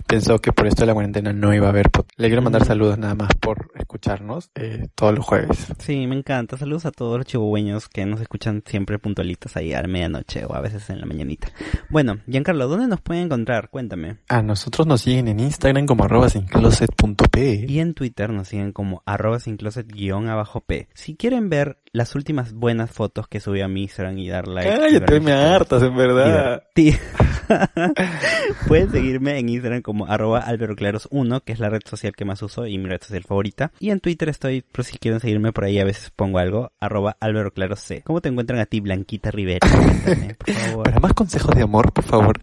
pensó 0.08 0.40
que 0.40 0.52
por 0.52 0.66
esto 0.66 0.82
de 0.82 0.88
la 0.88 0.94
cuarentena 0.96 1.32
no 1.32 1.54
iba 1.54 1.68
a 1.68 1.70
haber. 1.70 1.92
Le 2.18 2.28
quiero 2.28 2.42
mandar 2.42 2.66
saludos 2.66 2.98
nada 2.98 3.14
más 3.14 3.30
por 3.40 3.70
escucharnos 3.76 4.50
eh, 4.56 4.88
todos 4.96 5.14
los 5.14 5.24
jueves. 5.24 5.68
Sí, 5.78 6.08
me 6.08 6.16
encanta. 6.16 6.58
Saludos 6.58 6.88
a 6.88 6.92
todos 6.92 7.20
los 7.20 7.28
chihuahueños 7.28 7.88
que 7.88 8.04
nos 8.08 8.20
escuchan 8.20 8.64
siempre 8.66 8.98
puntualitos 8.98 9.56
ahí 9.58 9.74
a 9.74 9.84
la 9.84 9.88
medianoche 9.88 10.44
o 10.44 10.56
a 10.56 10.62
veces 10.62 10.90
en 10.90 11.02
la 11.02 11.06
mañanita. 11.06 11.50
Bueno, 11.92 12.18
Giancarlo, 12.28 12.68
¿dónde 12.68 12.88
nos 12.88 13.02
pueden 13.02 13.26
encontrar? 13.26 13.70
Cuéntame. 13.70 14.18
A 14.28 14.42
nosotros 14.42 14.88
nos 14.88 15.02
siguen 15.02 15.28
en 15.28 15.35
Instagram 15.40 15.86
como 15.86 16.04
arroba 16.04 16.30
sincloset.p. 16.30 17.66
Y 17.68 17.80
en 17.80 17.94
Twitter 17.94 18.30
nos 18.30 18.48
siguen 18.50 18.72
como 18.72 19.04
arroba 19.06 19.40
sin 19.40 19.58
closet 19.58 19.88
guion 19.88 20.30
abajo 20.30 20.62
P. 20.62 20.88
Si 20.94 21.16
quieren 21.16 21.50
ver 21.50 21.80
las 21.92 22.16
últimas 22.16 22.54
buenas 22.54 22.92
fotos 22.92 23.28
que 23.28 23.40
subí 23.40 23.62
a 23.62 23.68
mi 23.68 23.84
Instagram 23.84 24.18
y 24.18 24.28
dar 24.28 24.48
like. 24.48 24.70
Cállate, 24.70 25.20
me 25.20 25.32
hartas 25.32 25.82
en 25.84 25.96
verdad. 25.96 26.64
Pueden 28.68 28.92
seguirme 28.92 29.40
en 29.40 29.50
Instagram 29.50 29.82
como 29.82 30.06
arroba 30.06 30.44
alberoclaros1, 30.46 31.44
que 31.44 31.54
es 31.54 31.60
la 31.60 31.70
red 31.70 31.82
social 31.86 32.14
que 32.16 32.26
más 32.26 32.42
uso 32.42 32.66
y 32.68 32.78
mi 32.78 32.90
red 32.90 33.02
social 33.02 33.24
favorita. 33.24 33.72
Y 33.80 33.92
en 33.92 34.00
Twitter 34.00 34.30
estoy, 34.30 34.62
por 34.62 34.84
si 34.84 34.98
quieren 34.98 35.20
seguirme 35.20 35.54
por 35.54 35.64
ahí, 35.64 35.80
a 35.80 35.86
veces 35.86 36.12
pongo 36.16 36.40
algo, 36.40 36.72
arroba 36.80 37.18
alberoclarosc. 37.20 38.04
¿Cómo 38.04 38.22
te 38.22 38.30
encuentran 38.30 38.60
a 38.60 38.66
ti, 38.66 38.80
Blanquita 38.80 39.32
Rivera? 39.32 39.60
Cuéntame, 40.06 40.36
por 40.36 40.54
favor. 40.54 40.84
Para 40.84 41.00
más 41.00 41.14
consejos 41.14 41.56
de 41.56 41.64
amor, 41.64 41.94
por 41.94 42.04
favor, 42.04 42.42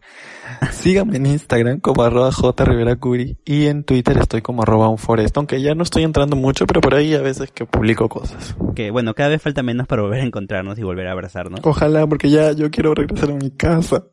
síganme 0.70 1.16
en 1.16 1.26
Instagram 1.26 1.80
como 1.80 2.02
arroba 2.02 2.30
jriveracuri 2.32 3.36
y 3.44 3.66
en 3.66 3.84
Twitter 3.84 4.18
estoy 4.18 4.42
como 4.42 4.62
arroba 4.62 4.88
unforest, 4.88 5.36
aunque 5.36 5.60
ya 5.60 5.74
no 5.74 5.82
estoy 5.82 6.04
entrando 6.04 6.36
mucho, 6.36 6.66
pero 6.66 6.80
por 6.80 6.94
ahí 6.94 7.14
a 7.14 7.20
veces 7.20 7.50
que 7.50 7.66
publico 7.66 8.08
cosas. 8.08 8.54
Que 8.74 8.90
bueno, 8.90 9.14
cada 9.14 9.30
vez 9.30 9.42
falta 9.42 9.62
menos 9.62 9.86
para 9.86 10.02
volver 10.02 10.20
a 10.20 10.24
encontrarnos 10.24 10.78
y 10.78 10.82
volver 10.82 11.08
a 11.08 11.12
abrazarnos. 11.12 11.60
Ojalá, 11.64 12.06
porque 12.06 12.30
ya 12.30 12.52
yo 12.52 12.70
quiero 12.70 12.94
regresar 12.94 13.30
a 13.30 13.34
mi 13.34 13.50
casa. 13.50 14.04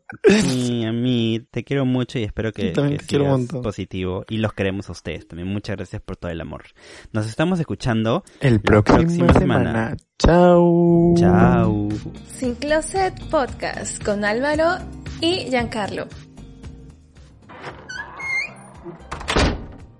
Y 0.55 0.85
a 0.85 0.91
mí 0.91 1.45
te 1.51 1.63
quiero 1.63 1.85
mucho 1.85 2.17
y 2.17 2.23
espero 2.23 2.51
que, 2.51 2.73
que 2.73 2.97
te 3.07 3.19
montón. 3.19 3.61
positivo 3.61 4.25
y 4.27 4.37
los 4.37 4.53
queremos 4.53 4.89
a 4.89 4.93
ustedes 4.93 5.27
también. 5.27 5.47
Muchas 5.49 5.75
gracias 5.77 6.01
por 6.01 6.17
todo 6.17 6.31
el 6.31 6.41
amor. 6.41 6.63
Nos 7.11 7.27
estamos 7.27 7.59
escuchando. 7.59 8.23
El 8.41 8.55
La 8.55 8.59
próximo 8.59 8.97
próxima 8.97 9.33
semana. 9.33 9.39
semana. 9.71 9.97
Chao. 10.17 11.13
Chao. 11.15 11.89
Sin 12.35 12.55
Closet 12.55 13.13
Podcast 13.29 14.03
con 14.03 14.25
Álvaro 14.25 14.77
y 15.21 15.45
Giancarlo. 15.49 16.07